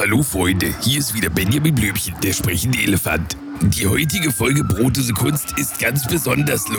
hallo 0.00 0.22
Freunde, 0.22 0.72
hier 0.80 0.98
ist 0.98 1.12
wieder 1.12 1.28
Benjamin 1.28 1.74
Blümchen, 1.74 2.14
der 2.22 2.32
sprechende 2.32 2.78
Elefant. 2.78 3.36
Die 3.60 3.86
heutige 3.86 4.32
Folge 4.32 4.64
Brotose 4.64 5.12
Kunst 5.12 5.52
ist 5.58 5.78
ganz 5.78 6.06
besonders 6.06 6.66
lu 6.68 6.78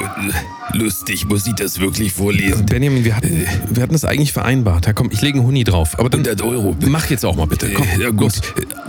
lustig. 0.73 1.25
Muss 1.27 1.45
ich 1.45 1.53
das 1.53 1.79
wirklich 1.79 2.13
vorlesen? 2.13 2.65
Benjamin, 2.65 3.05
wir 3.05 3.15
hatten, 3.15 3.45
wir 3.69 3.83
hatten 3.83 3.93
das 3.93 4.05
eigentlich 4.05 4.33
vereinbart. 4.33 4.87
Ja, 4.87 4.93
komm, 4.93 5.09
ich 5.11 5.21
lege 5.21 5.37
einen 5.37 5.45
Huni 5.45 5.63
drauf. 5.63 5.99
Aber 5.99 6.09
dann 6.09 6.21
100 6.21 6.41
Euro. 6.41 6.75
mach 6.87 7.11
jetzt 7.11 7.23
auch 7.23 7.35
mal 7.35 7.45
bitte. 7.45 7.71
Komm, 7.71 7.87
Äh, 7.87 8.01
ja 8.01 8.09
gut. 8.09 8.21
los. 8.21 8.41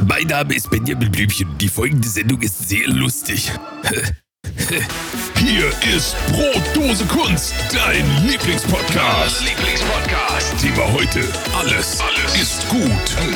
Mein 0.09 0.27
Name 0.29 0.55
ist 0.55 0.71
Benjamin 0.71 1.13
Blümchen. 1.13 1.49
Die 1.61 1.69
folgende 1.69 2.09
Sendung 2.09 2.41
ist 2.41 2.67
sehr 2.71 2.89
lustig. 2.89 3.53
Hier 5.45 5.67
ist 5.97 6.15
Brotdose 6.29 7.05
Kunst, 7.07 7.53
dein 7.73 8.07
Lieblingspodcast. 8.25 9.41
Lieblingspodcast. 9.41 10.57
Thema 10.61 10.93
heute: 10.93 11.21
Alles, 11.59 11.99
alles 12.01 12.41
ist 12.41 12.69
gut. 12.69 12.87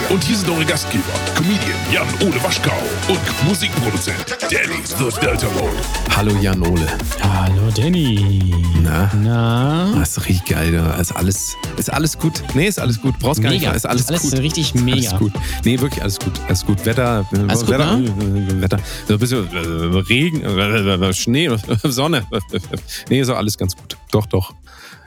Und 0.08 0.22
hier 0.22 0.36
sind 0.36 0.48
eure 0.48 0.64
Gastgeber: 0.64 1.02
Comedian 1.34 1.74
Jan 1.92 2.06
Ole 2.20 2.40
Waschkau 2.44 2.70
und 3.08 3.18
Musikproduzent 3.48 4.36
Danny 4.42 4.80
the 4.84 5.20
Delta 5.20 5.48
Mode. 5.48 5.76
Hallo 6.16 6.32
Jan 6.40 6.62
Ole. 6.62 6.86
Hallo 7.22 7.70
Danny. 7.76 8.54
Na? 8.82 9.10
Na? 9.20 9.92
Ah, 9.96 10.02
ist 10.02 10.16
doch 10.16 10.26
richtig 10.28 10.44
geil. 10.56 10.80
Ist 11.00 11.10
alles, 11.10 11.56
ist 11.76 11.92
alles 11.92 12.16
gut? 12.16 12.40
Nee, 12.54 12.68
ist 12.68 12.78
alles 12.78 13.00
gut. 13.02 13.18
Brauchst 13.18 13.42
gar 13.42 13.50
Mega. 13.50 13.68
nicht. 13.70 13.76
Ist 13.78 13.86
alles, 13.86 14.08
Alles 14.08 14.22
gut. 14.22 14.38
richtig 14.38 14.74
Ist 14.76 14.80
mega. 14.84 15.08
Alles 15.10 15.18
gut. 15.18 15.32
Nee, 15.64 15.80
wirklich 15.80 16.00
alles 16.02 16.18
gut. 16.20 16.40
Alles 16.46 16.64
gut. 16.64 16.86
Wetter, 16.86 17.26
äh, 17.32 17.38
Alles 17.48 17.60
gut, 17.60 17.70
Wetter, 17.70 17.96
ne? 17.96 18.04
äh, 18.06 18.62
Wetter. 18.62 18.78
So 19.08 19.14
ein 19.14 19.18
bisschen 19.18 19.48
äh, 19.52 19.98
Regen, 20.08 20.42
äh, 20.44 21.12
Schnee, 21.12 21.50
Sonne. 21.96 22.24
Nee, 23.10 23.20
ist 23.20 23.28
doch 23.28 23.36
alles 23.36 23.58
ganz 23.58 23.74
gut. 23.76 23.96
Doch, 24.12 24.26
doch. 24.26 24.52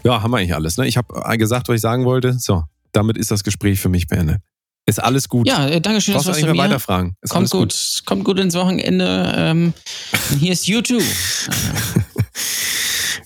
Ja, 0.03 0.21
haben 0.21 0.31
wir 0.31 0.37
eigentlich 0.37 0.53
alles. 0.55 0.77
Ne? 0.77 0.87
Ich 0.87 0.97
habe 0.97 1.37
gesagt, 1.37 1.67
was 1.69 1.75
ich 1.75 1.81
sagen 1.81 2.05
wollte. 2.05 2.33
So, 2.39 2.63
damit 2.91 3.17
ist 3.17 3.31
das 3.31 3.43
Gespräch 3.43 3.79
für 3.79 3.89
mich 3.89 4.07
beendet. 4.07 4.39
Ist 4.85 5.01
alles 5.01 5.29
gut. 5.29 5.47
Ja, 5.47 5.67
äh, 5.67 5.79
danke 5.81 6.01
schön, 6.01 6.15
Brauchst 6.15 6.27
du 6.29 6.33
du 6.33 6.45
mehr 6.47 6.57
weiterfragen. 6.57 7.15
Ist 7.21 7.29
Kommt 7.31 7.53
alles 7.53 7.97
gut. 7.99 8.05
kommt 8.05 8.23
gut 8.25 8.39
ins 8.39 8.55
Wochenende. 8.55 9.33
Ähm, 9.37 9.73
hier 10.39 10.51
ist 10.53 10.67
YouTube. 10.67 11.03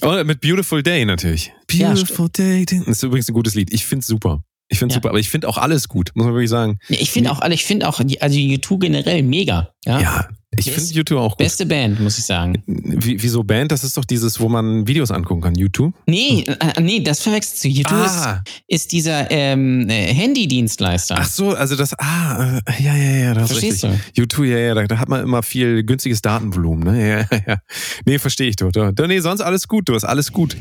Oh, 0.02 0.22
mit 0.26 0.42
Beautiful 0.42 0.84
Day 0.84 1.06
natürlich. 1.06 1.54
Ja, 1.72 1.90
Beautiful 1.94 2.28
Day. 2.30 2.66
Das 2.66 2.88
ist 2.88 3.04
übrigens 3.04 3.30
ein 3.30 3.34
gutes 3.34 3.56
Lied. 3.56 3.72
Ich 3.74 3.86
finde 3.86 4.02
es 4.02 4.08
super. 4.08 4.44
Ich 4.68 4.80
finde 4.80 4.94
Ja. 4.94 4.98
super. 4.98 5.10
Aber 5.10 5.20
ich 5.20 5.30
finde 5.30 5.48
auch 5.48 5.58
alles 5.58 5.88
gut, 5.88 6.12
muss 6.14 6.26
man 6.26 6.34
wirklich 6.34 6.50
sagen. 6.50 6.78
Ich 6.90 7.10
finde 7.12 7.32
auch, 7.32 7.42
ich 7.50 7.64
finde 7.64 7.88
auch, 7.88 8.02
die- 8.04 8.22
also 8.22 8.38
YouTube 8.38 8.82
generell 8.82 9.24
mega. 9.24 9.70
Ja. 9.86 10.00
Ja, 10.02 10.28
ich 10.58 10.72
finde 10.72 10.94
YouTube 10.94 11.20
auch 11.20 11.32
gut. 11.32 11.38
Beste 11.40 11.66
Band, 11.66 12.00
muss 12.00 12.18
ich 12.18 12.26
sagen. 12.26 12.62
Wie, 12.68 13.22
wieso 13.22 13.44
Band? 13.44 13.72
Das 13.72 13.84
ist 13.84 13.98
doch 13.98 14.06
dieses, 14.06 14.40
wo 14.40 14.50
man 14.50 14.88
Videos 14.88 15.12
angucken 15.12 15.42
kann. 15.42 15.56
YouTube? 15.56 15.94
Nee, 16.08 16.46
äh, 16.48 16.82
nee, 16.82 17.00
das 17.02 17.20
verwechselst 17.22 17.64
du. 17.64 17.68
YouTube 17.70 17.94
Ah. 17.94 18.42
ist, 18.68 18.84
ist 18.84 18.92
dieser 18.92 19.30
ähm, 19.32 19.90
äh, 19.90 20.14
Handydienstleister. 20.14 21.16
Ach 21.18 21.28
so, 21.28 21.52
also 21.52 21.76
das, 21.76 21.94
ah, 22.00 22.60
äh, 22.66 22.84
ja, 22.84 22.96
ja, 22.96 23.12
ja, 23.26 23.34
das 23.34 23.52
Verstehst 23.52 23.84
richtig. 23.84 24.02
YouTube, 24.16 24.46
ja, 24.46 24.58
ja, 24.58 24.74
da, 24.74 24.84
da 24.86 25.00
hat 25.00 25.10
man 25.10 25.22
immer 25.22 25.44
viel 25.44 25.84
günstiges 25.84 26.22
Datenvolumen, 26.22 26.84
ne? 26.84 27.10
Ja, 27.10 27.18
ja, 27.38 27.44
ja. 27.48 27.58
Nee, 28.06 28.20
verstehe 28.20 28.50
ich, 28.50 28.56
du. 28.56 28.70
du. 28.72 28.92
du. 28.94 29.08
Nee, 29.08 29.20
sonst 29.20 29.42
alles 29.42 29.68
gut, 29.68 29.90
du, 29.90 29.96
ist 29.96 30.04
alles 30.04 30.32
gut. 30.32 30.56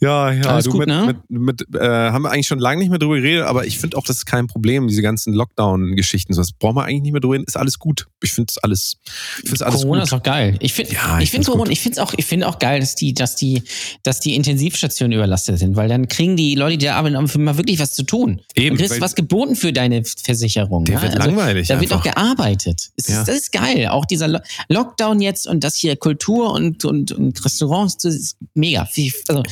Ja, 0.00 0.30
ja, 0.32 0.42
Alles 0.46 0.64
du, 0.64 0.72
gut, 0.72 0.80
mit, 0.80 0.88
ne? 0.88 1.16
mit, 1.28 1.60
mit 1.60 1.74
äh, 1.80 1.86
haben 1.88 2.22
wir 2.22 2.30
eigentlich 2.30 2.46
schon 2.46 2.58
lange 2.58 2.80
nicht 2.80 2.90
mehr 2.90 2.98
drüber 2.98 3.16
geredet, 3.16 3.44
aber 3.44 3.66
ich 3.66 3.78
finde 3.78 3.96
auch, 3.96 4.04
das 4.04 4.16
ist 4.18 4.26
kein 4.26 4.46
Problem, 4.46 4.88
diese 4.88 5.02
ganzen 5.02 5.32
Lockdown-Geschichten, 5.34 6.32
so, 6.34 6.40
das 6.40 6.52
brauchen 6.52 6.76
wir 6.76 6.84
eigentlich 6.84 7.02
nicht 7.02 7.12
mehr 7.12 7.20
drüber 7.20 7.34
reden, 7.34 7.44
ist 7.46 7.56
alles 7.56 7.78
gut. 7.78 8.06
Ich 8.22 8.32
finde 8.32 8.50
es 8.50 8.58
alles, 8.58 8.96
ich 9.42 9.48
finde 9.50 9.66
alles 9.66 9.80
Corona 9.82 10.00
gut. 10.00 10.08
ist 10.08 10.12
auch 10.14 10.22
geil. 10.22 10.56
Ich 10.60 10.72
finde, 10.72 10.92
Ja, 10.94 11.18
ich 11.18 11.24
ich 11.24 11.30
finde 11.30 11.44
find's 11.44 11.46
Corona, 11.48 11.70
ich 11.70 11.80
finde 11.80 12.02
auch, 12.02 12.14
ich 12.16 12.24
finde 12.26 12.48
auch 12.48 12.58
geil, 12.58 12.80
dass 12.80 12.94
die, 12.94 13.14
dass 13.14 13.36
die, 13.36 13.62
dass 14.02 14.20
die 14.20 14.34
Intensivstationen 14.34 15.16
überlastet 15.16 15.58
sind, 15.58 15.76
weil 15.76 15.88
dann 15.88 16.08
kriegen 16.08 16.36
die 16.36 16.54
Leute, 16.54 16.78
die 16.78 16.86
da 16.86 16.96
arbeiten, 16.96 17.16
haben 17.16 17.44
mal 17.44 17.56
wirklich 17.56 17.78
was 17.78 17.94
zu 17.94 18.02
tun. 18.02 18.40
Eben, 18.54 18.76
du 18.76 18.80
kriegst 18.82 18.94
weil- 18.94 19.00
was 19.00 19.14
geboten 19.14 19.56
für 19.56 19.72
deine 19.72 20.02
Versicherung. 20.04 20.84
Der 20.84 20.96
ja? 20.96 21.02
wird 21.02 21.16
Also, 21.16 21.28
langweilig 21.28 21.68
Da 21.68 21.80
wird 21.80 21.92
auch 21.92 22.04
einfach. 22.04 22.14
gearbeitet. 22.14 22.90
Es 22.96 23.08
Ja. 23.08 23.24
das 23.24 23.36
ist 23.36 23.52
geil. 23.52 23.88
Auch 23.88 24.04
dieser 24.04 24.28
Lo 24.28 24.38
Lockdown 24.68 25.20
jetzt 25.20 25.46
und 25.46 25.64
das 25.64 25.76
hier 25.76 25.96
Kultur 25.96 26.52
und, 26.52 26.84
und, 26.84 27.12
und 27.12 27.44
Restaurants, 27.44 27.96
das 27.98 28.14
ist 28.14 28.36
mega. 28.54 28.88
Also, 29.28 29.42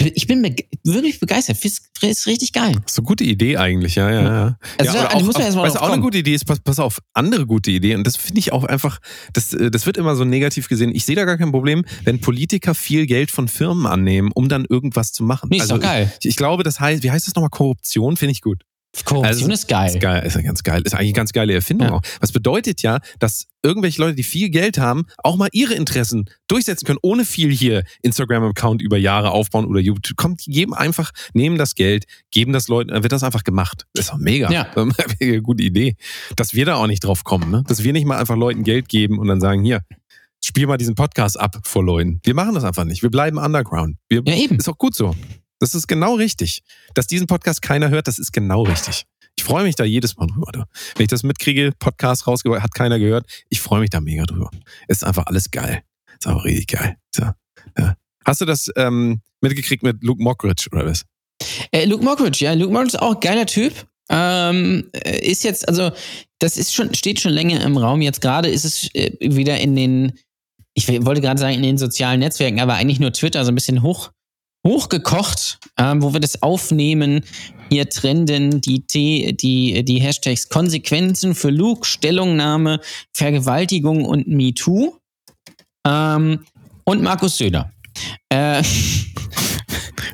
ich 0.00 0.26
bin 0.26 0.42
wirklich 0.84 1.20
begeistert. 1.20 1.58
Das 1.62 2.10
ist 2.10 2.26
richtig 2.26 2.52
geil. 2.52 2.74
Das 2.82 2.92
ist 2.92 2.98
eine 2.98 3.06
gute 3.06 3.24
Idee 3.24 3.56
eigentlich, 3.56 3.94
ja, 3.96 4.10
ja, 4.10 4.22
ja. 4.22 4.58
Also, 4.78 4.96
ja 4.96 5.02
da- 5.08 5.14
oder 5.16 5.24
muss 5.24 5.34
man 5.34 5.42
erst 5.42 5.56
mal 5.56 5.62
was 5.64 5.76
auch 5.76 5.90
eine 5.90 6.00
gute 6.00 6.18
Idee 6.18 6.34
ist, 6.34 6.44
pass, 6.46 6.60
pass 6.60 6.78
auf, 6.78 6.98
andere 7.12 7.46
gute 7.46 7.70
Idee. 7.70 7.94
Und 7.94 8.06
das 8.06 8.16
finde 8.16 8.38
ich 8.40 8.52
auch 8.52 8.64
einfach, 8.64 8.98
das, 9.32 9.52
äh, 9.52 9.70
das 9.70 9.86
wird 9.86 9.96
immer 9.96 10.16
so 10.16 10.24
negativ 10.24 10.68
gesehen. 10.68 10.94
Ich 10.94 11.04
sehe 11.04 11.16
da 11.16 11.24
gar 11.24 11.36
kein 11.38 11.50
Problem, 11.52 11.84
wenn 12.04 12.20
Politiker 12.20 12.74
viel 12.74 13.06
Geld 13.06 13.30
von 13.30 13.48
Firmen 13.48 13.86
annehmen, 13.86 14.30
um 14.34 14.48
dann 14.48 14.64
irgendwas 14.68 15.12
zu 15.12 15.22
machen. 15.24 15.48
Nee, 15.50 15.58
ist 15.58 15.70
doch 15.70 15.80
geil. 15.80 16.12
Ich, 16.20 16.30
ich 16.30 16.36
glaube, 16.36 16.62
das 16.62 16.80
heißt, 16.80 17.02
wie 17.02 17.10
heißt 17.10 17.26
das 17.26 17.34
nochmal? 17.34 17.50
Korruption, 17.50 18.16
finde 18.16 18.32
ich 18.32 18.40
gut. 18.40 18.62
Korruption 19.04 19.24
Also, 19.26 19.52
ist 19.52 19.68
geil. 19.68 19.88
Ist 19.90 20.00
geil, 20.00 20.26
ist 20.26 20.34
ja 20.34 20.42
ganz 20.42 20.62
geil. 20.62 20.82
Ist 20.84 20.94
eigentlich 20.94 21.08
eine 21.08 21.12
ganz 21.12 21.32
geile 21.32 21.54
Erfindung 21.54 21.88
Ja. 21.88 21.94
auch. 21.94 22.02
Was 22.20 22.32
bedeutet 22.32 22.82
ja, 22.82 22.98
dass 23.20 23.46
irgendwelche 23.62 24.00
Leute, 24.00 24.16
die 24.16 24.22
viel 24.24 24.50
Geld 24.50 24.78
haben, 24.78 25.04
auch 25.18 25.36
mal 25.36 25.48
ihre 25.52 25.74
Interessen 25.74 26.24
durchsetzen 26.48 26.86
können, 26.86 26.98
ohne 27.02 27.24
viel 27.24 27.52
hier 27.52 27.84
Instagram-Account 28.02 28.82
über 28.82 28.96
Jahre 28.98 29.30
aufbauen 29.30 29.66
oder 29.66 29.78
YouTube. 29.80 30.16
Kommt, 30.16 30.40
geben 30.44 30.74
einfach, 30.74 31.12
nehmen 31.34 31.56
das 31.56 31.74
Geld, 31.74 32.04
geben 32.32 32.52
das 32.52 32.68
Leuten, 32.68 32.90
dann 32.90 33.02
wird 33.02 33.12
das 33.12 33.22
einfach 33.22 33.44
gemacht. 33.44 33.86
Das 33.94 34.06
ist 34.06 34.12
doch 34.12 34.18
mega. 34.18 34.50
Ja. 34.50 34.66
Mega 35.20 35.38
Gute 35.40 35.62
Idee. 35.62 35.96
Dass 36.36 36.54
wir 36.54 36.64
da 36.66 36.74
auch 36.76 36.86
nicht 36.88 37.04
drauf 37.04 37.22
kommen, 37.24 37.50
ne? 37.50 37.62
Dass 37.68 37.84
wir 37.84 37.92
nicht 37.92 38.06
mal 38.06 38.18
einfach 38.18 38.36
Leuten 38.36 38.64
Geld 38.64 38.88
geben 38.88 39.18
und 39.18 39.28
dann 39.28 39.40
sagen, 39.40 39.62
hier, 39.62 39.82
spiel 40.42 40.66
mal 40.66 40.78
diesen 40.78 40.94
Podcast 40.94 41.38
ab 41.38 41.58
vor 41.64 41.84
Leuten. 41.84 42.20
Wir 42.24 42.34
machen 42.34 42.54
das 42.54 42.64
einfach 42.64 42.84
nicht. 42.84 43.02
Wir 43.02 43.10
bleiben 43.10 43.38
underground. 43.38 43.96
Wir, 44.08 44.22
Ja, 44.26 44.34
eben. 44.34 44.56
Ist 44.56 44.68
auch 44.68 44.78
gut 44.78 44.94
so. 44.94 45.14
Das 45.60 45.74
ist 45.74 45.86
genau 45.86 46.14
richtig. 46.14 46.62
Dass 46.94 47.06
diesen 47.06 47.26
Podcast 47.26 47.62
keiner 47.62 47.90
hört, 47.90 48.08
das 48.08 48.18
ist 48.18 48.32
genau 48.32 48.62
richtig. 48.62 49.04
Ich 49.36 49.44
freue 49.44 49.62
mich 49.62 49.76
da 49.76 49.84
jedes 49.84 50.16
Mal 50.16 50.26
drüber. 50.26 50.50
Du. 50.52 50.64
Wenn 50.96 51.04
ich 51.04 51.08
das 51.08 51.22
mitkriege, 51.22 51.72
Podcast 51.78 52.26
rausgebracht, 52.26 52.62
hat 52.62 52.74
keiner 52.74 52.98
gehört, 52.98 53.26
ich 53.50 53.60
freue 53.60 53.80
mich 53.80 53.90
da 53.90 54.00
mega 54.00 54.24
drüber. 54.24 54.50
Ist 54.88 55.04
einfach 55.04 55.26
alles 55.26 55.50
geil. 55.50 55.82
Ist 56.18 56.26
einfach 56.26 56.44
richtig 56.44 56.68
geil. 56.68 56.96
So, 57.14 57.24
ja. 57.78 57.94
Hast 58.24 58.40
du 58.40 58.46
das 58.46 58.70
ähm, 58.76 59.20
mitgekriegt 59.40 59.82
mit 59.82 60.02
Luke 60.02 60.22
Mockridge 60.22 60.68
oder 60.72 60.86
was? 60.86 61.04
Äh, 61.72 61.84
Luke 61.84 62.04
Mockridge, 62.04 62.44
ja, 62.44 62.52
Luke 62.54 62.72
Mockridge 62.72 62.96
ist 62.96 63.02
auch 63.02 63.14
ein 63.14 63.20
geiler 63.20 63.46
Typ. 63.46 63.72
Ähm, 64.10 64.90
äh, 64.92 65.26
ist 65.30 65.44
jetzt, 65.44 65.68
also, 65.68 65.90
das 66.38 66.56
ist 66.56 66.74
schon, 66.74 66.94
steht 66.94 67.20
schon 67.20 67.32
länger 67.32 67.62
im 67.62 67.76
Raum. 67.76 68.02
Jetzt 68.02 68.20
gerade 68.20 68.48
ist 68.48 68.64
es 68.64 68.94
äh, 68.94 69.12
wieder 69.20 69.60
in 69.60 69.76
den, 69.76 70.18
ich 70.74 70.88
wollte 70.88 71.20
gerade 71.20 71.40
sagen, 71.40 71.54
in 71.54 71.62
den 71.62 71.78
sozialen 71.78 72.20
Netzwerken, 72.20 72.60
aber 72.60 72.74
eigentlich 72.74 72.98
nur 72.98 73.12
Twitter, 73.12 73.44
so 73.44 73.52
ein 73.52 73.54
bisschen 73.54 73.82
hoch, 73.82 74.10
hochgekocht, 74.66 75.58
ähm, 75.78 76.02
wo 76.02 76.12
wir 76.12 76.20
das 76.20 76.42
aufnehmen. 76.42 77.24
Hier 77.70 77.88
trenden 77.88 78.60
die, 78.60 78.84
die, 78.86 79.84
die 79.84 80.00
Hashtags 80.00 80.48
Konsequenzen 80.48 81.34
für 81.34 81.50
Luke, 81.50 81.86
Stellungnahme, 81.86 82.80
Vergewaltigung 83.12 84.04
und 84.04 84.26
MeToo. 84.28 84.96
Ähm, 85.86 86.44
und 86.84 87.02
Markus 87.02 87.38
Söder. 87.38 87.72
Äh, 88.28 88.62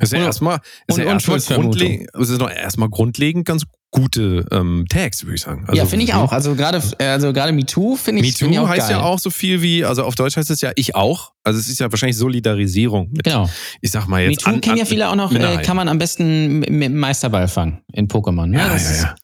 Das 0.01 0.11
ist 0.11 0.13
ja 0.13 0.25
erstmal, 0.25 0.59
ist 0.87 0.99
ja 0.99 1.05
erstmal 1.05 1.39
grundlegend, 1.41 2.09
ist 2.15 2.31
erstmal 2.41 2.89
grundlegend 2.91 3.47
ganz 3.47 3.65
gute 3.91 4.45
ähm, 4.51 4.85
Tags, 4.91 5.25
würde 5.25 5.37
ich 5.37 5.41
sagen. 5.43 5.65
Also, 5.67 5.81
ja, 5.81 5.87
finde 5.87 6.05
ich 6.05 6.13
auch. 6.13 6.31
Also 6.33 6.55
gerade 6.55 6.83
also 6.99 7.33
gerade 7.33 7.53
MeToo 7.53 7.97
finde 7.97 8.23
ich, 8.23 8.37
find 8.37 8.51
ich 8.53 8.59
MeToo 8.59 8.69
heißt 8.69 8.89
geil. 8.89 8.99
ja 8.99 9.03
auch 9.03 9.19
so 9.19 9.31
viel 9.31 9.63
wie, 9.63 9.85
also 9.87 10.05
auf 10.05 10.15
Deutsch 10.15 10.37
heißt 10.37 10.51
es 10.51 10.61
ja 10.61 10.73
ich 10.77 10.95
auch. 10.95 11.33
Also 11.45 11.59
es 11.59 11.69
ist 11.69 11.81
ja 11.81 11.91
wahrscheinlich 11.91 12.17
Solidarisierung 12.19 13.09
mit, 13.11 13.25
Genau. 13.25 13.49
ich 13.81 13.91
sag 13.91 14.07
mal 14.07 14.21
jetzt. 14.23 14.45
MeToo 14.47 14.61
kennen 14.61 14.77
ja 14.77 14.85
viele 14.85 15.09
auch 15.09 15.15
noch, 15.17 15.33
äh, 15.33 15.63
kann 15.63 15.77
man 15.77 15.89
am 15.89 15.99
besten 15.99 16.59
mit 16.59 16.93
Meisterball 16.93 17.49
fangen 17.49 17.81
in 17.93 18.07
Pokémon. 18.09 18.47
Ne? 18.47 18.59
Ja, 18.59 18.69
Das 18.69 18.85
ja, 18.85 18.91
ist- 18.91 19.03
ja. 19.03 19.15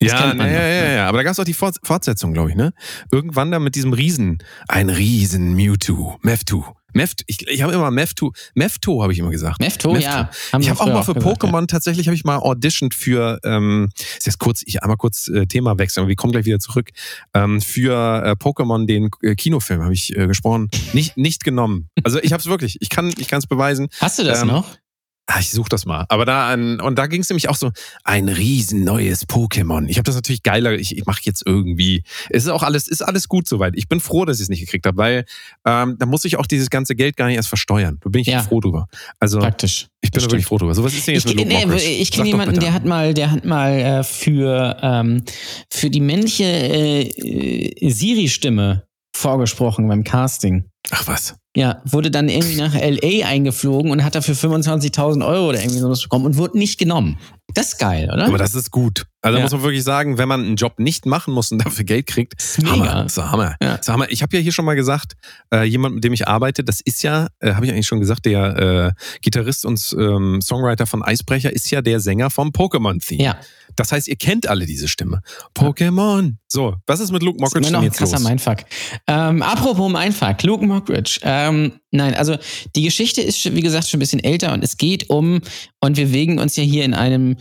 das 0.00 0.12
Ja, 0.12 0.34
man 0.34 0.46
ja, 0.46 0.52
ja, 0.52 0.66
ja, 0.68 0.82
ne? 0.88 0.94
ja. 0.96 1.08
Aber 1.08 1.18
da 1.18 1.24
gab 1.24 1.32
es 1.32 1.40
auch 1.40 1.44
die 1.44 1.52
Fort 1.54 1.76
Fortsetzung, 1.82 2.32
glaube 2.32 2.50
ich, 2.50 2.56
ne? 2.56 2.72
Irgendwann 3.10 3.50
da 3.50 3.58
mit 3.58 3.74
diesem 3.74 3.92
Riesen, 3.92 4.38
ein 4.68 4.88
Riesen 4.88 5.52
Mewtwo, 5.54 6.16
Mewtwo. 6.22 6.64
Meft, 6.94 7.24
ich, 7.26 7.46
ich 7.48 7.62
habe 7.62 7.72
immer 7.72 7.90
Mewtwo, 7.90 8.32
Mewtwo 8.54 9.02
habe 9.02 9.12
ich 9.12 9.18
immer 9.18 9.30
gesagt. 9.30 9.60
Mefto, 9.60 9.96
ja. 9.96 10.30
Haben 10.52 10.62
ich 10.62 10.70
habe 10.70 10.80
auch 10.80 10.86
mal 10.86 11.02
für 11.02 11.14
gesagt, 11.14 11.42
Pokémon 11.42 11.66
tatsächlich 11.66 12.06
habe 12.08 12.14
ich 12.14 12.24
mal 12.24 12.36
auditioned 12.36 12.94
für 12.94 13.40
ähm, 13.44 13.90
ist 13.96 14.26
jetzt 14.26 14.38
kurz 14.38 14.62
ich 14.64 14.82
einmal 14.82 14.96
kurz 14.96 15.28
äh, 15.28 15.46
Thema 15.46 15.78
wechseln, 15.78 16.02
aber 16.02 16.08
wir 16.08 16.16
kommen 16.16 16.32
gleich 16.32 16.44
wieder 16.44 16.58
zurück. 16.58 16.90
Ähm, 17.34 17.60
für 17.60 18.22
äh, 18.24 18.30
Pokémon 18.32 18.86
den 18.86 19.10
äh, 19.22 19.34
Kinofilm 19.34 19.82
habe 19.82 19.94
ich 19.94 20.16
äh, 20.16 20.26
gesprochen, 20.26 20.68
nicht 20.92 21.16
nicht 21.16 21.44
genommen. 21.44 21.88
Also 22.04 22.20
ich 22.20 22.32
habe 22.32 22.40
es 22.40 22.46
wirklich, 22.46 22.78
ich 22.80 22.90
kann 22.90 23.12
ich 23.16 23.28
kann 23.28 23.38
es 23.38 23.46
beweisen. 23.46 23.88
Ja. 23.92 24.00
Hast 24.00 24.18
du 24.18 24.24
das 24.24 24.42
ähm, 24.42 24.48
noch? 24.48 24.66
Ah, 25.34 25.38
ich 25.40 25.50
suche 25.50 25.68
das 25.70 25.86
mal. 25.86 26.04
Aber 26.10 26.26
da 26.26 26.50
an, 26.50 26.78
und 26.80 26.96
da 26.98 27.06
ging 27.06 27.22
es 27.22 27.30
nämlich 27.30 27.48
auch 27.48 27.56
so 27.56 27.70
ein 28.04 28.28
riesen 28.28 28.84
neues 28.84 29.26
Pokémon. 29.26 29.86
Ich 29.88 29.96
habe 29.96 30.04
das 30.04 30.14
natürlich 30.14 30.42
geiler. 30.42 30.72
Ich, 30.74 30.94
ich 30.96 31.06
mache 31.06 31.20
jetzt 31.24 31.42
irgendwie. 31.46 32.02
Es 32.28 32.44
ist 32.44 32.50
auch 32.50 32.62
alles, 32.62 32.86
ist 32.86 33.00
alles 33.00 33.28
gut 33.28 33.48
soweit. 33.48 33.72
Ich 33.76 33.88
bin 33.88 34.00
froh, 34.00 34.26
dass 34.26 34.36
ich 34.38 34.42
es 34.42 34.48
nicht 34.50 34.60
gekriegt 34.60 34.84
habe, 34.86 34.98
weil 34.98 35.24
ähm, 35.64 35.96
da 35.98 36.04
muss 36.04 36.26
ich 36.26 36.36
auch 36.36 36.44
dieses 36.46 36.68
ganze 36.68 36.94
Geld 36.94 37.16
gar 37.16 37.28
nicht 37.28 37.36
erst 37.36 37.48
versteuern. 37.48 37.98
Da 38.02 38.10
bin 38.10 38.20
ich 38.20 38.26
Ja. 38.26 38.42
froh 38.42 38.60
drüber. 38.60 38.88
Also 39.20 39.38
Praktisch. 39.38 39.86
ich 40.02 40.10
bin 40.10 40.20
da 40.22 40.26
wirklich 40.30 40.44
froh 40.44 40.58
drüber. 40.58 40.74
So 40.74 40.84
was 40.84 40.92
ist 40.92 41.06
denn 41.06 41.14
jetzt 41.14 41.26
Ich, 41.26 41.34
mit 41.34 41.48
nee, 41.48 41.64
Mockridge? 41.64 41.84
ich 41.88 42.10
kenne 42.10 42.28
jemanden, 42.28 42.60
der 42.60 42.74
hat 42.74 42.84
mal, 42.84 43.14
der 43.14 43.30
hat 43.30 43.44
mal 43.46 43.72
äh, 43.72 44.04
für, 44.04 44.76
ähm, 44.82 45.22
für 45.70 45.88
die 45.88 46.00
männliche 46.00 46.44
äh, 46.44 47.90
Siri-Stimme 47.90 48.84
vorgesprochen 49.16 49.88
beim 49.88 50.04
Casting. 50.04 50.64
Ach 50.90 51.06
was. 51.06 51.36
Ja, 51.54 51.82
wurde 51.84 52.10
dann 52.10 52.30
irgendwie 52.30 52.56
nach 52.56 52.74
LA 52.74 53.26
eingeflogen 53.26 53.90
und 53.90 54.04
hat 54.04 54.14
dafür 54.14 54.34
25.000 54.34 55.26
Euro 55.26 55.50
oder 55.50 55.60
irgendwie 55.60 55.80
sowas 55.80 56.02
bekommen 56.02 56.24
und 56.24 56.38
wurde 56.38 56.56
nicht 56.56 56.78
genommen. 56.78 57.18
Das 57.54 57.68
ist 57.74 57.78
geil, 57.78 58.10
oder? 58.12 58.26
Aber 58.26 58.38
das 58.38 58.54
ist 58.54 58.70
gut. 58.70 59.06
Also 59.24 59.38
Ja. 59.38 59.44
muss 59.44 59.52
man 59.52 59.62
wirklich 59.62 59.84
sagen, 59.84 60.18
wenn 60.18 60.26
man 60.28 60.44
einen 60.44 60.56
Job 60.56 60.78
nicht 60.80 61.06
machen 61.06 61.32
muss 61.32 61.52
und 61.52 61.64
dafür 61.64 61.84
Geld 61.84 62.06
kriegt, 62.08 62.34
ist. 62.42 62.64
Hammer. 62.66 63.06
Ist 63.06 63.16
Hammer. 63.18 63.54
Ja. 63.62 63.74
Ist 63.76 63.88
Hammer. 63.88 64.06
Ich 64.10 64.22
habe 64.22 64.36
ja 64.36 64.42
hier 64.42 64.50
schon 64.52 64.64
mal 64.64 64.74
gesagt, 64.74 65.12
äh, 65.54 65.62
jemand, 65.64 65.94
mit 65.94 66.02
dem 66.04 66.12
ich 66.12 66.26
arbeite, 66.26 66.64
das 66.64 66.80
ist 66.80 67.02
ja, 67.02 67.28
äh, 67.40 67.54
habe 67.54 67.66
ich 67.66 67.72
eigentlich 67.72 67.86
schon 67.86 68.00
gesagt, 68.00 68.26
der 68.26 68.94
äh, 68.96 69.18
Gitarrist 69.20 69.64
und 69.64 69.94
ähm, 69.98 70.40
Songwriter 70.42 70.86
von 70.86 71.02
Eisbrecher 71.04 71.52
ist 71.52 71.70
ja 71.70 71.82
der 71.82 72.00
Sänger 72.00 72.30
vom 72.30 72.48
Pokémon-Theme. 72.50 73.22
Ja, 73.22 73.36
Das 73.76 73.92
heißt, 73.92 74.08
ihr 74.08 74.16
kennt 74.16 74.48
alle 74.48 74.66
diese 74.66 74.88
Stimme. 74.88 75.22
Pokémon. 75.56 76.34
So, 76.48 76.74
was 76.86 77.00
ist 77.00 77.12
mit 77.12 77.22
Luke 77.22 77.38
Mockridge 77.40 77.70
denn 77.70 77.82
jetzt 77.82 77.96
krasser 77.98 78.18
los? 78.18 78.24
Mindfuck. 78.28 78.58
Ähm, 79.06 79.40
apropos 79.42 79.90
Mindfuck, 79.90 80.42
Luke 80.42 80.64
Mockridge. 80.66 81.20
Ähm, 81.22 81.72
nein, 81.90 82.14
also 82.14 82.36
die 82.76 82.82
Geschichte 82.82 83.22
ist, 83.22 83.54
wie 83.54 83.60
gesagt, 83.62 83.88
schon 83.88 83.98
ein 83.98 84.00
bisschen 84.00 84.22
älter 84.22 84.52
und 84.52 84.62
es 84.62 84.76
geht 84.76 85.08
um, 85.08 85.40
und 85.80 85.96
wir 85.96 86.06
bewegen 86.06 86.38
uns 86.38 86.56
ja 86.56 86.62
hier 86.64 86.84
in 86.84 86.92
einem 86.92 87.36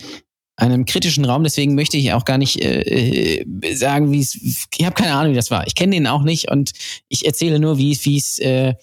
einem 0.62 0.86
kritischen 0.86 1.26
Raum, 1.26 1.44
deswegen 1.44 1.74
möchte 1.74 1.98
ich 1.98 2.14
auch 2.14 2.24
gar 2.24 2.38
nicht 2.38 2.62
äh, 2.62 3.42
äh, 3.42 3.76
sagen, 3.76 4.12
wie 4.12 4.20
es, 4.20 4.36
ich 4.36 4.86
habe 4.86 4.94
keine 4.94 5.14
Ahnung, 5.16 5.32
wie 5.32 5.36
das 5.36 5.50
war. 5.50 5.66
Ich 5.66 5.74
kenne 5.74 5.96
den 5.96 6.06
auch 6.06 6.22
nicht 6.22 6.52
und 6.52 6.72
ich 7.10 7.26
erzähle 7.26 7.60
nur, 7.60 7.80
wie 7.80 7.92
es, 7.92 8.38
äh, 8.40 8.76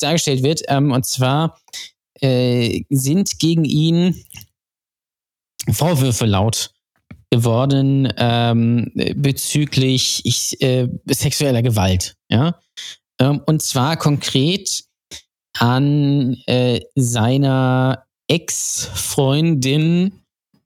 dargestellt 0.00 0.42
wird. 0.42 0.62
Ähm, 0.68 0.92
und 0.92 1.04
zwar 1.04 1.60
äh, 2.20 2.82
sind 2.90 3.38
gegen 3.38 3.64
ihn 3.64 4.24
Vorwürfe 5.70 6.26
laut 6.26 6.70
geworden 7.30 8.12
ähm, 8.16 8.92
bezüglich 9.16 10.20
ich, 10.24 10.60
äh, 10.62 10.88
sexueller 11.06 11.62
Gewalt. 11.62 12.14
Ja? 12.30 12.60
Ähm, 13.20 13.42
und 13.46 13.62
zwar 13.62 13.96
konkret 13.96 14.84
an 15.58 16.36
äh, 16.46 16.80
seiner 16.94 18.04
Ex-Freundin 18.28 20.12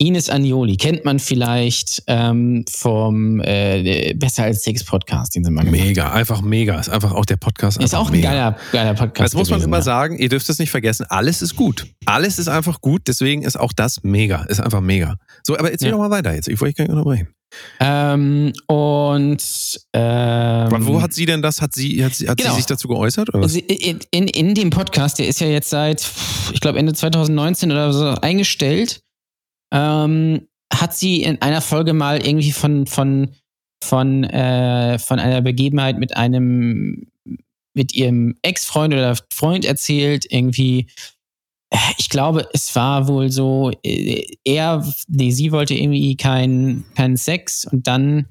Ines 0.02 0.30
Agnoli. 0.30 0.78
Kennt 0.78 1.04
man 1.04 1.18
vielleicht 1.18 2.02
ähm, 2.06 2.64
vom 2.70 3.38
äh, 3.40 4.14
Besser 4.14 4.44
als 4.44 4.62
Sex 4.62 4.82
Podcast, 4.82 5.34
den 5.36 5.44
sie 5.44 5.50
mal 5.50 5.62
gemacht 5.64 5.78
Mega, 5.78 6.10
einfach 6.10 6.40
mega. 6.40 6.80
Ist 6.80 6.88
einfach 6.88 7.12
auch 7.12 7.26
der 7.26 7.36
Podcast. 7.36 7.82
Ist 7.82 7.94
auch 7.94 8.06
ein 8.06 8.12
mega. 8.12 8.30
geiler, 8.30 8.56
geiler 8.72 8.94
Podcast. 8.94 9.34
Das 9.34 9.38
muss 9.38 9.50
man 9.50 9.58
gewesen, 9.58 9.68
immer 9.68 9.76
ja. 9.76 9.82
sagen, 9.82 10.18
ihr 10.18 10.30
dürft 10.30 10.48
es 10.48 10.58
nicht 10.58 10.70
vergessen, 10.70 11.04
alles 11.10 11.42
ist 11.42 11.54
gut. 11.54 11.86
Alles 12.06 12.38
ist 12.38 12.48
einfach 12.48 12.80
gut, 12.80 13.02
deswegen 13.08 13.42
ist 13.42 13.60
auch 13.60 13.74
das 13.74 14.02
mega. 14.02 14.44
Ist 14.44 14.60
einfach 14.60 14.80
mega. 14.80 15.16
So, 15.42 15.58
aber 15.58 15.70
erzähl 15.70 15.88
Ja. 15.88 15.92
doch 15.92 15.98
mal 16.00 16.10
weiter 16.10 16.34
jetzt. 16.34 16.48
Ich 16.48 16.58
wollte 16.62 16.76
gar 16.76 16.84
nicht 16.84 16.92
unterbrechen. 16.92 17.28
Ähm, 17.78 18.52
und 18.68 19.42
ähm, 19.92 20.66
Wann, 20.70 20.86
wo 20.86 21.02
hat 21.02 21.12
sie 21.12 21.26
denn 21.26 21.42
das? 21.42 21.60
Hat 21.60 21.74
sie, 21.74 22.02
hat 22.02 22.14
sie, 22.14 22.26
hat 22.26 22.38
Genau. 22.38 22.50
sie 22.50 22.56
sich 22.56 22.66
dazu 22.66 22.88
geäußert? 22.88 23.28
Oder 23.34 23.42
was? 23.42 23.54
In, 23.54 23.98
in, 24.12 24.28
in 24.28 24.54
dem 24.54 24.70
Podcast, 24.70 25.18
der 25.18 25.28
ist 25.28 25.40
ja 25.40 25.48
jetzt 25.48 25.68
seit, 25.68 26.08
ich 26.54 26.60
glaube, 26.60 26.78
Ende 26.78 26.94
2019 26.94 27.70
oder 27.70 27.92
so 27.92 28.06
eingestellt, 28.22 29.02
ähm, 29.72 30.48
hat 30.72 30.94
sie 30.94 31.22
in 31.22 31.40
einer 31.42 31.60
Folge 31.60 31.92
mal 31.92 32.24
irgendwie 32.24 32.52
von, 32.52 32.86
von, 32.86 33.30
von, 33.82 34.24
äh, 34.24 34.98
von 34.98 35.18
einer 35.18 35.42
Begebenheit 35.42 35.98
mit 35.98 36.16
einem, 36.16 37.08
mit 37.74 37.94
ihrem 37.94 38.36
Ex-Freund 38.42 38.94
oder 38.94 39.16
Freund 39.32 39.64
erzählt, 39.64 40.26
irgendwie. 40.28 40.86
Äh, 41.72 41.78
Ich 41.98 42.08
glaube, 42.08 42.48
es 42.52 42.74
war 42.76 43.08
wohl 43.08 43.30
so, 43.30 43.70
äh, 43.84 44.24
er, 44.44 44.84
nee, 45.08 45.30
sie 45.30 45.52
wollte 45.52 45.74
irgendwie 45.74 46.16
keinen 46.16 46.84
keinen 46.94 47.16
Sex 47.16 47.64
und 47.64 47.86
dann 47.86 48.26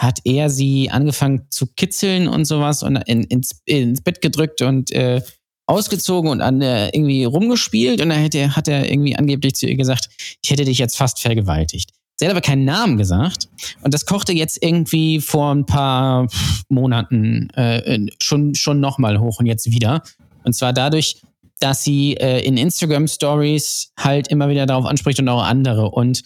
hat 0.00 0.20
er 0.24 0.48
sie 0.48 0.90
angefangen 0.90 1.46
zu 1.50 1.66
kitzeln 1.74 2.28
und 2.28 2.44
sowas 2.44 2.84
und 2.84 2.96
in, 3.08 3.24
ins, 3.24 3.62
ins 3.64 4.00
Bett 4.00 4.20
gedrückt 4.20 4.62
und 4.62 4.92
äh, 4.92 5.22
ausgezogen 5.68 6.30
und 6.30 6.40
an 6.40 6.62
äh, 6.62 6.88
irgendwie 6.88 7.24
rumgespielt 7.24 8.00
und 8.00 8.08
dann 8.08 8.18
hätte, 8.18 8.56
hat 8.56 8.68
er 8.68 8.90
irgendwie 8.90 9.16
angeblich 9.16 9.54
zu 9.54 9.66
ihr 9.66 9.76
gesagt, 9.76 10.08
ich 10.42 10.50
hätte 10.50 10.64
dich 10.64 10.78
jetzt 10.78 10.96
fast 10.96 11.20
vergewaltigt. 11.20 11.90
Sie 12.16 12.24
hat 12.24 12.32
aber 12.32 12.40
keinen 12.40 12.64
Namen 12.64 12.96
gesagt 12.96 13.48
und 13.82 13.94
das 13.94 14.06
kochte 14.06 14.32
jetzt 14.32 14.62
irgendwie 14.62 15.20
vor 15.20 15.54
ein 15.54 15.66
paar 15.66 16.26
Monaten 16.68 17.50
äh, 17.50 18.06
schon, 18.20 18.54
schon 18.54 18.80
nochmal 18.80 19.20
hoch 19.20 19.38
und 19.38 19.46
jetzt 19.46 19.70
wieder. 19.70 20.02
Und 20.42 20.54
zwar 20.54 20.72
dadurch, 20.72 21.20
dass 21.60 21.84
sie 21.84 22.16
äh, 22.16 22.40
in 22.40 22.56
Instagram 22.56 23.06
Stories 23.06 23.92
halt 23.98 24.28
immer 24.28 24.48
wieder 24.48 24.66
darauf 24.66 24.86
anspricht 24.86 25.20
und 25.20 25.28
auch 25.28 25.42
andere. 25.42 25.90
Und 25.90 26.22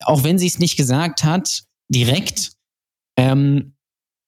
auch 0.00 0.22
wenn 0.22 0.38
sie 0.38 0.46
es 0.46 0.58
nicht 0.58 0.76
gesagt 0.76 1.24
hat, 1.24 1.64
direkt, 1.88 2.52
ähm, 3.16 3.75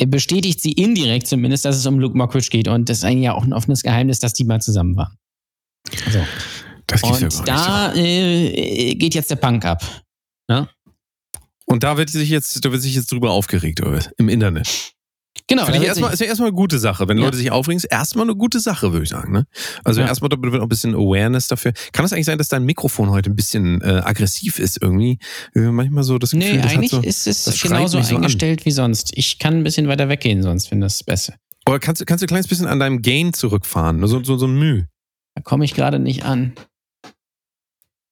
bestätigt 0.07 0.61
sie 0.61 0.73
indirekt 0.73 1.27
zumindest, 1.27 1.65
dass 1.65 1.77
es 1.77 1.87
um 1.87 1.99
Luke 1.99 2.17
Mockridge 2.17 2.49
geht. 2.51 2.69
Und 2.69 2.89
das 2.89 2.99
ist 2.99 3.05
eigentlich 3.05 3.25
ja 3.25 3.35
auch 3.35 3.45
ein 3.45 3.53
offenes 3.53 3.83
Geheimnis, 3.83 4.21
dass 4.21 4.33
die 4.33 4.45
mal 4.45 4.61
zusammen 4.61 4.97
waren. 4.97 5.17
So. 6.11 6.25
Das 6.87 7.03
ja 7.03 7.09
Und 7.09 7.23
nicht. 7.23 7.49
da 7.49 7.95
äh, 7.95 8.95
geht 8.95 9.15
jetzt 9.15 9.31
der 9.31 9.37
Punk 9.37 9.65
ab. 9.65 9.85
Und 11.67 11.83
da 11.83 11.99
wird 11.99 12.09
sich 12.09 12.31
jetzt, 12.31 12.65
da 12.65 12.73
wird 12.73 12.81
sich 12.81 12.95
jetzt 12.95 13.13
drüber 13.13 13.31
aufgeregt, 13.31 13.81
oder? 13.81 13.93
was? 13.93 14.11
Im 14.17 14.29
Internet. 14.31 14.95
Genau. 15.47 15.65
Finde 15.65 15.79
ich 15.81 15.85
erstmal, 15.87 16.13
ist 16.13 16.21
ja 16.21 16.27
erstmal 16.27 16.49
eine 16.49 16.57
gute 16.57 16.79
Sache. 16.79 17.09
Wenn 17.09 17.17
Ja. 17.17 17.25
Leute 17.25 17.37
sich 17.39 17.51
aufregen, 17.51 17.77
ist 17.79 17.85
erstmal 17.85 18.25
eine 18.27 18.37
gute 18.37 18.61
Sache, 18.61 18.93
würde 18.93 19.05
ich 19.05 19.09
sagen. 19.09 19.33
Ne? 19.33 19.47
Also 19.85 20.01
Ja. 20.01 20.07
erstmal 20.07 20.31
auch 20.33 20.63
ein 20.63 20.69
bisschen 20.69 20.95
Awareness 20.95 21.49
dafür. 21.49 21.73
Kann 21.93 22.05
es 22.05 22.13
eigentlich 22.13 22.27
sein, 22.27 22.37
dass 22.39 22.49
dein 22.49 22.65
Mikrofon 22.65 23.11
heute 23.11 23.31
ein 23.31 23.37
bisschen 23.37 23.81
äh, 23.81 24.03
aggressiv 24.05 24.59
ist 24.59 24.83
irgendwie? 24.83 25.19
Wie 25.55 25.61
man 25.61 25.75
Manchmal 25.75 26.05
so 26.05 26.19
das 26.19 26.33
Gefühl, 26.33 26.57
Nee, 26.57 26.61
das 26.63 26.73
eigentlich 26.73 26.91
so, 26.91 27.01
ist 27.01 27.27
es 27.27 27.63
genauso 27.63 28.01
so 28.03 28.17
an. 28.17 28.23
eingestellt 28.23 28.67
wie 28.67 28.73
sonst. 28.73 29.13
Ich 29.17 29.39
kann 29.39 29.55
ein 29.55 29.63
bisschen 29.65 29.89
weiter 29.89 30.09
weggehen, 30.11 30.43
sonst 30.43 30.67
finde 30.69 30.87
ich 30.87 30.93
das 30.93 31.05
besser. 31.05 31.35
Oder 31.67 31.79
kannst, 31.79 32.01
du- 32.01 32.05
kannst 32.05 32.21
du 32.23 32.27
ein 32.27 32.29
kleines 32.29 32.49
bisschen 32.49 32.67
an 32.67 32.79
deinem 32.81 33.01
Gain 33.01 33.33
zurückfahren? 33.33 34.07
So, 34.07 34.23
so, 34.25 34.37
so 34.37 34.47
ein 34.47 34.59
Müh. 34.59 34.85
Da 35.35 35.43
komme 35.43 35.65
ich 35.65 35.73
gerade 35.75 35.99
nicht 35.99 36.25
an. 36.25 36.53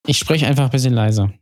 Ich 0.07 0.19
spreche 0.19 0.47
einfach 0.47 0.65
ein 0.67 0.71
bisschen 0.71 0.95
leiser. 0.95 1.33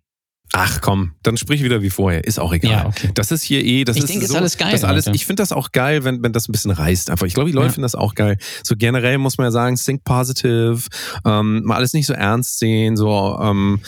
Ach 0.56 0.80
komm, 0.80 1.12
dann 1.24 1.36
sprich 1.36 1.64
wieder 1.64 1.82
wie 1.82 1.90
vorher. 1.90 2.22
Ist 2.24 2.38
auch 2.38 2.52
egal. 2.52 2.70
Ja, 2.70 2.86
okay. 2.86 3.10
Das 3.14 3.32
ist 3.32 3.42
hier 3.42 3.64
eh, 3.64 3.82
das 3.82 3.96
Ich 3.96 4.04
ist 4.04 4.08
denke, 4.10 4.24
ist 4.24 4.30
so, 4.30 4.36
alles 4.38 4.56
geil, 4.56 4.70
Das 4.70 4.84
alles, 4.84 5.06
Leute. 5.06 5.16
ich 5.16 5.26
finde 5.26 5.42
das 5.42 5.50
auch 5.50 5.72
geil, 5.72 6.04
wenn, 6.04 6.22
wenn 6.22 6.32
das 6.32 6.48
ein 6.48 6.52
bisschen 6.52 6.70
reißt. 6.70 7.10
Einfach. 7.10 7.26
Ich 7.26 7.34
glaube, 7.34 7.50
die 7.50 7.54
Leute 7.56 7.66
Ja. 7.66 7.72
finden 7.72 7.82
das 7.82 7.96
auch 7.96 8.14
geil. 8.14 8.36
So 8.62 8.76
generell 8.76 9.18
muss 9.18 9.36
man 9.36 9.46
ja 9.46 9.50
sagen, 9.50 9.74
think 9.74 10.04
positive, 10.04 10.80
ähm, 11.26 11.64
mal 11.64 11.74
alles 11.74 11.92
nicht 11.92 12.06
so 12.06 12.12
ernst 12.12 12.60
sehen. 12.60 12.96
So, 12.96 13.36
ähm, 13.42 13.80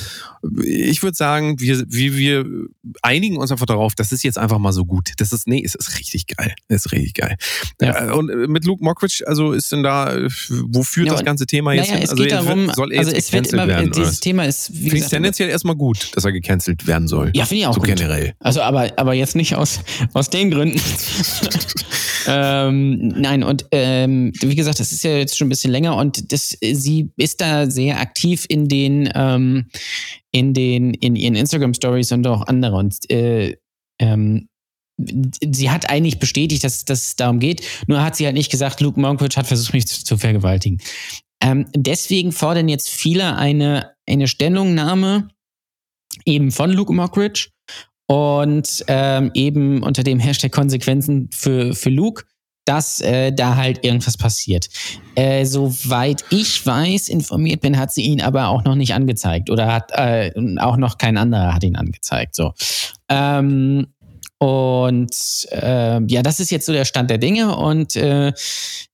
ich 0.64 1.02
würde 1.04 1.16
sagen, 1.16 1.60
wir, 1.60 1.84
wir, 1.88 2.16
wir 2.16 2.46
einigen 3.02 3.36
uns 3.36 3.52
einfach 3.52 3.66
darauf, 3.66 3.94
das 3.94 4.10
ist 4.10 4.24
jetzt 4.24 4.36
einfach 4.38 4.58
mal 4.58 4.72
so 4.72 4.84
gut. 4.84 5.10
Das 5.18 5.32
ist, 5.32 5.46
nee, 5.46 5.62
es 5.64 5.76
ist 5.76 5.98
richtig 6.00 6.26
geil. 6.26 6.52
Es 6.66 6.86
ist 6.86 6.92
richtig 6.92 7.14
geil. 7.14 7.36
Ja. 7.80 8.08
Äh, 8.08 8.10
Und 8.12 8.28
äh, 8.28 8.48
mit 8.48 8.64
Luke 8.64 8.82
Mockridge, 8.84 9.22
also 9.26 9.52
ist 9.52 9.70
denn 9.70 9.84
da, 9.84 10.12
äh, 10.16 10.28
wo 10.48 10.82
führt 10.82 11.12
das 11.12 11.24
ganze 11.24 11.46
Thema 11.46 11.74
jetzt 11.74 11.86
Naja, 11.90 11.94
hin? 11.98 12.04
es 12.04 12.10
Also 12.10 12.22
geht 12.24 12.32
wird- 12.32 12.44
darum, 12.44 12.70
soll 12.74 12.92
er 12.92 12.98
also 13.00 13.12
jetzt 13.12 13.26
es 13.28 13.32
wird 13.32 13.52
immer, 13.52 13.68
werden, 13.68 13.92
dieses? 13.92 14.18
Thema 14.18 14.44
ist, 14.44 14.72
wie 14.72 14.78
Finde 14.78 14.94
gesagt, 14.96 15.12
tendenziell 15.12 15.48
erstmal 15.48 15.76
gut, 15.76 16.10
dass 16.16 16.24
er 16.24 16.32
gecancelt 16.32 16.56
werden 16.85 17.08
soll. 17.08 17.31
ja, 17.35 17.44
finde 17.44 17.61
ich 17.62 17.67
auch 17.67 17.75
so 17.75 17.81
gut. 17.81 17.88
generell. 17.88 18.35
Also, 18.41 18.62
aber, 18.62 18.91
aber 18.97 19.14
jetzt 19.14 19.37
nicht 19.37 19.55
aus, 19.55 19.81
aus 20.14 20.31
den 20.31 20.50
Gründen. 20.50 20.81
ähm, 22.28 23.09
nein, 23.09 23.42
und 23.42 23.66
ähm, 23.73 24.33
wie 24.40 24.54
gesagt, 24.54 24.80
das 24.80 24.92
ist 24.92 25.04
ja 25.04 25.16
jetzt 25.16 25.37
schon 25.37 25.47
ein 25.47 25.50
bisschen 25.50 25.71
länger 25.71 25.97
und 25.97 26.33
das, 26.33 26.57
sie 26.61 27.11
ist 27.16 27.40
da 27.40 27.71
sehr 27.71 28.00
aktiv 28.00 28.47
in 28.49 28.69
den, 28.69 29.11
ähm, 29.14 29.66
in 30.30 30.54
den, 30.54 30.95
in 30.95 31.16
ihren 31.16 31.35
Instagram 31.35 31.75
Stories 31.75 32.12
und 32.12 32.26
auch 32.26 32.47
andere. 32.47 32.76
Und 32.76 33.11
äh, 33.11 33.57
ähm, 33.99 34.49
sie 34.99 35.71
hat 35.71 35.90
eigentlich 35.90 36.19
bestätigt, 36.19 36.64
dass, 36.64 36.85
dass 36.85 37.09
es 37.09 37.16
darum 37.16 37.38
geht, 37.38 37.62
nur 37.87 38.02
hat 38.02 38.16
sie 38.16 38.25
halt 38.25 38.35
nicht 38.35 38.50
gesagt, 38.50 38.80
Luke 38.80 39.00
Monkridge 39.00 39.37
hat 39.37 39.47
versucht, 39.47 39.75
mich 39.75 39.87
zu, 39.87 40.04
zu 40.04 40.16
vergewaltigen. 40.16 40.78
Ähm, 41.42 41.66
deswegen 41.75 42.33
fordern 42.33 42.69
jetzt 42.69 42.88
viele 42.88 43.37
eine, 43.37 43.92
eine 44.07 44.26
Stellungnahme 44.26 45.28
eben 46.26 46.50
von 46.50 46.71
Luke 46.71 46.92
Mockridge 46.92 47.49
und 48.06 48.85
ähm, 48.88 49.30
eben 49.35 49.83
unter 49.83 50.02
dem 50.02 50.18
Hashtag 50.18 50.52
Konsequenzen 50.52 51.30
für, 51.33 51.75
für 51.75 51.90
Luke, 51.90 52.25
dass 52.66 53.00
äh, 53.00 53.33
da 53.33 53.56
halt 53.56 53.85
irgendwas 53.85 54.16
passiert. 54.16 54.68
Äh, 55.14 55.45
soweit 55.47 56.25
ich 56.30 56.66
weiß, 56.66 57.09
informiert 57.09 57.61
bin, 57.61 57.78
hat 57.78 57.92
sie 57.92 58.02
ihn 58.02 58.21
aber 58.21 58.49
auch 58.49 58.64
noch 58.64 58.75
nicht 58.75 58.92
angezeigt 58.92 59.50
oder 59.50 59.73
hat 59.73 59.92
äh, 59.92 60.33
auch 60.59 60.76
noch 60.76 60.99
kein 60.99 61.16
anderer 61.16 61.54
hat 61.54 61.64
ihn 61.64 61.76
angezeigt. 61.76 62.35
So. 62.35 62.52
Ähm, 63.09 63.87
und 64.38 65.47
äh, 65.50 66.02
ja, 66.06 66.23
das 66.23 66.40
ist 66.40 66.50
jetzt 66.50 66.66
so 66.66 66.73
der 66.73 66.85
Stand 66.85 67.09
der 67.09 67.18
Dinge 67.18 67.56
und 67.56 67.97
äh, 67.97 68.33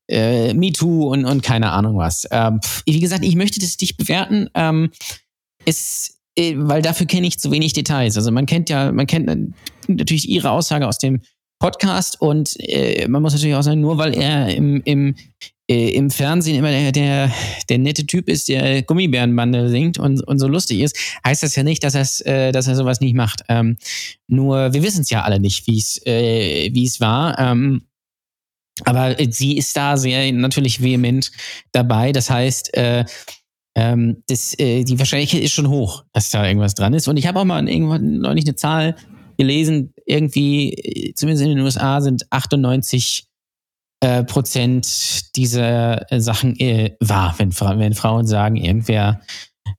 äh, 0.09 0.55
MeToo 0.55 1.11
und, 1.11 1.25
und 1.25 1.43
keine 1.43 1.73
Ahnung 1.73 1.97
was. 1.97 2.29
Ähm, 2.31 2.61
wie 2.87 3.01
gesagt, 3.01 3.25
ich 3.25 3.35
möchte 3.35 3.59
das 3.59 3.77
nicht 3.81 3.97
bewerten. 3.97 4.49
Ähm, 4.55 4.91
es, 5.65 6.22
weil 6.37 6.83
dafür 6.83 7.07
kenne 7.07 7.27
ich 7.27 7.39
zu 7.39 7.51
wenig 7.51 7.73
Details. 7.73 8.17
Also 8.17 8.31
man 8.31 8.47
kennt 8.47 8.71
ja, 8.71 8.91
man 8.93 9.07
kennt 9.07 9.55
natürlich 9.89 10.29
ihre 10.29 10.51
Aussage 10.51 10.87
aus 10.87 10.99
dem 10.99 11.21
Podcast 11.59 12.21
und 12.21 12.57
äh, 12.59 13.07
man 13.09 13.23
muss 13.23 13.35
natürlich 13.35 13.55
auch 13.55 13.63
sagen, 13.63 13.81
nur 13.81 13.97
weil 13.97 14.15
er 14.15 14.53
im, 14.55 14.83
im, 14.85 15.15
äh, 15.71 15.91
im 15.91 16.11
Fernsehen 16.11 16.57
immer 16.57 16.71
der, 16.71 16.91
der, 16.91 17.33
der 17.69 17.79
nette 17.79 18.05
Typ 18.05 18.29
ist, 18.29 18.49
der 18.49 18.83
Gummibärenbande 18.83 19.69
singt 19.69 19.99
und, 19.99 20.27
und 20.27 20.39
so 20.41 20.49
lustig 20.49 20.81
ist, 20.81 20.97
heißt 21.25 21.43
das 21.45 21.55
ja 21.55 21.63
nicht, 21.63 21.85
dass, 21.85 22.21
äh, 22.23 22.51
dass 22.51 22.67
er 22.67 22.75
sowas 22.75 23.01
nicht 23.01 23.15
macht. 23.15 23.43
Ähm, 23.49 23.77
nur 24.27 24.73
wir 24.73 24.83
wissen 24.83 25.03
es 25.03 25.11
ja 25.11 25.23
alle 25.23 25.39
nicht, 25.39 25.67
wie 25.69 25.79
es 25.79 26.01
äh, 26.05 26.69
es 26.69 27.01
war. 27.01 27.39
Ähm, 27.39 27.83
Aber 28.85 29.21
äh, 29.21 29.31
sie 29.31 29.57
ist 29.57 29.77
da 29.77 29.97
sehr 29.97 30.33
natürlich 30.33 30.83
vehement 30.83 31.31
dabei. 31.71 32.11
Das 32.11 32.29
heißt, 32.29 32.75
äh, 32.75 33.05
ähm, 33.75 34.23
das, 34.27 34.59
äh, 34.59 34.85
die 34.85 34.99
Wahrscheinlichkeit 34.99 35.41
ist 35.41 35.53
schon 35.53 35.69
hoch, 35.69 36.05
dass 36.13 36.31
da 36.31 36.47
irgendwas 36.47 36.75
dran 36.75 36.95
ist. 36.95 37.09
Und 37.09 37.17
ich 37.17 37.27
habe 37.27 37.41
auch 37.41 37.45
mal 37.45 37.67
irgendwann 37.69 38.19
neulich 38.19 38.45
eine 38.45 38.55
Zahl 38.55 38.97
gelesen, 39.39 39.95
irgendwie, 40.07 40.73
äh, 40.73 41.15
zumindest 41.15 41.45
in 41.45 41.57
den 41.57 41.61
USA 41.61 42.01
sind 42.01 42.31
98 42.31 43.27
äh, 44.01 44.25
Prozent 44.25 45.37
dieser 45.37 46.11
äh, 46.13 46.21
Sachen 46.21 46.59
äh, 46.59 46.97
wahr, 47.01 47.35
wenn, 47.39 47.53
wenn 47.53 47.95
Frauen 47.95 48.27
sagen, 48.27 48.57
irgendwer 48.57 49.21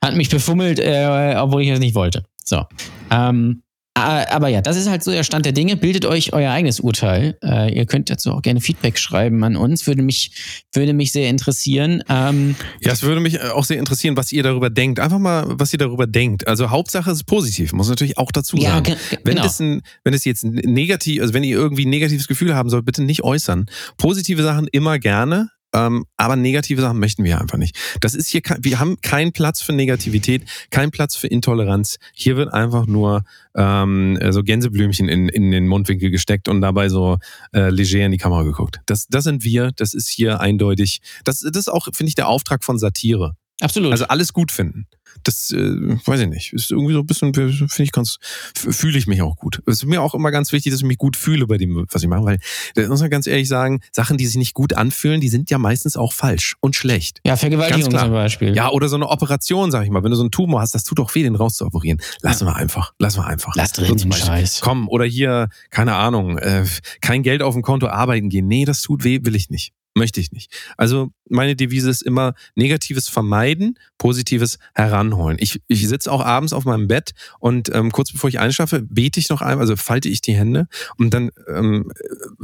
hat 0.01 0.15
mich 0.15 0.29
befummelt, 0.29 0.79
äh, 0.79 1.35
obwohl 1.37 1.61
ich 1.61 1.69
es 1.69 1.79
nicht 1.79 1.95
wollte. 1.95 2.23
So. 2.43 2.63
Ähm, 3.11 3.63
aber 3.95 4.47
ja, 4.47 4.61
das 4.61 4.75
ist 4.75 4.89
halt 4.89 5.03
so 5.03 5.11
der 5.11 5.23
Stand 5.23 5.45
der 5.45 5.51
Dinge. 5.51 5.77
Bildet 5.77 6.05
euch 6.05 6.33
euer 6.33 6.51
eigenes 6.51 6.79
Urteil. 6.79 7.37
Äh, 7.43 7.75
ihr 7.75 7.85
könnt 7.85 8.09
dazu 8.09 8.31
auch 8.31 8.41
gerne 8.41 8.59
Feedback 8.59 8.97
schreiben 8.97 9.43
an 9.43 9.55
uns. 9.55 9.85
Würde 9.85 10.01
mich, 10.01 10.31
würde 10.73 10.93
mich 10.93 11.11
sehr 11.11 11.29
interessieren. 11.29 12.03
Ähm, 12.09 12.55
ja, 12.81 12.91
es 12.91 13.03
würde 13.03 13.21
mich 13.21 13.39
auch 13.41 13.65
sehr 13.65 13.77
interessieren, 13.77 14.17
was 14.17 14.31
ihr 14.31 14.41
darüber 14.41 14.69
denkt. 14.71 14.99
Einfach 14.99 15.19
mal, 15.19 15.45
was 15.47 15.71
ihr 15.73 15.79
darüber 15.79 16.07
denkt. 16.07 16.47
Also 16.47 16.71
Hauptsache 16.71 17.11
es 17.11 17.17
ist 17.17 17.25
positiv, 17.25 17.73
muss 17.73 17.87
natürlich 17.87 18.17
auch 18.17 18.31
dazu 18.31 18.57
ja, 18.57 18.71
sagen. 18.71 18.95
Wenn 19.23 19.35
genau. 19.35 19.45
es 19.45 19.59
ein, 19.59 19.81
wenn 20.03 20.13
es 20.13 20.25
jetzt 20.25 20.43
negativ, 20.43 21.21
also 21.21 21.33
wenn 21.33 21.43
ihr 21.43 21.55
irgendwie 21.55 21.85
ein 21.85 21.89
negatives 21.89 22.27
Gefühl 22.27 22.55
haben 22.55 22.69
sollt, 22.69 22.85
bitte 22.85 23.03
nicht 23.03 23.23
äußern. 23.23 23.67
Positive 23.97 24.41
Sachen 24.41 24.67
immer 24.71 24.97
gerne. 24.97 25.49
Ähm, 25.73 26.05
aber 26.17 26.35
negative 26.35 26.81
Sachen 26.81 26.99
möchten 26.99 27.23
wir 27.23 27.41
einfach 27.41 27.57
nicht. 27.57 27.75
Das 28.01 28.13
ist 28.13 28.29
hier, 28.29 28.41
wir 28.59 28.79
haben 28.79 29.01
keinen 29.01 29.31
Platz 29.31 29.61
für 29.61 29.73
Negativität, 29.73 30.43
keinen 30.69 30.91
Platz 30.91 31.15
für 31.15 31.27
Intoleranz. 31.27 31.97
Hier 32.13 32.37
wird 32.37 32.53
einfach 32.53 32.85
nur 32.85 33.23
ähm, 33.55 34.19
so 34.29 34.43
Gänseblümchen 34.43 35.09
in, 35.09 35.29
in 35.29 35.51
den 35.51 35.67
Mundwinkel 35.67 36.11
gesteckt 36.11 36.47
und 36.47 36.61
dabei 36.61 36.89
so 36.89 37.17
äh, 37.53 37.69
leger 37.69 38.05
in 38.05 38.11
die 38.11 38.17
Kamera 38.17 38.43
geguckt. 38.43 38.79
Das, 38.85 39.07
das 39.07 39.23
sind 39.23 39.43
wir, 39.43 39.71
das 39.75 39.93
ist 39.93 40.07
hier 40.07 40.39
eindeutig. 40.39 41.01
Das, 41.23 41.39
das 41.39 41.57
ist 41.57 41.69
auch, 41.69 41.87
finde 41.93 42.09
ich, 42.09 42.15
der 42.15 42.27
Auftrag 42.27 42.63
von 42.63 42.77
Satire. 42.77 43.35
Absolut. 43.61 43.91
Also 43.91 44.05
alles 44.05 44.33
gut 44.33 44.51
finden. 44.51 44.87
Das 45.23 45.51
äh, 45.51 45.57
weiß 46.05 46.21
ich 46.21 46.27
nicht. 46.27 46.53
Ist 46.53 46.71
irgendwie 46.71 46.93
so 46.93 46.99
ein 46.99 47.05
bisschen, 47.05 47.33
finde 47.33 47.67
ich 47.77 47.91
ganz, 47.91 48.17
fühle 48.55 48.97
ich 48.97 49.07
mich 49.07 49.21
auch 49.21 49.35
gut. 49.37 49.61
Es 49.65 49.75
ist 49.75 49.85
mir 49.85 50.01
auch 50.01 50.13
immer 50.13 50.31
ganz 50.31 50.51
wichtig, 50.51 50.71
dass 50.71 50.81
ich 50.81 50.87
mich 50.87 50.97
gut 50.97 51.15
fühle 51.15 51.47
bei 51.47 51.57
dem, 51.57 51.85
was 51.91 52.03
ich 52.03 52.09
mache, 52.09 52.23
weil 52.23 52.39
da 52.75 52.87
muss 52.87 53.01
man 53.01 53.09
ganz 53.09 53.27
ehrlich 53.27 53.47
sagen, 53.47 53.81
Sachen, 53.91 54.17
die 54.17 54.25
sich 54.25 54.37
nicht 54.37 54.53
gut 54.53 54.73
anfühlen, 54.73 55.21
die 55.21 55.29
sind 55.29 55.49
ja 55.49 55.57
meistens 55.57 55.97
auch 55.97 56.13
falsch 56.13 56.55
und 56.59 56.75
schlecht. 56.75 57.19
Ja, 57.25 57.35
Vergewaltigung 57.35 57.91
zum 57.91 58.11
Beispiel. 58.11 58.55
Ja, 58.55 58.69
oder 58.69 58.89
so 58.89 58.95
eine 58.95 59.09
Operation, 59.09 59.71
sag 59.71 59.83
ich 59.83 59.89
mal. 59.89 60.03
Wenn 60.03 60.11
du 60.11 60.17
so 60.17 60.23
einen 60.23 60.31
Tumor 60.31 60.61
hast, 60.61 60.75
das 60.75 60.83
tut 60.83 60.99
doch 60.99 61.13
weh, 61.15 61.23
den 61.23 61.35
rauszuoperieren. 61.35 61.99
Lassen 62.21 62.45
ja. 62.45 62.53
wir 62.53 62.55
einfach. 62.55 62.93
Lassen 62.99 63.19
wir 63.19 63.27
einfach. 63.27 63.53
Lass 63.55 63.71
drin 63.71 63.95
den 63.95 64.11
Scheiß. 64.11 64.61
Komm, 64.61 64.87
oder 64.89 65.05
hier, 65.05 65.49
keine 65.69 65.95
Ahnung, 65.95 66.37
äh, 66.37 66.65
kein 67.01 67.23
Geld 67.23 67.41
auf 67.41 67.53
dem 67.53 67.63
Konto 67.63 67.87
arbeiten 67.87 68.29
gehen. 68.29 68.47
Nee, 68.47 68.65
das 68.65 68.81
tut 68.81 69.03
weh, 69.03 69.19
will 69.23 69.35
ich 69.35 69.49
nicht. 69.49 69.73
Möchte 69.95 70.19
ich 70.19 70.31
nicht. 70.31 70.51
Also 70.75 71.11
meine 71.29 71.55
Devise 71.55 71.89
ist 71.89 72.01
immer 72.01 72.33
Negatives 72.55 73.09
vermeiden, 73.09 73.77
Positives 73.97 74.57
heranholen. 74.73 75.37
Ich, 75.39 75.61
ich 75.67 75.87
sitze 75.87 76.11
auch 76.11 76.25
abends 76.25 76.51
auf 76.51 76.65
meinem 76.65 76.87
Bett 76.87 77.11
und 77.39 77.73
ähm, 77.73 77.91
kurz 77.91 78.11
bevor 78.11 78.27
ich 78.27 78.39
einschlafe, 78.39 78.81
bete 78.81 79.19
ich 79.19 79.29
noch 79.29 79.41
einmal, 79.41 79.61
also 79.61 79.75
falte 79.75 80.09
ich 80.09 80.21
die 80.21 80.33
Hände 80.33 80.67
und 80.97 81.13
dann 81.13 81.29
ähm, 81.47 81.91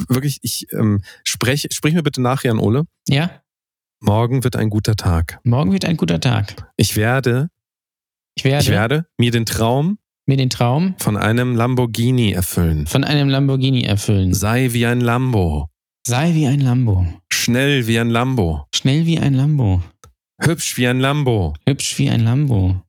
wirklich, 0.08 0.40
ich 0.44 0.68
ähm, 0.74 1.02
spreche, 1.24 1.70
sprich 1.72 1.94
mir 1.94 2.04
bitte 2.04 2.22
nachher 2.22 2.52
an 2.52 2.60
Ole. 2.60 2.86
Ja. 3.08 3.42
Morgen 4.00 4.44
wird 4.44 4.56
ein 4.56 4.70
guter 4.70 4.96
Tag. 4.96 5.40
Morgen 5.44 5.72
wird 5.72 5.86
ein 5.86 5.98
guter 5.98 6.20
Tag. 6.20 6.72
Ich 6.78 6.96
werde, 6.96 7.50
ich 8.36 8.44
werde, 8.44 8.64
ich 8.64 8.70
werde 8.70 9.06
mir 9.18 9.32
den 9.32 9.46
Traum 9.46 9.98
mir 10.30 10.38
den 10.38 10.52
Traum 10.52 10.94
von 11.00 11.18
einem 11.18 11.56
Lamborghini 11.56 12.32
erfüllen. 12.32 12.86
Von 12.86 13.04
einem 13.04 13.30
Lamborghini 13.30 13.82
erfüllen. 13.82 14.34
Sei 14.34 14.74
wie 14.74 14.86
ein 14.86 15.02
Lambo. 15.02 15.70
Sei 16.06 16.34
wie 16.36 16.46
ein 16.46 16.62
Lambo. 16.62 17.06
Schnell 17.50 17.88
wie 17.88 17.98
ein 17.98 18.12
Lambo. 18.12 18.68
Schnell 18.76 19.08
wie 19.08 19.18
ein 19.18 19.34
Lambo. 19.34 19.82
Hübsch 20.40 20.78
wie 20.78 20.88
ein 20.88 21.00
Lambo. 21.00 21.56
Hübsch 21.68 21.98
wie 21.98 22.08
ein 22.08 22.20
Lambo. 22.20 22.84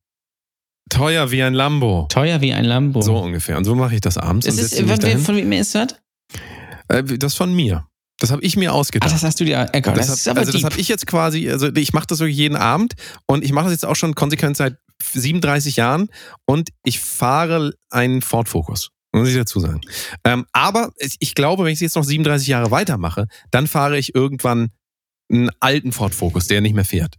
Teuer 0.90 1.31
wie 1.31 1.43
ein 1.43 1.55
Lambo. 1.55 2.07
Teuer 2.11 2.43
wie 2.43 2.52
ein 2.52 2.67
Lambo. 2.67 3.00
So 3.00 3.17
ungefähr. 3.17 3.57
Und 3.57 3.64
so 3.64 3.75
mache 3.75 3.95
ich 3.95 4.02
das 4.02 4.19
abends. 4.19 4.45
Das 4.45 4.59
ist, 4.59 4.79
von, 4.79 5.19
von 5.19 5.37
wem 5.37 5.52
ist 5.52 5.75
das? 5.75 5.97
Äh, 6.88 7.02
das 7.05 7.37
von 7.37 7.55
mir. 7.55 7.87
Das 8.19 8.31
habe 8.31 8.43
ich 8.43 8.55
mir 8.59 8.75
ausgedacht. 8.75 9.11
Ah, 9.11 9.14
das 9.14 9.23
hast 9.23 9.40
du 9.40 9.47
dir. 9.47 9.67
Äh, 9.73 9.81
das, 9.81 10.09
das 10.09 10.26
hab, 10.26 10.37
also 10.37 10.52
das 10.52 10.62
habe 10.62 10.79
ich 10.79 10.88
jetzt 10.88 11.07
quasi. 11.07 11.49
Also 11.49 11.75
ich 11.75 11.95
mache 11.95 12.09
das 12.09 12.19
wirklich 12.19 12.37
jeden 12.37 12.57
Abend 12.57 12.97
und 13.25 13.43
ich 13.43 13.52
mache 13.52 13.64
das 13.64 13.73
jetzt 13.73 13.87
auch 13.87 13.97
schon 13.97 14.14
konsequent 14.14 14.59
seit 14.59 14.76
37 15.14 15.76
Jahren 15.76 16.11
und 16.45 16.69
ich 16.85 17.00
fahre 17.00 17.73
einen 17.88 18.21
Ford 18.21 18.50
Focus. 18.50 18.90
Muss 19.12 19.29
ich 19.29 19.35
dazu 19.35 19.61
sagen. 19.61 19.81
Ähm, 20.25 20.47
aber 20.52 20.93
ich 21.19 21.35
glaube, 21.35 21.64
wenn 21.64 21.73
ich 21.73 21.79
es 21.79 21.81
jetzt 21.81 21.97
noch 21.97 22.05
37 22.05 22.47
Jahre 22.47 22.71
weitermache, 22.71 23.26
dann 23.50 23.67
fahre 23.67 23.99
ich 23.99 24.14
irgendwann 24.14 24.71
einen 25.31 25.50
alten 25.61 25.93
Ford 25.93 26.14
Focus, 26.14 26.47
der 26.47 26.61
nicht 26.61 26.75
mehr 26.75 26.85
fährt. 26.85 27.17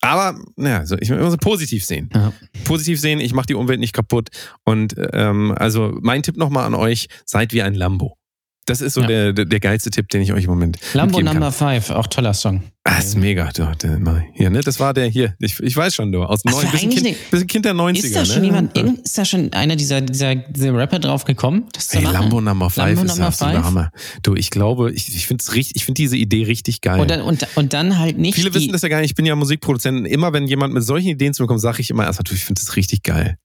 Aber, 0.00 0.38
naja, 0.56 0.80
also 0.80 0.96
ich 0.98 1.08
so 1.08 1.36
positiv 1.38 1.84
sehen. 1.84 2.10
Ja. 2.14 2.32
Positiv 2.64 3.00
sehen, 3.00 3.20
ich 3.20 3.32
mache 3.32 3.46
die 3.46 3.54
Umwelt 3.54 3.80
nicht 3.80 3.94
kaputt. 3.94 4.28
Und 4.64 4.94
ähm, 5.12 5.54
also 5.56 5.96
mein 6.02 6.22
Tipp 6.22 6.36
nochmal 6.36 6.66
an 6.66 6.74
euch, 6.74 7.08
seid 7.24 7.52
wie 7.52 7.62
ein 7.62 7.74
Lambo. 7.74 8.18
Das 8.66 8.80
ist 8.80 8.94
so 8.94 9.02
ja. 9.02 9.06
der, 9.06 9.32
der, 9.34 9.44
der 9.44 9.60
geilste 9.60 9.90
Tipp, 9.90 10.08
den 10.08 10.22
ich 10.22 10.32
euch 10.32 10.44
im 10.44 10.50
Moment. 10.50 10.78
Lambo 10.94 11.20
Number 11.20 11.52
5, 11.52 11.90
auch 11.90 12.06
toller 12.06 12.32
Song. 12.32 12.62
Ah, 12.84 12.98
ist 12.98 13.16
mega. 13.16 13.50
Du, 13.50 13.66
der, 13.82 14.24
hier, 14.34 14.50
ne? 14.50 14.60
Das 14.60 14.80
war 14.80 14.94
der 14.94 15.06
hier. 15.06 15.34
Ich, 15.38 15.60
ich 15.60 15.76
weiß 15.76 15.94
schon, 15.94 16.12
du. 16.12 16.22
Aus 16.22 16.44
neun, 16.44 16.70
bisschen, 16.70 16.90
kind, 16.90 17.30
bisschen 17.30 17.46
Kind 17.46 17.64
der 17.66 17.74
90er. 17.74 18.04
Ist 18.04 18.16
da 18.16 18.24
schon 18.24 18.40
ne? 18.40 18.46
jemand, 18.46 18.78
ist 18.78 19.18
da 19.18 19.24
schon 19.24 19.52
einer 19.52 19.76
dieser, 19.76 20.00
dieser, 20.00 20.34
dieser 20.34 20.74
Rapper 20.74 20.98
drauf 20.98 21.24
gekommen? 21.24 21.64
Das 21.72 21.92
hey? 21.92 22.04
Lambo 22.04 22.40
Number 22.40 22.70
5 22.70 22.76
Lambo 22.76 23.02
ist 23.02 23.08
Number 23.08 23.26
absoluter 23.26 23.64
Hammer. 23.64 23.90
Du, 24.22 24.34
ich 24.34 24.50
glaube, 24.50 24.92
ich, 24.92 25.14
ich 25.14 25.26
finde 25.26 25.44
ich 25.56 25.84
find 25.84 25.98
diese 25.98 26.16
Idee 26.16 26.44
richtig 26.44 26.80
geil. 26.80 27.00
Und 27.00 27.10
dann, 27.10 27.20
und, 27.20 27.46
und 27.56 27.72
dann 27.74 27.98
halt 27.98 28.18
nicht. 28.18 28.34
Viele 28.34 28.52
wissen 28.54 28.72
das 28.72 28.80
ja 28.80 28.88
gar 28.88 29.00
nicht. 29.00 29.10
Ich 29.10 29.14
bin 29.14 29.26
ja 29.26 29.36
Musikproduzent. 29.36 30.06
Immer 30.06 30.32
wenn 30.32 30.46
jemand 30.46 30.72
mit 30.72 30.84
solchen 30.84 31.08
Ideen 31.08 31.34
zu 31.34 31.42
mir 31.42 31.48
kommt, 31.48 31.60
sage 31.60 31.80
ich 31.80 31.90
immer 31.90 32.04
erst, 32.04 32.20
ich 32.32 32.44
finde 32.44 32.62
das 32.62 32.76
richtig 32.76 33.02
geil. 33.02 33.36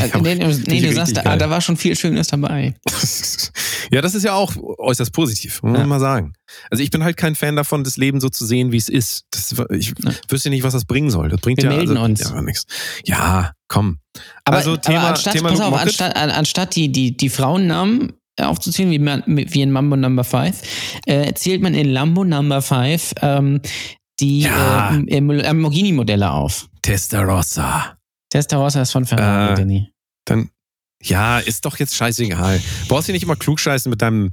Also, 0.00 0.18
nee, 0.20 0.34
nee, 0.34 0.80
du 0.80 0.92
sagst, 0.92 1.26
ah, 1.26 1.36
da 1.36 1.50
war 1.50 1.60
schon 1.60 1.76
viel 1.76 1.96
Schönes 1.96 2.28
dabei. 2.28 2.74
ja, 3.90 4.00
das 4.00 4.14
ist 4.14 4.24
ja 4.24 4.34
auch 4.34 4.54
äußerst 4.56 5.12
positiv, 5.12 5.62
muss 5.62 5.72
man 5.72 5.80
ja. 5.82 5.86
mal 5.86 6.00
sagen. 6.00 6.34
Also 6.70 6.82
ich 6.82 6.90
bin 6.90 7.04
halt 7.04 7.16
kein 7.16 7.34
Fan 7.34 7.56
davon, 7.56 7.84
das 7.84 7.96
Leben 7.96 8.20
so 8.20 8.28
zu 8.28 8.46
sehen, 8.46 8.72
wie 8.72 8.76
es 8.76 8.88
ist. 8.88 9.24
Das, 9.30 9.54
ich 9.70 9.88
ja. 9.88 10.12
wüsste 10.28 10.50
nicht, 10.50 10.62
was 10.62 10.72
das 10.72 10.84
bringen 10.84 11.10
soll. 11.10 11.28
Das 11.28 11.40
bringt 11.40 11.62
Wir 11.62 11.70
ja 11.70 11.76
melden 11.76 11.96
also, 11.96 12.04
uns. 12.04 12.20
Ja, 12.20 12.42
nichts. 12.42 12.66
Ja, 13.04 13.52
komm. 13.68 13.98
Aber, 14.44 14.56
also 14.58 14.76
Thema, 14.76 14.98
aber 14.98 15.08
anstatt, 15.10 15.34
Thema 15.34 15.50
pass 15.50 15.60
auf, 15.60 15.74
anstatt, 15.74 16.16
anstatt 16.16 16.76
die, 16.76 16.90
die, 16.90 17.16
die 17.16 17.28
Frauennamen 17.28 18.12
aufzuzählen, 18.40 18.90
wie, 18.90 18.98
man, 18.98 19.22
wie 19.26 19.62
in 19.62 19.70
Mambo 19.70 19.96
Number 19.96 20.24
5, 20.24 20.62
äh, 21.06 21.26
erzählt 21.26 21.62
man 21.62 21.74
in 21.74 21.90
Lambo 21.90 22.24
Number 22.24 22.62
5 22.62 23.14
ähm, 23.22 23.60
die 24.20 24.42
ja. 24.42 24.96
äh, 25.06 25.20
Lamborghini-Modelle 25.20 26.30
auf. 26.30 26.68
Testarossa. 26.82 27.96
Testarossa 28.34 28.82
ist 28.82 28.90
von 28.90 29.04
Ferrari, 29.04 29.52
äh, 29.52 29.54
Danny. 29.54 29.92
Dann, 30.24 30.50
ja, 31.00 31.38
ist 31.38 31.64
doch 31.64 31.78
jetzt 31.78 31.94
scheißegal. 31.94 32.60
Brauchst 32.88 33.06
du 33.06 33.12
nicht 33.12 33.22
immer 33.22 33.36
klugscheißen 33.36 33.88
mit 33.88 34.02
deinem, 34.02 34.30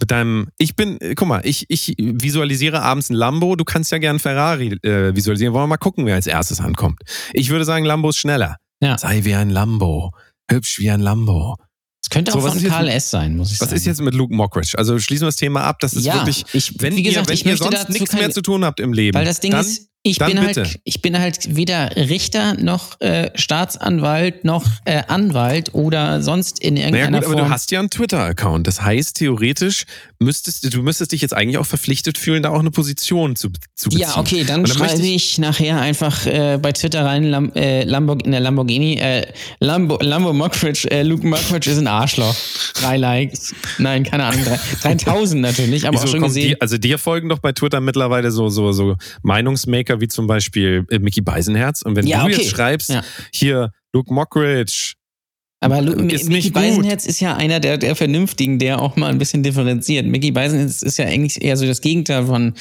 mit 0.00 0.10
deinem, 0.10 0.48
ich 0.58 0.74
bin, 0.74 1.00
äh, 1.00 1.14
guck 1.14 1.28
mal, 1.28 1.42
ich, 1.44 1.66
ich 1.68 1.94
visualisiere 1.96 2.82
abends 2.82 3.08
ein 3.08 3.14
Lambo, 3.14 3.54
du 3.54 3.62
kannst 3.62 3.92
ja 3.92 3.98
gern 3.98 4.18
Ferrari 4.18 4.72
äh, 4.82 5.14
visualisieren. 5.14 5.54
Wollen 5.54 5.62
wir 5.62 5.68
mal 5.68 5.76
gucken, 5.76 6.06
wer 6.06 6.16
als 6.16 6.26
erstes 6.26 6.60
ankommt. 6.60 7.02
Ich 7.32 7.50
würde 7.50 7.64
sagen, 7.64 7.84
Lambo 7.84 8.08
ist 8.08 8.16
schneller. 8.16 8.56
Ja. 8.82 8.98
Sei 8.98 9.22
wie 9.22 9.36
ein 9.36 9.50
Lambo. 9.50 10.10
Hübsch 10.50 10.80
wie 10.80 10.90
ein 10.90 11.00
Lambo. 11.00 11.54
Es 12.02 12.10
könnte 12.10 12.34
auch 12.34 12.40
so, 12.40 12.50
von 12.50 12.64
Karl 12.64 12.88
S. 12.88 13.10
sein, 13.10 13.36
muss 13.36 13.52
ich 13.52 13.60
was 13.60 13.68
sagen. 13.68 13.70
Was 13.70 13.80
ist 13.80 13.86
jetzt 13.86 14.00
mit 14.00 14.14
Luke 14.14 14.34
Mockridge? 14.34 14.76
Also 14.76 14.98
schließen 14.98 15.22
wir 15.22 15.28
das 15.28 15.36
Thema 15.36 15.62
ab. 15.62 15.78
Das 15.78 15.92
ist 15.92 16.04
ja, 16.04 16.14
wirklich, 16.14 16.44
ich, 16.52 16.80
wenn, 16.80 17.00
gesagt, 17.00 17.30
ihr, 17.30 17.44
wenn 17.44 17.52
ihr 17.52 17.56
sonst 17.56 17.90
nichts 17.90 18.12
mehr 18.12 18.30
zu 18.30 18.42
tun 18.42 18.64
habt 18.64 18.80
im 18.80 18.92
Leben. 18.92 19.16
Weil 19.16 19.24
das 19.24 19.38
Ding 19.38 19.52
dann, 19.52 19.64
ist, 19.64 19.88
ich 20.06 20.18
bin, 20.18 20.40
halt, 20.40 20.78
ich 20.84 21.02
bin 21.02 21.18
halt 21.18 21.56
weder 21.56 21.94
Richter 21.96 22.54
noch 22.54 23.00
äh, 23.00 23.30
Staatsanwalt 23.34 24.44
noch 24.44 24.64
äh, 24.84 25.02
Anwalt 25.08 25.74
oder 25.74 26.22
sonst 26.22 26.60
in 26.60 26.76
irgendeiner 26.76 27.10
naja, 27.10 27.18
gut, 27.18 27.24
Form. 27.24 27.38
Aber 27.38 27.48
du 27.48 27.50
hast 27.50 27.70
ja 27.70 27.80
einen 27.80 27.90
Twitter-Account. 27.90 28.66
Das 28.66 28.82
heißt, 28.82 29.16
theoretisch 29.16 29.84
müsstest 30.18 30.72
du 30.72 30.82
müsstest 30.82 31.12
dich 31.12 31.20
jetzt 31.20 31.34
eigentlich 31.34 31.58
auch 31.58 31.66
verpflichtet 31.66 32.18
fühlen, 32.18 32.42
da 32.42 32.50
auch 32.50 32.60
eine 32.60 32.70
Position 32.70 33.36
zu, 33.36 33.50
zu 33.74 33.90
beziehen. 33.90 34.08
Ja, 34.08 34.16
okay, 34.18 34.44
dann, 34.44 34.64
dann 34.64 34.72
schreibe 34.72 35.06
ich 35.06 35.38
nachher 35.38 35.80
einfach 35.80 36.26
äh, 36.26 36.58
bei 36.60 36.72
Twitter 36.72 37.04
rein 37.04 37.24
Lam, 37.24 37.52
äh, 37.54 37.84
Lambo, 37.84 38.14
ne, 38.14 38.38
Lamborghini, 38.38 38.94
äh, 38.94 39.26
Lambo, 39.60 39.98
Lambo 40.00 40.32
Mockridge, 40.32 40.90
äh, 40.90 41.02
Luke 41.02 41.26
Mockridge 41.26 41.70
ist 41.70 41.78
ein 41.78 41.86
Arschloch. 41.86 42.34
Drei 42.74 42.96
Likes. 42.96 43.54
Nein, 43.78 44.04
keine 44.04 44.24
Ahnung, 44.24 44.44
3000 44.82 45.40
natürlich, 45.42 45.86
aber 45.86 45.94
Wieso 45.94 46.06
auch 46.06 46.10
schon 46.10 46.22
gesehen. 46.22 46.48
Die, 46.48 46.60
also 46.60 46.78
dir 46.78 46.98
folgen 46.98 47.28
doch 47.28 47.38
bei 47.38 47.52
Twitter 47.52 47.80
mittlerweile 47.80 48.30
so, 48.30 48.48
so, 48.48 48.72
so 48.72 48.96
Meinungsmaker 49.22 49.95
Musiker 49.96 50.00
wie 50.00 50.08
zum 50.08 50.26
Beispiel 50.26 50.86
äh, 50.90 50.98
Mickey 50.98 51.20
Beisenherz. 51.20 51.82
Und 51.82 51.96
wenn 51.96 52.06
ja, 52.06 52.20
du 52.20 52.26
okay. 52.26 52.42
jetzt 52.42 52.50
schreibst, 52.50 52.90
ja. 52.90 53.02
hier 53.32 53.72
Luke 53.92 54.12
Mockridge, 54.12 54.94
aber 55.60 55.80
Lu 55.80 55.96
Mickey 55.96 56.50
Beisenherz 56.50 57.06
ist 57.06 57.18
ja 57.20 57.34
einer 57.34 57.60
der, 57.60 57.78
der 57.78 57.96
Vernünftigen, 57.96 58.58
der 58.58 58.80
auch 58.80 58.96
mal 58.96 59.08
ein 59.08 59.16
bisschen 59.16 59.42
differenziert. 59.42 60.06
Mickey 60.06 60.30
Beisenherz 60.30 60.82
ist 60.82 60.98
ja 60.98 61.06
eigentlich 61.06 61.42
eher 61.42 61.56
so 61.56 61.64
das 61.66 61.80
Gegenteil 61.80 62.26
von, 62.26 62.52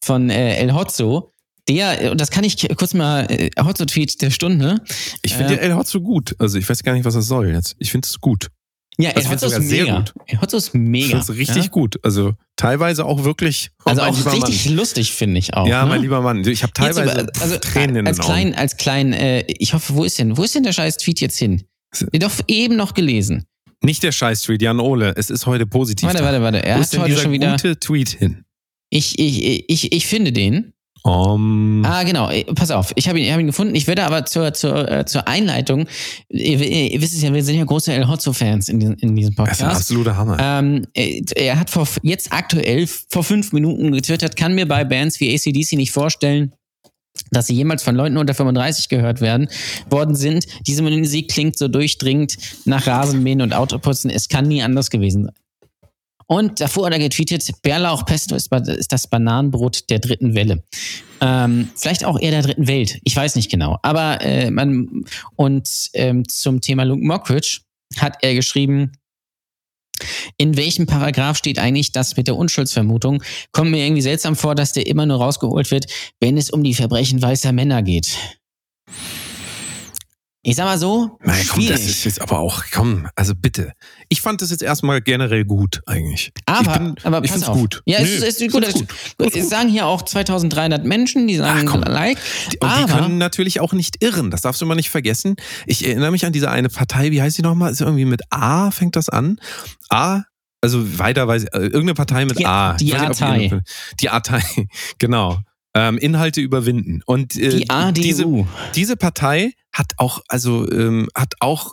von 0.00 0.30
äh, 0.30 0.56
El 0.58 0.72
Hotzo. 0.72 1.32
Der, 1.68 2.14
das 2.14 2.30
kann 2.30 2.44
ich 2.44 2.68
kurz 2.76 2.94
mal, 2.94 3.26
äh, 3.28 3.50
Hotzo-Tweet 3.58 4.22
der 4.22 4.30
Stunde. 4.30 4.80
Ich 5.22 5.34
finde 5.34 5.54
äh, 5.58 5.64
El 5.64 5.74
Hotzo 5.74 6.00
gut. 6.00 6.36
Also 6.38 6.56
ich 6.56 6.68
weiß 6.68 6.84
gar 6.84 6.92
nicht, 6.92 7.04
was 7.04 7.14
das 7.14 7.26
soll 7.26 7.48
jetzt. 7.48 7.74
Ich 7.80 7.90
finde 7.90 8.06
es 8.06 8.20
gut. 8.20 8.50
Ja, 8.98 9.14
wird 9.14 9.28
Hotzo 9.28 9.46
ist 9.46 9.68
sehr 9.68 9.84
mega. 9.84 9.98
gut. 9.98 10.40
Hotzo 10.40 10.56
ist 10.56 10.68
Ich 10.68 10.74
mega. 10.74 11.06
finde 11.08 11.32
es 11.32 11.36
richtig 11.36 11.64
ja? 11.64 11.68
gut. 11.70 11.98
Also 12.04 12.34
teilweise 12.56 13.04
auch 13.04 13.24
wirklich. 13.24 13.70
oh, 13.84 13.90
Also 13.90 14.02
auch 14.02 14.32
richtig 14.32 14.70
lustig, 14.70 15.12
finde 15.12 15.38
ich 15.38 15.54
auch. 15.54 15.62
Mann. 15.62 15.70
Ja, 15.70 15.82
ne? 15.82 15.88
mein 15.90 16.02
lieber 16.02 16.20
Mann. 16.20 16.46
Ich 16.46 16.62
habe 16.62 16.72
teilweise 16.72 17.20
über- 17.22 17.32
also, 17.40 17.58
Tränen 17.58 17.96
in 17.96 18.06
als 18.06 18.18
den 18.18 18.24
Augen. 18.24 18.32
klein, 18.32 18.54
als 18.54 18.76
klein, 18.76 19.12
äh, 19.12 19.44
ich 19.48 19.74
hoffe, 19.74 19.94
wo 19.96 20.04
ist 20.04 20.18
denn, 20.18 20.36
wo 20.36 20.44
ist 20.44 20.54
denn 20.54 20.62
der 20.62 20.72
scheiß 20.72 20.98
Tweet 20.98 21.20
jetzt 21.20 21.38
hin? 21.38 21.64
Den 22.12 22.20
doch 22.20 22.32
eben 22.48 22.76
noch 22.76 22.94
gelesen. 22.94 23.44
Nicht 23.82 24.02
der 24.02 24.12
Scheiß-Tweet, 24.12 24.62
Jan 24.62 24.80
Ole. 24.80 25.12
Es 25.16 25.28
ist 25.30 25.46
heute 25.46 25.66
positiv. 25.66 26.08
Warte, 26.08 26.22
warte, 26.24 26.40
warte. 26.40 26.62
Er 26.64 26.74
Wo 26.74 26.78
hat 26.78 26.84
ist 26.84 26.92
denn 26.94 27.02
heute 27.02 27.16
schon 27.18 27.32
wieder. 27.32 27.50
gute 27.52 27.78
Tweet 27.78 28.08
hin? 28.10 28.44
Ich, 28.90 29.18
ich, 29.18 29.68
ich, 29.68 29.92
ich 29.92 30.06
finde 30.06 30.32
den. 30.32 30.72
Um, 31.06 31.82
Ah, 31.84 32.02
genau. 32.02 32.30
Äh, 32.30 32.44
Pass 32.54 32.70
auf, 32.70 32.92
ich 32.96 33.08
habe 33.08 33.18
ihn, 33.18 33.26
ich 33.26 33.32
hab 33.32 33.38
ihn 33.38 33.46
gefunden. 33.46 33.74
Ich 33.74 33.86
werde 33.86 34.04
aber 34.04 34.24
zur, 34.24 34.54
zur, 34.54 34.90
äh, 34.90 35.04
zur 35.04 35.28
Einleitung, 35.28 35.86
ihr, 36.30 36.58
ihr 36.60 37.00
wisst 37.02 37.12
es 37.14 37.20
ja, 37.22 37.32
wir 37.32 37.44
sind 37.44 37.56
ja 37.58 37.64
große 37.64 37.92
El 37.92 38.08
Hotzo-Fans 38.08 38.70
in, 38.70 38.80
diesem- 38.80 38.96
in 39.00 39.14
diesem 39.14 39.34
das 39.34 39.44
ist 39.52 39.60
ein 39.60 39.66
Podcast. 39.66 39.80
absoluter 39.80 40.16
Hammer. 40.16 40.38
Ähm, 40.40 40.86
äh, 40.94 41.22
er 41.36 41.60
hat 41.60 41.68
vor, 41.68 41.86
jetzt 42.02 42.32
aktuell 42.32 42.86
vor 43.10 43.22
fünf 43.22 43.52
Minuten 43.52 43.92
getwittert, 43.92 44.36
kann 44.36 44.54
mir 44.54 44.66
bei 44.66 44.84
Bands 44.84 45.20
wie 45.20 45.34
ACDC 45.34 45.74
nicht 45.76 45.92
vorstellen, 45.92 46.54
dass 47.30 47.48
sie 47.48 47.54
jemals 47.54 47.82
von 47.82 47.94
Leuten 47.94 48.16
unter 48.16 48.32
35 48.32 48.88
gehört 48.88 49.20
werden 49.20 49.48
worden 49.90 50.14
sind. 50.14 50.46
Diese 50.66 50.82
Musik 50.82 51.30
klingt 51.30 51.58
so 51.58 51.68
durchdringend 51.68 52.36
nach 52.64 52.86
Rasenmähen 52.86 53.42
und 53.42 53.52
Autoputzen. 53.52 54.10
Es 54.10 54.28
kann 54.30 54.48
nie 54.48 54.62
anders 54.62 54.88
gewesen 54.90 55.24
sein. 55.24 55.34
Und 56.26 56.60
davor 56.60 56.86
hat 56.86 56.92
er 56.92 56.98
getweetet, 56.98 57.50
Bärlauchpesto 57.62 58.34
ist, 58.34 58.52
ist 58.52 58.92
das 58.92 59.06
Bananenbrot 59.06 59.90
der 59.90 59.98
dritten 59.98 60.34
Welle. 60.34 60.62
Ähm, 61.20 61.70
vielleicht 61.76 62.04
auch 62.04 62.18
eher 62.18 62.30
der 62.30 62.42
dritten 62.42 62.66
Welt. 62.66 62.98
Ich 63.04 63.16
weiß 63.16 63.36
nicht 63.36 63.50
genau. 63.50 63.78
Aber 63.82 64.20
äh, 64.20 64.50
man, 64.50 65.04
und 65.36 65.68
ähm, 65.94 66.28
zum 66.28 66.60
Thema 66.60 66.84
Luke 66.84 67.04
Mockridge 67.04 67.60
hat 67.96 68.18
er 68.22 68.34
geschrieben, 68.34 68.92
in 70.36 70.56
welchem 70.56 70.86
Paragraph 70.86 71.36
steht 71.36 71.58
eigentlich 71.58 71.92
das 71.92 72.16
mit 72.16 72.26
der 72.26 72.36
Unschuldsvermutung? 72.36 73.22
Kommt 73.52 73.70
mir 73.70 73.84
irgendwie 73.84 74.02
seltsam 74.02 74.36
vor, 74.36 74.54
dass 74.54 74.72
der 74.72 74.86
immer 74.86 75.06
nur 75.06 75.18
rausgeholt 75.18 75.70
wird, 75.70 75.86
wenn 76.20 76.36
es 76.36 76.50
um 76.50 76.64
die 76.64 76.74
Verbrechen 76.74 77.22
weißer 77.22 77.52
Männer 77.52 77.82
geht. 77.82 78.16
Ich 80.46 80.56
sag 80.56 80.66
mal 80.66 80.76
so, 80.78 81.18
Naja, 81.22 81.42
komm, 81.48 81.66
das 81.66 81.80
schwierig. 81.80 81.86
ist 81.88 82.04
jetzt 82.04 82.20
aber 82.20 82.38
auch, 82.38 82.64
komm, 82.70 83.08
also 83.16 83.32
bitte. 83.34 83.72
Ich 84.10 84.20
fand 84.20 84.42
das 84.42 84.50
jetzt 84.50 84.62
erstmal 84.62 85.00
generell 85.00 85.46
gut, 85.46 85.80
eigentlich. 85.86 86.32
aber, 86.44 86.72
ich 86.72 86.78
bin, 86.78 86.94
aber 87.02 87.24
ich 87.24 87.30
find's 87.32 87.48
auf. 87.48 87.56
gut. 87.56 87.82
Ja, 87.86 87.98
es 88.00 88.10
ist, 88.40 88.52
gut. 88.52 88.62
Es, 88.62 89.34
es 89.34 89.48
sagen 89.48 89.70
hier 89.70 89.86
auch 89.86 90.02
2300 90.02 90.84
Menschen, 90.84 91.26
die 91.26 91.36
sagen 91.36 91.66
Ach, 91.66 91.72
komm. 91.72 91.80
like. 91.82 92.18
Die- 92.52 92.58
Und 92.58 92.70
die 92.70 92.82
aber 92.84 92.92
können 93.00 93.16
natürlich 93.16 93.60
auch 93.60 93.72
nicht 93.72 94.02
irren. 94.02 94.30
Das 94.30 94.42
darfst 94.42 94.60
du 94.60 94.66
mal 94.66 94.74
nicht 94.74 94.90
vergessen. 94.90 95.36
Ich 95.66 95.86
erinnere 95.86 96.10
mich 96.10 96.26
an 96.26 96.32
diese 96.34 96.50
eine 96.50 96.68
Partei, 96.68 97.10
wie 97.10 97.22
heißt 97.22 97.38
die 97.38 97.42
nochmal? 97.42 97.72
Ist 97.72 97.80
irgendwie 97.80 98.04
mit 98.04 98.20
A 98.28 98.70
fängt 98.70 98.96
das 98.96 99.08
an? 99.08 99.38
A, 99.88 100.24
also 100.60 100.98
weiter 100.98 101.26
weiß 101.26 101.44
ich, 101.44 101.54
äh, 101.54 101.58
irgendeine 101.60 101.94
Partei 101.94 102.26
mit 102.26 102.38
Die- 102.38 102.44
A. 102.46 102.74
die 102.74 102.90
Partei. 102.90 103.60
Die 103.98 104.06
Partei, 104.08 104.42
genau. 104.98 105.38
Ähm, 105.76 105.98
Inhalte 105.98 106.40
überwinden. 106.40 107.02
Und 107.04 107.36
äh, 107.36 107.48
die 107.58 107.70
ADU. 107.70 108.00
diese, 108.00 108.46
diese 108.76 108.96
Partei 108.96 109.52
hat 109.72 109.92
auch, 109.96 110.20
also 110.28 110.70
ähm, 110.70 111.08
hat 111.14 111.34
auch 111.40 111.72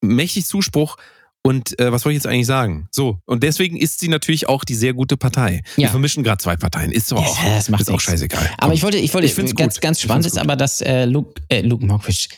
mächtig 0.00 0.46
Zuspruch. 0.46 0.96
Und 1.42 1.78
äh, 1.78 1.92
was 1.92 2.04
wollte 2.04 2.16
ich 2.16 2.24
jetzt 2.24 2.26
eigentlich 2.26 2.46
sagen? 2.46 2.88
So, 2.90 3.20
und 3.24 3.44
deswegen 3.44 3.76
ist 3.76 4.00
sie 4.00 4.08
natürlich 4.08 4.48
auch 4.48 4.64
die 4.64 4.74
sehr 4.74 4.94
gute 4.94 5.16
Partei. 5.16 5.62
Wir 5.76 5.84
Ja. 5.84 5.90
vermischen 5.90 6.24
gerade 6.24 6.38
zwei 6.42 6.56
Parteien. 6.56 6.90
Ist 6.90 7.12
Ja, 7.12 7.18
auch, 7.18 7.38
das 7.44 7.68
macht 7.68 7.82
ist 7.82 7.90
auch 7.90 8.00
scheißegal. 8.00 8.50
Aber 8.58 8.74
ich 8.74 8.82
wollte, 8.82 8.98
ich 8.98 9.14
wollte, 9.14 9.28
Ich 9.28 9.34
find's 9.34 9.54
ganz, 9.54 9.78
ganz 9.78 10.00
spannend 10.00 10.26
ist 10.26 10.38
aber, 10.38 10.56
dass 10.56 10.80
äh, 10.80 11.04
Luke, 11.04 11.40
äh, 11.48 11.60
Luke 11.60 11.86
Mockridge, 11.86 12.30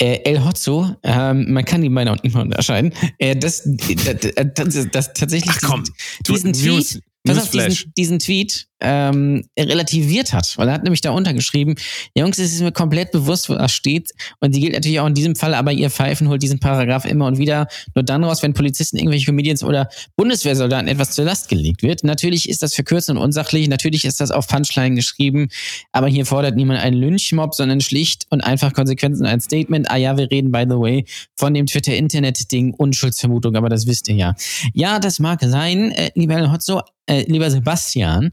äh, 0.00 0.20
El 0.24 0.44
Hotzo, 0.44 0.94
ähm, 1.02 1.52
man 1.52 1.64
kann 1.64 1.82
die 1.82 1.88
auch 1.88 2.22
nicht 2.22 2.34
mehr 2.34 2.42
unterscheiden, 2.42 2.92
äh, 3.18 3.34
das, 3.34 3.62
das, 3.64 4.32
das, 4.54 4.90
das 4.92 5.12
tatsächlich 5.14 5.52
Ach 5.56 5.60
komm, 5.68 5.84
diesen, 6.28 6.52
diesen 6.52 6.80
Tweet, 6.80 7.02
pass 7.26 7.38
auf, 7.38 7.50
diesen, 7.50 7.92
diesen 7.96 8.18
Tweet 8.18 8.66
ähm, 8.80 9.44
relativiert 9.58 10.32
hat, 10.32 10.52
weil 10.58 10.68
er 10.68 10.74
hat 10.74 10.82
nämlich 10.82 11.00
da 11.00 11.10
untergeschrieben, 11.10 11.76
Jungs, 12.14 12.38
es 12.38 12.52
ist 12.52 12.60
mir 12.60 12.72
komplett 12.72 13.10
bewusst, 13.10 13.48
wo 13.48 13.54
das 13.54 13.72
steht 13.72 14.10
und 14.40 14.54
die 14.54 14.60
gilt 14.60 14.74
natürlich 14.74 15.00
auch 15.00 15.06
in 15.06 15.14
diesem 15.14 15.34
Fall, 15.34 15.54
aber 15.54 15.72
ihr 15.72 15.88
Pfeifen 15.88 16.28
holt 16.28 16.42
diesen 16.42 16.60
Paragraph 16.60 17.06
immer 17.06 17.26
und 17.26 17.38
wieder 17.38 17.68
nur 17.94 18.02
dann 18.02 18.22
raus, 18.22 18.42
wenn 18.42 18.52
Polizisten, 18.52 18.98
irgendwelche 18.98 19.26
Comedians 19.26 19.64
oder 19.64 19.88
Bundeswehrsoldaten 20.16 20.88
etwas 20.88 21.12
zur 21.12 21.24
Last 21.24 21.48
gelegt 21.48 21.82
wird. 21.82 22.04
Natürlich 22.04 22.48
ist 22.48 22.62
das 22.62 22.74
verkürzt 22.74 23.08
und 23.08 23.16
unsachlich, 23.16 23.66
natürlich 23.68 24.04
ist 24.04 24.20
das 24.20 24.30
auf 24.30 24.46
Punchline 24.46 24.94
geschrieben, 24.94 25.48
aber 25.92 26.08
hier 26.08 26.26
fordert 26.26 26.56
niemand 26.56 26.80
einen 26.80 27.00
Lynchmob, 27.00 27.54
sondern 27.54 27.80
schlicht 27.80 28.26
und 28.28 28.42
einfach 28.42 28.74
Konsequenzen 28.74 29.24
ein 29.24 29.40
Statement. 29.40 29.90
Ah 29.90 29.96
ja, 29.96 30.18
wir 30.18 30.30
reden, 30.30 30.52
by 30.52 30.64
the 30.68 30.76
way, 30.76 31.04
von 31.34 31.54
dem 31.54 31.66
Twitter-Internet-Ding 31.66 32.74
Unschuldsvermutung, 32.74 33.56
aber 33.56 33.70
das 33.70 33.86
wisst 33.86 34.08
ihr 34.08 34.16
ja. 34.16 34.34
Ja, 34.74 34.98
das 34.98 35.18
mag 35.18 35.40
sein, 35.42 35.92
äh, 35.92 36.10
lieber 36.14 36.52
Hotzo, 36.52 36.82
äh, 37.20 37.30
lieber 37.30 37.50
Sebastian. 37.50 38.32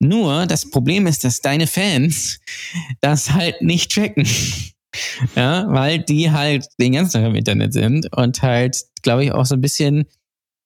Nur 0.00 0.46
das 0.46 0.68
Problem 0.68 1.06
ist, 1.06 1.24
dass 1.24 1.40
deine 1.40 1.66
Fans 1.66 2.40
das 3.00 3.32
halt 3.32 3.62
nicht 3.62 3.90
checken. 3.90 4.26
Ja, 5.34 5.64
weil 5.68 6.00
die 6.00 6.30
halt 6.30 6.66
den 6.78 6.92
ganzen 6.92 7.12
Tag 7.14 7.30
im 7.30 7.34
Internet 7.34 7.72
sind 7.72 8.14
und 8.14 8.42
halt, 8.42 8.76
glaube 9.00 9.24
ich, 9.24 9.32
auch 9.32 9.46
so 9.46 9.54
ein 9.54 9.62
bisschen 9.62 10.04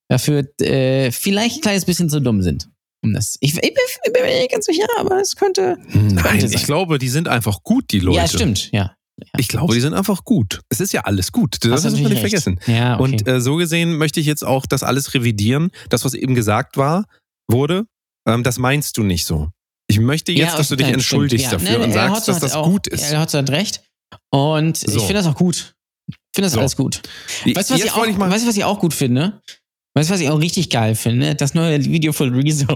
dafür 0.09 0.45
äh, 0.61 1.13
vielleicht 1.13 1.59
ein 1.59 1.61
kleines 1.61 1.85
bisschen 1.85 2.11
zu 2.11 2.21
dumm 2.21 2.43
sind. 2.43 2.69
Um 3.05 3.13
das. 3.13 3.37
Ich, 3.39 3.55
ich, 3.55 3.61
bin, 3.61 3.73
ich 4.05 4.13
bin 4.13 4.23
mir 4.23 4.41
nicht 4.41 4.51
ganz 4.51 4.65
sicher, 4.67 4.87
aber 4.99 5.21
es 5.21 5.37
könnte. 5.37 5.77
Nein, 5.93 6.17
Könnte 6.17 6.47
ich 6.47 6.65
glaube, 6.65 6.99
die 6.99 7.09
sind 7.09 7.29
einfach 7.29 7.63
gut, 7.63 7.93
die 7.93 8.01
Leute. 8.01 8.19
Ja, 8.19 8.27
stimmt, 8.27 8.73
ja. 8.73 8.97
Ich 9.39 9.49
glaube, 9.49 9.75
die 9.75 9.81
sind 9.81 9.95
einfach 9.95 10.25
gut. 10.25 10.61
Es 10.69 10.81
ist 10.81 10.93
ja 10.93 11.03
alles 11.03 11.33
gut. 11.33 11.59
Das 11.61 11.71
Hast 11.71 11.85
du 11.85 11.91
darf 11.91 12.01
man 12.01 12.03
nicht 12.03 12.11
recht. 12.11 12.21
vergessen. 12.21 12.61
Ja, 12.67 12.95
okay. 12.95 13.03
Und 13.03 13.29
äh, 13.29 13.41
so 13.41 13.57
gesehen 13.57 13.97
möchte 13.97 14.21
ich 14.21 14.27
jetzt 14.27 14.45
auch 14.45 14.67
das 14.67 14.83
alles 14.83 15.15
revidieren. 15.15 15.71
Das, 15.89 16.05
was 16.05 16.15
eben 16.15 16.35
gesagt 16.35 16.77
war, 16.77 17.07
wurde, 17.49 17.87
ähm, 18.29 18.43
das 18.43 18.59
meinst 18.59 18.97
du 18.97 19.03
nicht 19.03 19.25
so. 19.25 19.49
Ich 19.89 20.01
möchte 20.01 20.33
jetzt, 20.33 20.51
Ja, 20.53 20.57
dass 20.57 20.69
du 20.69 20.77
dich 20.77 20.89
entschuldigst 20.89 21.47
stimmt. 21.47 21.63
Ja, 21.63 21.69
dafür 21.69 21.79
nein, 21.79 21.91
und 21.91 21.97
El 21.97 22.11
sagst, 22.11 22.29
dass 22.29 22.41
das 22.41 22.53
auch, 22.55 22.67
gut 22.67 22.87
ist. 22.89 23.11
El 23.13 23.21
Hotzo 23.21 23.39
hat 23.39 23.51
recht. 23.51 23.83
Und 24.31 24.77
So. 24.77 24.87
ich 24.97 25.03
finde 25.03 25.15
das 25.15 25.27
auch 25.27 25.35
gut. 25.37 25.75
Ich 26.09 26.17
finde 26.35 26.47
das 26.47 26.53
So. 26.53 26.61
alles 26.61 26.77
gut. 26.77 27.03
Weißt 27.45 27.71
du, 27.71 27.75
was, 27.75 27.83
ich 27.85 27.93
auch, 27.93 28.05
ich 28.07 28.19
weißt 28.19 28.45
du, 28.45 28.49
was 28.49 28.57
ich 28.57 28.65
auch 28.65 28.81
gut 28.81 28.95
finde? 28.95 29.41
Weißt 29.95 30.11
du, 30.11 30.15
was 30.15 30.21
ich 30.21 30.29
auch 30.29 30.41
richtig 30.41 30.71
geil 30.71 30.95
finde? 30.95 31.35
Das 31.35 31.55
neue 31.55 31.83
Video 31.85 32.13
von 32.13 32.35
Rezo. 32.35 32.67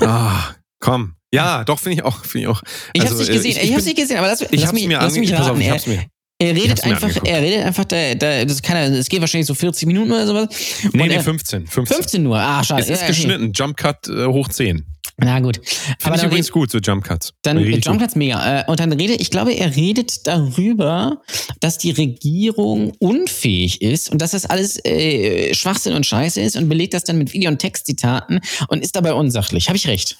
Ah, 0.00 0.54
komm. 0.80 1.14
Ja, 1.32 1.64
doch, 1.64 1.78
finde 1.78 1.96
ich 1.98 2.02
auch. 2.02 2.24
Find 2.24 2.42
ich 2.44 2.48
auch. 2.48 2.62
Ich 2.92 3.02
Also, 3.02 3.14
hab's 3.14 3.20
nicht 3.20 3.30
äh, 3.30 3.32
gesehen, 3.34 3.50
ich- 3.50 3.56
ich, 3.58 3.62
ich 3.64 3.70
hab's 3.72 3.84
bin- 3.84 3.94
nicht 3.94 3.96
gesehen, 4.02 4.18
aber 4.18 4.26
lass, 4.28 4.40
Ich 4.42 4.50
lass 4.52 4.62
hab's 4.64 4.72
mich, 4.72 4.86
mir 4.86 4.98
lass 4.98 5.14
mich 5.16 5.34
auf, 5.34 5.40
raten. 5.40 5.60
ich 5.60 5.66
er, 5.66 5.72
hab's 5.74 5.86
mir. 5.86 6.06
Er 6.38 6.54
redet 6.54 6.84
einfach, 6.84 7.10
er 7.24 7.40
redet 7.42 7.64
einfach, 7.64 7.84
da, 7.84 8.14
da, 8.14 8.44
das 8.44 8.60
kann 8.62 8.76
er, 8.76 8.92
es 8.92 9.08
geht 9.08 9.20
wahrscheinlich 9.20 9.46
so 9.46 9.54
40 9.54 9.86
Minuten 9.86 10.12
oder 10.12 10.26
sowas. 10.26 10.48
Nee, 10.92 11.06
nee, 11.08 11.14
er- 11.14 11.22
15. 11.22 11.66
15. 11.66 11.96
15 11.96 12.22
nur. 12.22 12.38
Ah, 12.38 12.62
schade. 12.62 12.82
Es 12.82 12.90
ist 12.90 13.00
Ja, 13.00 13.06
okay. 13.06 13.06
geschnitten. 13.08 13.52
Jump 13.54 13.76
Cut 13.76 14.08
äh, 14.08 14.26
hoch 14.26 14.48
10. 14.48 14.84
Na 15.18 15.40
gut. 15.40 15.60
Finde 15.64 15.96
Aber 16.04 16.16
ich 16.16 16.22
übrigens 16.24 16.52
gut, 16.52 16.70
so 16.70 16.78
Jump 16.78 17.04
Cuts. 17.04 17.32
dann. 17.40 17.58
John 17.58 17.96
Platz 17.96 18.16
mega. 18.16 18.60
Äh, 18.60 18.64
Und 18.66 18.80
dann 18.80 18.92
redet, 18.92 19.20
ich 19.20 19.30
glaube, 19.30 19.52
er 19.54 19.74
redet 19.74 20.26
darüber, 20.26 21.22
dass 21.60 21.78
die 21.78 21.90
Regierung 21.90 22.92
unfähig 22.98 23.80
ist 23.80 24.10
und 24.10 24.20
dass 24.20 24.32
das 24.32 24.44
alles 24.44 24.78
äh, 24.84 25.54
Schwachsinn 25.54 25.94
und 25.94 26.04
Scheiße 26.04 26.40
ist 26.40 26.56
und 26.56 26.68
belegt 26.68 26.92
das 26.92 27.04
dann 27.04 27.16
mit 27.16 27.32
Video- 27.32 27.50
und 27.50 27.58
Textzitaten 27.58 28.40
und 28.68 28.82
ist 28.82 28.94
dabei 28.94 29.14
unsachlich. 29.14 29.68
Habe 29.68 29.78
ich 29.78 29.86
recht? 29.88 30.18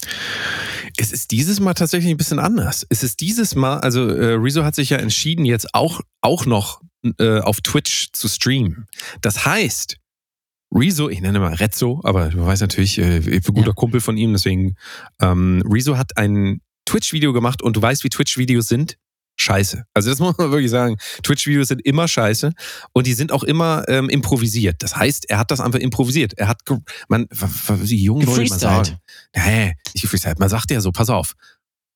Es 0.97 1.13
ist 1.13 1.31
dieses 1.31 1.61
Mal 1.61 1.75
tatsächlich 1.75 2.11
ein 2.11 2.17
bisschen 2.17 2.39
anders. 2.39 2.87
Es 2.89 3.03
ist 3.03 3.21
dieses 3.21 3.55
Mal, 3.55 3.81
also 3.81 4.09
äh, 4.09 4.33
Rezo 4.35 4.65
hat 4.65 4.75
sich 4.75 4.89
ja 4.91 4.97
entschieden, 4.97 5.45
jetzt 5.45 5.75
auch, 5.75 6.01
auch 6.23 6.47
noch 6.47 6.81
äh, 7.19 7.41
auf 7.41 7.61
Twitch 7.61 8.09
zu 8.13 8.29
streamen. 8.29 8.87
Das 9.21 9.45
heißt, 9.45 9.97
Rezo, 10.77 11.09
ich 11.09 11.21
nenne 11.21 11.41
mal 11.41 11.55
Rezzo, 11.55 12.01
aber 12.05 12.29
du 12.29 12.45
weißt 12.45 12.61
natürlich, 12.63 12.99
äh, 12.99 13.19
ich 13.19 13.43
bin 13.43 13.55
guter 13.55 13.69
Ja. 13.69 13.73
Kumpel 13.73 14.01
von 14.01 14.17
ihm, 14.17 14.33
deswegen 14.33 14.75
ähm, 15.23 15.63
Rezo 15.67 15.97
hat 15.97 16.17
ein 16.19 16.61
Twitch-Video 16.85 17.33
gemacht 17.33 17.63
und 17.63 17.77
du 17.77 17.83
weißt, 17.83 18.05
wie 18.05 18.11
Twitch-Videos 18.11 18.69
sind? 18.69 18.97
Scheiße. 19.39 19.85
Also 19.95 20.11
das 20.11 20.19
muss 20.21 20.37
man 20.39 20.51
wirklich 20.51 20.71
sagen. 20.71 20.97
Twitch-Videos 21.23 21.69
sind 21.69 21.85
immer 21.85 22.09
scheiße 22.09 22.53
und 22.93 23.07
die 23.07 23.13
sind 23.15 23.33
auch 23.33 23.43
immer 23.43 23.85
ähm, 23.89 24.09
improvisiert. 24.09 24.77
Das 24.83 24.97
heißt, 24.97 25.29
er 25.31 25.39
hat 25.39 25.51
das 25.51 25.61
einfach 25.61 25.79
improvisiert. 25.79 26.35
Er 26.39 26.49
hat, 26.49 26.61
man, 27.09 27.27
w- 27.31 27.47
w- 27.47 27.89
wie 27.91 28.03
jung 28.05 28.27
wollte 28.27 28.49
man 28.51 28.59
sagen? 28.59 28.97
Nee, 29.35 29.75
nicht 29.95 30.03
gefreestylt. 30.03 30.39
Man 30.39 30.49
sagt 30.49 30.71
ja 30.71 30.81
so, 30.81 30.91
pass 30.93 31.11
auf, 31.11 31.35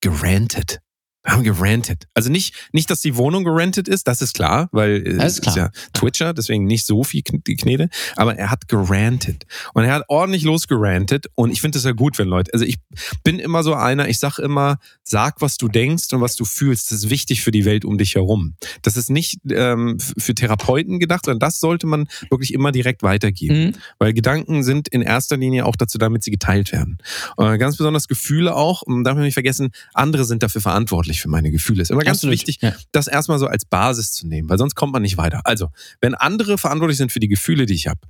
gerantet. 0.02 0.80
Wir 1.22 1.32
haben 1.32 1.44
gerantet. 1.44 2.06
Also 2.14 2.30
nicht, 2.30 2.54
nicht, 2.72 2.88
dass 2.90 3.02
die 3.02 3.16
Wohnung 3.16 3.44
gerantet 3.44 3.88
ist, 3.88 4.08
das 4.08 4.22
ist 4.22 4.34
klar, 4.34 4.68
weil 4.72 5.06
äh, 5.06 5.16
Das 5.16 5.32
ist 5.32 5.38
es 5.38 5.40
klar. 5.42 5.56
ja 5.56 5.70
Twitcher, 5.92 6.32
deswegen 6.32 6.64
nicht 6.64 6.86
so 6.86 7.04
viel 7.04 7.22
die 7.22 7.56
Knete, 7.56 7.90
aber 8.16 8.36
er 8.36 8.50
hat 8.50 8.68
gerantet. 8.68 9.44
Und 9.74 9.84
er 9.84 9.92
hat 9.92 10.04
ordentlich 10.08 10.44
losgerantet 10.44 11.26
und 11.34 11.50
ich 11.50 11.60
finde 11.60 11.78
es 11.78 11.84
ja 11.84 11.92
gut, 11.92 12.18
wenn 12.18 12.28
Leute, 12.28 12.52
also 12.54 12.64
ich 12.64 12.78
bin 13.22 13.38
immer 13.38 13.62
so 13.62 13.74
einer, 13.74 14.08
ich 14.08 14.18
sag 14.18 14.38
immer, 14.38 14.78
sag, 15.02 15.42
was 15.42 15.58
du 15.58 15.68
denkst 15.68 16.12
und 16.12 16.22
was 16.22 16.36
du 16.36 16.44
fühlst. 16.46 16.90
Das 16.90 17.04
ist 17.04 17.10
wichtig 17.10 17.42
für 17.42 17.50
die 17.50 17.66
Welt 17.66 17.84
um 17.84 17.98
dich 17.98 18.14
herum. 18.14 18.54
Das 18.82 18.96
ist 18.96 19.10
nicht 19.10 19.40
ähm, 19.50 19.98
für 20.00 20.34
Therapeuten 20.34 21.00
gedacht, 21.00 21.26
sondern 21.26 21.40
das 21.40 21.60
sollte 21.60 21.86
man 21.86 22.08
wirklich 22.30 22.54
immer 22.54 22.72
direkt 22.72 23.02
weitergeben. 23.02 23.64
Mhm. 23.66 23.72
Weil 23.98 24.14
Gedanken 24.14 24.62
sind 24.62 24.88
in 24.88 25.02
erster 25.02 25.36
Linie 25.36 25.66
auch 25.66 25.76
dazu, 25.76 25.98
damit 25.98 26.24
sie 26.24 26.30
geteilt 26.30 26.72
werden. 26.72 26.98
Äh, 27.36 27.58
ganz 27.58 27.76
besonders 27.76 28.08
Gefühle 28.08 28.56
auch, 28.56 28.82
und 28.82 29.04
darf 29.04 29.14
man 29.14 29.24
nicht 29.24 29.34
vergessen, 29.34 29.70
andere 29.92 30.24
sind 30.24 30.42
dafür 30.42 30.60
verantwortlich 30.60 31.19
für 31.20 31.28
meine 31.28 31.50
Gefühle. 31.50 31.82
Ist 31.82 31.90
immer 31.90 32.02
ganz 32.02 32.18
Absolut, 32.18 32.32
wichtig, 32.34 32.58
ja. 32.60 32.74
das 32.92 33.06
erstmal 33.06 33.38
so 33.38 33.46
als 33.46 33.64
Basis 33.64 34.12
zu 34.12 34.26
nehmen, 34.26 34.48
weil 34.48 34.58
sonst 34.58 34.74
kommt 34.74 34.92
man 34.92 35.02
nicht 35.02 35.16
weiter. 35.16 35.40
Also, 35.44 35.68
wenn 36.00 36.14
andere 36.14 36.58
verantwortlich 36.58 36.98
sind 36.98 37.12
für 37.12 37.20
die 37.20 37.28
Gefühle, 37.28 37.66
die 37.66 37.74
ich 37.74 37.86
habe 37.86 38.00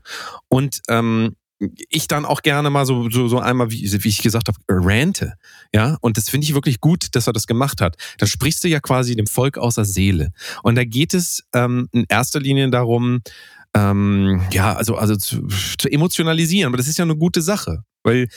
und 0.49 0.81
ähm, 0.89 1.37
ich 1.91 2.09
dann 2.09 2.25
auch 2.25 2.43
gerne 2.43 2.71
mal 2.71 2.87
so, 2.87 3.11
so, 3.11 3.29
so 3.29 3.39
einmal, 3.39 3.71
wie, 3.71 3.93
wie 4.03 4.09
ich 4.09 4.23
gesagt 4.23 4.49
habe, 4.49 4.59
rante. 4.69 5.35
Ja, 5.75 5.99
und 6.01 6.17
das 6.17 6.31
finde 6.31 6.47
ich 6.47 6.55
wirklich 6.55 6.81
gut, 6.81 7.09
dass 7.13 7.27
er 7.27 7.33
das 7.33 7.47
gemacht 7.47 7.81
hat. 7.81 7.97
Da 8.19 8.27
sprichst 8.27 8.65
du 8.65 8.69
ja 8.69 8.81
quasi 8.81 9.15
dem 9.15 9.27
Volk 9.27 9.59
aus 9.59 9.75
der 9.75 9.85
Seele. 9.85 10.33
Und 10.63 10.77
da 10.77 10.85
geht 10.85 11.13
es 11.13 11.43
ähm, 11.53 11.89
in 11.93 12.07
erster 12.09 12.41
Linie 12.41 12.71
darum, 12.71 13.21
ähm, 13.75 14.41
ja, 14.53 14.75
also, 14.75 14.97
also 14.97 15.17
zu, 15.17 15.47
zu 15.47 15.89
emotionalisieren. 15.89 16.69
Aber 16.69 16.77
das 16.77 16.89
ist 16.89 16.99
ja 16.99 17.05
eine 17.05 17.17
gute 17.17 17.43
Sache. 17.43 17.85
Weil 18.03 18.29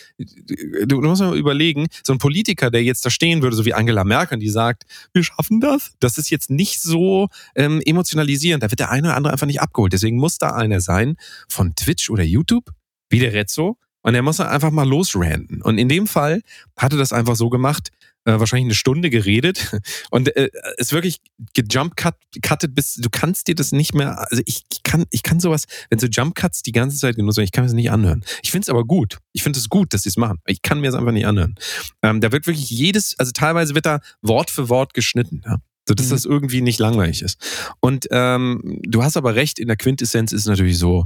du, 0.85 1.01
musst 1.01 1.21
mal 1.21 1.37
überlegen, 1.37 1.87
so 2.03 2.13
ein 2.13 2.19
Politiker, 2.19 2.69
der 2.69 2.83
jetzt 2.83 3.05
da 3.05 3.09
stehen 3.09 3.41
würde, 3.41 3.55
so 3.55 3.65
wie 3.65 3.73
Angela 3.73 4.03
Merkel, 4.03 4.39
die 4.39 4.49
sagt, 4.49 4.83
wir 5.13 5.23
schaffen 5.23 5.61
das, 5.61 5.93
das 5.99 6.17
ist 6.17 6.29
jetzt 6.29 6.49
nicht 6.49 6.81
so 6.81 7.29
ähm, 7.55 7.81
emotionalisierend. 7.85 8.63
Da 8.63 8.71
wird 8.71 8.79
der 8.79 8.91
eine 8.91 9.07
oder 9.07 9.15
andere 9.15 9.33
einfach 9.33 9.47
nicht 9.47 9.61
abgeholt. 9.61 9.93
Deswegen 9.93 10.17
muss 10.17 10.37
da 10.37 10.51
einer 10.51 10.81
sein 10.81 11.15
von 11.47 11.75
Twitch 11.75 12.09
oder 12.09 12.23
YouTube, 12.23 12.71
wie 13.09 13.19
der 13.19 13.33
Rezzo, 13.33 13.77
und 14.03 14.15
er 14.15 14.21
muss 14.21 14.37
dann 14.37 14.47
einfach 14.47 14.71
mal 14.71 14.87
losranten. 14.87 15.61
Und 15.61 15.77
in 15.77 15.87
dem 15.87 16.07
Fall 16.07 16.41
hatte 16.77 16.97
das 16.97 17.13
einfach 17.13 17.37
so 17.37 17.49
gemacht, 17.49 17.89
äh, 18.25 18.39
wahrscheinlich 18.39 18.65
eine 18.65 18.75
Stunde 18.75 19.09
geredet. 19.09 19.71
Und 20.11 20.35
äh, 20.35 20.49
ist 20.77 20.93
wirklich 20.93 21.21
gejump 21.53 21.95
cut, 21.95 22.15
cuttet 22.41 22.75
bis 22.75 22.95
du 22.95 23.09
kannst 23.09 23.47
dir 23.47 23.55
das 23.55 23.71
nicht 23.71 23.93
mehr 23.93 24.19
also 24.31 24.41
ich 24.45 24.63
kann 24.83 25.05
ich 25.09 25.23
kann 25.23 25.39
sowas 25.39 25.65
wenn 25.89 25.99
so 25.99 26.07
Jump 26.07 26.35
Cuts 26.35 26.61
die 26.61 26.71
ganze 26.71 26.97
Zeit 26.97 27.15
genutzt 27.15 27.37
werden 27.37 27.45
ich 27.45 27.51
kann 27.51 27.63
mir 27.63 27.67
das 27.67 27.75
nicht 27.75 27.91
anhören. 27.91 28.23
Ich 28.41 28.51
finde 28.51 28.65
es 28.65 28.69
aber 28.69 28.85
gut. 28.85 29.19
Ich 29.33 29.43
finde 29.43 29.59
es 29.59 29.69
gut 29.69 29.93
dass 29.93 30.03
sie 30.03 30.09
es 30.09 30.17
machen. 30.17 30.39
Ich 30.45 30.61
kann 30.61 30.79
mir 30.79 30.87
das 30.87 30.95
einfach 30.95 31.11
nicht 31.11 31.27
anhören. 31.27 31.55
Ähm, 32.01 32.21
da 32.21 32.31
wird 32.31 32.47
wirklich 32.47 32.69
jedes 32.69 33.17
also 33.19 33.31
teilweise 33.31 33.75
wird 33.75 33.85
da 33.85 33.99
Wort 34.21 34.49
für 34.49 34.69
Wort 34.69 34.93
geschnitten 34.93 35.41
ja 35.45 35.57
so 35.87 35.93
dass 35.93 36.07
Mhm. 36.07 36.11
das 36.11 36.25
irgendwie 36.25 36.61
nicht 36.61 36.79
langweilig 36.79 37.21
ist. 37.21 37.37
Und 37.81 38.07
ähm, 38.11 38.79
du 38.83 39.03
hast 39.03 39.17
aber 39.17 39.35
recht, 39.35 39.59
in 39.59 39.67
der 39.67 39.75
Quintessenz 39.77 40.31
ist 40.31 40.45
natürlich 40.45 40.77
so 40.77 41.05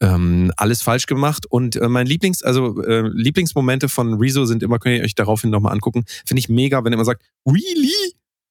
ähm, 0.00 0.50
alles 0.56 0.80
falsch 0.82 1.06
gemacht. 1.06 1.44
Und 1.46 1.76
äh, 1.76 1.88
mein 1.88 2.06
Lieblings, 2.06 2.42
also 2.42 2.82
äh, 2.82 3.06
Lieblingsmomente 3.12 3.88
von 3.88 4.14
Rezo 4.14 4.44
sind 4.46 4.62
immer, 4.62 4.78
könnt 4.78 4.96
ihr 4.98 5.04
euch 5.04 5.14
daraufhin 5.14 5.50
nochmal 5.50 5.72
angucken, 5.72 6.04
finde 6.26 6.38
ich 6.40 6.48
mega, 6.48 6.82
wenn 6.84 6.92
er 6.92 6.96
immer 6.96 7.04
sagt, 7.04 7.22
really? 7.46 7.92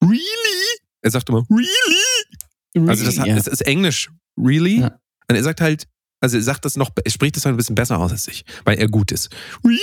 Really? 0.04 0.80
Er 1.02 1.12
sagt 1.12 1.30
immer, 1.30 1.46
really? 1.50 2.90
Also 2.90 3.06
das, 3.06 3.20
hat- 3.20 3.28
ja. 3.28 3.36
das 3.36 3.48
ist 3.48 3.62
Englisch, 3.62 4.10
really? 4.38 4.80
Ja. 4.82 5.00
Und 5.30 5.36
er 5.36 5.44
sagt 5.44 5.62
halt, 5.62 5.88
also 6.20 6.38
er 6.38 6.44
sagt 6.44 6.66
das 6.66 6.76
noch, 6.78 6.92
er 7.04 7.12
spricht 7.12 7.36
das 7.36 7.46
halt 7.46 7.54
ein 7.56 7.58
bisschen 7.58 7.76
besser 7.76 8.00
aus 8.00 8.12
als 8.12 8.28
ich, 8.28 8.46
weil 8.64 8.78
er 8.78 8.88
gut 8.88 9.12
ist. 9.12 9.30
Really? 9.64 9.80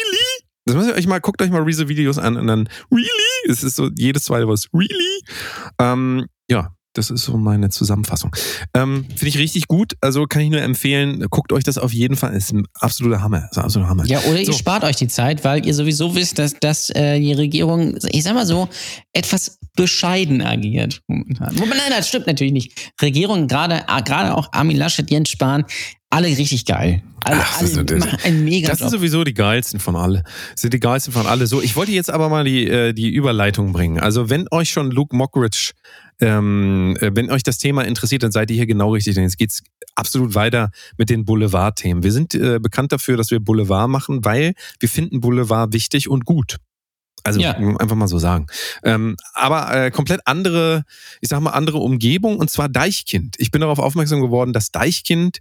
Das 0.70 0.76
müsst 0.76 0.88
ihr 0.88 0.94
euch 0.96 1.06
mal, 1.06 1.20
guckt 1.20 1.42
euch 1.42 1.50
mal 1.50 1.62
Rezo-Videos 1.62 2.18
an 2.18 2.36
und 2.36 2.46
dann, 2.46 2.68
really? 2.90 3.08
Es 3.48 3.62
ist 3.62 3.76
so 3.76 3.90
jedes 3.96 4.24
zweite 4.24 4.46
Wort, 4.46 4.66
really? 4.72 5.22
Ähm, 5.78 6.26
ja, 6.50 6.70
das 6.92 7.10
ist 7.10 7.24
so 7.24 7.36
meine 7.36 7.70
Zusammenfassung. 7.70 8.34
Ähm, 8.74 9.06
Finde 9.08 9.28
ich 9.28 9.38
richtig 9.38 9.68
gut, 9.68 9.94
also 10.00 10.26
kann 10.26 10.42
ich 10.42 10.50
nur 10.50 10.60
empfehlen, 10.60 11.24
guckt 11.30 11.52
euch 11.52 11.62
das 11.64 11.78
auf 11.78 11.92
jeden 11.92 12.16
Fall, 12.16 12.34
ist 12.34 12.52
ein 12.52 12.66
absoluter 12.74 13.22
Hammer, 13.22 13.48
ist 13.50 13.58
ein 13.58 13.64
absoluter 13.64 13.90
Hammer. 13.90 14.06
Ja, 14.06 14.20
oder 14.20 14.44
So. 14.44 14.52
ihr 14.52 14.52
spart 14.52 14.82
euch 14.84 14.96
die 14.96 15.08
Zeit, 15.08 15.44
weil 15.44 15.64
ihr 15.64 15.74
sowieso 15.74 16.14
wisst, 16.14 16.38
dass, 16.38 16.54
dass 16.60 16.90
äh, 16.90 17.20
die 17.20 17.32
Regierung, 17.32 17.96
ich 18.08 18.24
sag 18.24 18.34
mal 18.34 18.46
so, 18.46 18.68
etwas 19.12 19.58
bescheiden 19.76 20.42
agiert 20.42 21.00
momentan. 21.06 21.54
Nein, 21.54 21.70
das 21.90 22.08
stimmt 22.08 22.26
natürlich 22.26 22.52
nicht. 22.52 22.92
Regierung, 23.00 23.46
gerade 23.46 23.84
gerade 24.04 24.36
auch 24.36 24.48
Armin 24.52 24.76
Laschet, 24.76 25.08
Jens 25.10 25.30
Spahn, 25.30 25.64
alle 26.10 26.26
richtig 26.26 26.64
geil. 26.66 27.02
Alle, 27.22 27.40
Ach, 27.40 27.60
das 27.60 27.76
alle 27.78 27.98
machen 27.98 28.18
einen 28.24 28.44
mega 28.44 28.68
Das 28.68 28.78
sind 28.78 28.90
sowieso 28.90 29.24
die 29.24 29.34
geilsten 29.34 29.78
von 29.78 29.94
alle. 29.94 30.24
Sind 30.56 30.74
die 30.74 30.80
geilsten 30.80 31.12
von 31.12 31.26
alle. 31.26 31.46
So, 31.46 31.62
ich 31.62 31.76
wollte 31.76 31.92
jetzt 31.92 32.10
aber 32.10 32.28
mal 32.28 32.44
die, 32.44 32.66
äh, 32.66 32.92
die 32.92 33.10
Überleitung 33.10 33.72
bringen. 33.72 34.00
Also, 34.00 34.28
wenn 34.30 34.46
euch 34.50 34.70
schon 34.70 34.90
Luke 34.90 35.14
Mockridge, 35.14 35.72
ähm, 36.20 36.96
äh, 37.00 37.10
wenn 37.14 37.30
euch 37.30 37.42
das 37.42 37.58
Thema 37.58 37.82
interessiert, 37.82 38.22
dann 38.22 38.32
seid 38.32 38.50
ihr 38.50 38.56
hier 38.56 38.66
genau 38.66 38.92
richtig. 38.92 39.14
Denn 39.14 39.24
jetzt 39.24 39.38
geht's 39.38 39.62
absolut 39.94 40.34
weiter 40.34 40.70
mit 40.98 41.10
den 41.10 41.24
Boulevard-Themen. 41.24 42.02
Wir 42.02 42.12
sind 42.12 42.34
äh, 42.34 42.58
bekannt 42.58 42.92
dafür, 42.92 43.16
dass 43.16 43.30
wir 43.30 43.38
Boulevard 43.40 43.88
machen, 43.88 44.24
weil 44.24 44.54
wir 44.78 44.88
finden 44.88 45.20
Boulevard 45.20 45.72
wichtig 45.72 46.08
und 46.08 46.24
gut. 46.24 46.56
Also 47.22 47.40
Ja. 47.40 47.54
einfach 47.54 47.96
mal 47.96 48.08
so 48.08 48.18
sagen. 48.18 48.46
Ähm, 48.82 49.16
aber 49.34 49.74
äh, 49.74 49.90
komplett 49.90 50.22
andere, 50.24 50.84
ich 51.20 51.28
sag 51.28 51.40
mal, 51.40 51.50
andere 51.50 51.78
Umgebung 51.78 52.38
und 52.38 52.50
zwar 52.50 52.68
Deichkind. 52.68 53.36
Ich 53.38 53.50
bin 53.50 53.60
darauf 53.60 53.78
aufmerksam 53.78 54.22
geworden, 54.22 54.54
dass 54.54 54.70
Deichkind 54.70 55.40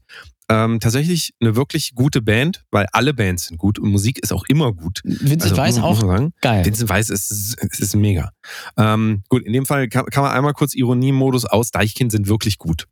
ähm, 0.49 0.79
tatsächlich 0.79 1.33
eine 1.39 1.55
wirklich 1.55 1.93
gute 1.95 2.21
Band, 2.21 2.63
weil 2.71 2.87
alle 2.91 3.13
Bands 3.13 3.45
sind 3.47 3.57
gut 3.57 3.79
und 3.79 3.89
Musik 3.91 4.19
ist 4.19 4.33
auch 4.33 4.45
immer 4.47 4.73
gut. 4.73 5.01
Vincent 5.03 5.57
Also, 5.59 5.81
muss 5.81 5.97
auch 5.97 6.01
sagen. 6.01 6.33
geil. 6.41 6.65
Vincent 6.65 6.89
Weiß 6.89 7.09
ist, 7.09 7.29
ist, 7.31 7.79
ist 7.79 7.95
mega. 7.95 8.31
Ähm, 8.77 9.23
gut, 9.29 9.43
in 9.45 9.53
dem 9.53 9.65
Fall 9.65 9.87
kann, 9.89 10.05
kann 10.07 10.23
man 10.23 10.31
einmal 10.31 10.53
kurz 10.53 10.73
Ironiemodus 10.73 11.45
aus. 11.45 11.71
Deichkind 11.71 12.11
sind 12.11 12.27
wirklich 12.27 12.57
gut. 12.57 12.85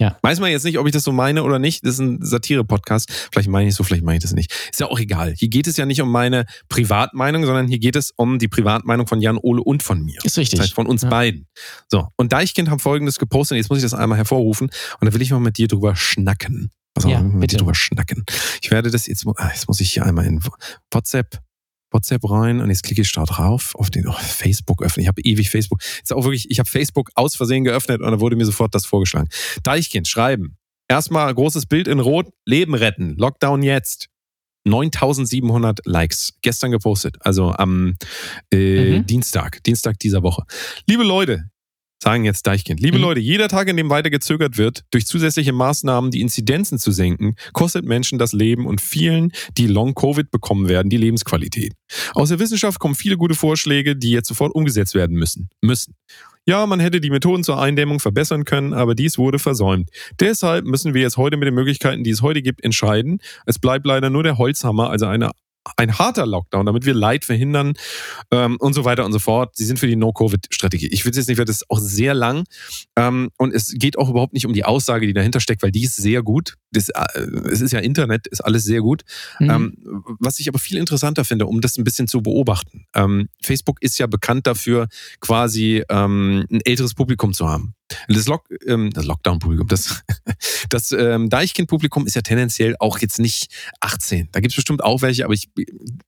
Ja. 0.00 0.16
Weiß 0.22 0.38
man 0.38 0.52
jetzt 0.52 0.64
nicht, 0.64 0.78
ob 0.78 0.86
ich 0.86 0.92
das 0.92 1.02
so 1.02 1.10
meine 1.10 1.42
oder 1.42 1.58
nicht. 1.58 1.84
Das 1.84 1.94
ist 1.94 1.98
ein 1.98 2.18
Satire-Podcast. 2.24 3.10
Vielleicht 3.32 3.48
meine 3.48 3.68
ich 3.68 3.74
so, 3.74 3.82
vielleicht 3.82 4.04
meine 4.04 4.18
ich 4.18 4.22
das 4.22 4.32
nicht. 4.32 4.52
Ist 4.70 4.78
ja 4.78 4.86
auch 4.86 5.00
egal. 5.00 5.34
Hier 5.36 5.48
geht 5.48 5.66
es 5.66 5.76
ja 5.76 5.86
nicht 5.86 6.00
um 6.00 6.08
meine 6.12 6.44
Privatmeinung, 6.68 7.44
sondern 7.44 7.66
hier 7.66 7.80
geht 7.80 7.96
es 7.96 8.12
um 8.14 8.38
die 8.38 8.46
Privatmeinung 8.46 9.08
von 9.08 9.20
Jan 9.20 9.38
Ole 9.38 9.60
und 9.60 9.82
von 9.82 10.00
mir. 10.04 10.20
Ist 10.22 10.38
richtig. 10.38 10.58
Das 10.60 10.66
heißt 10.68 10.74
von 10.74 10.86
uns 10.86 11.02
Ja. 11.02 11.08
beiden. 11.08 11.48
So, 11.88 12.06
und 12.16 12.32
Deichkind 12.32 12.70
haben 12.70 12.78
folgendes 12.78 13.18
gepostet. 13.18 13.56
Jetzt 13.56 13.70
muss 13.70 13.78
ich 13.78 13.82
das 13.82 13.92
einmal 13.94 14.18
hervorrufen. 14.18 14.70
Und 15.00 15.06
da 15.08 15.12
will 15.12 15.20
ich 15.22 15.32
mal 15.32 15.40
mit 15.40 15.58
dir 15.58 15.66
drüber 15.66 15.96
schnacken. 15.96 16.70
Auf, 16.94 17.04
Ja, 17.04 17.20
bitte. 17.20 17.56
drüber 17.58 17.74
schnacken. 17.74 18.24
Ich 18.62 18.70
werde 18.70 18.90
das 18.90 19.06
jetzt, 19.06 19.26
ah, 19.36 19.50
jetzt 19.52 19.68
muss 19.68 19.80
ich 19.80 19.92
hier 19.92 20.04
einmal 20.04 20.26
in 20.26 20.42
WhatsApp, 20.90 21.38
WhatsApp 21.90 22.28
rein 22.28 22.60
und 22.60 22.68
jetzt 22.70 22.82
klicke 22.82 23.02
ich 23.02 23.12
da 23.12 23.24
drauf 23.24 23.74
auf 23.74 23.90
den 23.90 24.06
oh, 24.08 24.12
Facebook 24.12 24.82
öffnen. 24.82 25.02
Ich 25.02 25.08
habe 25.08 25.22
ewig 25.22 25.48
Facebook. 25.50 25.80
Jetzt 25.98 26.12
auch 26.12 26.24
wirklich, 26.24 26.50
ich 26.50 26.58
habe 26.58 26.68
Facebook 26.68 27.10
aus 27.14 27.36
Versehen 27.36 27.64
geöffnet 27.64 28.00
und 28.00 28.10
da 28.10 28.20
wurde 28.20 28.36
mir 28.36 28.44
sofort 28.44 28.74
das 28.74 28.84
vorgeschlagen. 28.86 29.28
Deichkind, 29.62 30.06
schreiben. 30.08 30.56
Erstmal 30.90 31.32
großes 31.34 31.66
Bild 31.66 31.86
in 31.88 32.00
Rot. 32.00 32.26
Leben 32.46 32.74
retten. 32.74 33.14
Lockdown 33.16 33.62
jetzt. 33.62 34.08
9700 34.64 35.80
Likes. 35.86 36.34
Gestern 36.42 36.70
gepostet. 36.70 37.16
Also 37.20 37.52
am 37.52 37.96
äh, 38.52 38.98
Mhm. 38.98 39.06
Dienstag. 39.06 39.62
Dienstag 39.64 39.98
dieser 39.98 40.22
Woche. 40.22 40.42
Liebe 40.86 41.04
Leute, 41.04 41.50
sagen 42.02 42.24
jetzt 42.24 42.46
Deichkind. 42.46 42.80
Liebe 42.80 42.98
Mhm. 42.98 43.04
Leute, 43.04 43.20
jeder 43.20 43.48
Tag, 43.48 43.68
in 43.68 43.76
dem 43.76 43.90
weiter 43.90 44.10
gezögert 44.10 44.56
wird, 44.56 44.84
durch 44.90 45.06
zusätzliche 45.06 45.52
Maßnahmen 45.52 46.10
die 46.10 46.20
Inzidenzen 46.20 46.78
zu 46.78 46.92
senken, 46.92 47.34
kostet 47.52 47.84
Menschen 47.84 48.18
das 48.18 48.32
Leben 48.32 48.66
und 48.66 48.80
vielen, 48.80 49.32
die 49.56 49.66
Long-Covid 49.66 50.30
bekommen 50.30 50.68
werden, 50.68 50.90
die 50.90 50.96
Lebensqualität. 50.96 51.74
Aus 52.14 52.28
der 52.28 52.38
Wissenschaft 52.38 52.78
kommen 52.78 52.94
viele 52.94 53.16
gute 53.16 53.34
Vorschläge, 53.34 53.96
die 53.96 54.10
jetzt 54.10 54.28
sofort 54.28 54.54
umgesetzt 54.54 54.94
werden 54.94 55.16
müssen. 55.16 55.48
müssen. 55.60 55.94
Ja, 56.46 56.64
man 56.64 56.80
hätte 56.80 57.00
die 57.02 57.10
Methoden 57.10 57.44
zur 57.44 57.60
Eindämmung 57.60 58.00
verbessern 58.00 58.44
können, 58.44 58.72
aber 58.72 58.94
dies 58.94 59.18
wurde 59.18 59.38
versäumt. 59.38 59.90
Deshalb 60.18 60.64
müssen 60.64 60.94
wir 60.94 61.02
jetzt 61.02 61.18
heute 61.18 61.36
mit 61.36 61.46
den 61.46 61.54
Möglichkeiten, 61.54 62.04
die 62.04 62.10
es 62.10 62.22
heute 62.22 62.40
gibt, 62.40 62.64
entscheiden. 62.64 63.20
Es 63.44 63.58
bleibt 63.58 63.84
leider 63.84 64.08
nur 64.08 64.22
der 64.22 64.38
Holzhammer, 64.38 64.88
also 64.88 65.04
eine, 65.04 65.30
ein 65.76 65.98
harter 65.98 66.26
Lockdown, 66.26 66.66
damit 66.66 66.86
wir 66.86 66.94
Leid 66.94 67.24
verhindern 67.24 67.74
ähm, 68.30 68.56
und 68.58 68.72
so 68.72 68.84
weiter 68.84 69.04
und 69.04 69.12
so 69.12 69.18
fort. 69.18 69.56
Sie 69.56 69.64
sind 69.64 69.78
für 69.78 69.86
die 69.86 69.96
No-Covid-Strategie. 69.96 70.88
Ich 70.88 71.04
will 71.04 71.10
es 71.10 71.16
jetzt 71.16 71.28
nicht, 71.28 71.38
weil 71.38 71.44
das 71.44 71.56
ist 71.56 71.70
auch 71.70 71.78
sehr 71.78 72.14
lang 72.14 72.44
ähm, 72.96 73.30
und 73.36 73.52
es 73.52 73.72
geht 73.74 73.98
auch 73.98 74.08
überhaupt 74.08 74.32
nicht 74.32 74.46
um 74.46 74.52
die 74.52 74.64
Aussage, 74.64 75.06
die 75.06 75.12
dahinter 75.12 75.40
steckt, 75.40 75.62
weil 75.62 75.72
die 75.72 75.84
ist 75.84 75.96
sehr 75.96 76.22
gut. 76.22 76.54
Das, 76.70 76.88
äh, 76.88 77.20
es 77.50 77.60
ist 77.60 77.72
ja 77.72 77.80
Internet, 77.80 78.26
ist 78.26 78.40
alles 78.40 78.64
sehr 78.64 78.80
gut. 78.80 79.02
Mhm. 79.38 79.50
Ähm, 79.50 79.74
was 80.20 80.38
ich 80.38 80.48
aber 80.48 80.58
viel 80.58 80.78
interessanter 80.78 81.24
finde, 81.24 81.46
um 81.46 81.60
das 81.60 81.76
ein 81.76 81.84
bisschen 81.84 82.08
zu 82.08 82.22
beobachten. 82.22 82.86
Ähm, 82.94 83.28
Facebook 83.42 83.82
ist 83.82 83.98
ja 83.98 84.06
bekannt 84.06 84.46
dafür, 84.46 84.88
quasi 85.20 85.82
ähm, 85.88 86.44
ein 86.50 86.60
älteres 86.64 86.94
Publikum 86.94 87.32
zu 87.32 87.48
haben. 87.48 87.74
Das, 88.08 88.26
Lock, 88.26 88.48
ähm, 88.66 88.90
das 88.92 89.04
Lockdown-Publikum, 89.04 89.68
das, 89.68 90.02
das 90.68 90.92
ähm, 90.92 91.30
Deichkind-Publikum 91.30 92.06
ist 92.06 92.14
ja 92.14 92.22
tendenziell 92.22 92.76
auch 92.78 92.98
jetzt 92.98 93.18
nicht 93.18 93.52
18. 93.80 94.28
Da 94.32 94.40
gibt 94.40 94.52
es 94.52 94.56
bestimmt 94.56 94.82
auch 94.82 95.02
welche, 95.02 95.24
aber 95.24 95.34
ich 95.34 95.48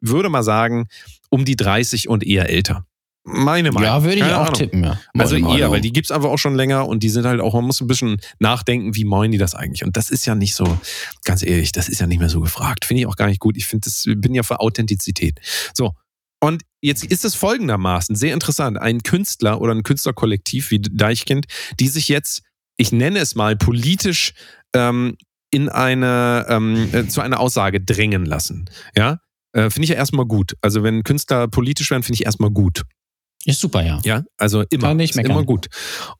würde 0.00 0.28
mal 0.28 0.42
sagen, 0.42 0.88
um 1.30 1.44
die 1.44 1.56
30 1.56 2.08
und 2.08 2.24
eher 2.24 2.48
älter. 2.48 2.86
Meine 3.22 3.70
Meinung. 3.70 3.86
ja, 3.86 4.02
würde 4.02 4.16
ich 4.16 4.22
Keine 4.22 4.38
auch 4.38 4.46
Ahnung. 4.46 4.54
tippen, 4.54 4.82
ja. 4.82 4.98
Also 5.16 5.36
eher, 5.36 5.70
weil 5.70 5.82
die 5.82 5.92
gibt's 5.92 6.10
einfach 6.10 6.30
auch 6.30 6.38
schon 6.38 6.54
länger 6.54 6.88
und 6.88 7.02
die 7.02 7.10
sind 7.10 7.26
halt 7.26 7.40
auch, 7.40 7.52
man 7.52 7.64
muss 7.64 7.80
ein 7.80 7.86
bisschen 7.86 8.16
nachdenken, 8.38 8.96
wie 8.96 9.04
meinen 9.04 9.32
die 9.32 9.38
das 9.38 9.54
eigentlich? 9.54 9.84
Und 9.84 9.96
das 9.96 10.10
ist 10.10 10.24
ja 10.26 10.34
nicht 10.34 10.54
so, 10.54 10.78
ganz 11.24 11.42
ehrlich, 11.42 11.72
das 11.72 11.88
ist 11.88 12.00
ja 12.00 12.06
nicht 12.06 12.18
mehr 12.18 12.30
so 12.30 12.40
gefragt. 12.40 12.86
Finde 12.86 13.02
ich 13.02 13.06
auch 13.06 13.16
gar 13.16 13.26
nicht 13.26 13.40
gut. 13.40 13.58
Ich 13.58 13.66
finde, 13.66 13.84
das 13.84 14.04
bin 14.06 14.34
ja 14.34 14.42
für 14.42 14.60
Authentizität. 14.60 15.38
So. 15.74 15.92
Und 16.40 16.62
jetzt 16.81 17.05
ist 17.05 17.24
es 17.24 17.35
folgendermaßen 17.35 18.16
sehr 18.16 18.33
interessant. 18.33 18.79
Ein 18.79 19.03
Künstler 19.03 19.61
oder 19.61 19.74
ein 19.74 19.83
Künstlerkollektiv 19.83 20.70
wie 20.70 20.81
Deichkind, 20.81 21.46
die 21.79 21.88
sich 21.88 22.09
jetzt, 22.09 22.42
ich 22.76 22.92
nenne 22.92 23.18
es 23.18 23.35
mal, 23.35 23.57
politisch 23.57 24.33
ähm, 24.74 25.16
in 25.50 25.68
eine, 25.68 26.46
ähm, 26.48 26.88
äh, 26.92 27.07
zu 27.09 27.20
einer 27.20 27.40
Aussage 27.40 27.81
drängen 27.81 28.24
lassen. 28.24 28.70
Ja, 28.96 29.18
äh, 29.53 29.68
finde 29.68 29.85
ich 29.85 29.90
ja 29.90 29.96
erstmal 29.96 30.26
gut. 30.26 30.55
Also 30.62 30.83
wenn 30.83 31.03
Künstler 31.03 31.48
politisch 31.48 31.90
werden, 31.90 32.03
finde 32.03 32.14
ich 32.14 32.24
erstmal 32.24 32.50
gut. 32.50 32.83
Ist 33.46 33.61
super, 33.61 33.83
ja. 33.83 33.98
Ja, 34.05 34.22
also 34.37 34.64
immer, 34.68 34.92
nicht 34.92 35.16
ist 35.16 35.24
immer 35.24 35.44
gut. 35.44 35.68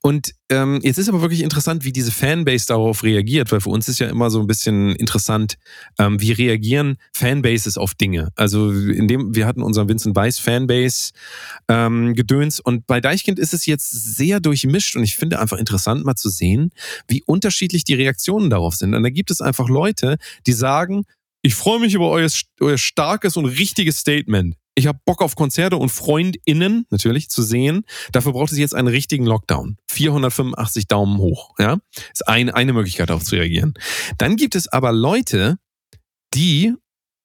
Und 0.00 0.33
ähm, 0.48 0.80
jetzt 0.83 0.96
ist 0.96 1.11
aber 1.11 1.20
wirklich 1.20 1.42
interessant, 1.42 1.85
wie 1.85 1.92
diese 1.92 2.12
Fanbase 2.12 2.66
darauf 2.68 3.02
reagiert, 3.02 3.52
weil 3.52 3.61
für 3.61 3.68
uns 3.68 3.88
ist 3.88 3.98
ja 3.98 4.09
immer 4.09 4.30
so 4.30 4.40
ein 4.40 4.46
bisschen 4.46 4.96
interessant, 4.96 5.56
ähm, 5.98 6.18
wie 6.18 6.33
reagieren 6.33 6.96
Fanbases 7.14 7.76
auf 7.76 7.94
Dinge. 7.94 8.30
Also 8.37 8.70
in 8.70 9.06
dem, 9.06 9.35
wir 9.35 9.46
hatten 9.46 9.62
unseren 9.62 9.87
Vincent 9.87 10.16
Weiss 10.16 10.38
Fanbase 10.38 11.11
ähm, 11.68 12.14
Gedöns 12.14 12.59
und 12.59 12.87
bei 12.87 13.02
Deichkind 13.02 13.38
ist 13.38 13.52
es 13.52 13.66
jetzt 13.66 13.90
sehr 13.90 14.40
durchmischt 14.40 14.96
und 14.96 15.04
ich 15.04 15.14
finde 15.14 15.40
einfach 15.40 15.59
interessant 15.59 16.06
mal 16.06 16.16
zu 16.16 16.30
sehen, 16.30 16.70
wie 17.06 17.22
unterschiedlich 17.26 17.85
die 17.85 17.94
Reaktionen 17.94 18.48
darauf 18.48 18.76
sind. 18.76 18.94
Und 18.94 19.02
da 19.02 19.11
gibt 19.11 19.30
es 19.30 19.42
einfach 19.42 19.68
Leute, 19.68 20.16
die 20.46 20.54
sagen, 20.54 21.04
ich 21.42 21.54
freue 21.54 21.80
mich 21.80 21.92
über 21.92 22.09
euer, 22.09 22.30
euer 22.61 22.78
starkes 22.78 23.37
und 23.37 23.44
richtiges 23.44 23.98
Statement. 23.98 24.56
Ich 24.74 24.87
habe 24.87 24.98
Bock 25.04 25.20
auf 25.20 25.35
Konzerte 25.35 25.76
und 25.76 25.90
FreundInnen 25.90 26.87
natürlich 26.90 27.28
zu 27.28 27.42
sehen. 27.42 27.85
Dafür 28.12 28.33
braucht 28.33 28.52
es 28.52 28.59
jetzt 28.59 28.74
einen 28.74 28.88
richtigen 28.88 29.26
Lockdown. 29.26 29.76
485 29.90 30.87
Daumen 30.87 31.18
hoch. 31.18 31.54
Ja, 31.59 31.78
ist 32.12 32.26
ein, 32.28 32.50
eine 32.50 32.72
Möglichkeit 32.72 33.11
darauf 33.11 33.24
zu 33.24 33.37
reagieren. 33.37 33.74
Dann 34.18 34.37
gibt 34.37 34.54
es 34.54 34.68
aber 34.68 34.92
Leute, 34.92 35.59
die 36.35 36.74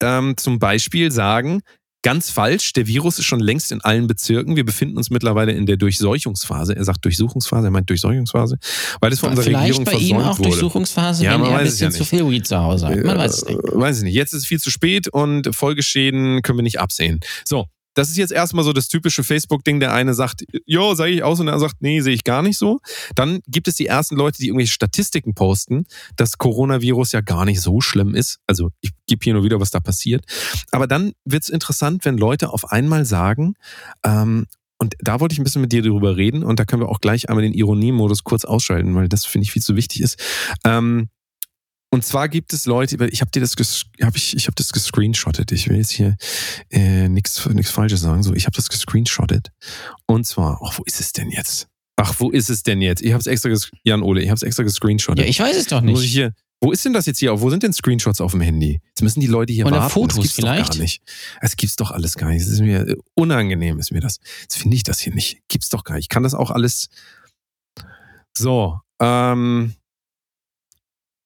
ähm, 0.02 0.36
zum 0.38 0.60
Beispiel 0.60 1.12
sagen, 1.12 1.62
ganz 2.06 2.30
falsch, 2.30 2.72
der 2.74 2.86
Virus 2.86 3.18
ist 3.18 3.26
schon 3.26 3.40
längst 3.40 3.72
in 3.72 3.82
allen 3.82 4.06
Bezirken. 4.06 4.56
Wir 4.56 4.64
befinden 4.64 4.96
uns 4.98 5.10
mittlerweile 5.10 5.54
in 5.54 5.66
der 5.66 5.76
Durchseuchungsphase. 5.76 6.76
Er 6.76 6.84
sagt 6.84 7.04
Durchsuchungsphase, 7.04 7.66
er 7.68 7.72
meint 7.72 7.90
Durchseuchungsphase, 7.90 8.58
weil 9.02 9.12
es 9.12 9.20
von 9.20 9.30
unserer 9.32 9.46
Vielleicht 9.46 9.80
Regierung 9.80 9.86
bei 9.86 9.94
ihm 9.94 10.16
versäumt 10.16 10.26
auch 10.26 10.38
wurde. 10.38 10.50
Durchsuchungsphase, 10.50 11.24
Ja, 11.24 11.34
wenn 11.34 11.42
man 11.42 11.50
er 11.50 11.58
ein 11.58 11.66
weiß 11.66 11.74
es 11.74 11.80
ja 11.80 11.88
bisschen 11.88 12.06
zu 12.06 12.16
nicht. 12.16 12.22
viel 12.24 12.32
Weed 12.32 12.48
zu 12.48 12.58
Hause 12.60 12.88
hat. 12.88 13.04
Man 13.04 13.18
weiß 13.18 13.34
es 13.34 13.46
nicht. 13.46 13.58
Äh, 13.58 13.62
Weiß 13.80 13.98
ich 13.98 14.04
nicht. 14.04 14.14
Jetzt 14.14 14.34
ist 14.34 14.42
es 14.42 14.46
viel 14.46 14.60
zu 14.60 14.70
spät 14.70 15.08
und 15.08 15.54
Folgeschäden 15.56 16.44
können 16.44 16.60
wir 16.60 16.64
nicht 16.64 16.80
absehen. 16.80 17.22
So, 17.44 17.66
das 17.96 18.10
ist 18.10 18.18
jetzt 18.18 18.32
erstmal 18.32 18.64
so 18.64 18.74
das 18.74 18.88
typische 18.88 19.24
Facebook-Ding. 19.24 19.80
Der 19.80 19.94
eine 19.94 20.14
sagt, 20.14 20.46
jo, 20.66 20.94
sehe 20.94 21.08
ich 21.08 21.24
aus 21.24 21.40
und 21.40 21.48
andere 21.48 21.68
sagt, 21.68 21.82
nee, 21.82 22.02
sehe 22.02 22.14
ich 22.14 22.24
gar 22.24 22.44
nicht 22.44 22.58
so. 22.58 22.80
Dann 23.16 23.40
gibt 23.48 23.68
es 23.68 23.76
die 23.76 23.88
ersten 23.88 24.16
Leute, 24.16 24.38
die 24.38 24.48
irgendwelche 24.48 24.74
Statistiken 24.74 25.34
posten, 25.34 25.86
dass 26.16 26.38
Coronavirus 26.38 27.14
ja 27.14 27.22
gar 27.22 27.46
nicht 27.46 27.62
so 27.62 27.82
schlimm 27.82 28.14
ist. 28.14 28.40
Also 28.46 28.72
ich 28.82 28.92
gebe 29.08 29.24
hier 29.24 29.34
nur 29.34 29.44
wieder, 29.44 29.60
was 29.60 29.72
da 29.72 29.80
passiert. 29.80 30.26
Aber 30.72 30.88
dann 30.88 31.14
wird 31.24 31.44
es 31.44 31.50
interessant, 31.50 32.06
wenn 32.06 32.18
Leute 32.18 32.52
auf 32.52 32.72
einmal 32.72 33.06
sagen, 33.06 33.56
ähm, 34.04 34.46
und 34.78 34.96
da 35.00 35.22
wollte 35.22 35.32
ich 35.34 35.40
ein 35.40 35.46
bisschen 35.46 35.62
mit 35.62 35.72
dir 35.72 35.82
drüber 35.82 36.18
reden 36.18 36.44
und 36.44 36.60
da 36.60 36.66
können 36.66 36.82
wir 36.82 36.90
auch 36.90 37.00
gleich 37.00 37.30
einmal 37.30 37.44
den 37.44 37.54
Ironiemodus 37.54 38.26
kurz 38.26 38.44
ausschalten, 38.44 38.94
weil 38.94 39.08
das 39.08 39.26
finde 39.26 39.44
ich 39.44 39.54
viel 39.54 39.62
zu 39.62 39.78
wichtig 39.78 40.02
ist. 40.02 40.20
Ähm, 40.66 41.08
und 41.92 42.06
zwar 42.06 42.28
gibt 42.28 42.52
es 42.54 42.66
Leute, 42.66 42.98
ich 43.08 43.22
habe 43.22 43.32
dir 43.32 43.40
das, 43.40 43.56
hab 44.02 44.16
ich, 44.16 44.36
ich 44.36 44.48
habe 44.48 44.56
das 44.56 44.72
gescreenshottet. 44.72 45.52
Ich 45.52 45.70
will 45.70 45.78
jetzt 45.78 45.92
hier 45.92 46.18
äh, 46.70 47.08
nichts 47.08 47.40
Falsches 47.40 48.02
sagen. 48.02 48.22
So, 48.24 48.34
ich 48.34 48.46
habe 48.46 48.56
das 48.56 48.68
gescreenshottet. 48.70 49.52
Und 50.06 50.28
zwar, 50.28 50.60
ach, 50.64 50.78
wo 50.78 50.84
ist 50.86 51.00
es 51.00 51.14
denn 51.14 51.30
jetzt? 51.30 51.68
Ach, 51.98 52.14
wo 52.20 52.32
ist 52.32 52.50
es 52.50 52.64
denn 52.64 52.82
jetzt? 52.82 53.02
Ich 53.02 53.14
habe 53.14 53.22
es 53.22 53.28
extra, 53.28 53.50
Jan 53.84 54.02
Ole, 54.02 54.22
ich 54.22 54.28
habe 54.28 54.36
es 54.36 54.44
extra 54.44 54.64
gescreenshottet. 54.64 55.24
Ja, 55.24 55.30
ich 55.30 55.40
weiß 55.40 55.56
es 55.56 55.68
doch 55.68 55.82
Muss 55.82 56.02
ich 56.02 56.08
nicht. 56.08 56.14
hier, 56.14 56.34
wo 56.62 56.72
ist 56.72 56.84
denn 56.84 56.94
das 56.94 57.06
jetzt 57.06 57.20
hier? 57.20 57.40
Wo 57.40 57.50
sind 57.50 57.64
denn 57.64 57.74
Screenshots 57.74 58.22
auf 58.22 58.32
dem 58.32 58.42
Handy? 58.42 58.82
Jetzt 58.88 59.02
müssen 59.02 59.20
die 59.20 59.28
Leute 59.28 59.54
hier 59.54 59.66
Oder 59.66 59.78
warten. 59.78 59.92
Fotos 59.92 60.16
das 60.16 60.24
gibt's 60.24 60.36
Doch 60.38 60.44
vielleicht? 60.44 60.72
gar 60.74 60.80
nicht. 60.80 61.02
Das 61.42 61.56
gibt's 61.58 61.76
doch 61.76 61.92
alles 61.92 62.16
gar 62.16 62.30
nicht. 62.30 62.42
Das 62.42 62.50
ist 62.52 62.62
mir 62.62 62.88
äh, 62.88 62.96
unangenehm, 63.14 63.80
ist 63.80 63.92
mir 63.92 64.00
das. 64.02 64.18
Jetzt 64.42 64.58
finde 64.58 64.76
ich 64.76 64.84
das 64.84 65.00
hier 65.00 65.14
nicht. 65.14 65.40
Gibt's 65.48 65.70
doch 65.70 65.84
gar 65.84 65.96
nicht. 65.96 66.06
Ich 66.06 66.10
kann 66.10 66.24
das 66.24 66.34
auch 66.34 66.52
alles. 66.52 66.90
So, 68.38 68.80
ähm, 69.00 69.76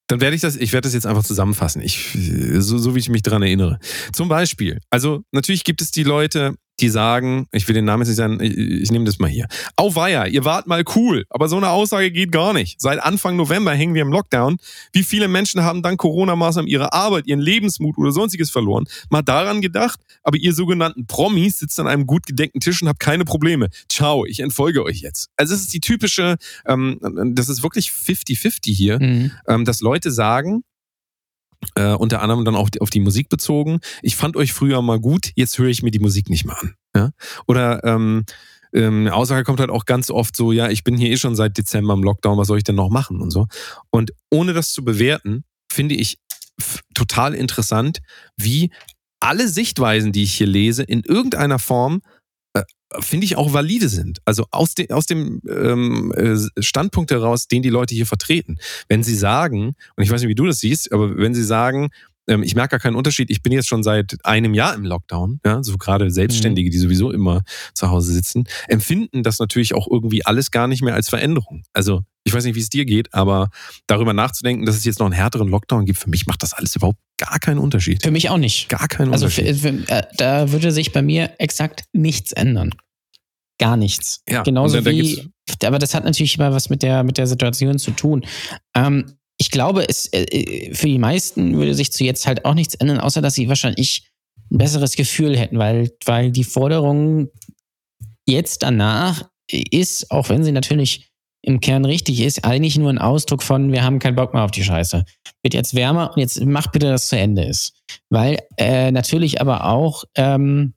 dann 0.09 0.21
werde 0.21 0.35
ich 0.35 0.41
das, 0.41 0.55
ich 0.55 0.73
werde 0.73 0.87
das 0.87 0.93
jetzt 0.93 1.05
einfach 1.05 1.23
zusammenfassen. 1.23 1.81
Ich, 1.81 2.17
so, 2.57 2.77
so 2.79 2.95
wie 2.95 2.99
ich 2.99 3.09
mich 3.09 3.21
dran 3.21 3.43
erinnere. 3.43 3.79
Zum 4.11 4.27
Beispiel, 4.27 4.79
also 4.89 5.21
natürlich 5.31 5.63
gibt 5.63 5.81
es 5.81 5.91
die 5.91 6.03
Leute, 6.03 6.55
die 6.81 6.89
sagen, 6.89 7.47
ich 7.51 7.67
will 7.67 7.75
den 7.75 7.85
Namen 7.85 8.01
jetzt 8.01 8.09
nicht 8.09 8.17
sagen, 8.17 8.39
ich, 8.41 8.57
ich 8.57 8.91
nehme 8.91 9.05
das 9.05 9.19
mal 9.19 9.29
hier. 9.29 9.47
Auweia, 9.75 10.25
ihr 10.25 10.45
wart 10.45 10.67
mal 10.67 10.83
cool, 10.95 11.25
aber 11.29 11.47
so 11.47 11.57
eine 11.57 11.69
Aussage 11.69 12.11
geht 12.11 12.31
gar 12.31 12.53
nicht. 12.53 12.79
Seit 12.81 12.99
Anfang 13.01 13.35
November 13.35 13.73
hängen 13.73 13.93
wir 13.93 14.01
im 14.01 14.09
Lockdown. 14.11 14.57
Wie 14.93 15.03
viele 15.03 15.27
Menschen 15.27 15.63
haben 15.63 15.81
dank 15.81 15.99
Corona-Maßnahmen 15.99 16.69
ihre 16.69 16.93
Arbeit, 16.93 17.27
ihren 17.27 17.39
Lebensmut 17.39 17.97
oder 17.97 18.11
sonstiges 18.11 18.49
verloren? 18.49 18.85
Mal 19.09 19.21
daran 19.21 19.61
gedacht, 19.61 19.99
aber 20.23 20.37
ihr 20.37 20.53
sogenannten 20.53 21.05
Promis 21.07 21.59
sitzt 21.59 21.79
an 21.79 21.87
einem 21.87 22.05
gut 22.07 22.25
gedeckten 22.25 22.61
Tisch 22.61 22.81
und 22.81 22.87
habt 22.87 22.99
keine 22.99 23.25
Probleme. 23.25 23.69
Ciao, 23.89 24.25
ich 24.25 24.39
entfolge 24.39 24.83
euch 24.83 25.01
jetzt. 25.01 25.29
Also 25.37 25.53
es 25.53 25.61
ist 25.61 25.73
die 25.73 25.79
typische, 25.79 26.37
ähm, 26.65 26.99
das 27.35 27.49
ist 27.49 27.63
wirklich 27.63 27.89
50-50 27.91 28.73
hier 28.75 28.99
Mhm. 28.99 29.31
ähm, 29.47 29.65
dass 29.65 29.81
Leute 29.81 30.11
sagen, 30.11 30.63
äh, 31.75 31.93
unter 31.93 32.21
anderem 32.21 32.45
dann 32.45 32.55
auch 32.55 32.69
auf 32.79 32.89
die 32.89 32.99
Musik 32.99 33.29
bezogen, 33.29 33.79
ich 34.01 34.15
fand 34.15 34.35
euch 34.35 34.53
früher 34.53 34.81
mal 34.81 34.99
gut, 34.99 35.31
jetzt 35.35 35.57
höre 35.57 35.67
ich 35.67 35.83
mir 35.83 35.91
die 35.91 35.99
Musik 35.99 36.29
nicht 36.29 36.45
mehr 36.45 36.59
an. 36.59 36.75
Ja? 36.95 37.11
Oder 37.47 37.83
ähm, 37.83 38.25
ähm, 38.73 39.01
eine 39.01 39.13
Aussage 39.13 39.43
kommt 39.43 39.59
halt 39.59 39.69
auch 39.69 39.85
ganz 39.85 40.11
oft 40.11 40.35
so, 40.35 40.51
ja, 40.51 40.69
ich 40.69 40.83
bin 40.83 40.97
hier 40.97 41.09
eh 41.09 41.17
schon 41.17 41.35
seit 41.35 41.57
Dezember 41.57 41.93
im 41.93 42.03
Lockdown, 42.03 42.37
was 42.37 42.47
soll 42.47 42.57
ich 42.57 42.63
denn 42.63 42.75
noch 42.75 42.89
machen 42.89 43.21
und 43.21 43.31
so. 43.31 43.47
Und 43.89 44.11
ohne 44.29 44.53
das 44.53 44.71
zu 44.71 44.83
bewerten, 44.83 45.43
finde 45.71 45.95
ich 45.95 46.17
total 46.93 47.33
interessant, 47.33 47.99
wie 48.37 48.71
alle 49.19 49.47
Sichtweisen, 49.47 50.11
die 50.11 50.23
ich 50.23 50.33
hier 50.33 50.47
lese, 50.47 50.83
in 50.83 51.01
irgendeiner 51.01 51.59
Form 51.59 52.01
finde 52.99 53.25
ich 53.25 53.35
auch 53.37 53.53
valide 53.53 53.89
sind. 53.89 54.19
Also 54.25 54.45
aus, 54.51 54.75
de, 54.75 54.91
aus 54.91 55.05
dem 55.05 55.41
ähm, 55.47 56.11
äh, 56.13 56.61
Standpunkt 56.61 57.11
heraus, 57.11 57.47
den 57.47 57.61
die 57.61 57.69
Leute 57.69 57.93
hier 57.95 58.05
vertreten. 58.05 58.57
Wenn 58.87 59.03
sie 59.03 59.15
sagen, 59.15 59.75
und 59.95 60.03
ich 60.03 60.09
weiß 60.09 60.21
nicht, 60.21 60.29
wie 60.29 60.35
du 60.35 60.45
das 60.45 60.59
siehst, 60.59 60.91
aber 60.91 61.17
wenn 61.17 61.33
sie 61.33 61.43
sagen, 61.43 61.89
ähm, 62.29 62.43
ich 62.43 62.55
merke 62.55 62.71
gar 62.71 62.79
keinen 62.79 62.95
Unterschied, 62.95 63.29
ich 63.29 63.41
bin 63.41 63.51
jetzt 63.51 63.67
schon 63.67 63.83
seit 63.83 64.15
einem 64.23 64.53
Jahr 64.53 64.73
im 64.75 64.85
Lockdown, 64.85 65.39
ja, 65.45 65.61
so 65.63 65.77
gerade 65.77 66.11
Selbstständige, 66.11 66.69
die 66.69 66.77
sowieso 66.77 67.11
immer 67.11 67.41
zu 67.73 67.89
Hause 67.89 68.13
sitzen, 68.13 68.45
empfinden 68.67 69.23
das 69.23 69.39
natürlich 69.39 69.73
auch 69.73 69.87
irgendwie 69.89 70.25
alles 70.25 70.51
gar 70.51 70.67
nicht 70.67 70.81
mehr 70.81 70.93
als 70.93 71.09
Veränderung. 71.09 71.63
Also 71.73 72.01
ich 72.23 72.33
weiß 72.33 72.43
nicht, 72.45 72.55
wie 72.55 72.59
es 72.61 72.69
dir 72.69 72.85
geht, 72.85 73.13
aber 73.13 73.49
darüber 73.87 74.13
nachzudenken, 74.13 74.65
dass 74.65 74.75
es 74.75 74.85
jetzt 74.85 74.99
noch 74.99 75.07
einen 75.07 75.15
härteren 75.15 75.47
Lockdown 75.47 75.85
gibt, 75.85 75.97
für 75.99 76.09
mich 76.09 76.27
macht 76.27 76.43
das 76.43 76.53
alles 76.53 76.75
überhaupt 76.75 76.99
gar 77.17 77.39
keinen 77.39 77.57
Unterschied. 77.57 78.03
Für 78.03 78.11
mich 78.11 78.29
auch 78.29 78.37
nicht. 78.37 78.69
Gar 78.69 78.87
keinen 78.87 79.11
Also 79.11 79.25
Unterschied. 79.25 79.57
für, 79.57 79.69
äh, 79.91 80.03
da 80.17 80.51
würde 80.51 80.71
sich 80.71 80.91
bei 80.91 81.01
mir 81.01 81.31
exakt 81.39 81.85
nichts 81.91 82.31
ändern. 82.31 82.71
Gar 83.57 83.75
nichts. 83.75 84.21
Ja, 84.29 84.43
Genauso 84.43 84.85
wie, 84.85 85.27
aber 85.65 85.79
das 85.79 85.93
hat 85.93 86.05
natürlich 86.05 86.37
immer 86.37 86.53
was 86.53 86.69
mit 86.69 86.81
der, 86.81 87.03
mit 87.03 87.17
der 87.17 87.27
Situation 87.27 87.77
zu 87.77 87.91
tun. 87.91 88.25
Ähm, 88.73 89.18
ich 89.39 89.49
glaube, 89.51 89.87
es, 89.87 90.11
äh, 90.11 90.73
für 90.73 90.87
die 90.87 90.99
meisten 90.99 91.57
würde 91.57 91.73
sich 91.73 91.91
zu 91.91 92.03
jetzt 92.03 92.27
halt 92.27 92.45
auch 92.45 92.53
nichts 92.53 92.75
ändern, 92.75 92.99
außer 92.99 93.21
dass 93.21 93.35
sie 93.35 93.47
wahrscheinlich 93.47 94.09
ein 94.51 94.57
besseres 94.57 94.95
Gefühl 94.95 95.37
hätten, 95.37 95.57
weil, 95.57 95.91
weil 96.05 96.31
die 96.31 96.43
Forderung 96.43 97.29
jetzt 98.27 98.63
danach 98.63 99.29
ist, 99.49 100.11
auch 100.11 100.29
wenn 100.29 100.43
sie 100.43 100.51
natürlich 100.51 101.09
im 101.41 101.61
Kern 101.61 101.85
richtig 101.85 102.19
ist, 102.19 102.43
eigentlich 102.43 102.77
nur 102.77 102.89
ein 102.89 102.97
Ausdruck 102.97 103.41
von, 103.41 103.71
wir 103.71 103.83
haben 103.83 103.99
keinen 103.99 104.15
Bock 104.15 104.33
mehr 104.33 104.43
auf 104.43 104.51
die 104.51 104.63
Scheiße. 104.63 105.05
Wird 105.41 105.53
jetzt 105.53 105.73
wärmer 105.73 106.11
und 106.13 106.19
jetzt 106.19 106.43
mach 106.43 106.67
bitte, 106.67 106.87
dass 106.87 107.03
es 107.03 107.09
zu 107.09 107.17
Ende 107.17 107.45
ist. 107.45 107.73
Weil 108.09 108.39
äh, 108.57 108.91
natürlich 108.91 109.39
aber 109.39 109.65
auch 109.65 110.03
ähm, 110.15 110.73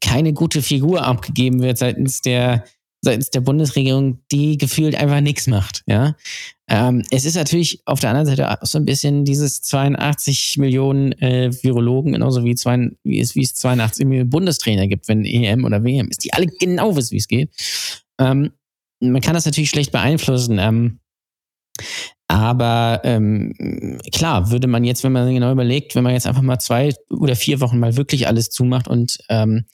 keine 0.00 0.32
gute 0.32 0.62
Figur 0.62 1.04
abgegeben 1.04 1.62
wird 1.62 1.78
seitens 1.78 2.20
der 2.20 2.64
seitens 3.04 3.30
der 3.30 3.40
Bundesregierung, 3.40 4.20
die 4.30 4.56
gefühlt 4.56 4.94
einfach 4.94 5.20
nichts 5.20 5.48
macht. 5.48 5.82
Ja, 5.86 6.14
ähm, 6.72 7.02
es 7.10 7.26
ist 7.26 7.36
natürlich 7.36 7.82
auf 7.84 8.00
der 8.00 8.08
anderen 8.08 8.26
Seite 8.26 8.50
auch 8.50 8.64
so 8.66 8.78
ein 8.78 8.86
bisschen 8.86 9.26
dieses 9.26 9.60
82 9.60 10.56
Millionen 10.56 11.12
äh, 11.20 11.52
Virologen, 11.62 12.14
genauso 12.14 12.44
wie, 12.44 12.54
zwei, 12.54 12.88
wie, 13.04 13.20
es, 13.20 13.34
wie 13.34 13.42
es 13.42 13.52
82 13.56 14.06
Millionen 14.06 14.30
Bundestrainer 14.30 14.86
gibt, 14.86 15.06
wenn 15.06 15.26
EM 15.26 15.66
oder 15.66 15.84
WM 15.84 16.08
ist, 16.08 16.24
die 16.24 16.32
alle 16.32 16.46
genau 16.46 16.96
wissen, 16.96 17.12
wie 17.12 17.18
es 17.18 17.28
geht. 17.28 17.50
Ähm, 18.18 18.52
man 19.00 19.20
kann 19.20 19.34
das 19.34 19.44
natürlich 19.44 19.68
schlecht 19.68 19.92
beeinflussen. 19.92 20.58
Ähm, 20.58 21.00
aber 22.26 23.02
ähm, 23.04 24.00
klar, 24.10 24.50
würde 24.50 24.66
man 24.66 24.82
jetzt, 24.84 25.04
wenn 25.04 25.12
man 25.12 25.34
genau 25.34 25.52
überlegt, 25.52 25.94
wenn 25.94 26.04
man 26.04 26.14
jetzt 26.14 26.26
einfach 26.26 26.40
mal 26.40 26.58
zwei 26.58 26.94
oder 27.10 27.36
vier 27.36 27.60
Wochen 27.60 27.80
mal 27.80 27.98
wirklich 27.98 28.26
alles 28.26 28.48
zumacht 28.48 28.88
und 28.88 29.18
ähm, 29.28 29.66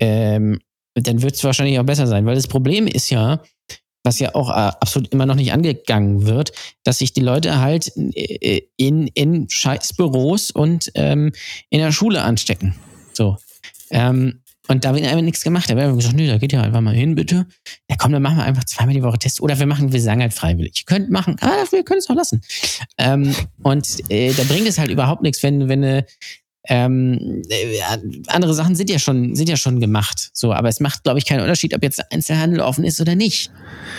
ähm, 0.00 0.60
dann 0.94 1.20
wird 1.20 1.34
es 1.34 1.44
wahrscheinlich 1.44 1.78
auch 1.78 1.84
besser 1.84 2.06
sein. 2.06 2.24
Weil 2.24 2.36
das 2.36 2.48
Problem 2.48 2.86
ist 2.86 3.10
ja, 3.10 3.42
was 4.04 4.18
ja 4.18 4.34
auch 4.34 4.50
äh, 4.50 4.72
absolut 4.80 5.12
immer 5.12 5.26
noch 5.26 5.34
nicht 5.34 5.52
angegangen 5.52 6.26
wird, 6.26 6.52
dass 6.84 6.98
sich 6.98 7.12
die 7.12 7.20
Leute 7.20 7.60
halt 7.60 7.92
äh, 7.96 8.62
in, 8.76 9.06
in 9.08 9.48
Scheißbüros 9.48 10.50
und 10.50 10.90
ähm, 10.94 11.32
in 11.70 11.80
der 11.80 11.92
Schule 11.92 12.22
anstecken. 12.22 12.74
So. 13.12 13.36
Ähm, 13.90 14.42
und 14.68 14.84
da 14.84 14.94
wird 14.94 15.04
einfach 15.04 15.22
nichts 15.22 15.42
gemacht. 15.42 15.68
Da 15.68 15.74
wird 15.74 15.84
einfach 15.84 15.98
gesagt, 15.98 16.16
nö, 16.16 16.26
da 16.26 16.38
geht 16.38 16.52
ja 16.52 16.62
einfach 16.62 16.80
mal 16.80 16.94
hin, 16.94 17.14
bitte. 17.14 17.46
Ja, 17.90 17.96
komm, 17.98 18.12
dann 18.12 18.22
machen 18.22 18.36
wir 18.36 18.44
einfach 18.44 18.64
zweimal 18.64 18.94
die 18.94 19.02
Woche 19.02 19.18
Tests. 19.18 19.40
Oder 19.40 19.58
wir 19.58 19.66
machen, 19.66 19.92
wir 19.92 20.00
sagen 20.00 20.20
halt 20.20 20.32
freiwillig. 20.32 20.78
Ihr 20.78 20.84
könnt 20.86 21.10
machen, 21.10 21.36
ah, 21.40 21.64
wir 21.70 21.84
können 21.84 21.98
es 21.98 22.08
auch 22.08 22.14
lassen. 22.14 22.42
Ähm, 22.96 23.34
und 23.62 23.98
äh, 24.08 24.32
da 24.32 24.44
bringt 24.44 24.68
es 24.68 24.78
halt 24.78 24.90
überhaupt 24.90 25.22
nichts, 25.22 25.42
wenn, 25.42 25.68
wenn 25.68 25.84
eine 25.84 26.06
ähm, 26.68 27.42
äh, 27.48 27.80
andere 28.28 28.54
Sachen 28.54 28.76
sind 28.76 28.88
ja 28.88 29.00
schon, 29.00 29.34
sind 29.34 29.48
ja 29.48 29.56
schon 29.56 29.80
gemacht. 29.80 30.30
So, 30.32 30.52
aber 30.52 30.68
es 30.68 30.78
macht, 30.78 31.02
glaube 31.02 31.18
ich, 31.18 31.26
keinen 31.26 31.40
Unterschied, 31.40 31.74
ob 31.74 31.82
jetzt 31.82 32.00
Einzelhandel 32.12 32.60
offen 32.60 32.84
ist 32.84 33.00
oder 33.00 33.16
nicht. 33.16 33.50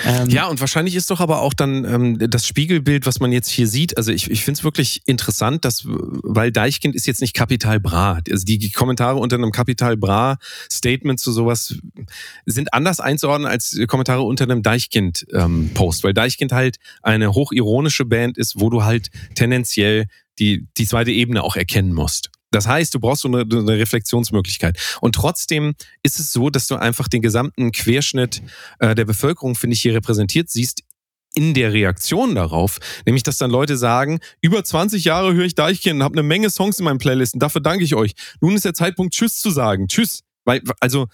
Ähm, 0.06 0.30
ja, 0.30 0.48
und 0.48 0.62
wahrscheinlich 0.62 0.96
ist 0.96 1.10
doch 1.10 1.20
aber 1.20 1.42
auch 1.42 1.54
dann 1.54 1.84
ähm, 1.84 2.18
das 2.30 2.48
Spiegelbild, 2.48 3.06
was 3.06 3.20
man 3.20 3.34
jetzt 3.34 3.50
hier 3.50 3.68
sieht. 3.68 3.98
Also 3.98 4.14
ich, 4.14 4.32
ich 4.32 4.46
finde 4.46 4.60
es 4.60 4.64
wirklich 4.64 5.02
interessant, 5.06 5.66
dass, 5.66 5.84
weil 5.86 6.54
Deichkind 6.54 6.96
ist 6.96 7.06
jetzt 7.06 7.20
nicht 7.20 7.34
Kapital 7.34 7.82
Bra. 7.82 8.20
Also 8.30 8.46
die, 8.46 8.72
Kommentare 8.72 9.18
unter 9.18 9.36
einem 9.36 9.52
Kapital 9.52 9.98
Bra 9.98 10.38
Statement 10.72 11.20
zu 11.20 11.34
sowas 11.34 11.76
sind 12.46 12.74
anders 12.74 13.02
einzuordnen 13.02 13.50
als 13.50 13.78
Kommentare 13.88 14.22
unter 14.22 14.46
einem 14.46 14.64
Deichkind-Post, 14.64 16.00
ähm, 16.00 16.04
weil 16.04 16.14
Deichkind 16.14 16.54
halt 16.54 16.78
eine 17.02 17.34
hochironische 17.34 18.06
Band 18.06 18.38
ist, 18.38 18.60
wo 18.60 18.70
du 18.70 18.84
halt 18.84 19.10
tendenziell 19.36 20.06
die, 20.40 20.68
die 20.78 20.88
zweite 20.88 21.12
Ebene 21.12 21.44
auch 21.44 21.56
erkennen 21.56 21.94
musst. 21.94 22.32
Das 22.54 22.68
heißt, 22.68 22.94
du 22.94 23.00
brauchst 23.00 23.24
so 23.24 23.28
eine, 23.28 23.42
eine, 23.42 23.78
Reflexionsmöglichkeit. 23.78 24.78
Und 25.02 25.16
trotzdem 25.16 25.74
ist 26.04 26.20
es 26.20 26.32
so, 26.32 26.50
dass 26.50 26.68
du 26.68 26.76
einfach 26.76 27.08
den 27.08 27.22
gesamten 27.22 27.72
Querschnitt 27.72 28.42
äh, 28.80 28.96
der 28.96 29.06
Bevölkerung, 29.06 29.56
finde 29.56 29.76
ich, 29.76 29.82
hier 29.82 29.96
repräsentiert 29.96 30.50
siehst 30.50 30.84
in 31.36 31.56
der 31.56 31.74
Reaktion 31.74 32.36
darauf, 32.36 32.78
nämlich 33.08 33.24
dass 33.24 33.38
dann 33.38 33.50
Leute 33.50 33.76
sagen, 33.76 34.20
über 34.42 34.64
20 34.64 35.04
Jahre 35.04 35.34
höre 35.34 35.46
ich 35.46 35.56
Deichkind 35.56 35.96
und 35.96 36.04
habe 36.04 36.14
eine 36.14 36.22
Menge 36.22 36.52
Songs 36.52 36.78
in 36.78 36.86
meinen 36.86 37.00
Playlisten, 37.00 37.40
dafür 37.40 37.60
danke 37.60 37.84
ich 37.84 37.96
euch. 37.96 38.14
Nun 38.40 38.56
ist 38.56 38.66
der 38.66 38.76
Zeitpunkt, 38.76 39.16
Tschüss 39.16 39.40
zu 39.40 39.50
sagen. 39.50 39.88
Tschüss. 39.88 40.22
Weil, 40.46 40.62
also 40.80 41.08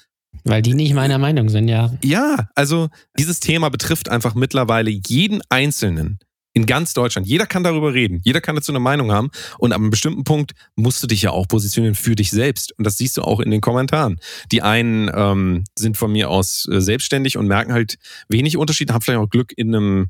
weil 0.43 0.62
die 0.62 0.73
nicht 0.73 0.93
meiner 0.93 1.17
Meinung 1.17 1.49
sind, 1.49 1.67
ja. 1.67 1.91
Ja, 2.04 2.49
also 2.56 2.89
dieses 3.17 3.39
Thema 3.39 3.69
betrifft 3.69 4.10
einfach 4.10 4.36
mittlerweile 4.36 4.89
jeden 4.89 5.41
Einzelnen 5.49 6.19
in 6.53 6.65
ganz 6.65 6.93
Deutschland. 6.93 7.27
Jeder 7.27 7.45
kann 7.45 7.63
darüber 7.63 7.93
reden. 7.93 8.21
Jeder 8.23 8.41
kann 8.41 8.55
dazu 8.55 8.71
eine 8.71 8.79
Meinung 8.79 9.12
haben. 9.12 9.29
Und 9.59 9.71
ab 9.71 9.79
einem 9.79 9.91
bestimmten 9.91 10.23
Punkt 10.23 10.53
musst 10.75 11.01
du 11.03 11.07
dich 11.07 11.21
ja 11.21 11.31
auch 11.31 11.47
positionieren 11.47 11.95
für 11.95 12.15
dich 12.15 12.31
selbst. 12.31 12.77
Und 12.77 12.85
das 12.85 12.97
siehst 12.97 13.17
du 13.17 13.21
auch 13.21 13.39
in 13.39 13.51
den 13.51 13.62
Kommentaren. 13.62 14.19
Die 14.51 14.62
einen 14.62 15.12
ähm, 15.13 15.63
sind 15.77 15.97
von 15.97 16.12
mir 16.12 16.29
aus 16.29 16.67
äh, 16.71 16.81
selbstständig 16.81 17.38
und 17.38 17.47
merken 17.47 17.71
halt 17.71 17.97
wenig 18.29 18.57
Unterschied, 18.57 18.91
haben 18.91 19.01
vielleicht 19.01 19.19
auch 19.19 19.29
Glück, 19.29 19.53
in 19.55 19.75
einem 19.75 20.07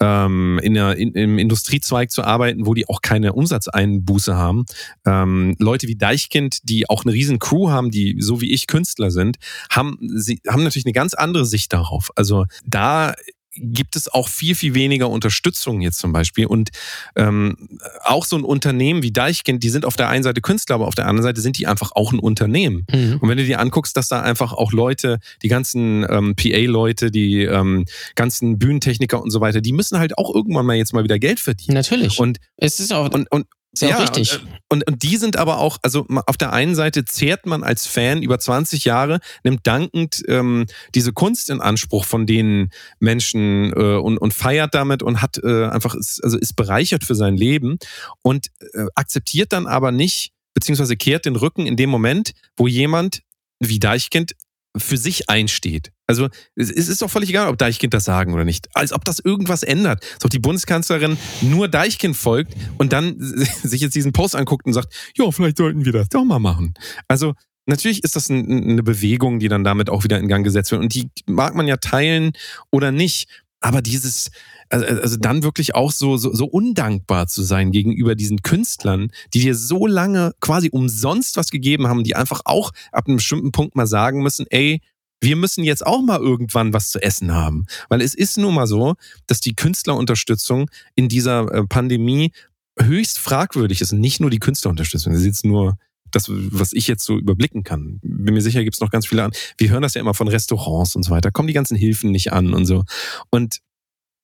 ähm, 0.00 0.58
in 0.62 0.76
einer, 0.76 0.96
in, 0.96 1.12
im 1.12 1.38
Industriezweig 1.38 2.10
zu 2.10 2.24
arbeiten, 2.24 2.66
wo 2.66 2.74
die 2.74 2.88
auch 2.88 3.02
keine 3.02 3.34
Umsatzeinbuße 3.34 4.34
haben. 4.34 4.64
Ähm, 5.04 5.56
Leute 5.58 5.88
wie 5.88 5.96
Deichkind, 5.96 6.58
die 6.62 6.88
auch 6.88 7.04
eine 7.04 7.12
riesen 7.12 7.38
Crew 7.38 7.70
haben, 7.70 7.90
die 7.90 8.16
so 8.18 8.40
wie 8.40 8.52
ich 8.52 8.66
Künstler 8.66 9.10
sind, 9.10 9.36
haben, 9.70 9.98
sie 10.00 10.40
haben 10.48 10.64
natürlich 10.64 10.86
eine 10.86 10.92
ganz 10.94 11.12
andere 11.14 11.44
Sicht 11.44 11.72
darauf. 11.72 12.10
Also 12.16 12.46
da 12.64 13.14
gibt 13.54 13.96
es 13.96 14.12
auch 14.12 14.28
viel, 14.28 14.54
viel 14.54 14.74
weniger 14.74 15.10
Unterstützung 15.10 15.80
jetzt 15.80 15.98
zum 15.98 16.12
Beispiel. 16.12 16.46
Und 16.46 16.70
ähm, 17.16 17.68
auch 18.04 18.24
so 18.24 18.36
ein 18.36 18.44
Unternehmen 18.44 19.02
wie 19.02 19.12
Deichkind, 19.12 19.62
die 19.62 19.70
sind 19.70 19.84
auf 19.84 19.96
der 19.96 20.08
einen 20.08 20.22
Seite 20.22 20.40
Künstler, 20.40 20.76
aber 20.76 20.88
auf 20.88 20.94
der 20.94 21.06
anderen 21.06 21.24
Seite 21.24 21.40
sind 21.40 21.58
die 21.58 21.66
einfach 21.66 21.92
auch 21.94 22.12
ein 22.12 22.18
Unternehmen. 22.18 22.86
Mhm. 22.90 23.18
Und 23.20 23.28
wenn 23.28 23.38
du 23.38 23.44
dir 23.44 23.60
anguckst, 23.60 23.96
dass 23.96 24.08
da 24.08 24.22
einfach 24.22 24.52
auch 24.52 24.72
Leute, 24.72 25.18
die 25.42 25.48
ganzen 25.48 26.06
ähm, 26.08 26.34
PA-Leute, 26.36 27.10
die 27.10 27.42
ähm, 27.42 27.84
ganzen 28.14 28.58
Bühnentechniker 28.58 29.22
und 29.22 29.30
so 29.30 29.40
weiter, 29.40 29.60
die 29.60 29.72
müssen 29.72 29.98
halt 29.98 30.16
auch 30.18 30.34
irgendwann 30.34 30.66
mal 30.66 30.76
jetzt 30.76 30.94
mal 30.94 31.04
wieder 31.04 31.18
Geld 31.18 31.40
verdienen. 31.40 31.74
Natürlich. 31.74 32.18
Und 32.18 32.38
es 32.56 32.80
ist 32.80 32.92
auch 32.92 33.10
und, 33.10 33.30
und 33.30 33.46
ist 33.72 33.82
ja, 33.82 33.96
auch 33.96 34.02
richtig. 34.02 34.34
Und, 34.34 34.48
und, 34.68 34.86
und, 34.86 35.02
die 35.02 35.16
sind 35.16 35.36
aber 35.36 35.58
auch, 35.58 35.78
also 35.82 36.06
auf 36.26 36.36
der 36.36 36.52
einen 36.52 36.74
Seite 36.74 37.04
zehrt 37.04 37.46
man 37.46 37.64
als 37.64 37.86
Fan 37.86 38.22
über 38.22 38.38
20 38.38 38.84
Jahre, 38.84 39.20
nimmt 39.44 39.66
dankend 39.66 40.22
ähm, 40.28 40.66
diese 40.94 41.12
Kunst 41.12 41.48
in 41.48 41.60
Anspruch 41.60 42.04
von 42.04 42.26
den 42.26 42.70
Menschen 43.00 43.72
äh, 43.72 43.96
und, 43.96 44.18
und 44.18 44.34
feiert 44.34 44.74
damit 44.74 45.02
und 45.02 45.22
hat 45.22 45.38
äh, 45.42 45.66
einfach, 45.66 45.94
ist, 45.94 46.22
also 46.22 46.36
ist 46.36 46.54
bereichert 46.54 47.04
für 47.04 47.14
sein 47.14 47.36
Leben 47.36 47.78
und 48.20 48.48
äh, 48.74 48.84
akzeptiert 48.94 49.52
dann 49.52 49.66
aber 49.66 49.90
nicht, 49.90 50.32
beziehungsweise 50.52 50.96
kehrt 50.96 51.24
den 51.24 51.36
Rücken 51.36 51.66
in 51.66 51.76
dem 51.76 51.88
Moment, 51.88 52.32
wo 52.56 52.66
jemand 52.66 53.22
wie 53.58 53.78
Deichkind 53.78 54.32
für 54.76 54.96
sich 54.96 55.28
einsteht. 55.28 55.92
Also 56.06 56.28
es 56.56 56.70
ist 56.70 57.02
doch 57.02 57.10
völlig 57.10 57.30
egal, 57.30 57.48
ob 57.48 57.58
Deichkind 57.58 57.92
das 57.94 58.04
sagen 58.04 58.32
oder 58.32 58.44
nicht. 58.44 58.68
Als 58.74 58.92
ob 58.92 59.04
das 59.04 59.18
irgendwas 59.18 59.62
ändert. 59.62 60.04
Als 60.14 60.24
ob 60.24 60.30
die 60.30 60.38
Bundeskanzlerin 60.38 61.18
nur 61.42 61.68
Deichkind 61.68 62.16
folgt 62.16 62.54
und 62.78 62.92
dann 62.92 63.16
sich 63.62 63.80
jetzt 63.80 63.94
diesen 63.94 64.12
Post 64.12 64.36
anguckt 64.36 64.66
und 64.66 64.72
sagt, 64.72 64.92
ja, 65.16 65.30
vielleicht 65.30 65.58
sollten 65.58 65.84
wir 65.84 65.92
das 65.92 66.08
doch 66.08 66.24
mal 66.24 66.38
machen. 66.38 66.74
Also 67.08 67.34
natürlich 67.66 68.02
ist 68.02 68.16
das 68.16 68.30
eine 68.30 68.82
Bewegung, 68.82 69.38
die 69.38 69.48
dann 69.48 69.64
damit 69.64 69.90
auch 69.90 70.04
wieder 70.04 70.18
in 70.18 70.28
Gang 70.28 70.44
gesetzt 70.44 70.70
wird. 70.70 70.82
Und 70.82 70.94
die 70.94 71.10
mag 71.26 71.54
man 71.54 71.68
ja 71.68 71.76
teilen 71.76 72.32
oder 72.70 72.92
nicht. 72.92 73.28
Aber 73.60 73.80
dieses, 73.82 74.30
also, 74.72 74.86
also 74.86 75.16
dann 75.18 75.42
wirklich 75.42 75.74
auch 75.74 75.92
so, 75.92 76.16
so, 76.16 76.34
so 76.34 76.46
undankbar 76.46 77.26
zu 77.26 77.42
sein 77.42 77.72
gegenüber 77.72 78.14
diesen 78.14 78.42
Künstlern, 78.42 79.10
die 79.34 79.40
dir 79.40 79.54
so 79.54 79.86
lange 79.86 80.32
quasi 80.40 80.70
umsonst 80.70 81.36
was 81.36 81.50
gegeben 81.50 81.86
haben, 81.88 82.04
die 82.04 82.16
einfach 82.16 82.40
auch 82.44 82.72
ab 82.90 83.06
einem 83.06 83.16
bestimmten 83.16 83.52
Punkt 83.52 83.76
mal 83.76 83.86
sagen 83.86 84.22
müssen, 84.22 84.46
ey, 84.50 84.80
wir 85.20 85.36
müssen 85.36 85.62
jetzt 85.62 85.86
auch 85.86 86.02
mal 86.02 86.18
irgendwann 86.18 86.72
was 86.72 86.90
zu 86.90 87.00
essen 87.00 87.32
haben. 87.32 87.66
Weil 87.88 88.00
es 88.00 88.14
ist 88.14 88.38
nun 88.38 88.54
mal 88.54 88.66
so, 88.66 88.94
dass 89.26 89.40
die 89.40 89.54
Künstlerunterstützung 89.54 90.68
in 90.96 91.08
dieser 91.08 91.52
äh, 91.52 91.64
Pandemie 91.64 92.32
höchst 92.78 93.18
fragwürdig 93.18 93.80
ist. 93.82 93.92
Nicht 93.92 94.20
nur 94.20 94.30
die 94.30 94.40
Künstlerunterstützung, 94.40 95.12
das 95.12 95.20
ist 95.20 95.26
jetzt 95.26 95.44
nur 95.44 95.78
das, 96.10 96.26
was 96.28 96.72
ich 96.72 96.88
jetzt 96.88 97.04
so 97.04 97.18
überblicken 97.18 97.62
kann. 97.62 98.00
Bin 98.02 98.34
mir 98.34 98.42
sicher, 98.42 98.64
gibt 98.64 98.74
es 98.74 98.80
noch 98.80 98.90
ganz 98.90 99.06
viele 99.06 99.22
an. 99.22 99.32
Wir 99.58 99.70
hören 99.70 99.82
das 99.82 99.94
ja 99.94 100.00
immer 100.00 100.14
von 100.14 100.28
Restaurants 100.28 100.96
und 100.96 101.04
so 101.04 101.10
weiter. 101.10 101.30
Kommen 101.30 101.46
die 101.46 101.54
ganzen 101.54 101.76
Hilfen 101.76 102.10
nicht 102.10 102.32
an 102.32 102.52
und 102.52 102.66
so. 102.66 102.84
Und 103.30 103.60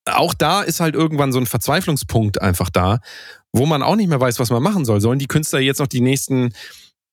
auch 0.09 0.33
da 0.33 0.61
ist 0.61 0.79
halt 0.79 0.95
irgendwann 0.95 1.31
so 1.31 1.39
ein 1.39 1.45
Verzweiflungspunkt 1.45 2.41
einfach 2.41 2.69
da, 2.69 2.99
wo 3.51 3.65
man 3.65 3.83
auch 3.83 3.95
nicht 3.95 4.09
mehr 4.09 4.19
weiß, 4.19 4.39
was 4.39 4.49
man 4.49 4.63
machen 4.63 4.85
soll. 4.85 5.01
Sollen 5.01 5.19
die 5.19 5.27
Künstler 5.27 5.59
jetzt 5.59 5.79
noch 5.79 5.87
die 5.87 6.01
nächsten 6.01 6.53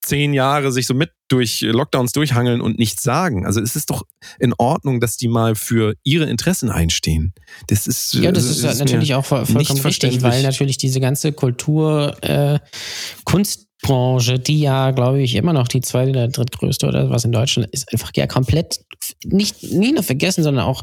zehn 0.02 0.35
Jahre 0.35 0.72
sich 0.72 0.87
so 0.87 0.94
mit 0.94 1.11
durch 1.28 1.62
Lockdowns 1.62 2.12
durchhangeln 2.12 2.61
und 2.61 2.78
nichts 2.78 3.02
sagen. 3.02 3.44
Also 3.44 3.61
es 3.61 3.74
ist 3.74 3.90
doch 3.90 4.04
in 4.38 4.54
Ordnung, 4.56 5.00
dass 5.00 5.16
die 5.16 5.26
mal 5.26 5.56
für 5.56 5.94
ihre 6.04 6.26
Interessen 6.26 6.70
einstehen. 6.70 7.35
Das 7.66 7.87
ist 7.87 8.14
ja, 8.14 8.30
das, 8.30 8.44
ist, 8.44 8.62
ist 8.62 8.78
natürlich 8.78 9.14
auch 9.14 9.24
vollkommen 9.24 9.80
richtig, 9.80 10.22
weil 10.22 10.42
natürlich 10.42 10.76
diese 10.76 11.00
ganze 11.00 11.32
Kultur, 11.32 12.16
äh, 12.22 12.61
Kunstbranche, 13.82 14.38
die 14.38 14.60
ja, 14.60 14.90
glaube 14.90 15.22
ich, 15.22 15.34
immer 15.34 15.52
noch 15.52 15.68
die 15.68 15.80
zweite 15.80 16.10
oder 16.10 16.28
drittgrößte 16.28 16.86
oder 16.86 17.10
was 17.10 17.24
in 17.24 17.32
Deutschland 17.32 17.68
ist, 17.72 17.92
einfach 17.92 18.10
ja 18.16 18.26
komplett 18.26 18.80
nicht, 19.24 19.62
nie 19.62 19.92
nur 19.92 20.02
vergessen, 20.02 20.42
sondern 20.42 20.64
auch 20.64 20.82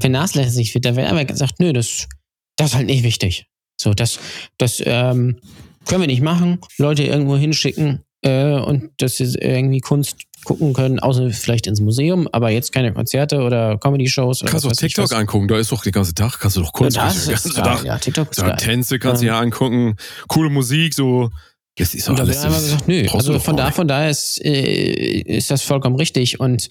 vernachlässigt 0.00 0.74
wird. 0.74 0.84
Da 0.84 0.96
wird 0.96 1.08
aber 1.08 1.24
gesagt, 1.24 1.54
nö, 1.58 1.72
das, 1.72 2.08
das 2.56 2.70
ist 2.70 2.76
halt 2.76 2.86
nicht 2.86 3.04
wichtig. 3.04 3.46
So, 3.80 3.94
das, 3.94 4.18
das 4.58 4.82
ähm, 4.84 5.38
können 5.86 6.02
wir 6.02 6.08
nicht 6.08 6.22
machen. 6.22 6.58
Leute 6.78 7.04
irgendwo 7.04 7.36
hinschicken, 7.36 8.04
äh, 8.22 8.54
und 8.54 8.90
dass 8.98 9.16
sie 9.16 9.36
irgendwie 9.40 9.80
Kunst 9.80 10.16
gucken 10.44 10.72
können, 10.72 10.98
außer 10.98 11.30
vielleicht 11.30 11.66
ins 11.66 11.80
Museum, 11.80 12.28
aber 12.32 12.50
jetzt 12.50 12.72
keine 12.72 12.92
Konzerte 12.92 13.40
oder 13.42 13.78
Comedy-Shows. 13.78 14.44
Kannst 14.44 14.64
du 14.64 14.70
auch 14.70 14.72
TikTok 14.72 15.12
angucken, 15.12 15.46
da 15.46 15.56
ist 15.56 15.70
doch 15.70 15.82
den 15.82 15.92
ganzen 15.92 16.14
Tag, 16.14 16.38
kannst 16.40 16.56
du 16.56 16.62
doch 16.62 16.72
Kunst 16.72 16.96
ja, 16.96 17.04
das 17.04 17.24
den 17.24 17.32
ganzen 17.32 17.54
Tag. 17.54 17.84
Ja, 17.84 17.98
TikTok 17.98 18.30
ist 18.30 18.38
ja, 18.38 18.56
Tänze 18.56 18.98
kannst 18.98 19.22
du 19.22 19.26
ja 19.26 19.38
angucken, 19.38 19.96
coole 20.28 20.50
Musik, 20.50 20.94
so. 20.94 21.30
Das 21.76 21.94
ist 21.94 22.08
doch 22.08 22.18
alles. 22.18 22.42
Da 22.42 22.48
gesagt, 22.48 22.88
nö, 22.88 23.06
also 23.10 23.38
von 23.38 23.56
da, 23.56 23.70
von 23.70 23.88
daher 23.88 24.10
ist, 24.10 24.44
äh, 24.44 25.20
ist 25.20 25.50
das 25.50 25.62
vollkommen 25.62 25.96
richtig 25.96 26.38
und 26.38 26.68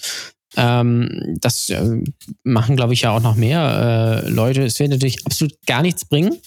ähm, 0.58 1.38
das 1.40 1.70
äh, 1.70 2.04
machen, 2.44 2.76
glaube 2.76 2.94
ich, 2.94 3.02
ja 3.02 3.12
auch 3.12 3.22
noch 3.22 3.36
mehr 3.36 4.24
äh, 4.26 4.30
Leute. 4.30 4.64
Es 4.64 4.80
wird 4.80 4.92
natürlich 4.92 5.26
absolut 5.26 5.54
gar 5.66 5.82
nichts 5.82 6.06
bringen, 6.06 6.38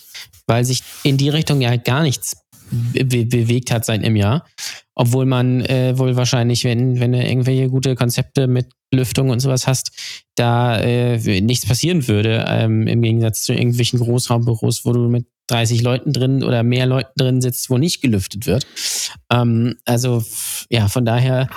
weil 0.46 0.64
sich 0.64 0.82
in 1.02 1.16
die 1.16 1.30
Richtung 1.30 1.60
ja 1.60 1.70
halt 1.70 1.84
gar 1.84 2.02
nichts 2.02 2.36
be 2.70 3.24
bewegt 3.24 3.70
hat 3.70 3.84
seit 3.84 4.04
einem 4.04 4.16
Jahr. 4.16 4.46
Obwohl 4.94 5.26
man 5.26 5.62
äh, 5.62 5.98
wohl 5.98 6.16
wahrscheinlich, 6.16 6.64
wenn, 6.64 7.00
wenn 7.00 7.12
du 7.12 7.22
irgendwelche 7.22 7.68
gute 7.68 7.96
Konzepte 7.96 8.46
mit 8.46 8.68
Lüftung 8.92 9.30
und 9.30 9.40
sowas 9.40 9.66
hast, 9.66 9.90
da 10.36 10.78
äh, 10.78 11.40
nichts 11.40 11.66
passieren 11.66 12.06
würde, 12.06 12.44
ähm, 12.48 12.86
im 12.86 13.02
Gegensatz 13.02 13.42
zu 13.42 13.52
irgendwelchen 13.52 13.98
Großraumbüros, 13.98 14.84
wo 14.84 14.92
du 14.92 15.08
mit 15.08 15.26
30 15.48 15.82
Leuten 15.82 16.12
drin 16.12 16.42
oder 16.42 16.62
mehr 16.62 16.86
Leuten 16.86 17.12
drin 17.16 17.40
sitzt, 17.40 17.70
wo 17.70 17.78
nicht 17.78 18.00
gelüftet 18.00 18.46
wird. 18.46 18.66
Ähm, 19.30 19.76
also 19.84 20.24
ja, 20.70 20.88
von 20.88 21.04
daher 21.04 21.48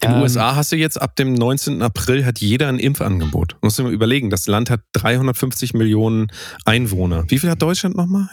in 0.00 0.10
den 0.10 0.16
ähm, 0.16 0.22
USA 0.22 0.54
hast 0.54 0.70
du 0.70 0.76
jetzt 0.76 1.00
ab 1.00 1.16
dem 1.16 1.34
19. 1.34 1.82
April 1.82 2.24
hat 2.24 2.38
jeder 2.38 2.68
ein 2.68 2.78
Impfangebot. 2.78 3.56
Muss 3.62 3.76
du 3.76 3.82
mal 3.82 3.92
überlegen, 3.92 4.30
das 4.30 4.46
Land 4.46 4.70
hat 4.70 4.80
350 4.92 5.74
Millionen 5.74 6.28
Einwohner. 6.64 7.24
Wie 7.28 7.38
viel 7.38 7.50
hat 7.50 7.60
Deutschland 7.60 7.96
nochmal? 7.96 8.28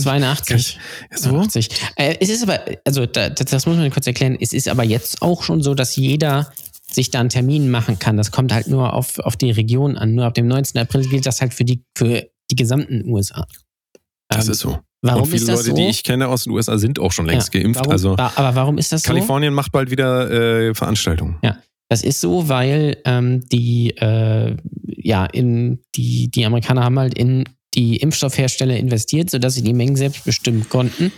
82. 0.00 0.78
So? 1.14 1.30
82. 1.30 1.68
Äh, 1.96 2.16
es 2.20 2.30
ist 2.30 2.42
aber, 2.42 2.60
also 2.84 3.04
da, 3.04 3.28
das 3.28 3.66
muss 3.66 3.76
man 3.76 3.90
kurz 3.90 4.06
erklären, 4.06 4.38
es 4.40 4.52
ist 4.52 4.68
aber 4.68 4.84
jetzt 4.84 5.20
auch 5.20 5.42
schon 5.42 5.62
so, 5.62 5.74
dass 5.74 5.96
jeder 5.96 6.50
sich 6.90 7.10
da 7.10 7.20
einen 7.20 7.28
Termin 7.28 7.70
machen 7.70 7.98
kann. 7.98 8.16
Das 8.16 8.30
kommt 8.30 8.52
halt 8.52 8.68
nur 8.68 8.94
auf, 8.94 9.18
auf 9.18 9.36
die 9.36 9.50
Region 9.50 9.96
an. 9.96 10.14
Nur 10.14 10.24
ab 10.24 10.34
dem 10.34 10.46
19. 10.46 10.80
April 10.80 11.06
gilt 11.08 11.26
das 11.26 11.40
halt 11.40 11.52
für 11.52 11.64
die, 11.64 11.84
für 11.96 12.26
die 12.50 12.56
gesamten 12.56 13.06
USA. 13.08 13.46
Das 14.36 14.46
ähm, 14.46 14.52
ist 14.52 14.58
so. 14.58 14.78
Warum 15.02 15.22
und 15.22 15.28
viele 15.28 15.40
ist 15.40 15.48
das 15.48 15.66
Leute, 15.66 15.70
so? 15.70 15.76
die 15.76 15.88
ich 15.88 16.04
kenne 16.04 16.28
aus 16.28 16.44
den 16.44 16.52
USA, 16.52 16.78
sind 16.78 17.00
auch 17.00 17.10
schon 17.10 17.26
längst 17.26 17.52
ja, 17.52 17.60
geimpft. 17.60 17.80
Warum, 17.80 17.92
also 17.92 18.16
aber 18.16 18.54
warum 18.54 18.78
ist 18.78 18.92
das 18.92 19.02
so? 19.02 19.08
Kalifornien 19.08 19.52
macht 19.52 19.72
bald 19.72 19.90
wieder 19.90 20.30
äh, 20.30 20.74
Veranstaltungen. 20.74 21.38
Ja, 21.42 21.58
das 21.88 22.02
ist 22.02 22.20
so, 22.20 22.48
weil 22.48 22.96
ähm, 23.04 23.46
die, 23.50 23.90
äh, 23.96 24.56
ja, 24.86 25.26
in 25.26 25.80
die, 25.94 26.30
die 26.30 26.46
Amerikaner 26.46 26.84
haben 26.84 26.98
halt 26.98 27.18
in 27.18 27.44
die 27.74 27.96
Impfstoffhersteller 27.96 28.76
investiert, 28.76 29.30
sodass 29.30 29.54
sie 29.54 29.62
die 29.62 29.72
Mengen 29.74 29.96
selbst 29.96 30.24
bestimmen 30.24 30.68
konnten. 30.68 31.12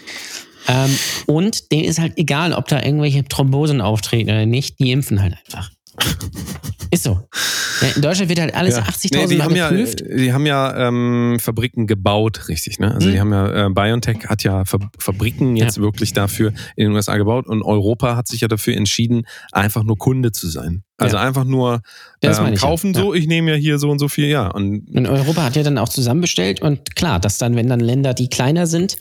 Ähm, 0.66 0.98
und 1.27 1.70
denen 1.70 1.85
ist 1.85 1.98
halt 1.98 2.16
egal, 2.16 2.55
ob 2.55 2.68
da 2.68 2.83
irgendwelche 2.83 3.24
Thrombosen 3.24 3.81
auftreten 3.81 4.31
oder 4.31 4.46
nicht, 4.46 4.79
die 4.79 4.92
impfen 4.92 5.20
halt 5.20 5.37
einfach. 5.44 5.70
Ist 6.90 7.02
so. 7.04 7.20
Ja, 7.80 7.88
in 7.96 8.02
Deutschland 8.02 8.28
wird 8.28 8.40
halt 8.40 8.54
alles 8.54 8.76
Ja. 8.76 8.83
80.000 8.85 9.28
die 9.28 9.37
Mal 9.37 9.44
haben 9.44 9.57
ja, 9.57 9.68
geprüft. 9.70 10.04
die 10.09 10.33
haben 10.33 10.46
ja 10.46 10.88
ähm, 10.88 11.38
Fabriken 11.40 11.87
gebaut, 11.88 12.49
richtig, 12.49 12.78
ne? 12.78 12.95
Also 12.95 13.09
Mhm. 13.09 13.12
die 13.12 13.20
haben 13.20 13.32
ja, 13.32 13.66
äh, 13.66 13.70
BioNTech 13.70 14.18
hat 14.28 14.45
ja 14.45 14.64
Fab 14.64 14.82
Fabriken 14.99 15.57
jetzt 15.57 15.78
wirklich 15.80 16.12
dafür 16.12 16.53
in 16.76 16.86
den 16.86 16.92
USA 16.92 17.16
gebaut 17.16 17.47
und 17.49 17.62
Europa 17.62 18.14
hat 18.16 18.28
sich 18.28 18.42
ja 18.42 18.49
dafür 18.49 18.76
entschieden, 18.76 19.26
einfach 19.51 19.82
nur 19.82 19.99
Kunde 19.99 20.30
zu 20.30 20.47
sein. 20.49 20.84
Also 20.97 21.16
Ja. 21.16 21.22
einfach 21.24 21.42
nur 21.45 21.80
ähm, 22.22 22.30
ich 22.30 22.38
ja. 22.38 22.68
kaufen 22.68 22.95
so, 22.95 23.12
ich 23.12 23.26
nehme 23.26 23.51
ja 23.51 23.57
hier 23.57 23.78
so 23.80 23.90
und 23.90 23.99
so 23.99 24.07
viel, 24.09 24.28
ja. 24.28 24.47
Und 24.47 24.88
Und 24.95 25.07
Europa 25.09 25.42
hat 25.42 25.57
ja 25.57 25.64
dann 25.64 25.78
auch 25.78 25.88
zusammenbestellt 25.88 26.62
und 26.62 26.95
klar, 26.95 27.18
dass 27.18 27.38
dann, 27.38 27.57
wenn 27.57 27.66
dann 27.68 27.80
Länder, 27.80 28.14
die 28.14 28.28
kleiner 28.28 28.68
sind, 28.68 28.97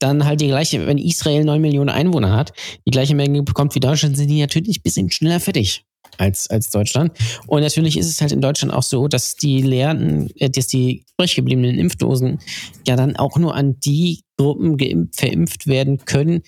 dann 0.00 0.24
halt 0.24 0.40
die 0.40 0.48
gleiche, 0.48 0.84
wenn 0.88 0.98
Israel 0.98 1.44
9 1.44 1.60
Millionen 1.60 1.90
Einwohner 1.90 2.32
hat, 2.36 2.52
die 2.86 2.90
gleiche 2.90 3.14
Menge 3.14 3.44
bekommt 3.44 3.76
wie 3.76 3.80
Deutschland, 3.80 4.16
sind 4.16 4.28
die 4.28 4.40
natürlich 4.40 4.78
ein 4.78 4.82
bisschen 4.82 5.10
schneller 5.12 5.38
fertig 5.38 5.84
als, 6.18 6.48
als 6.48 6.70
Deutschland. 6.70 7.12
Und 7.46 7.62
natürlich 7.62 7.98
ist 7.98 8.08
es 8.08 8.20
halt 8.20 8.32
in 8.32 8.40
Deutschland 8.40 8.72
auch 8.72 8.82
so, 8.82 9.08
dass 9.08 9.36
die 9.36 9.62
leeren, 9.62 10.30
äh, 10.36 10.50
dass 10.50 10.66
die 10.66 11.04
übrig 11.14 11.36
gebliebenen 11.36 11.78
Impfdosen 11.78 12.38
ja 12.86 12.96
dann 12.96 13.16
auch 13.16 13.38
nur 13.38 13.54
an 13.54 13.78
die 13.80 14.22
Gruppen 14.36 14.76
geimpft, 14.76 15.16
verimpft 15.16 15.66
werden 15.66 16.04
können, 16.04 16.42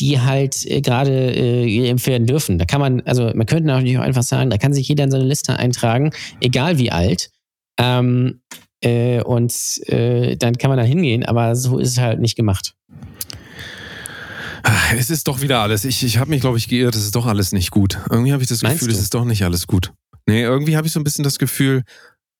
die 0.00 0.20
halt 0.20 0.64
äh, 0.66 0.80
gerade 0.80 1.34
äh, 1.34 1.84
geimpft 1.84 2.06
werden 2.06 2.26
dürfen. 2.26 2.58
Da 2.58 2.64
kann 2.64 2.80
man, 2.80 3.00
also 3.02 3.30
man 3.34 3.46
könnte 3.46 3.66
natürlich 3.66 3.98
auch 3.98 4.02
einfach 4.02 4.22
sagen, 4.22 4.50
da 4.50 4.58
kann 4.58 4.72
sich 4.72 4.88
jeder 4.88 5.04
in 5.04 5.10
seine 5.10 5.24
Liste 5.24 5.56
eintragen, 5.56 6.12
egal 6.40 6.78
wie 6.78 6.90
alt. 6.90 7.30
Ähm, 7.78 8.40
äh, 8.80 9.22
und 9.22 9.52
äh, 9.86 10.36
dann 10.36 10.56
kann 10.56 10.70
man 10.70 10.78
da 10.78 10.84
hingehen, 10.84 11.24
aber 11.24 11.56
so 11.56 11.78
ist 11.78 11.90
es 11.90 11.98
halt 11.98 12.20
nicht 12.20 12.36
gemacht. 12.36 12.74
Ah, 14.62 14.94
es 14.96 15.10
ist 15.10 15.28
doch 15.28 15.40
wieder 15.40 15.60
alles. 15.60 15.84
Ich, 15.84 16.02
ich 16.02 16.18
habe 16.18 16.30
mich, 16.30 16.40
glaube 16.40 16.58
ich, 16.58 16.68
geirrt, 16.68 16.94
es 16.94 17.04
ist 17.04 17.14
doch 17.14 17.26
alles 17.26 17.52
nicht 17.52 17.70
gut. 17.70 17.98
Irgendwie 18.10 18.32
habe 18.32 18.42
ich 18.42 18.48
das 18.48 18.62
Meinst 18.62 18.80
Gefühl, 18.80 18.94
es 18.94 19.00
ist 19.00 19.14
doch 19.14 19.24
nicht 19.24 19.44
alles 19.44 19.66
gut. 19.66 19.92
Nee, 20.26 20.42
irgendwie 20.42 20.76
habe 20.76 20.86
ich 20.86 20.92
so 20.92 21.00
ein 21.00 21.04
bisschen 21.04 21.24
das 21.24 21.38
Gefühl, 21.38 21.82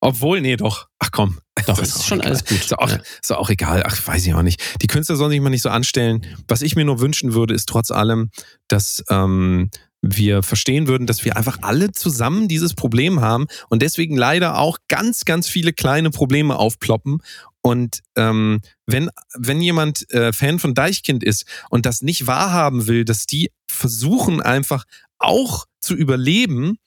obwohl, 0.00 0.40
nee, 0.40 0.56
doch. 0.56 0.88
Ach 0.98 1.10
komm. 1.10 1.38
Doch, 1.66 1.76
Das 1.76 1.80
es 1.80 1.88
ist 1.88 2.00
auch 2.00 2.04
schon 2.04 2.18
egal. 2.20 2.30
alles 2.30 2.44
gut. 2.44 2.58
Ist 2.58 2.78
auch, 2.78 2.90
Ja. 2.90 2.98
ist 3.20 3.32
auch 3.32 3.50
egal. 3.50 3.82
Ach, 3.84 4.06
weiß 4.06 4.26
ich 4.26 4.34
auch 4.34 4.42
nicht. 4.42 4.60
Die 4.82 4.86
Künstler 4.86 5.16
sollen 5.16 5.30
sich 5.30 5.40
mal 5.40 5.50
nicht 5.50 5.62
so 5.62 5.70
anstellen. 5.70 6.24
Was 6.46 6.62
ich 6.62 6.76
mir 6.76 6.84
nur 6.84 7.00
wünschen 7.00 7.34
würde, 7.34 7.54
ist 7.54 7.68
trotz 7.68 7.90
allem, 7.90 8.30
dass 8.68 9.02
ähm, 9.10 9.70
wir 10.00 10.44
verstehen 10.44 10.86
würden, 10.86 11.08
dass 11.08 11.24
wir 11.24 11.36
einfach 11.36 11.58
alle 11.62 11.90
zusammen 11.90 12.46
dieses 12.46 12.74
Problem 12.74 13.20
haben 13.20 13.46
und 13.68 13.82
deswegen 13.82 14.16
leider 14.16 14.58
auch 14.58 14.78
ganz, 14.86 15.24
ganz 15.24 15.48
viele 15.48 15.72
kleine 15.72 16.10
Probleme 16.10 16.54
aufploppen. 16.56 17.18
Und 17.60 18.00
ähm, 18.16 18.60
wenn, 18.86 19.10
wenn 19.34 19.60
jemand 19.60 20.10
äh, 20.12 20.32
Fan 20.32 20.58
von 20.58 20.74
Deichkind 20.74 21.24
ist 21.24 21.44
und 21.70 21.86
das 21.86 22.02
nicht 22.02 22.26
wahrhaben 22.26 22.86
will, 22.86 23.04
dass 23.04 23.26
die 23.26 23.50
versuchen 23.68 24.40
einfach 24.40 24.84
auch 25.18 25.66
zu 25.80 25.94
überleben 25.94 26.78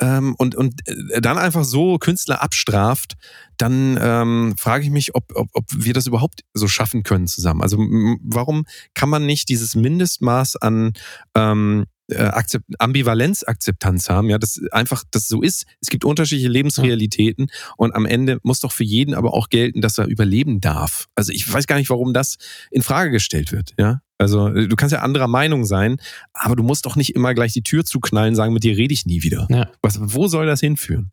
ähm, 0.00 0.34
und, 0.38 0.54
und 0.54 0.86
äh, 0.88 1.20
dann 1.20 1.38
einfach 1.38 1.64
so 1.64 1.98
Künstler 1.98 2.42
abstraft, 2.42 3.14
dann 3.56 3.98
ähm, 4.00 4.54
frage 4.56 4.84
ich 4.84 4.90
mich, 4.90 5.14
ob, 5.14 5.24
ob, 5.34 5.48
ob 5.52 5.64
wir 5.70 5.92
das 5.92 6.06
überhaupt 6.06 6.42
so 6.54 6.68
schaffen 6.68 7.02
können 7.02 7.26
zusammen. 7.26 7.62
Also 7.62 7.78
warum 7.78 8.64
kann 8.94 9.08
man 9.08 9.26
nicht 9.26 9.48
dieses 9.48 9.74
Mindestmaß 9.74 10.56
an 10.56 10.92
ähm, 11.34 11.86
äh, 12.10 12.16
Akzept 12.16 12.64
Ambivalenzakzeptanz 12.78 14.08
haben, 14.10 14.28
ja, 14.30 14.38
das 14.38 14.60
einfach 14.70 15.04
das 15.10 15.28
so 15.28 15.42
ist. 15.42 15.66
Es 15.80 15.88
gibt 15.88 16.04
unterschiedliche 16.04 16.48
Lebensrealitäten 16.48 17.48
und 17.76 17.94
am 17.94 18.06
Ende 18.06 18.38
muss 18.42 18.60
doch 18.60 18.72
für 18.72 18.84
jeden 18.84 19.14
aber 19.14 19.34
auch 19.34 19.48
gelten, 19.48 19.80
dass 19.80 19.98
er 19.98 20.06
überleben 20.06 20.60
darf. 20.60 21.08
Also 21.14 21.32
ich 21.32 21.50
weiß 21.50 21.66
gar 21.66 21.76
nicht, 21.76 21.90
warum 21.90 22.12
das 22.12 22.36
in 22.70 22.82
Frage 22.82 23.10
gestellt 23.10 23.52
wird, 23.52 23.72
ja. 23.78 24.00
Also 24.18 24.48
äh, 24.48 24.68
du 24.68 24.76
kannst 24.76 24.92
ja 24.92 25.00
anderer 25.00 25.28
Meinung 25.28 25.64
sein, 25.64 25.98
aber 26.32 26.54
du 26.56 26.62
musst 26.62 26.86
doch 26.86 26.96
nicht 26.96 27.14
immer 27.14 27.34
gleich 27.34 27.52
die 27.52 27.62
Tür 27.62 27.84
zuknallen, 27.84 28.34
sagen, 28.34 28.52
mit 28.52 28.64
dir 28.64 28.76
rede 28.76 28.92
ich 28.92 29.06
nie 29.06 29.22
wieder. 29.22 29.46
Ja. 29.50 29.70
Was, 29.82 29.98
wo 30.00 30.28
soll 30.28 30.46
das 30.46 30.60
hinführen? 30.60 31.10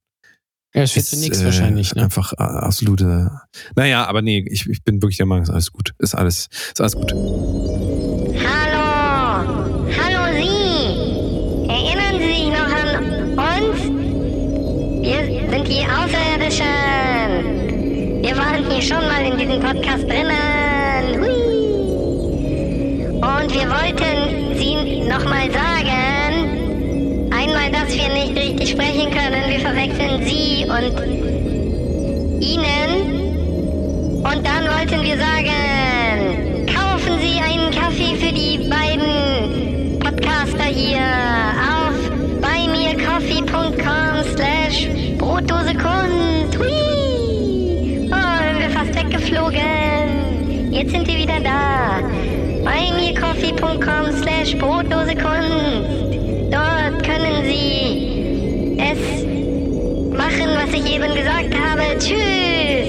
Ja, 0.74 0.82
das 0.82 0.92
führt 0.92 1.06
zu 1.06 1.18
nichts 1.18 1.42
äh, 1.42 1.46
wahrscheinlich. 1.46 1.96
Ne? 1.96 2.04
Einfach 2.04 2.34
äh, 2.34 2.44
absolute. 2.44 3.32
Naja, 3.76 4.06
aber 4.06 4.22
nee, 4.22 4.46
ich, 4.50 4.68
ich 4.70 4.84
bin 4.84 5.02
wirklich 5.02 5.18
der 5.18 5.26
Meinung, 5.26 5.44
ist 5.44 5.50
alles 5.50 5.72
gut. 5.72 5.94
Ist 5.98 6.16
alles, 6.16 6.50
ist 6.68 6.82
alles 6.82 6.96
gut. 6.96 7.14
Hallo! 7.14 8.67
Die 15.78 15.86
Außerirdischen! 15.86 16.66
Wir 18.24 18.36
waren 18.36 18.70
hier 18.70 18.82
schon 18.82 19.08
mal 19.08 19.24
in 19.24 19.38
diesem 19.38 19.60
Podcast 19.60 20.04
drinnen! 20.10 21.20
Hui! 21.20 21.38
Und 23.16 23.54
wir 23.54 23.70
wollten 23.70 24.56
Sie 24.58 25.02
nochmal 25.08 25.52
sagen, 25.52 27.30
einmal, 27.32 27.70
dass 27.72 27.94
wir 27.96 28.10
nicht 28.10 28.36
richtig 28.36 28.72
sprechen 28.72 29.12
können, 29.12 29.50
wir 29.50 29.60
verwechseln 29.60 30.26
Sie 30.26 30.66
und 30.66 31.00
Ihnen. 32.42 32.90
Und 34.24 34.46
dann 34.46 34.66
wollten 34.74 35.04
wir 35.04 35.18
sagen, 35.18 36.66
kaufen 36.66 37.20
Sie 37.22 37.40
einen 37.40 37.72
Kaffee 37.72 38.16
für 38.16 38.34
die 38.34 38.68
beiden 38.68 40.00
Podcaster 40.00 40.64
hier 40.64 41.47
Hui! 46.60 48.10
Oh, 48.12 48.60
sind 48.60 48.72
fast 48.74 48.96
weggeflogen. 48.96 50.72
Jetzt 50.72 50.92
sind 50.92 51.08
wir 51.08 51.16
wieder 51.18 51.40
da. 51.40 52.02
buymeacoffee.com 52.64 54.12
slash 54.22 54.58
Brotdose 54.58 55.16
Kunst. 55.16 56.18
Dort 56.52 57.04
können 57.04 57.44
Sie 57.46 58.78
es 58.80 59.00
machen, 60.16 60.50
was 60.56 60.74
ich 60.74 60.96
eben 60.96 61.14
gesagt 61.14 61.54
habe. 61.60 61.84
Tschüss! 62.00 62.88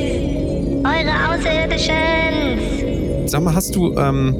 Eure 0.84 1.14
Außerirdischen! 1.30 3.26
Sag 3.26 3.42
mal, 3.42 3.54
hast 3.54 3.74
du, 3.76 3.94
ähm, 3.98 4.34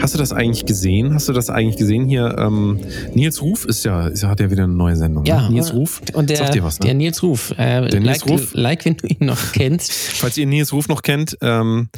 hast 0.00 0.14
du 0.14 0.18
das 0.18 0.32
eigentlich 0.32 0.66
gesehen? 0.66 1.14
Hast 1.14 1.28
du 1.28 1.32
das 1.32 1.50
eigentlich 1.50 1.76
gesehen 1.76 2.06
hier? 2.06 2.36
Ähm, 2.38 2.80
Nils 3.14 3.40
Ruf 3.42 3.64
ist 3.64 3.84
ja, 3.84 4.08
ist, 4.08 4.24
hat 4.24 4.40
ja 4.40 4.50
wieder 4.50 4.64
eine 4.64 4.72
neue 4.72 4.96
Sendung. 4.96 5.24
Ja, 5.24 5.42
ne? 5.42 5.50
Nils 5.50 5.72
Ruf. 5.72 6.00
Und 6.12 6.30
der, 6.30 6.36
Sagt 6.36 6.54
dir 6.54 6.64
was, 6.64 6.78
ne? 6.80 6.86
der 6.86 6.94
Nils 6.94 7.22
Ruf. 7.22 7.52
Äh, 7.52 7.88
Der 7.88 8.00
Nils 8.00 8.20
like, 8.20 8.26
Ruf? 8.26 8.50
like, 8.54 8.84
wenn 8.84 8.96
du 8.96 9.06
ihn 9.06 9.26
noch 9.26 9.52
kennst. 9.52 9.92
Falls 9.92 10.36
ihr 10.36 10.46
Nils 10.46 10.72
Ruf 10.72 10.88
noch 10.88 11.02
kennt, 11.02 11.36
ähm, 11.40 11.88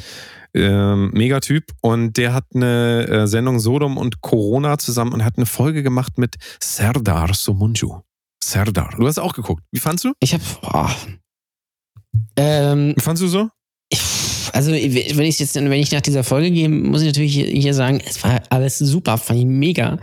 ähm, 0.53 1.11
Megatyp. 1.13 1.65
Und 1.81 2.17
der 2.17 2.33
hat 2.33 2.45
eine 2.53 3.07
äh, 3.07 3.27
Sendung 3.27 3.59
Sodom 3.59 3.97
und 3.97 4.21
Corona 4.21 4.77
zusammen 4.77 5.13
und 5.13 5.23
hat 5.23 5.37
eine 5.37 5.45
Folge 5.45 5.83
gemacht 5.83 6.17
mit 6.17 6.35
Serdar 6.61 7.33
Somunju. 7.33 8.01
Serdar. 8.43 8.93
Du 8.97 9.07
hast 9.07 9.19
auch 9.19 9.33
geguckt. 9.33 9.63
Wie 9.71 9.79
fandst 9.79 10.05
du? 10.05 10.13
Ich 10.19 10.33
hab. 10.33 10.41
Boah. 10.61 10.89
Ähm, 12.35 12.93
Wie 12.95 13.01
fandst 13.01 13.21
du 13.21 13.27
so? 13.27 13.49
ich, 13.89 13.99
also, 14.53 14.71
wenn 14.71 15.25
ich 15.25 15.39
jetzt, 15.39 15.55
wenn 15.55 15.71
ich 15.71 15.91
nach 15.91 16.01
dieser 16.01 16.23
Folge 16.23 16.51
gehe, 16.51 16.69
muss 16.69 17.01
ich 17.01 17.07
natürlich 17.07 17.33
hier, 17.33 17.73
sagen, 17.73 18.01
es 18.05 18.23
war 18.23 18.41
alles 18.49 18.77
super, 18.79 19.17
fand 19.17 19.39
ich 19.39 19.45
mega. 19.45 19.99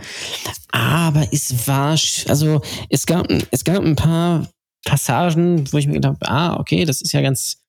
Aber 0.71 1.27
es 1.31 1.67
war, 1.67 1.97
also, 2.27 2.61
es 2.89 3.05
gab, 3.05 3.27
es 3.51 3.63
gab 3.63 3.83
ein 3.83 3.95
paar 3.95 4.49
Passagen, 4.85 5.71
wo 5.71 5.77
ich 5.77 5.87
mir 5.87 5.93
gedacht 5.93 6.17
habe, 6.21 6.31
ah, 6.31 6.59
okay, 6.59 6.85
das 6.85 7.01
ist 7.01 7.11
ja 7.11 7.21
ganz, 7.21 7.63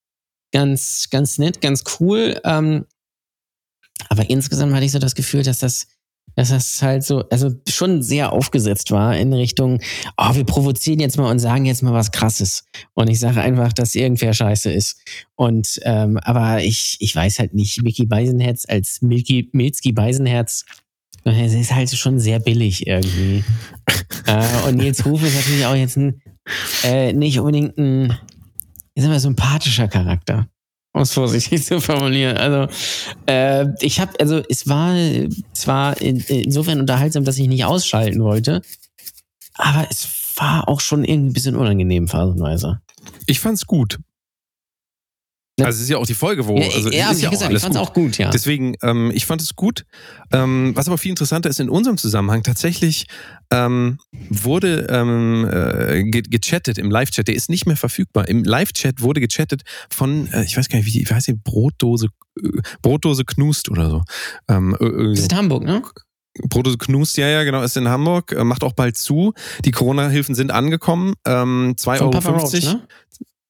ganz, 0.52 1.08
ganz 1.10 1.38
nett, 1.38 1.60
ganz 1.60 1.84
cool. 1.98 2.40
Ähm, 2.44 2.86
aber 4.08 4.28
insgesamt 4.28 4.74
hatte 4.74 4.84
ich 4.84 4.92
so 4.92 4.98
das 4.98 5.14
Gefühl, 5.14 5.42
dass 5.42 5.58
das, 5.58 5.88
dass 6.36 6.50
das 6.50 6.82
halt 6.82 7.02
so, 7.02 7.24
also 7.30 7.50
schon 7.68 8.02
sehr 8.02 8.32
aufgesetzt 8.32 8.90
war 8.90 9.16
in 9.16 9.32
Richtung, 9.32 9.80
oh, 10.16 10.34
wir 10.34 10.44
provozieren 10.44 11.00
jetzt 11.00 11.16
mal 11.16 11.30
und 11.30 11.38
sagen 11.38 11.64
jetzt 11.64 11.82
mal 11.82 11.94
was 11.94 12.12
Krasses. 12.12 12.64
Und 12.94 13.08
ich 13.08 13.18
sage 13.18 13.40
einfach, 13.40 13.72
dass 13.72 13.94
irgendwer 13.94 14.34
scheiße 14.34 14.70
ist. 14.70 15.00
Und 15.34 15.80
ähm, 15.82 16.18
aber 16.18 16.62
ich, 16.62 16.98
ich 17.00 17.16
weiß 17.16 17.38
halt 17.38 17.54
nicht, 17.54 17.82
Mickey 17.82 18.06
Beisenherz 18.06 18.66
als 18.68 19.00
Milky, 19.00 19.48
Milski 19.52 19.92
Beisenherz, 19.92 20.66
äh, 21.24 21.44
es 21.44 21.54
ist 21.54 21.74
halt 21.74 21.90
schon 21.90 22.18
sehr 22.20 22.38
billig 22.38 22.86
irgendwie. 22.86 23.42
äh, 24.26 24.68
und 24.68 24.76
Nils 24.76 25.04
Ruf 25.06 25.22
ist 25.22 25.36
natürlich 25.36 25.64
auch 25.64 25.74
jetzt 25.74 25.96
ein, 25.96 26.20
äh, 26.84 27.14
nicht 27.14 27.40
unbedingt 27.40 27.78
ein, 27.78 28.16
ich 28.94 29.02
sag 29.02 29.10
mal, 29.10 29.20
sympathischer 29.20 29.88
Charakter. 29.88 30.48
Um 30.96 31.02
es 31.02 31.12
vorsichtig 31.12 31.62
zu 31.66 31.78
formulieren. 31.78 32.38
Also, 32.38 32.72
äh, 33.26 33.66
ich 33.80 34.00
habe, 34.00 34.18
also 34.18 34.40
es 34.48 34.66
war, 34.66 34.94
es 34.94 35.66
war 35.66 36.00
in, 36.00 36.20
insofern 36.20 36.80
unterhaltsam, 36.80 37.22
dass 37.22 37.36
ich 37.36 37.48
nicht 37.48 37.66
ausschalten 37.66 38.22
wollte. 38.22 38.62
Aber 39.52 39.86
es 39.90 40.08
war 40.36 40.70
auch 40.70 40.80
schon 40.80 41.04
irgendwie 41.04 41.30
ein 41.30 41.32
bisschen 41.34 41.54
unangenehm, 41.54 42.08
phasenweise. 42.08 42.80
Ich 43.26 43.40
fand's 43.40 43.66
gut. 43.66 43.98
Ne? 45.58 45.64
Also 45.64 45.76
es 45.76 45.84
ist 45.84 45.88
ja 45.88 45.96
auch 45.96 46.06
die 46.06 46.14
Folge, 46.14 46.46
wo 46.46 46.58
ja, 46.58 46.66
also 46.66 46.90
ja, 46.90 47.06
es 47.06 47.12
ist 47.12 47.18
ich 47.18 47.24
ja 47.24 47.30
gesagt, 47.30 47.52
ich 47.52 47.60
fand's 47.60 47.78
gut. 47.78 47.88
auch 47.88 47.94
gut, 47.94 48.18
ja. 48.18 48.30
Deswegen, 48.30 48.74
ähm, 48.82 49.10
ich 49.14 49.24
fand 49.24 49.40
es 49.40 49.56
gut. 49.56 49.86
Ähm, 50.30 50.72
was 50.74 50.86
aber 50.86 50.98
viel 50.98 51.10
interessanter 51.10 51.48
ist 51.48 51.60
in 51.60 51.70
unserem 51.70 51.96
Zusammenhang, 51.96 52.42
tatsächlich 52.42 53.06
ähm, 53.50 53.98
wurde 54.28 54.86
ähm, 54.90 55.48
äh, 55.50 56.02
ge 56.10 56.22
gechattet 56.22 56.76
im 56.76 56.90
Live-Chat. 56.90 57.28
Der 57.28 57.34
ist 57.34 57.48
nicht 57.48 57.64
mehr 57.64 57.76
verfügbar. 57.76 58.28
Im 58.28 58.44
Live-Chat 58.44 59.00
wurde 59.00 59.20
gechattet 59.20 59.62
von, 59.88 60.30
äh, 60.32 60.44
ich 60.44 60.58
weiß 60.58 60.68
gar 60.68 60.76
nicht, 60.78 60.86
wie 60.86 60.92
die, 60.92 61.08
wie 61.08 61.14
heißt 61.14 61.28
die 61.28 61.34
Brotdose 61.34 62.08
Brotdose 62.82 63.24
Knust 63.24 63.70
oder 63.70 63.88
so. 63.88 64.02
Ähm, 64.48 64.76
Das 64.78 64.80
irgendwie 64.80 65.12
ist 65.14 65.20
so. 65.22 65.30
in 65.30 65.36
Hamburg, 65.36 65.64
ne? 65.64 65.82
Brotdose 66.50 66.76
Knust, 66.76 67.16
ja, 67.16 67.28
ja, 67.28 67.44
genau, 67.44 67.62
ist 67.62 67.78
in 67.78 67.88
Hamburg, 67.88 68.32
äh, 68.32 68.44
macht 68.44 68.62
auch 68.62 68.74
bald 68.74 68.96
zu. 68.98 69.32
Die 69.64 69.70
Corona-Hilfen 69.70 70.34
sind 70.34 70.50
angekommen. 70.50 71.14
Ähm, 71.26 71.74
2,50 71.78 71.96
Von 71.96 72.34
Euro. 72.34 72.50
Ne? 72.52 72.88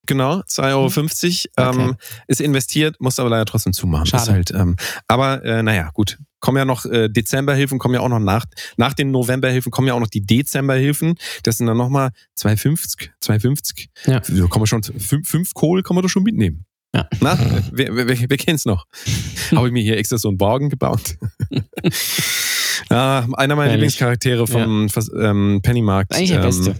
Genau, 0.06 0.40
2,50 0.40 1.46
Euro. 1.56 1.70
Okay. 1.70 1.82
Ähm, 1.88 1.96
ist 2.28 2.40
investiert, 2.40 2.96
muss 3.00 3.18
aber 3.18 3.30
leider 3.30 3.44
trotzdem 3.44 3.72
zumachen. 3.72 4.06
Schade. 4.06 4.22
Ist 4.22 4.30
halt, 4.30 4.50
ähm, 4.52 4.76
aber 5.08 5.44
äh, 5.44 5.62
naja, 5.62 5.90
gut. 5.92 6.18
Kommen 6.38 6.58
ja 6.58 6.64
noch 6.64 6.84
äh, 6.84 7.08
Dezemberhilfen, 7.08 7.78
kommen 7.78 7.94
ja 7.94 8.00
auch 8.00 8.08
noch 8.08 8.20
nach, 8.20 8.44
nach 8.76 8.92
den 8.92 9.10
Novemberhilfen 9.10 9.72
kommen 9.72 9.88
ja 9.88 9.94
auch 9.94 10.00
noch 10.00 10.06
die 10.06 10.24
Dezemberhilfen. 10.24 11.14
Das 11.42 11.56
sind 11.56 11.66
dann 11.66 11.76
nochmal 11.78 12.10
2,50, 12.38 13.08
2,50. 13.24 13.88
Ja. 14.06 14.20
So 14.22 14.46
kommen 14.46 14.62
wir 14.62 14.66
schon, 14.66 14.82
fünf, 14.82 15.28
fünf 15.28 15.54
Kohl 15.54 15.82
kann 15.82 15.94
man 15.96 16.02
doch 16.02 16.08
schon 16.10 16.22
mitnehmen. 16.22 16.66
Ja. 16.94 17.08
Na, 17.20 17.38
wer, 17.72 17.96
wer, 17.96 18.06
wer, 18.06 18.16
wer 18.28 18.36
kennt's 18.36 18.64
noch? 18.64 18.86
Habe 19.54 19.66
ich 19.66 19.72
mir 19.72 19.82
hier 19.82 19.96
extra 19.96 20.18
so 20.18 20.28
einen 20.28 20.38
Borgen 20.38 20.68
gebaut. 20.70 21.16
ja, 22.90 23.26
einer 23.34 23.56
meiner. 23.56 23.72
Lieblingscharaktere 23.72 24.46
vom 24.46 24.88
Vers- 24.88 25.10
ähm, 25.18 25.60
Pennymarkt. 25.62 26.14
Eigentlich 26.14 26.30
der 26.30 26.38
ähm, 26.40 26.44
Beste. 26.46 26.76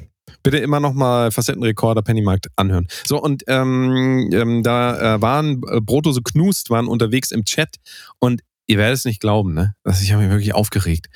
Bitte 0.51 0.63
immer 0.63 0.81
noch 0.81 0.95
mal 0.95 1.31
Facettenrekorder 1.31 2.03
Pennymarkt 2.03 2.49
anhören. 2.57 2.87
So, 3.05 3.21
und 3.21 3.45
ähm, 3.49 4.31
ähm, 4.33 4.63
da 4.63 5.17
äh, 5.17 5.23
waren 5.23 5.63
äh, 5.69 5.81
Brotdose 5.81 6.23
Knust, 6.23 6.71
waren 6.71 6.87
unterwegs 6.87 7.31
im 7.31 7.45
Chat 7.45 7.77
und 8.19 8.43
ihr 8.67 8.79
werdet 8.79 8.99
es 8.99 9.05
nicht 9.05 9.21
glauben, 9.21 9.55
ne? 9.55 9.75
Also 9.85 10.03
ich 10.03 10.13
habe 10.13 10.23
mich 10.23 10.31
wirklich 10.31 10.55
aufgeregt. 10.55 11.09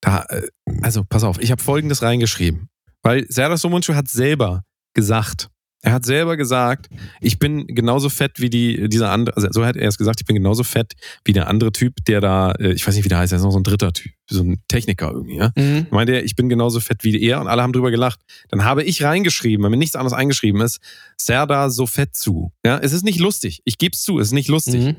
Da, 0.00 0.24
äh, 0.28 0.42
also 0.82 1.04
pass 1.08 1.24
auf, 1.24 1.40
ich 1.40 1.50
habe 1.50 1.62
folgendes 1.62 2.02
reingeschrieben. 2.02 2.68
Weil 3.02 3.26
Serdar 3.28 3.56
Somuncu 3.56 3.94
hat 3.94 4.08
selber 4.08 4.62
gesagt, 4.94 5.48
er 5.82 5.92
hat 5.92 6.04
selber 6.04 6.36
gesagt, 6.36 6.88
ich 7.20 7.38
bin 7.38 7.66
genauso 7.66 8.10
fett 8.10 8.38
wie 8.38 8.50
die, 8.50 8.88
dieser 8.88 9.10
andere, 9.10 9.36
also 9.36 9.48
so 9.50 9.64
hat 9.64 9.76
er 9.76 9.88
es 9.88 9.96
gesagt, 9.96 10.20
ich 10.20 10.26
bin 10.26 10.36
genauso 10.36 10.62
fett 10.62 10.92
wie 11.24 11.32
der 11.32 11.48
andere 11.48 11.72
Typ, 11.72 12.04
der 12.04 12.20
da, 12.20 12.52
äh, 12.52 12.72
ich 12.72 12.86
weiß 12.86 12.94
nicht, 12.94 13.04
wie 13.04 13.08
der 13.08 13.18
heißt, 13.18 13.32
er 13.32 13.36
ist 13.36 13.44
noch 13.44 13.52
so 13.52 13.58
ein 13.58 13.64
dritter 13.64 13.92
Typ, 13.92 14.12
so 14.28 14.42
ein 14.42 14.60
Techniker 14.68 15.10
irgendwie, 15.10 15.36
ja? 15.36 15.52
Mhm. 15.56 15.86
meinte 15.90 16.12
er, 16.12 16.24
ich 16.24 16.36
bin 16.36 16.50
genauso 16.50 16.80
fett 16.80 17.02
wie 17.02 17.20
er 17.22 17.40
und 17.40 17.48
alle 17.48 17.62
haben 17.62 17.72
drüber 17.72 17.90
gelacht. 17.90 18.20
Dann 18.50 18.64
habe 18.64 18.82
ich 18.82 19.02
reingeschrieben, 19.02 19.62
weil 19.62 19.70
mir 19.70 19.78
nichts 19.78 19.96
anderes 19.96 20.12
eingeschrieben 20.12 20.60
ist, 20.60 20.80
Serdar 21.16 21.70
so 21.70 21.86
fett 21.86 22.14
zu. 22.14 22.52
Ja, 22.64 22.78
es 22.78 22.92
ist 22.92 23.04
nicht 23.04 23.18
lustig. 23.18 23.62
Ich 23.64 23.78
gebe 23.78 23.94
es 23.94 24.02
zu, 24.02 24.18
es 24.18 24.28
ist 24.28 24.32
nicht 24.32 24.48
lustig. 24.48 24.82
Mhm. 24.82 24.96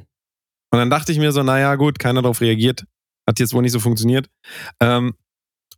Und 0.72 0.80
dann 0.80 0.90
dachte 0.90 1.12
ich 1.12 1.20
mir 1.20 1.32
so, 1.32 1.44
naja, 1.44 1.76
gut, 1.76 2.00
keiner 2.00 2.22
darauf 2.22 2.42
reagiert. 2.42 2.86
Hat 3.28 3.40
jetzt 3.40 3.54
wohl 3.54 3.62
nicht 3.62 3.74
so 3.74 3.80
funktioniert. 3.80 4.30
Ähm, 4.80 5.14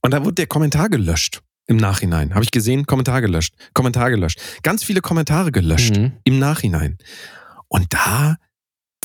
und 0.02 0.12
da 0.12 0.24
wurde 0.24 0.36
der 0.36 0.48
Kommentar 0.48 0.90
gelöscht. 0.90 1.42
Im 1.68 1.78
Nachhinein. 1.78 2.34
Habe 2.34 2.44
ich 2.44 2.52
gesehen, 2.52 2.86
Kommentar 2.86 3.22
gelöscht. 3.22 3.54
Kommentar 3.74 4.10
gelöscht. 4.10 4.40
Ganz 4.64 4.84
viele 4.84 5.02
Kommentare 5.02 5.52
gelöscht 5.52 5.96
Mhm. 5.96 6.12
im 6.26 6.40
Nachhinein. 6.40 6.98
Und 7.70 7.94
da 7.94 8.36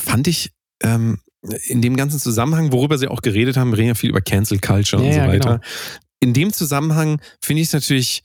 fand 0.01 0.27
ich 0.27 0.51
ähm, 0.83 1.19
in 1.67 1.81
dem 1.81 1.95
ganzen 1.95 2.19
Zusammenhang, 2.19 2.71
worüber 2.73 2.97
sie 2.97 3.07
auch 3.07 3.21
geredet 3.21 3.55
haben, 3.57 3.71
wir 3.71 3.77
reden 3.77 3.89
ja 3.89 3.95
viel 3.95 4.09
über 4.09 4.21
Cancel 4.21 4.59
Culture 4.59 5.01
Ja, 5.01 5.07
und 5.07 5.13
so 5.13 5.19
ja, 5.19 5.27
weiter. 5.27 5.49
genau. 5.57 5.61
In 6.21 6.33
dem 6.33 6.51
Zusammenhang 6.51 7.21
finde 7.41 7.61
ich 7.61 7.67
es 7.69 7.73
natürlich 7.73 8.23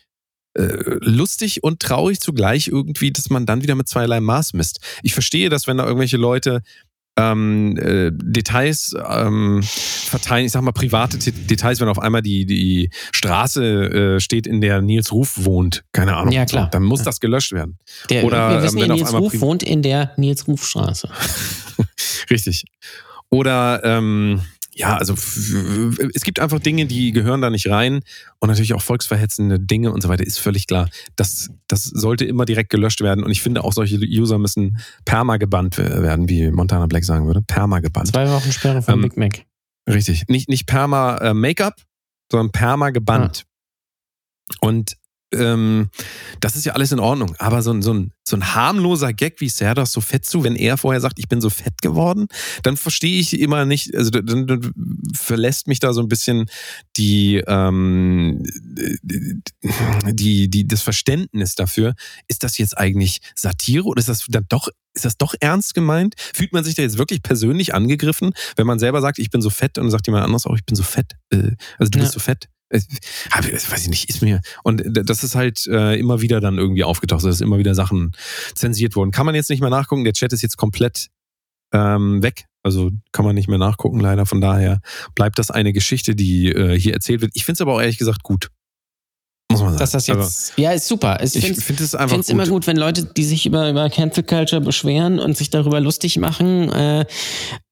äh, 0.56 0.98
lustig 1.00 1.62
und 1.64 1.80
traurig 1.80 2.20
zugleich 2.20 2.68
irgendwie, 2.68 3.10
dass 3.12 3.30
man 3.30 3.46
dann 3.46 3.62
wieder 3.62 3.74
mit 3.76 3.88
zweierlei 3.88 4.20
Maß 4.20 4.52
misst. 4.54 4.80
Ich 5.02 5.12
verstehe, 5.14 5.48
dass 5.48 5.66
wenn 5.66 5.78
da 5.78 5.84
irgendwelche 5.84 6.16
Leute 6.16 6.62
ähm, 7.16 7.76
äh, 7.76 8.10
Details 8.12 8.94
ähm, 9.08 9.62
verteilen, 9.62 10.46
ich 10.46 10.52
sag 10.52 10.62
mal 10.62 10.72
private 10.72 11.18
Details, 11.18 11.80
wenn 11.80 11.88
auf 11.88 11.98
einmal 12.00 12.22
die, 12.22 12.44
die 12.44 12.90
Straße 13.12 13.64
äh, 14.16 14.20
steht, 14.20 14.46
in 14.46 14.60
der 14.60 14.82
Nils 14.82 15.12
Ruf 15.12 15.44
wohnt, 15.44 15.84
keine 15.92 16.16
Ahnung, 16.16 16.32
Ja, 16.32 16.44
klar. 16.44 16.68
Dann 16.70 16.82
muss 16.82 17.00
Ja. 17.00 17.04
das 17.06 17.20
gelöscht 17.20 17.52
werden. 17.52 17.78
Der, 18.10 18.24
Oder, 18.24 18.50
wir 18.50 18.62
wissen 18.62 18.78
ähm, 18.78 18.82
ja, 18.82 18.84
wenn 18.84 18.90
auf 18.92 18.98
Nils 18.98 19.08
einmal 19.08 19.22
Ruf 19.22 19.40
wohnt 19.40 19.62
in 19.62 19.82
der 19.82 20.12
Nils 20.16 20.46
Ruf 20.48 20.66
Straße. 20.66 21.08
Richtig. 22.30 22.64
Oder 23.30 23.82
ähm, 23.84 24.40
ja, 24.76 24.96
also 24.96 25.14
es 25.14 26.22
gibt 26.24 26.40
einfach 26.40 26.58
Dinge, 26.58 26.86
die 26.86 27.12
gehören 27.12 27.40
da 27.40 27.50
nicht 27.50 27.68
rein 27.68 28.00
und 28.40 28.48
natürlich 28.48 28.74
auch 28.74 28.82
volksverhetzende 28.82 29.60
Dinge 29.60 29.92
und 29.92 30.02
so 30.02 30.08
weiter, 30.08 30.26
ist 30.26 30.38
völlig 30.38 30.66
klar. 30.66 30.88
Das, 31.16 31.50
das 31.68 31.84
sollte 31.84 32.24
immer 32.24 32.44
direkt 32.44 32.70
gelöscht 32.70 33.00
werden 33.00 33.22
und 33.24 33.30
ich 33.30 33.40
finde 33.40 33.62
auch 33.64 33.72
solche 33.72 33.96
User 33.98 34.38
müssen 34.38 34.78
perma 35.04 35.36
gebannt 35.36 35.78
we- 35.78 36.02
werden, 36.02 36.28
wie 36.28 36.50
Montana 36.50 36.86
Black 36.86 37.04
sagen 37.04 37.26
würde. 37.26 37.42
Perma 37.42 37.80
gebannt. 37.80 38.08
Zwei 38.08 38.28
Wochen 38.30 38.50
Sperre 38.52 38.82
von 38.82 38.94
Ähm, 38.94 39.02
Big 39.02 39.16
Mac. 39.16 39.44
Richtig. 39.88 40.24
Nicht, 40.28 40.48
nicht 40.48 40.66
perma 40.66 41.18
äh, 41.18 41.34
Make-up, 41.34 41.76
sondern 42.30 42.50
perma 42.52 42.90
gebannt. 42.90 43.44
Und 44.60 44.96
ähm, 45.34 45.88
das 46.40 46.56
ist 46.56 46.64
ja 46.64 46.72
alles 46.74 46.92
in 46.92 47.00
Ordnung. 47.00 47.34
Aber 47.38 47.62
so 47.62 47.72
ein, 47.72 47.82
so 47.82 47.92
ein, 47.92 48.12
so 48.26 48.36
ein 48.36 48.54
harmloser 48.54 49.12
Gag 49.12 49.40
wie 49.40 49.48
Serdas 49.48 49.92
so 49.92 50.00
fett 50.00 50.24
zu, 50.24 50.44
wenn 50.44 50.56
er 50.56 50.76
vorher 50.78 51.00
sagt, 51.00 51.18
ich 51.18 51.28
bin 51.28 51.40
so 51.40 51.50
fett 51.50 51.82
geworden, 51.82 52.26
dann 52.62 52.76
verstehe 52.76 53.18
ich 53.20 53.38
immer 53.38 53.64
nicht, 53.66 53.94
also 53.94 54.10
dann, 54.10 54.46
dann 54.46 54.72
verlässt 55.14 55.66
mich 55.68 55.80
da 55.80 55.92
so 55.92 56.00
ein 56.00 56.08
bisschen 56.08 56.46
die, 56.96 57.42
ähm, 57.46 58.42
die, 59.02 60.48
die, 60.48 60.66
das 60.66 60.82
Verständnis 60.82 61.54
dafür, 61.54 61.94
ist 62.28 62.42
das 62.44 62.58
jetzt 62.58 62.76
eigentlich 62.78 63.20
Satire 63.34 63.84
oder 63.84 64.00
ist 64.00 64.08
das 64.08 64.26
dann 64.28 64.46
doch, 64.48 64.68
ist 64.94 65.04
das 65.04 65.16
doch 65.16 65.34
ernst 65.40 65.74
gemeint? 65.74 66.14
Fühlt 66.34 66.52
man 66.52 66.64
sich 66.64 66.74
da 66.74 66.82
jetzt 66.82 66.98
wirklich 66.98 67.22
persönlich 67.22 67.74
angegriffen, 67.74 68.32
wenn 68.56 68.66
man 68.66 68.78
selber 68.78 69.00
sagt, 69.00 69.18
ich 69.18 69.30
bin 69.30 69.42
so 69.42 69.50
fett 69.50 69.76
und 69.78 69.84
dann 69.84 69.90
sagt 69.90 70.06
jemand 70.06 70.24
anderes 70.24 70.46
auch, 70.46 70.56
ich 70.56 70.64
bin 70.64 70.76
so 70.76 70.82
fett. 70.82 71.12
Äh, 71.30 71.52
Also 71.78 71.90
du 71.90 71.98
Ja. 71.98 72.04
bist 72.04 72.14
so 72.14 72.20
fett. 72.20 72.48
Äh, 72.74 73.52
weiß 73.52 73.82
ich 73.82 73.88
nicht, 73.88 74.08
ist 74.08 74.22
mir. 74.22 74.40
Und 74.62 74.82
das 74.84 75.24
ist 75.24 75.34
halt 75.34 75.66
äh, 75.66 75.98
immer 75.98 76.20
wieder 76.20 76.40
dann 76.40 76.58
irgendwie 76.58 76.84
aufgetaucht, 76.84 77.24
dass 77.24 77.40
immer 77.40 77.58
wieder 77.58 77.74
Sachen 77.74 78.12
zensiert 78.54 78.96
wurden. 78.96 79.10
Kann 79.10 79.26
man 79.26 79.34
jetzt 79.34 79.50
nicht 79.50 79.60
mehr 79.60 79.70
nachgucken, 79.70 80.04
der 80.04 80.12
Chat 80.12 80.32
ist 80.32 80.42
jetzt 80.42 80.56
komplett 80.56 81.08
ähm, 81.72 82.22
weg. 82.22 82.46
Also 82.62 82.90
kann 83.12 83.24
man 83.24 83.34
nicht 83.34 83.48
mehr 83.48 83.58
nachgucken, 83.58 84.00
leider. 84.00 84.26
Von 84.26 84.40
daher 84.40 84.80
bleibt 85.14 85.38
das 85.38 85.50
eine 85.50 85.72
Geschichte, 85.72 86.14
die 86.14 86.48
äh, 86.48 86.78
hier 86.78 86.94
erzählt 86.94 87.20
wird. 87.20 87.32
Ich 87.34 87.44
finde 87.44 87.56
es 87.56 87.60
aber 87.60 87.74
auch 87.74 87.80
ehrlich 87.80 87.98
gesagt 87.98 88.22
gut. 88.22 88.48
Muss 89.52 89.60
man 89.60 89.70
sagen. 89.70 89.78
Dass 89.80 89.90
das 89.92 90.06
jetzt. 90.06 90.52
ja, 90.56 90.72
ist 90.72 90.88
super. 90.88 91.18
Ich 91.22 91.36
aber 91.36 91.46
ich 91.50 91.56
finde 91.64 91.84
es 91.84 91.94
einfach 91.94 92.10
finde 92.10 92.22
es 92.22 92.28
immer 92.30 92.46
gut, 92.46 92.66
wenn 92.66 92.76
Leute, 92.76 93.04
die 93.04 93.24
sich 93.24 93.44
über, 93.46 93.68
über 93.70 93.88
Cancel 93.90 94.24
Culture 94.24 94.60
beschweren 94.60 95.18
und 95.20 95.36
sich 95.36 95.50
darüber 95.50 95.80
lustig 95.80 96.18
machen 96.18 96.72
äh, 96.72 97.04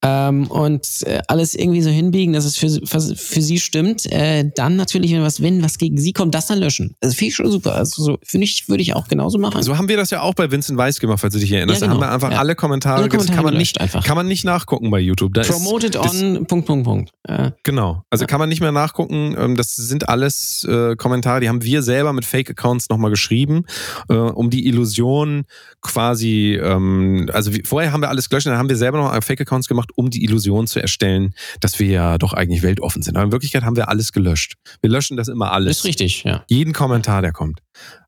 ähm, 0.04 0.46
und 0.48 0.86
äh, 1.06 1.22
alles 1.28 1.54
irgendwie 1.54 1.80
so 1.82 1.88
hinbiegen, 1.90 2.34
dass 2.34 2.44
es 2.44 2.56
für, 2.56 2.68
für, 2.84 3.00
für 3.00 3.40
sie 3.42 3.58
stimmt, 3.58 4.04
äh, 4.12 4.44
dann 4.54 4.76
natürlich, 4.76 5.12
wenn 5.12 5.22
was, 5.22 5.40
wenn 5.42 5.62
was 5.62 5.78
gegen 5.78 5.96
sie 5.98 6.12
kommt, 6.12 6.34
das 6.34 6.46
dann 6.46 6.58
löschen. 6.58 6.94
Das 7.00 7.14
finde 7.14 7.28
ich 7.30 7.34
schon 7.36 7.50
super. 7.50 7.74
Also 7.74 8.02
so, 8.02 8.18
finde 8.22 8.44
ich, 8.44 8.68
würde 8.68 8.82
ich 8.82 8.94
auch 8.94 9.08
genauso 9.08 9.38
machen. 9.38 9.62
So 9.62 9.76
haben 9.78 9.88
wir 9.88 9.96
das 9.96 10.10
ja 10.10 10.20
auch 10.20 10.34
bei 10.34 10.50
Vincent 10.50 10.76
Weiss 10.78 11.00
gemacht, 11.00 11.20
falls 11.20 11.32
du 11.34 11.40
dich 11.40 11.50
erinnerst. 11.52 11.80
Ja, 11.80 11.86
Da 11.88 11.92
genau. 11.94 12.04
haben 12.04 12.08
wir 12.10 12.14
einfach 12.14 12.32
Ja. 12.32 12.38
alle 12.38 12.54
Kommentare, 12.54 12.96
Alle 12.98 13.08
das 13.08 13.12
kann 13.12 13.26
Kommentare 13.26 13.44
man 13.44 13.56
nicht, 13.56 13.80
einfach. 13.80 14.04
kann 14.04 14.16
man 14.16 14.26
nicht 14.26 14.44
nachgucken 14.44 14.90
bei 14.90 14.98
YouTube. 15.00 15.32
Da 15.34 15.42
Promoted 15.42 15.94
ist, 15.94 16.04
das, 16.04 16.22
on 16.22 16.46
Punkt, 16.46 16.66
Punkt, 16.66 16.84
Punkt. 16.84 17.10
Äh, 17.24 17.52
Genau. 17.62 18.02
Also 18.10 18.24
Ja. 18.24 18.26
kann 18.26 18.40
man 18.40 18.48
nicht 18.48 18.60
mehr 18.60 18.72
nachgucken. 18.72 19.34
Ähm, 19.38 19.56
Das 19.56 19.74
sind 19.76 20.08
alles 20.08 20.66
äh, 20.68 20.96
Kommentare, 20.96 21.40
die 21.40 21.48
haben 21.48 21.61
wir 21.64 21.82
selber 21.82 22.12
mit 22.12 22.24
Fake-Accounts 22.24 22.88
nochmal 22.88 23.10
geschrieben, 23.10 23.64
äh, 24.08 24.14
um 24.14 24.50
die 24.50 24.66
Illusion 24.66 25.44
quasi, 25.80 26.58
ähm, 26.62 27.28
also 27.32 27.54
wie, 27.54 27.62
vorher 27.64 27.92
haben 27.92 28.00
wir 28.00 28.08
alles 28.08 28.28
gelöscht, 28.28 28.46
dann 28.46 28.58
haben 28.58 28.68
wir 28.68 28.76
selber 28.76 28.98
noch 28.98 29.22
Fake-Accounts 29.22 29.68
gemacht, 29.68 29.90
um 29.94 30.10
die 30.10 30.24
Illusion 30.24 30.66
zu 30.66 30.80
erstellen, 30.80 31.34
dass 31.60 31.78
wir 31.78 31.88
ja 31.88 32.18
doch 32.18 32.32
eigentlich 32.32 32.62
weltoffen 32.62 33.02
sind. 33.02 33.16
Aber 33.16 33.26
in 33.26 33.32
Wirklichkeit 33.32 33.62
haben 33.64 33.76
wir 33.76 33.88
alles 33.88 34.12
gelöscht. 34.12 34.54
Wir 34.80 34.90
löschen 34.90 35.16
das 35.16 35.28
immer 35.28 35.52
alles. 35.52 35.78
ist 35.78 35.84
richtig, 35.84 36.24
ja. 36.24 36.44
Jeden 36.48 36.72
Kommentar, 36.72 37.22
der 37.22 37.32
kommt. 37.32 37.60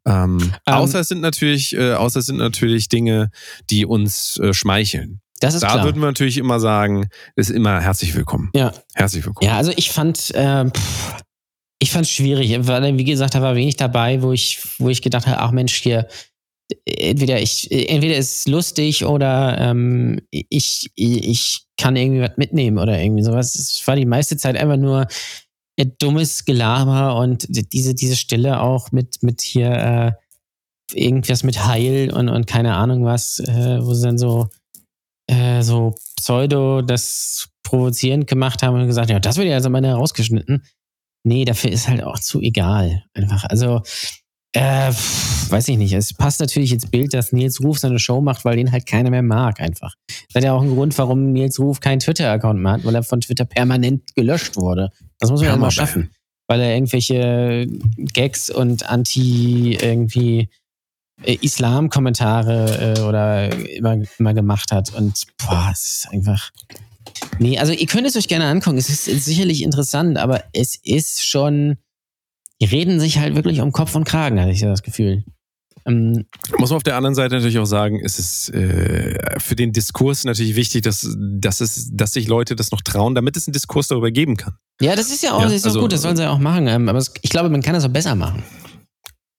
Ähm, 0.07 0.53
außer 0.67 1.01
es 1.01 1.09
sind 1.09 1.21
natürlich, 1.21 1.75
äh, 1.75 1.95
außer 1.95 2.21
es 2.21 2.27
sind 2.27 2.37
natürlich 2.37 2.89
Dinge, 2.89 3.31
die 3.71 3.87
uns 3.87 4.39
äh, 4.39 4.53
schmeicheln. 4.53 5.21
Das 5.41 5.55
ist 5.55 5.63
Da 5.63 5.73
klar. 5.73 5.85
würden 5.85 6.01
wir 6.01 6.07
natürlich 6.07 6.39
immer 6.39 6.61
sagen, 6.61 7.09
ist 7.37 7.51
immer 7.51 7.81
herzlich 7.81 8.15
willkommen. 8.15 8.51
Ja. 8.55 8.73
Herzlich 8.95 9.25
willkommen. 9.27 9.51
Ja, 9.51 9.57
also 9.57 9.73
ich 9.77 9.91
fand, 9.91 10.35
äh, 10.35 10.67
pff, 10.71 11.17
ich 11.85 11.91
fand 11.91 12.07
es 12.07 12.13
schwierig, 12.13 12.57
weil, 12.67 12.97
wie 12.97 13.05
gesagt, 13.05 13.35
da 13.35 13.43
war 13.43 13.57
wenig 13.57 13.77
dabei, 13.77 14.23
wo 14.23 14.33
ich, 14.33 14.59
wo 14.79 14.89
ich 14.89 15.03
gedacht 15.03 15.27
habe, 15.27 15.39
ach 15.39 15.51
Mensch, 15.51 15.75
hier, 15.75 16.09
entweder 16.87 17.43
ich, 17.43 17.71
entweder 17.71 18.17
ist 18.17 18.39
es 18.39 18.49
lustig 18.49 19.05
oder 19.05 19.59
ähm, 19.59 20.23
ich, 20.31 20.91
ich 20.95 21.67
kann 21.77 21.95
irgendwie 21.95 22.23
was 22.23 22.39
mitnehmen 22.39 22.79
oder 22.79 22.99
irgendwie 22.99 23.23
sowas. 23.23 23.55
Es 23.55 23.87
war 23.87 23.97
die 23.97 24.07
meiste 24.07 24.39
Zeit 24.39 24.57
einfach 24.57 24.79
nur 24.79 25.07
äh, 25.77 25.85
dummes 25.99 26.47
Gelaber 26.47 27.17
und 27.17 27.47
diese, 27.75 27.95
diese 27.95 28.17
Stille 28.17 28.63
auch 28.63 28.91
mit, 28.91 29.23
mit 29.23 29.43
hier 29.43 29.71
äh, 29.71 30.13
irgendwas 30.99 31.43
mit 31.43 31.67
Heil 31.67 32.11
und, 32.15 32.31
und 32.31 32.47
keine 32.47 32.77
Ahnung 32.77 33.05
was, 33.05 33.41
äh, 33.41 33.79
wo 33.83 33.93
sie 33.93 34.07
dann 34.07 34.17
so, 34.17 34.49
äh, 35.27 35.61
so 35.61 35.95
Pseudo 36.17 36.81
das 36.81 37.51
provozierend 37.63 38.27
gemacht 38.27 38.63
haben 38.63 38.81
und 38.81 38.87
gesagt, 38.87 39.11
ja, 39.11 39.21
das 39.21 39.37
wird 39.37 39.49
ja 39.49 39.57
also 39.57 39.69
mal 39.69 39.85
herausgeschnitten. 39.85 40.63
Nee, 41.25 41.45
dafür 41.45 41.71
ist 41.71 41.89
halt 41.89 42.05
auch 42.05 42.19
zu 42.19 42.41
egal. 42.41 43.05
Einfach. 43.15 43.45
Also, 43.45 43.83
äh, 44.53 44.93
weiß 45.49 45.69
ich 45.69 45.79
nicht. 45.79 45.93
Es 45.95 46.15
passt 46.15 46.39
natürlich 46.39 46.73
ins 46.73 46.87
Bild, 46.87 47.13
dass 47.13 47.33
Nils 47.33 47.61
Ruf 47.61 47.79
seine 47.79 47.99
Show 47.99 48.21
macht, 48.21 48.45
weil 48.45 48.57
den 48.57 48.71
halt 48.71 48.87
keiner 48.87 49.11
mehr 49.11 49.23
mag, 49.23 49.61
einfach. 49.61 49.95
Das 50.07 50.37
hat 50.37 50.45
ja 50.45 50.53
auch 50.53 50.63
einen 50.63 50.75
Grund, 50.75 50.97
warum 50.97 51.33
Nils 51.33 51.59
Ruf 51.59 51.81
keinen 51.81 51.99
Twitter-Account 51.99 52.61
mehr 52.61 52.73
hat, 52.73 52.85
weil 52.85 52.95
er 52.95 53.03
von 53.03 53.21
Twitter 53.21 53.47
permanent 53.47 54.15
gelöscht 54.15 54.57
wurde. 54.57 54.91
Das 55.19 55.31
muss 55.31 55.41
man 55.41 55.51
ja 55.51 55.57
mal 55.57 55.71
schaffen. 55.71 56.11
Weil 56.47 56.61
er 56.61 56.75
irgendwelche 56.75 57.67
Gags 57.97 58.51
und 58.51 58.89
Anti 58.89 59.79
irgendwie 59.81 60.51
äh, 61.23 61.39
Islam-Kommentare 61.41 62.97
äh, 62.99 63.01
oder 63.01 63.51
immer, 63.71 63.97
immer 64.19 64.35
gemacht 64.35 64.71
hat. 64.73 64.95
Und 64.95 65.25
boah, 65.39 65.71
es 65.73 65.87
ist 65.87 66.09
einfach. 66.11 66.51
Nee, 67.39 67.59
also 67.59 67.73
ihr 67.73 67.87
könnt 67.87 68.07
es 68.07 68.17
euch 68.17 68.29
gerne 68.29 68.47
angucken. 68.47 68.79
Es 68.79 68.89
ist 68.89 69.05
sicherlich 69.25 69.63
interessant, 69.63 70.19
aber 70.19 70.45
es 70.53 70.77
ist 70.83 71.25
schon. 71.27 71.77
Die 72.61 72.67
reden 72.67 73.01
sich 73.01 73.19
halt 73.19 73.35
wirklich 73.35 73.61
um 73.61 73.73
Kopf 73.73 73.95
und 73.95 74.05
Kragen, 74.05 74.41
hatte 74.41 74.53
ich 74.53 74.61
so 74.61 74.67
das 74.67 74.83
Gefühl. 74.83 75.25
Ähm, 75.87 76.25
Muss 76.57 76.71
man 76.71 76.77
auf 76.79 76.83
der 76.83 76.97
anderen 76.97 77.15
Seite 77.15 77.35
natürlich 77.35 77.59
auch 77.59 77.67
sagen, 77.67 78.01
es 78.03 78.19
ist 78.19 78.49
äh, 78.55 79.39
für 79.39 79.55
den 79.57 79.73
Diskurs 79.73 80.25
natürlich 80.25 80.55
wichtig, 80.57 80.83
dass, 80.83 81.07
dass, 81.19 81.61
es, 81.61 81.91
dass 81.93 82.13
sich 82.13 82.27
Leute 82.27 82.57
das 82.57 82.71
noch 82.71 82.81
trauen, 82.81 83.15
damit 83.15 83.37
es 83.37 83.47
einen 83.47 83.53
Diskurs 83.53 83.89
darüber 83.89 84.11
geben 84.11 84.37
kann. 84.39 84.55
ja, 84.81 84.97
das 84.97 85.11
ist 85.11 85.23
ja 85.23 85.33
auch, 85.35 85.43
Ja, 85.43 85.49
ist 85.49 85.67
also- 85.67 85.81
auch 85.81 85.83
gut, 85.83 85.93
das 85.93 86.01
sollen 86.03 86.17
sie 86.17 86.23
ja 86.23 86.31
auch 86.31 86.39
machen. 86.39 86.69
Ähm, 86.69 86.89
aber 86.89 86.99
es, 86.99 87.13
ich 87.21 87.29
glaube, 87.29 87.51
man 87.51 87.61
kann 87.61 87.75
das 87.75 87.85
auch 87.85 87.91
besser 87.91 88.15
machen. 88.15 88.43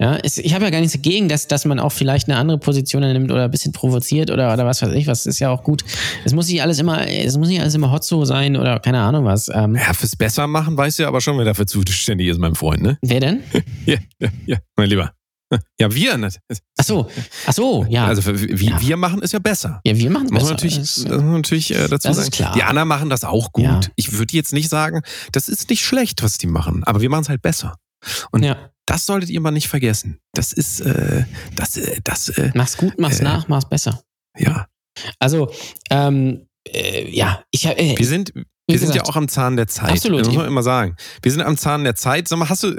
Ja, 0.01 0.17
es, 0.17 0.37
ich 0.37 0.53
habe 0.53 0.65
ja 0.65 0.71
gar 0.71 0.79
nichts 0.81 0.91
dagegen, 0.93 1.29
dass, 1.29 1.47
dass 1.47 1.63
man 1.63 1.79
auch 1.79 1.91
vielleicht 1.93 2.27
eine 2.27 2.37
andere 2.37 2.57
Position 2.57 3.01
nimmt 3.01 3.31
oder 3.31 3.45
ein 3.45 3.51
bisschen 3.51 3.71
provoziert 3.71 4.29
oder, 4.29 4.51
oder 4.53 4.65
was 4.65 4.81
weiß 4.81 4.91
ich, 4.93 5.07
was 5.07 5.25
ist 5.25 5.39
ja 5.39 5.49
auch 5.49 5.63
gut. 5.63 5.85
Es 6.25 6.33
muss 6.33 6.49
nicht 6.49 6.61
alles 6.61 6.79
immer, 6.79 7.07
es 7.07 7.37
muss 7.37 7.47
nicht 7.47 7.61
alles 7.61 7.75
immer 7.75 7.91
Hotzo 7.93 8.25
sein 8.25 8.57
oder 8.57 8.79
keine 8.79 8.99
Ahnung 8.99 9.23
was. 9.23 9.47
Ähm, 9.47 9.75
Ja, 9.75 9.93
fürs 9.93 10.17
Besser 10.17 10.47
machen 10.47 10.75
weiß 10.77 10.97
ja 10.97 11.07
aber 11.07 11.21
schon, 11.21 11.37
wer 11.37 11.45
dafür 11.45 11.65
zuständig 11.65 12.27
ist, 12.27 12.39
mein 12.39 12.55
Freund, 12.55 12.81
ne? 12.81 12.97
wer 13.01 13.21
denn? 13.21 13.41
Ja, 13.85 13.95
ja, 14.19 14.29
ja, 14.45 14.57
mein 14.75 14.89
Lieber. 14.89 15.13
Ja, 15.79 15.93
wir. 15.93 16.17
Ne? 16.17 16.27
Ach 16.77 16.83
so, 16.83 17.07
ach 17.45 17.53
so, 17.53 17.85
ja. 17.87 18.05
Also 18.07 18.23
wie, 18.37 18.65
Ja. 18.65 18.81
wir 18.81 18.97
machen 18.97 19.21
es 19.23 19.31
ja 19.31 19.39
besser. 19.39 19.79
ja, 19.85 19.95
wir 19.95 20.09
machen 20.09 20.25
es 20.25 20.31
besser. 20.31 20.49
natürlich, 20.49 20.77
Das- 20.77 20.95
das 20.95 21.11
muss 21.13 21.21
man 21.21 21.33
natürlich 21.35 21.71
äh, 21.73 21.87
dazu 21.87 22.07
das 22.09 22.17
ist 22.17 22.23
sagen. 22.25 22.31
klar. 22.31 22.53
Die 22.55 22.63
anderen 22.63 22.89
machen 22.89 23.09
das 23.09 23.23
auch 23.23 23.53
gut. 23.53 23.63
Ja. 23.63 23.79
Ich 23.95 24.11
würde 24.17 24.35
jetzt 24.35 24.51
nicht 24.51 24.67
sagen, 24.67 25.03
das 25.31 25.47
ist 25.47 25.69
nicht 25.69 25.85
schlecht, 25.85 26.21
was 26.21 26.37
die 26.37 26.47
machen, 26.47 26.83
aber 26.83 26.99
wir 26.99 27.09
machen 27.09 27.21
es 27.21 27.29
halt 27.29 27.41
besser. 27.41 27.75
Und 28.31 28.43
ja, 28.43 28.57
das 28.85 29.05
solltet 29.05 29.29
ihr 29.29 29.41
mal 29.41 29.51
nicht 29.51 29.67
vergessen. 29.67 30.19
Das 30.33 30.53
ist, 30.53 30.81
äh, 30.81 31.23
das, 31.55 31.77
äh, 31.77 31.99
das, 32.03 32.29
äh, 32.29 32.51
mach's 32.53 32.77
gut, 32.77 32.93
mach's 32.99 33.19
Äh. 33.19 33.23
nach, 33.23 33.47
mach's 33.47 33.67
besser. 33.69 34.01
ja. 34.37 34.67
Also, 35.19 35.51
ähm, 35.89 36.47
äh, 36.67 37.09
ja, 37.09 37.43
ich 37.51 37.67
habe. 37.67 37.77
Äh, 37.77 37.97
Wir 37.97 38.05
sind, 38.07 38.31
wir 38.67 38.79
sind 38.79 38.95
ja 38.95 39.03
auch 39.03 39.15
am 39.17 39.27
Zahn 39.27 39.57
der 39.57 39.67
Zeit. 39.67 39.91
Absolut. 39.91 40.21
Das 40.21 40.27
muss 40.29 40.37
man 40.37 40.47
immer 40.47 40.63
sagen. 40.63 40.95
Wir 41.21 41.31
sind 41.31 41.41
am 41.41 41.57
Zahn 41.57 41.83
der 41.83 41.95
Zeit. 41.95 42.27
Sag 42.29 42.39
mal, 42.39 42.47
hast 42.49 42.63
du, 42.63 42.75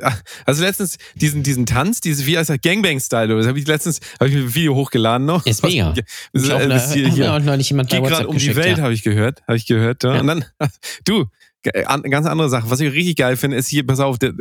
also 0.46 0.64
letztens 0.64 0.96
diesen, 1.14 1.42
diesen 1.42 1.66
Tanz, 1.66 2.00
diese, 2.00 2.26
wie 2.26 2.38
heißt 2.38 2.48
der, 2.48 2.58
Gangbang-Style, 2.58 3.36
das 3.36 3.46
habe 3.46 3.58
ich 3.60 3.66
letztens, 3.68 4.00
habe 4.18 4.30
ich 4.30 4.34
mir 4.34 4.40
ein 4.44 4.54
Video 4.54 4.74
hochgeladen 4.74 5.26
noch. 5.26 5.44
Ist 5.44 5.62
mega. 5.62 5.92
Das 6.32 6.42
ist, 6.42 6.50
da 6.50 6.66
das 6.66 6.92
hier, 6.94 7.08
hier. 7.12 7.34
auch 7.34 7.38
neulich 7.38 7.68
jemand 7.68 7.90
bei 7.90 7.98
WhatsApp 8.00 8.16
gerade 8.16 8.28
um 8.28 8.38
die 8.38 8.56
Welt, 8.56 8.78
ja. 8.78 8.84
habe 8.84 8.94
ich 8.94 9.02
gehört. 9.02 9.42
Habe 9.46 9.56
ich 9.58 9.66
gehört. 9.66 10.02
Ja. 10.02 10.14
Ja. 10.14 10.20
Und 10.22 10.26
dann, 10.26 10.44
du, 11.04 11.26
an- 11.86 12.02
ganz 12.02 12.26
andere 12.26 12.48
Sache. 12.48 12.70
Was 12.70 12.80
ich 12.80 12.92
richtig 12.92 13.16
geil 13.16 13.36
finde, 13.36 13.56
ist 13.56 13.68
hier, 13.68 13.86
pass 13.86 14.00
auf, 14.00 14.18
du 14.18 14.32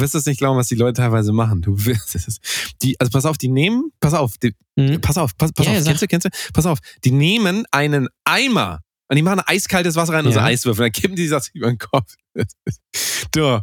wirst 0.00 0.14
das 0.14 0.26
nicht 0.26 0.38
glauben, 0.38 0.58
was 0.58 0.68
die 0.68 0.74
Leute 0.74 1.00
teilweise 1.00 1.32
machen. 1.32 1.62
Du 1.62 1.84
wirst 1.86 2.14
es. 2.14 2.38
Die, 2.82 2.98
also 3.00 3.10
pass 3.10 3.24
auf, 3.26 3.38
die 3.38 3.48
nehmen, 3.48 3.90
pass 4.00 4.14
auf, 4.14 4.38
die, 4.38 4.54
Mhm. 4.76 5.00
pass 5.00 5.18
auf, 5.18 5.36
pass, 5.36 5.52
pass 5.52 5.66
Ja, 5.66 5.72
auf, 5.72 5.78
ja, 5.78 5.84
kennst 5.84 6.02
du, 6.02 6.06
kennst 6.06 6.26
du? 6.26 6.30
Pass 6.52 6.66
auf, 6.66 6.78
die 7.04 7.10
nehmen 7.10 7.64
einen 7.70 8.08
Eimer 8.24 8.80
und 9.08 9.16
die 9.16 9.22
machen 9.22 9.40
eiskaltes 9.40 9.96
Wasser 9.96 10.12
rein 10.14 10.26
und 10.26 10.32
so 10.32 10.38
Ja. 10.38 10.44
Eiswürfel. 10.44 10.84
Dann 10.84 10.92
kippen 10.92 11.16
die 11.16 11.28
das 11.28 11.48
über 11.54 11.68
den 11.68 11.78
Kopf. 11.78 12.14
da, 13.32 13.62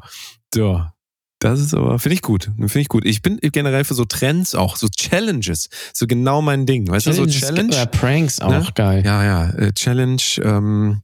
da. 0.51 0.95
Das 1.40 1.60
ist 1.60 1.74
aber, 1.74 2.00
finde 2.00 2.16
ich 2.16 2.22
gut. 2.22 2.46
Finde 2.56 2.80
ich 2.80 2.88
gut. 2.88 3.06
Ich 3.06 3.22
bin 3.22 3.38
generell 3.42 3.84
für 3.84 3.94
so 3.94 4.06
Trends 4.06 4.56
auch, 4.56 4.78
so 4.78 4.88
Challenges, 4.88 5.70
so 5.94 6.08
genau 6.08 6.42
mein 6.42 6.66
Ding. 6.66 6.88
Weißt 6.88 7.08
du, 7.08 7.12
so 7.12 7.26
Challenges 7.26 7.42
Challenge? 7.42 7.68
Oder 7.76 7.86
Pranks 7.88 8.40
auch 8.40 8.50
Ne? 8.52 8.68
geil. 8.74 9.04
Ja, 9.06 9.24
ja, 9.24 9.50
äh, 9.52 9.74
Challenge 9.74 10.22
ähm, 10.42 11.02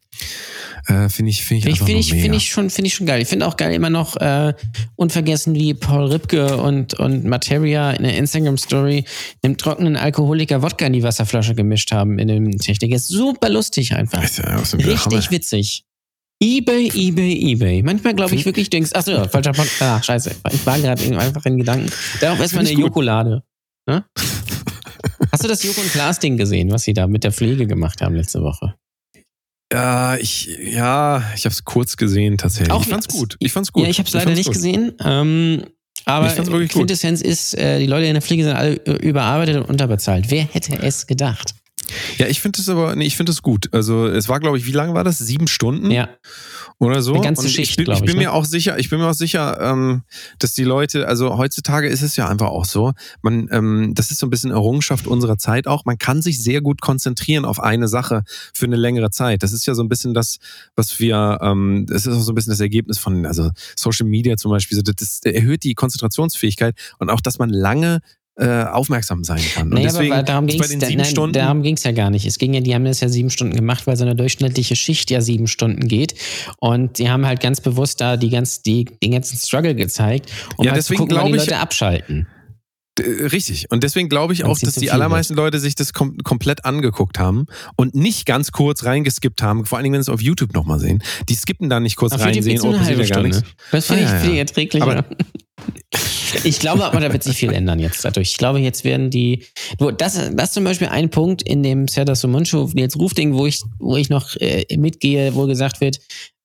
äh, 0.87 1.09
finde 1.09 1.31
ich, 1.31 1.43
finde 1.43 1.69
ich, 1.69 1.79
Finde 1.79 1.99
ich, 1.99 2.11
finde 2.13 2.37
ich, 2.37 2.49
schon, 2.49 2.69
finde 2.69 2.87
ich 2.87 2.93
schon 2.95 3.07
geil. 3.07 3.21
Ich 3.21 3.27
finde 3.27 3.45
auch 3.45 3.57
geil 3.57 3.73
immer 3.73 3.89
noch 3.89 4.15
äh, 4.17 4.53
unvergessen, 4.95 5.53
wie 5.53 5.73
Paul 5.73 6.05
Ripke 6.05 6.57
und, 6.57 6.93
und 6.93 7.25
Materia 7.25 7.91
in 7.91 8.03
der 8.03 8.17
Instagram-Story 8.17 9.03
einem 9.43 9.57
trockenen 9.57 9.97
Alkoholiker 9.97 10.61
Wodka 10.61 10.85
in 10.85 10.93
die 10.93 11.03
Wasserflasche 11.03 11.55
gemischt 11.55 11.91
haben 11.91 12.19
in 12.19 12.29
dem 12.29 12.57
Technik. 12.57 12.93
Ist 12.93 13.09
super 13.09 13.49
lustig 13.49 13.93
einfach. 13.93 14.23
Dem 14.27 14.79
Richtig 14.79 15.05
Hammer. 15.05 15.31
witzig. 15.31 15.83
Ebay, 16.41 16.91
Ebay, 16.93 17.33
Ebay. 17.51 17.83
Manchmal 17.83 18.15
glaube 18.15 18.33
ich 18.33 18.45
wirklich, 18.45 18.69
denkst, 18.69 18.91
ach 18.93 19.03
so, 19.03 19.23
falscher 19.25 19.51
Podcast. 19.51 19.81
Ah, 19.81 20.01
scheiße. 20.01 20.35
Ich 20.51 20.65
war 20.65 20.79
gerade 20.79 21.01
einfach 21.19 21.45
in 21.45 21.57
Gedanken. 21.57 21.91
Darauf 22.19 22.39
erstmal 22.39 22.65
eine. 22.65 22.73
Jokolade. 22.77 23.43
Ne? 23.87 24.03
Hast 25.31 25.43
du 25.43 25.47
das 25.47 25.63
Joko 25.63 25.81
und 25.81 25.91
Klaas 25.91 26.19
Ding 26.19 26.37
gesehen, 26.37 26.71
was 26.71 26.83
sie 26.83 26.93
da 26.93 27.07
mit 27.07 27.23
der 27.23 27.31
Pflege 27.31 27.67
gemacht 27.67 28.01
haben 28.01 28.15
letzte 28.15 28.41
Woche? 28.41 28.75
Ja, 29.71 30.17
ich, 30.17 30.49
ja, 30.61 31.23
ich 31.35 31.45
habe 31.45 31.53
es 31.53 31.63
kurz 31.63 31.95
gesehen 31.95 32.37
tatsächlich. 32.37 32.71
Auch 32.71 32.81
ich 32.81 32.89
fand's 32.89 33.07
gut. 33.07 33.37
Ich 33.39 33.53
fand's 33.53 33.71
gut. 33.71 33.83
Ja, 33.83 33.89
ich 33.89 33.99
habe 33.99 34.07
es 34.07 34.13
leider 34.13 34.31
nicht 34.31 34.47
gut. 34.47 34.55
gesehen. 34.55 34.93
Ähm, 35.03 35.63
aber 36.05 36.27
Ich 36.27 36.35
gut. 36.35 36.69
Quintessenz 36.69 37.21
ist, 37.21 37.53
äh, 37.53 37.79
die 37.79 37.85
Leute 37.85 38.07
in 38.07 38.13
der 38.13 38.21
Pflege 38.21 38.43
sind 38.43 38.53
alle 38.53 38.75
äh, 38.85 39.07
überarbeitet 39.07 39.57
und 39.57 39.69
unterbezahlt. 39.69 40.25
Wer 40.29 40.43
hätte 40.43 40.77
es 40.81 41.07
gedacht? 41.07 41.53
Ja, 42.17 42.27
ich 42.27 42.41
finde 42.41 42.61
es 42.61 42.69
aber, 42.69 42.95
nee, 42.95 43.05
ich 43.05 43.15
finde 43.15 43.31
es 43.31 43.41
gut. 43.41 43.69
Also 43.73 44.07
es 44.07 44.29
war, 44.29 44.39
glaube 44.39 44.57
ich, 44.57 44.65
wie 44.65 44.71
lange 44.71 44.93
war 44.93 45.03
das? 45.03 45.17
Sieben 45.19 45.47
Stunden 45.47 45.91
Ja, 45.91 46.09
oder 46.79 47.01
so. 47.01 47.13
Eine 47.13 47.23
ganze 47.23 47.41
Und 47.43 47.47
ich 47.47 47.53
Schicht, 47.55 47.77
bin, 47.77 47.85
glaub 47.85 47.97
ich 47.97 48.01
ich, 48.01 48.07
bin 48.07 48.17
ne? 48.17 48.23
mir 48.23 48.33
auch 48.33 48.45
sicher, 48.45 48.79
ich 48.79 48.89
bin 48.89 48.99
mir 48.99 49.07
auch 49.07 49.13
sicher, 49.13 49.59
ähm, 49.61 50.03
dass 50.39 50.53
die 50.53 50.63
Leute, 50.63 51.07
also 51.07 51.37
heutzutage 51.37 51.87
ist 51.87 52.01
es 52.01 52.15
ja 52.15 52.27
einfach 52.27 52.47
auch 52.47 52.65
so, 52.65 52.93
man, 53.21 53.47
ähm, 53.51 53.93
das 53.93 54.11
ist 54.11 54.19
so 54.19 54.27
ein 54.27 54.29
bisschen 54.29 54.51
Errungenschaft 54.51 55.07
unserer 55.07 55.37
Zeit 55.37 55.67
auch. 55.67 55.85
Man 55.85 55.97
kann 55.97 56.21
sich 56.21 56.41
sehr 56.41 56.61
gut 56.61 56.81
konzentrieren 56.81 57.45
auf 57.45 57.59
eine 57.59 57.87
Sache 57.87 58.23
für 58.53 58.65
eine 58.65 58.77
längere 58.77 59.11
Zeit. 59.11 59.43
Das 59.43 59.53
ist 59.53 59.65
ja 59.67 59.75
so 59.75 59.83
ein 59.83 59.89
bisschen 59.89 60.13
das, 60.13 60.37
was 60.75 60.99
wir, 60.99 61.37
ähm, 61.41 61.85
das 61.87 62.05
ist 62.05 62.15
auch 62.15 62.21
so 62.21 62.31
ein 62.31 62.35
bisschen 62.35 62.51
das 62.51 62.59
Ergebnis 62.59 62.97
von, 62.97 63.25
also 63.25 63.51
Social 63.75 64.07
Media 64.07 64.37
zum 64.37 64.51
Beispiel, 64.51 64.77
so, 64.77 64.81
das 64.81 65.19
erhöht 65.23 65.63
die 65.63 65.75
Konzentrationsfähigkeit 65.75 66.75
und 66.99 67.09
auch, 67.09 67.21
dass 67.21 67.37
man 67.37 67.49
lange 67.49 67.99
äh, 68.37 68.63
aufmerksam 68.63 69.23
sein 69.23 69.41
kann. 69.53 69.69
Naja, 69.69 69.87
deswegen 69.87 70.13
aber 70.13 70.23
darum 70.23 70.47
ging 70.47 70.61
es 70.61 71.09
Stunden. 71.09 71.33
darum 71.33 71.61
ging's 71.63 71.83
ja 71.83 71.91
gar 71.91 72.09
nicht. 72.09 72.25
Es 72.25 72.37
ging 72.37 72.53
ja, 72.53 72.61
die 72.61 72.73
haben 72.73 72.85
das 72.85 73.01
ja 73.01 73.09
sieben 73.09 73.29
Stunden 73.29 73.55
gemacht, 73.55 73.85
weil 73.87 73.97
so 73.97 74.03
eine 74.05 74.15
durchschnittliche 74.15 74.75
Schicht 74.75 75.11
ja 75.11 75.21
sieben 75.21 75.47
Stunden 75.47 75.87
geht. 75.87 76.15
Und 76.57 76.97
die 76.97 77.09
haben 77.09 77.25
halt 77.25 77.41
ganz 77.41 77.59
bewusst 77.61 77.99
da 78.01 78.15
die 78.17 78.29
ganz, 78.29 78.61
die, 78.61 78.85
den 78.85 79.11
ganzen 79.11 79.37
Struggle 79.37 79.75
gezeigt, 79.75 80.31
um 80.57 80.65
Ja, 80.65 80.71
halt 80.71 80.81
zu 80.83 80.93
deswegen 80.93 81.09
gucken, 81.09 81.17
wann 81.17 81.25
die 81.27 81.31
glaub 81.33 81.43
ich- 81.43 81.49
Leute 81.51 81.61
abschalten. 81.61 82.27
Äh, 83.01 83.25
Richtig. 83.27 83.67
Und 83.71 83.83
deswegen 83.83 84.09
glaube 84.09 84.33
ich 84.33 84.43
auch, 84.43 84.57
dass 84.59 84.75
die 84.75 84.91
allermeisten 84.91 85.33
Leute 85.35 85.59
sich 85.59 85.75
das 85.75 85.93
kom 85.93 86.17
komplett 86.19 86.65
angeguckt 86.65 87.19
haben 87.19 87.45
und 87.75 87.95
nicht 87.95 88.25
ganz 88.25 88.51
kurz 88.51 88.83
reingeskippt 88.85 89.41
haben, 89.41 89.65
vor 89.65 89.77
allen 89.77 89.83
Dingen, 89.83 89.93
wenn 89.95 90.01
sie 90.03 90.11
es 90.11 90.13
auf 90.13 90.21
YouTube 90.21 90.53
nochmal 90.53 90.79
sehen. 90.79 91.03
Die 91.29 91.35
skippen 91.35 91.69
da 91.69 91.79
nicht 91.79 91.95
kurz 91.95 92.13
reinsehen, 92.17 92.45
geht's 92.45 92.63
oh, 92.63 92.71
passiert 92.71 92.99
ja 92.99 93.05
gar 93.15 93.23
nichts. 93.23 93.43
Das 93.71 93.85
finde 93.87 94.07
Ah, 94.07 94.17
ich, 94.21 94.27
ja, 94.27 94.31
ja. 94.33 94.37
erträglich. 94.39 94.81
Aber- 94.83 95.05
ich 96.43 96.59
glaube 96.59 96.85
aber, 96.85 96.99
da 96.99 97.11
wird 97.11 97.23
sich 97.23 97.37
viel 97.37 97.51
ändern 97.51 97.79
jetzt 97.79 98.03
dadurch. 98.03 98.31
Ich 98.31 98.37
glaube, 98.37 98.59
jetzt 98.59 98.83
werden 98.83 99.09
die. 99.09 99.45
Das, 99.97 100.13
das 100.15 100.49
ist 100.49 100.53
zum 100.53 100.63
Beispiel 100.63 100.87
ein 100.87 101.09
Punkt 101.09 101.41
in 101.43 101.61
dem 101.63 101.87
Serdar 101.87 102.15
Sumuncu 102.15 102.69
Nils 102.73 102.97
Ruf-Ding, 102.97 103.33
wo 103.33 103.45
ich, 103.45 103.61
wo 103.79 103.97
ich 103.97 104.09
noch 104.09 104.35
äh, 104.37 104.65
mitgehe, 104.77 105.35
wo 105.35 105.45
gesagt 105.47 105.81
wird, 105.81 105.99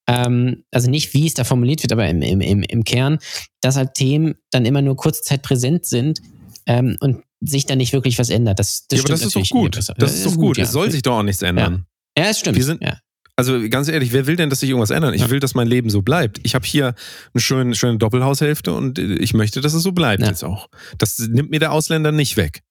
ähm, 0.08 0.64
also 0.70 0.90
nicht 0.90 1.14
wie 1.14 1.26
es 1.26 1.34
da 1.34 1.44
formuliert 1.44 1.82
wird, 1.82 1.92
aber 1.92 2.08
im, 2.08 2.22
im, 2.22 2.40
im, 2.40 2.62
im 2.62 2.84
Kern, 2.84 3.18
dass 3.60 3.76
halt 3.76 3.94
Themen 3.94 4.34
dann 4.50 4.64
immer 4.66 4.82
nur 4.82 4.96
kurze 4.96 5.22
Zeit 5.22 5.42
präsent 5.42 5.86
sind 5.86 6.20
ähm, 6.66 6.96
und 7.00 7.22
sich 7.40 7.66
dann 7.66 7.78
nicht 7.78 7.92
wirklich 7.92 8.18
was 8.18 8.30
ändert. 8.30 8.58
Das, 8.58 8.86
das 8.88 8.98
ja, 8.98 9.04
aber 9.04 9.08
das 9.14 9.22
ist 9.22 9.36
doch 9.36 9.48
gut. 9.50 9.76
nicht. 9.76 9.92
Das 9.98 10.14
ist 10.14 10.26
doch 10.26 10.34
gut. 10.36 10.56
ja. 10.56 10.64
Es 10.64 10.72
soll 10.72 10.90
sich 10.90 11.02
doch 11.02 11.18
auch 11.18 11.22
nichts 11.22 11.42
ändern. 11.42 11.86
Ja, 12.16 12.24
es 12.26 12.38
stimmt. 12.40 12.56
Wir 12.56 12.64
sind- 12.64 12.82
ja. 12.82 12.98
Also 13.38 13.68
ganz 13.68 13.88
ehrlich, 13.88 14.12
wer 14.14 14.26
will 14.26 14.36
denn, 14.36 14.48
dass 14.48 14.60
sich 14.60 14.70
irgendwas 14.70 14.88
ändert? 14.88 15.14
Ich 15.14 15.20
Ja. 15.20 15.28
will, 15.30 15.40
dass 15.40 15.54
mein 15.54 15.66
Leben 15.66 15.90
so 15.90 16.00
bleibt. 16.00 16.40
Ich 16.42 16.54
habe 16.54 16.64
hier 16.66 16.94
eine 17.34 17.40
schöne, 17.42 17.74
schöne 17.74 17.98
Doppelhaushälfte 17.98 18.72
und 18.72 18.98
äh, 18.98 19.16
ich 19.16 19.34
möchte, 19.34 19.60
dass 19.60 19.74
es 19.74 19.82
so 19.82 19.92
bleibt 19.92 20.22
Ja. 20.22 20.28
jetzt 20.28 20.42
auch. 20.42 20.68
Das 20.96 21.18
nimmt 21.18 21.50
mir 21.50 21.60
der 21.60 21.72
Ausländer 21.72 22.12
nicht 22.12 22.38
weg. 22.38 22.62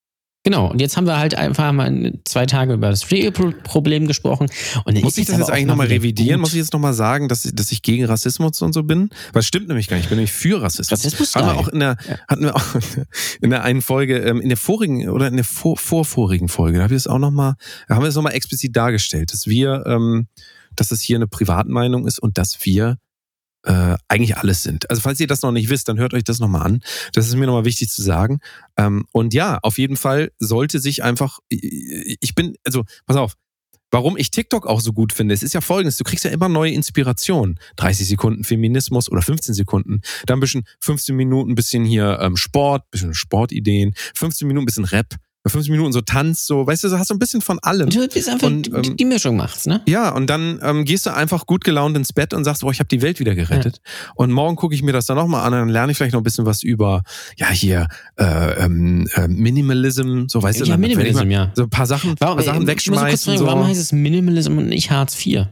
Genau, 0.45 0.69
und 0.69 0.79
jetzt 0.79 0.95
haben 0.95 1.07
wir 1.07 1.17
halt 1.17 1.33
einfach 1.33 1.71
mal 1.71 2.13
zwei 2.23 2.45
Tage 2.45 2.73
über 2.73 2.91
das 2.91 3.03
Pflegeproblem 3.03 4.05
gesprochen. 4.05 4.47
Muss 4.85 5.17
ich 5.17 5.25
das 5.25 5.39
jetzt 5.39 5.49
eigentlich 5.49 5.65
mal 5.65 5.71
nochmal 5.71 5.87
revidieren? 5.87 6.39
Muss 6.39 6.51
ich 6.51 6.59
jetzt 6.59 6.71
nochmal 6.71 6.93
sagen, 6.93 7.27
dass, 7.27 7.49
dass 7.51 7.71
ich 7.71 7.81
gegen 7.81 8.05
Rassismus 8.05 8.61
und 8.61 8.71
so 8.71 8.83
bin? 8.83 9.09
Weil 9.33 9.39
es 9.39 9.47
stimmt 9.47 9.69
nämlich 9.69 9.87
gar 9.87 9.97
nicht. 9.97 10.05
Ich 10.05 10.09
bin 10.09 10.17
nämlich 10.19 10.31
für 10.31 10.61
Rassismus. 10.61 10.91
Rassismus 10.99 11.33
Haben 11.33 11.47
wir 11.47 11.57
auch 11.57 11.67
in 11.69 11.79
der, 11.79 11.97
Ja. 12.07 12.17
hatten 12.27 12.43
wir 12.43 12.55
auch 12.55 12.63
in 13.41 13.49
der 13.49 13.63
einen 13.63 13.81
Folge, 13.81 14.19
ähm, 14.19 14.39
in 14.39 14.49
der 14.49 14.57
vorigen 14.57 15.09
oder 15.09 15.27
in 15.27 15.35
der 15.35 15.45
vor, 15.45 15.77
vorvorigen 15.77 16.47
Folge, 16.47 16.77
da 16.77 16.83
habe 16.83 16.93
ich 16.93 17.01
das 17.03 17.07
auch 17.11 17.17
nochmal, 17.17 17.55
da 17.87 17.95
haben 17.95 18.03
wir 18.03 18.07
das 18.07 18.15
nochmal 18.15 18.33
explizit 18.33 18.75
dargestellt, 18.75 19.33
dass 19.33 19.47
wir, 19.47 19.83
ähm, 19.87 20.27
dass 20.75 20.91
es 20.91 21.01
hier 21.01 21.15
eine 21.15 21.25
Privatmeinung 21.25 22.05
ist 22.05 22.19
und 22.19 22.37
dass 22.37 22.55
wir 22.61 22.97
äh, 23.65 23.95
eigentlich 24.07 24.37
alles 24.37 24.63
sind. 24.63 24.89
Also 24.89 25.01
falls 25.01 25.19
ihr 25.19 25.27
das 25.27 25.41
noch 25.41 25.51
nicht 25.51 25.69
wisst, 25.69 25.89
dann 25.89 25.99
hört 25.99 26.13
euch 26.13 26.23
das 26.23 26.39
nochmal 26.39 26.63
an. 26.63 26.81
Das 27.13 27.27
ist 27.27 27.35
mir 27.35 27.45
nochmal 27.45 27.65
wichtig 27.65 27.89
zu 27.89 28.01
sagen. 28.01 28.39
Ähm, 28.77 29.05
und 29.11 29.33
ja, 29.33 29.59
auf 29.61 29.77
jeden 29.77 29.97
Fall 29.97 30.31
sollte 30.39 30.79
sich 30.79 31.03
einfach, 31.03 31.39
ich 31.49 32.35
bin, 32.35 32.55
also 32.63 32.83
pass 33.05 33.17
auf, 33.17 33.35
Warum 33.91 34.17
ich 34.17 34.29
TikTok 34.29 34.67
auch 34.67 34.81
so 34.81 34.91
gut 34.91 35.13
finde, 35.13 35.33
es 35.33 35.43
ist 35.43 35.53
ja 35.53 35.61
folgendes, 35.61 35.95
du 35.95 36.03
kriegst 36.03 36.25
ja 36.25 36.31
immer 36.31 36.49
neue 36.49 36.71
Inspirationen. 36.73 37.59
30 37.77 38.07
Sekunden 38.07 38.43
Feminismus 38.43 39.09
oder 39.09 39.21
15 39.21 39.53
Sekunden, 39.53 40.01
dann 40.25 40.39
ein 40.39 40.41
bisschen 40.41 40.63
15 40.81 41.15
Minuten 41.15 41.51
ein 41.51 41.55
bisschen 41.55 41.85
hier 41.85 42.19
ähm, 42.19 42.35
Sport, 42.35 42.89
bisschen 42.91 43.13
Sportideen, 43.13 43.93
15 44.15 44.47
Minuten 44.47 44.63
ein 44.63 44.65
bisschen 44.65 44.83
Rap, 44.83 45.15
50 45.47 45.71
Minuten 45.71 45.91
so 45.93 46.01
Tanz, 46.01 46.45
so, 46.47 46.65
weißt 46.65 46.83
du, 46.83 46.89
so 46.89 46.97
hast 46.97 47.09
du 47.09 47.13
ein 47.13 47.19
bisschen 47.19 47.41
von 47.41 47.59
allem. 47.59 47.89
Du 47.89 48.07
bist 48.07 48.27
einfach, 48.29 48.47
Und, 48.47 48.63
die, 48.63 48.71
ähm, 48.71 48.97
die 48.97 49.05
Mischung 49.05 49.35
macht's, 49.37 49.65
ne? 49.65 49.81
Ja, 49.87 50.09
und 50.09 50.27
dann 50.29 50.59
ähm, 50.63 50.85
gehst 50.85 51.05
du 51.05 51.13
einfach 51.13 51.45
gut 51.45 51.63
gelaunt 51.63 51.95
ins 51.95 52.13
Bett 52.13 52.33
und 52.33 52.43
sagst, 52.43 52.63
oh, 52.63 52.71
ich 52.71 52.79
habe 52.79 52.87
die 52.87 53.01
Welt 53.01 53.19
wieder 53.19 53.35
gerettet. 53.35 53.79
Und 54.15 54.31
morgen 54.31 54.55
gucke 54.55 54.73
ich 54.75 54.81
mir 54.81 54.91
das 54.93 55.05
dann 55.05 55.17
nochmal 55.17 55.45
an 55.45 55.53
und 55.53 55.59
dann 55.59 55.69
lerne 55.69 55.91
ich 55.91 55.97
vielleicht 55.97 56.13
noch 56.13 56.21
ein 56.21 56.23
bisschen 56.23 56.45
was 56.45 56.63
über, 56.63 57.03
ja, 57.37 57.49
hier, 57.49 57.87
äh, 58.17 58.63
ähm, 58.65 59.07
äh, 59.15 59.27
Minimalism, 59.27 60.25
so 60.27 60.41
weißt 60.41 60.61
du, 60.61 60.65
Ja, 60.65 60.73
ich 60.75 60.79
Minimalism, 60.79 61.17
mal 61.17 61.31
ja. 61.31 61.51
So 61.55 61.63
ein 61.63 61.69
paar 61.69 61.85
Sachen, 61.85 62.15
Warum, 62.19 62.37
paar 62.37 62.43
Sachen 62.45 62.63
äh, 62.63 62.65
muss 62.65 62.69
ich 62.69 62.85
kurz 62.87 62.97
wegschmeißen. 62.97 63.23
fragen, 63.33 63.37
so. 63.39 63.45
Warum 63.45 63.67
heißt 63.67 63.79
es 63.79 63.91
Minimalism 63.91 64.57
und 64.57 64.67
nicht 64.67 64.89
Hartz 64.91 65.25
IV? 65.25 65.45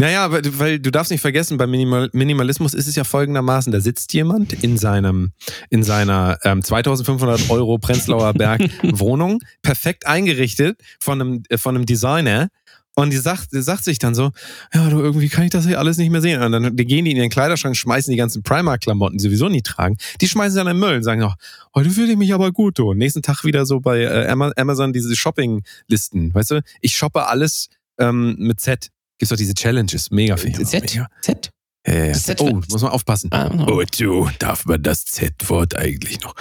Naja, 0.00 0.32
weil, 0.32 0.58
weil 0.58 0.78
du 0.80 0.90
darfst 0.90 1.10
nicht 1.10 1.20
vergessen, 1.20 1.58
beim 1.58 1.70
Minimal 1.70 2.08
Minimalismus 2.12 2.72
ist 2.72 2.88
es 2.88 2.96
ja 2.96 3.04
folgendermaßen, 3.04 3.70
da 3.70 3.80
sitzt 3.80 4.14
jemand 4.14 4.52
in 4.64 4.78
seinem, 4.78 5.32
in 5.68 5.82
seiner 5.82 6.38
ähm, 6.44 6.62
2500 6.62 7.50
Euro 7.50 7.76
Prenzlauer 7.78 8.32
Berg 8.32 8.62
Wohnung, 8.82 9.40
perfekt 9.60 10.06
eingerichtet 10.06 10.80
von 11.00 11.20
einem, 11.20 11.42
äh, 11.50 11.58
von 11.58 11.76
einem 11.76 11.84
Designer 11.84 12.48
und 12.94 13.10
die 13.12 13.18
sagt, 13.18 13.52
die 13.52 13.62
sagt 13.62 13.84
sich 13.84 13.98
dann 13.98 14.14
so, 14.14 14.30
ja, 14.74 14.88
du, 14.88 15.00
irgendwie 15.00 15.28
kann 15.28 15.44
ich 15.44 15.50
das 15.50 15.66
hier 15.66 15.78
alles 15.78 15.96
nicht 15.96 16.10
mehr 16.10 16.20
sehen. 16.20 16.42
Und 16.42 16.52
dann 16.52 16.76
die 16.76 16.84
gehen 16.84 17.04
die 17.04 17.12
in 17.12 17.16
ihren 17.16 17.30
Kleiderschrank, 17.30 17.76
schmeißen 17.76 18.10
die 18.10 18.16
ganzen 18.16 18.42
Primark-Klamotten, 18.42 19.18
die 19.18 19.22
sowieso 19.22 19.48
nie 19.48 19.62
tragen, 19.62 19.96
die 20.20 20.28
schmeißen 20.28 20.52
sie 20.52 20.58
dann 20.58 20.66
in 20.66 20.76
den 20.76 20.80
Müll 20.80 20.96
und 20.96 21.02
sagen, 21.02 21.22
oh, 21.22 21.32
heute 21.74 21.90
fühle 21.90 22.12
ich 22.12 22.18
mich 22.18 22.34
aber 22.34 22.52
gut, 22.52 22.78
du. 22.78 22.90
Und 22.90 22.98
nächsten 22.98 23.22
Tag 23.22 23.44
wieder 23.44 23.64
so 23.66 23.80
bei 23.80 24.00
äh, 24.00 24.28
Ama- 24.28 24.52
Amazon 24.56 24.92
diese 24.92 25.14
Shopping-Listen, 25.14 26.34
weißt 26.34 26.50
du? 26.52 26.62
Ich 26.80 26.96
shoppe 26.96 27.26
alles 27.26 27.68
ähm, 27.98 28.36
mit 28.38 28.60
Z. 28.60 28.90
Gibt's 29.20 29.28
doch 29.28 29.36
diese 29.36 29.52
Challenges, 29.54 30.10
mega 30.10 30.34
ich. 30.34 30.56
Z? 30.66 30.82
Mega. 30.82 31.06
Z? 31.20 31.50
Das 31.84 32.22
Z- 32.24 32.40
Oh, 32.40 32.50
muss 32.70 32.82
man 32.82 32.90
aufpassen. 32.90 33.28
Ah, 33.32 33.50
Oh, 33.68 33.82
du, 33.98 34.28
darf 34.38 34.64
man 34.64 34.82
das 34.82 35.04
Z-Wort 35.04 35.76
eigentlich 35.76 36.20
noch? 36.22 36.34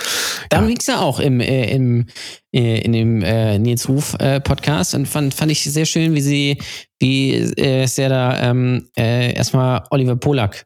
Darum 0.49 0.67
ging's 0.69 0.87
ja 0.87 0.99
auch 0.99 1.19
im, 1.19 1.39
äh, 1.41 1.71
im, 1.73 2.05
äh, 2.53 2.79
in 2.81 2.91
dem 2.93 3.21
äh, 3.21 3.57
Nils 3.59 3.87
Ruf 3.89 4.15
äh, 4.19 4.39
Podcast 4.39 4.95
und 4.95 5.07
fand, 5.07 5.33
fand 5.33 5.51
ich 5.51 5.63
sehr 5.63 5.85
schön, 5.85 6.13
wie 6.15 6.21
sie, 6.21 6.57
wie 7.01 7.33
äh, 7.35 7.85
sehr 7.85 8.07
da 8.09 8.49
ähm, 8.49 8.87
äh, 8.97 9.33
erstmal 9.33 9.83
Oliver 9.91 10.15
Polak 10.15 10.65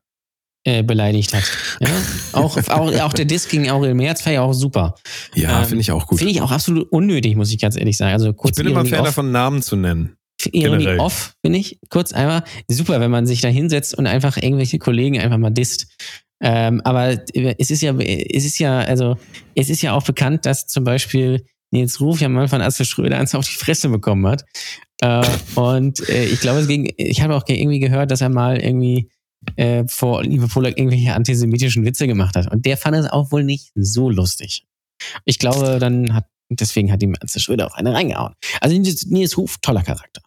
äh, 0.66 0.82
beleidigt 0.84 1.34
hat. 1.34 1.44
Ja? 1.80 1.90
auch, 2.34 2.56
auch, 2.70 2.94
auch 3.02 3.14
der 3.14 3.26
Diss 3.26 3.48
gegen 3.48 3.70
Aurel 3.72 3.96
Merz 3.96 4.22
fand 4.22 4.34
ich 4.34 4.40
auch 4.40 4.54
super. 4.54 4.96
Ja, 5.36 5.62
Ähm, 5.62 5.66
finde 5.68 5.82
ich 5.82 5.92
auch 5.92 6.06
gut. 6.08 6.20
Finde 6.20 6.32
ich 6.34 6.42
auch 6.42 6.52
absolut 6.52 6.92
unnötig, 6.92 7.36
muss 7.36 7.52
ich 7.52 7.60
ganz 7.60 7.76
ehrlich 7.76 7.98
sagen. 7.98 8.14
Also 8.14 8.34
kurz 8.34 8.58
Ich 8.58 8.64
bin 8.64 8.72
immer 8.72 8.86
Fan 8.86 9.04
davon, 9.04 9.32
Namen 9.32 9.62
zu 9.64 9.76
nennen. 9.76 10.16
Ironie 10.52 10.84
generell. 10.84 11.00
off, 11.00 11.36
finde 11.44 11.60
ich. 11.60 11.80
Kurz 11.90 12.14
einmal. 12.14 12.44
Super, 12.70 13.00
wenn 13.00 13.12
man 13.12 13.26
sich 13.26 13.42
da 13.42 13.48
hinsetzt 13.48 13.98
und 13.98 14.08
einfach 14.08 14.38
irgendwelche 14.38 14.80
Kollegen 14.80 15.20
einfach 15.20 15.38
mal 15.38 15.52
disst. 15.52 15.88
Ähm, 16.42 16.82
aber 16.84 17.18
es 17.58 17.72
ist 17.72 17.82
ja, 17.82 17.98
es 17.98 18.46
ist 18.46 18.60
ja, 18.60 18.80
also, 18.80 19.18
es 19.56 19.70
ist 19.70 19.82
ja 19.82 19.94
auch 19.94 20.04
bekannt, 20.04 20.46
dass 20.46 20.68
zum 20.68 20.84
Beispiel 20.84 21.46
Nils 21.72 22.00
Ruf 22.00 22.22
ja 22.22 22.30
mal 22.30 22.48
von 22.48 22.62
Astrid 22.62 22.88
Schröder 22.88 23.18
eins 23.18 23.34
auf 23.34 23.46
die 23.46 23.56
Fresse 23.56 23.90
bekommen 23.90 24.28
hat. 24.28 24.46
Äh, 25.02 25.26
und 25.56 26.08
äh, 26.10 26.26
ich 26.26 26.40
glaube, 26.40 26.60
es 26.60 26.68
ging, 26.68 26.94
ich 26.98 27.22
habe 27.22 27.36
auch 27.36 27.44
irgendwie 27.48 27.80
gehört, 27.80 28.12
dass 28.12 28.22
er 28.22 28.30
mal 28.30 28.60
irgendwie 28.60 29.10
äh, 29.56 29.84
vor 29.88 30.20
Oliver 30.20 30.48
Polak 30.48 30.78
irgendwelche 30.78 31.14
antisemitischen 31.14 31.86
Witze 31.86 32.08
gemacht 32.08 32.36
hat. 32.36 32.52
Und 32.52 32.66
der 32.66 32.78
fand 32.78 32.96
es 32.96 33.08
auch 33.08 33.32
wohl 33.32 33.44
nicht 33.44 33.72
so 33.76 34.10
lustig. 34.10 34.66
Ich 35.26 35.40
glaube, 35.40 35.80
dann 35.80 36.14
hat, 36.14 36.26
deswegen 36.50 36.92
hat 36.92 37.02
ihm 37.04 37.16
Astrid 37.20 37.42
Schröder 37.42 37.68
auch 37.68 37.76
eine 37.76 37.94
reingehauen. 37.94 38.34
Also 38.62 38.78
Nils 38.78 39.38
Ruf, 39.38 39.58
toller 39.62 39.84
Charakter. 39.84 40.22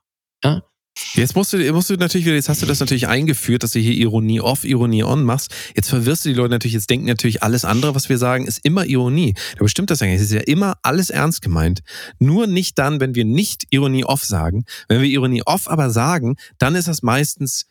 Jetzt 1.14 1.36
musst 1.36 1.52
du, 1.52 1.72
musst 1.72 1.90
du 1.90 1.94
natürlich 1.94 2.26
wieder, 2.26 2.36
jetzt 2.36 2.48
hast 2.48 2.62
du 2.62 2.66
das 2.66 2.80
natürlich 2.80 3.06
eingeführt, 3.06 3.62
dass 3.62 3.72
du 3.72 3.78
hier 3.78 3.92
Ironie 3.92 4.40
off, 4.40 4.64
Ironie 4.64 5.04
on 5.04 5.24
machst. 5.24 5.54
Jetzt 5.74 5.90
verwirrst 5.90 6.24
du 6.24 6.30
die 6.30 6.34
Leute 6.34 6.50
natürlich, 6.50 6.74
jetzt 6.74 6.88
denken 6.88 7.06
natürlich 7.06 7.42
alles 7.42 7.64
andere, 7.64 7.94
was 7.94 8.08
wir 8.08 8.18
sagen, 8.18 8.46
ist 8.46 8.64
immer 8.64 8.86
Ironie. 8.86 9.34
Da 9.56 9.62
bestimmt 9.62 9.90
das 9.90 10.00
eigentlich. 10.00 10.20
Es 10.20 10.26
ist 10.28 10.32
ja 10.32 10.40
immer 10.40 10.74
alles 10.82 11.10
ernst 11.10 11.42
gemeint. 11.42 11.80
Nur 12.18 12.46
nicht 12.46 12.78
dann, 12.78 13.00
wenn 13.00 13.14
wir 13.14 13.24
nicht 13.24 13.64
Ironie 13.70 14.04
off 14.04 14.24
sagen. 14.24 14.64
Wenn 14.88 15.02
wir 15.02 15.08
Ironie 15.08 15.42
off 15.44 15.68
aber 15.68 15.90
sagen, 15.90 16.36
dann 16.58 16.74
ist 16.74 16.88
das 16.88 17.02
meistens 17.02 17.66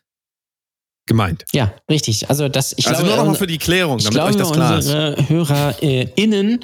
gemeint. 1.07 1.45
Ja, 1.51 1.73
richtig. 1.89 2.29
Also 2.29 2.47
das, 2.47 2.73
ich 2.77 2.87
also 2.87 2.99
glaube, 3.01 3.15
nur 3.15 3.17
nochmal 3.17 3.35
für 3.35 3.47
die 3.47 3.57
Klärung, 3.57 3.97
ich 3.99 4.05
damit 4.05 4.17
glaube, 4.17 4.31
euch 4.31 4.37
das 4.37 4.51
klar 4.51 4.79
ist. 4.79 4.85
unsere 4.85 5.29
Hörer 5.29 5.83
äh, 5.83 6.07
innen 6.15 6.59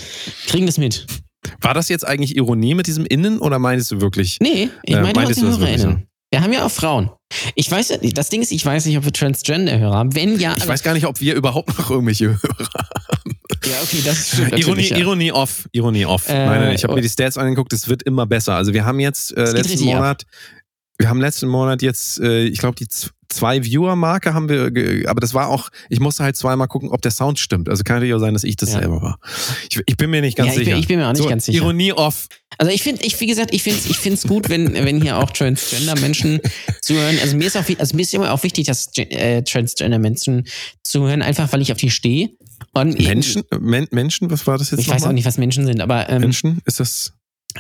kriegen 0.48 0.66
das 0.66 0.78
mit. 0.78 1.06
War 1.60 1.74
das 1.74 1.90
jetzt 1.90 2.08
eigentlich 2.08 2.36
Ironie 2.36 2.76
mit 2.76 2.88
diesem 2.88 3.06
Innen 3.06 3.40
oder 3.40 3.60
meinst 3.60 3.92
du 3.92 4.02
wirklich? 4.02 4.38
Nee, 4.42 4.70
ich 4.84 4.96
Äh, 4.96 5.02
meine 5.02 5.14
du 5.14 5.22
das 5.22 5.42
wirklich 5.42 5.60
HörerInnen. 5.60 6.08
Wir 6.30 6.42
haben 6.42 6.54
ja 6.54 6.66
auch 6.66 6.72
Frauen. 6.72 7.10
Ich 7.56 7.70
weiß 7.70 7.90
ja 7.90 7.98
das 7.98 8.30
Ding 8.30 8.42
ist, 8.42 8.52
ich 8.52 8.66
weiß 8.66 8.86
nicht, 8.86 8.98
ob 8.98 9.04
wir 9.04 9.12
Transgender-Hörer 9.12 9.96
haben. 9.96 10.16
Wenn 10.16 10.40
ja, 10.40 10.56
Ich 10.56 10.68
weiß 10.68 10.82
gar 10.82 10.94
nicht, 10.94 11.06
ob 11.06 11.20
wir 11.20 11.36
überhaupt 11.36 11.78
noch 11.78 11.90
irgendwelche 11.90 12.28
Hörer 12.28 12.70
ja, 13.66 13.82
okay, 13.84 14.02
das 14.04 14.30
stimmt 14.30 14.58
Ironie, 14.58 14.90
ja. 14.90 14.98
Ironie 14.98 15.32
off, 15.32 15.68
Ironie 15.72 16.06
off. 16.06 16.28
Äh, 16.28 16.46
nein, 16.46 16.62
nein, 16.62 16.76
ich 16.76 16.84
habe 16.84 16.96
mir 16.96 17.02
die 17.02 17.10
Stats 17.10 17.38
angeguckt, 17.38 17.74
es 17.74 17.88
wird 17.88 18.04
immer 18.04 18.26
besser. 18.26 18.56
Also 18.56 18.74
wir 18.74 18.86
haben 18.86 19.00
jetzt 19.00 19.36
äh, 19.38 19.42
letzten 19.42 19.58
richtig 19.58 19.90
ab. 19.90 19.96
Monat, 19.96 20.26
wir 20.98 21.10
haben 21.10 21.22
letzten 21.22 21.48
Monat 21.48 21.82
jetzt, 21.82 22.20
äh, 22.20 22.46
ich 22.46 22.58
glaube 22.58 22.76
die 22.76 22.88
zwei 23.32 23.64
Viewer-Marke 23.64 24.34
haben 24.34 24.50
wir, 24.50 25.10
aber 25.10 25.20
das 25.22 25.34
war 25.34 25.48
auch, 25.50 25.70
ich 25.90 26.00
musste 26.00 26.24
halt 26.24 26.36
zweimal 26.36 26.68
gucken, 26.68 26.90
ob 26.90 27.02
der 27.02 27.12
Sound 27.12 27.40
stimmt. 27.40 27.70
Also 27.70 27.84
kann 27.84 27.98
natürlich 27.98 28.14
auch 28.14 28.20
sein, 28.20 28.34
dass 28.34 28.44
ich 28.44 28.56
das 28.56 28.74
Ja. 28.74 28.80
selber 28.80 29.02
war. 29.02 29.20
Ich, 29.70 29.80
ich 29.86 29.98
bin 29.98 30.10
mir 30.10 30.22
nicht 30.22 30.38
ganz 30.38 30.48
Ja, 30.48 30.54
ich 30.54 30.58
bin- 30.60 30.66
sicher. 30.66 30.78
ich 30.78 30.88
bin 30.88 31.00
mir 31.00 31.08
auch 31.08 31.14
nicht 31.14 31.24
so, 31.24 31.30
ganz 31.30 31.46
sicher. 31.46 31.58
Ironie 31.58 31.94
off. 31.94 32.28
Also 32.58 32.72
ich 32.72 32.84
finde, 32.84 33.04
ich, 33.06 33.20
wie 33.20 33.28
gesagt, 33.28 33.54
ich 33.54 33.64
finde 33.64 33.80
es 33.80 33.90
ich 33.90 33.98
find's 33.98 34.24
gut, 34.28 34.50
wenn, 34.50 34.74
wenn 34.74 35.02
hier 35.02 35.18
auch 35.18 35.32
Transgender-Menschen 35.32 36.40
zuhören. 36.82 37.18
Also 37.22 37.36
mir 37.38 37.46
ist 37.48 37.58
auch, 37.58 37.64
also 37.80 37.96
mir 37.96 38.02
ist 38.02 38.14
immer 38.14 38.32
auch 38.32 38.44
wichtig, 38.44 38.68
dass 38.68 38.90
äh, 38.98 39.42
Transgender-Menschen 39.44 40.46
zuhören, 40.84 41.22
einfach 41.22 41.52
weil 41.54 41.62
ich 41.62 41.72
auf 41.72 41.78
die 41.78 41.90
stehe. 41.90 42.30
Und 42.74 43.00
Menschen, 43.00 43.44
Men 43.60 43.88
Menschen, 43.92 44.30
was 44.30 44.46
war 44.46 44.58
das 44.58 44.72
jetzt 44.72 44.82
Ich 44.82 44.88
weiß 44.88 44.96
auch 44.96 45.00
nochmal? 45.00 45.14
nicht, 45.16 45.26
was 45.26 45.38
Menschen 45.38 45.66
sind, 45.66 45.82
aber 45.82 46.10
ähm, 46.10 46.22
Menschen, 46.22 46.60
ist 46.66 46.80
das? 46.80 47.14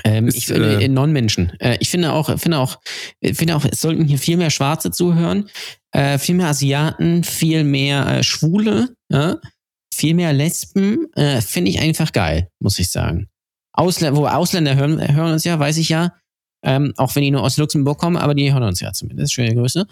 Ähm, 0.03 0.27
Ist, 0.27 0.37
ich 0.37 0.47
finde 0.47 0.81
äh, 0.83 0.87
Non-Menschen. 0.87 1.53
Äh, 1.59 1.77
ich 1.79 1.89
finde 1.89 2.13
auch, 2.13 2.37
finde 2.39 2.59
auch, 2.59 2.79
finde 3.21 3.55
auch, 3.55 3.65
es 3.65 3.81
sollten 3.81 4.05
hier 4.05 4.17
viel 4.17 4.37
mehr 4.37 4.49
Schwarze 4.49 4.91
zuhören, 4.91 5.49
äh, 5.91 6.17
viel 6.17 6.35
mehr 6.35 6.47
Asiaten, 6.47 7.23
viel 7.23 7.63
mehr 7.63 8.07
äh, 8.07 8.23
Schwule, 8.23 8.89
ja? 9.09 9.37
viel 9.93 10.13
mehr 10.13 10.33
Lesben. 10.33 11.11
Äh, 11.15 11.41
finde 11.41 11.71
ich 11.71 11.79
einfach 11.79 12.11
geil, 12.11 12.49
muss 12.59 12.79
ich 12.79 12.89
sagen. 12.89 13.27
Ausländer, 13.73 14.17
wo 14.17 14.27
Ausländer 14.27 14.75
hören, 14.75 14.99
hören 15.15 15.33
uns 15.33 15.43
ja, 15.43 15.59
weiß 15.59 15.77
ich 15.77 15.89
ja. 15.89 16.13
Ähm, 16.63 16.93
auch 16.97 17.15
wenn 17.15 17.23
die 17.23 17.31
nur 17.31 17.43
aus 17.43 17.57
Luxemburg 17.57 17.97
kommen, 17.97 18.17
aber 18.17 18.35
die 18.35 18.53
hören 18.53 18.63
uns 18.63 18.79
ja 18.79 18.93
zumindest. 18.93 19.33
Schöne 19.33 19.55
Grüße. 19.55 19.87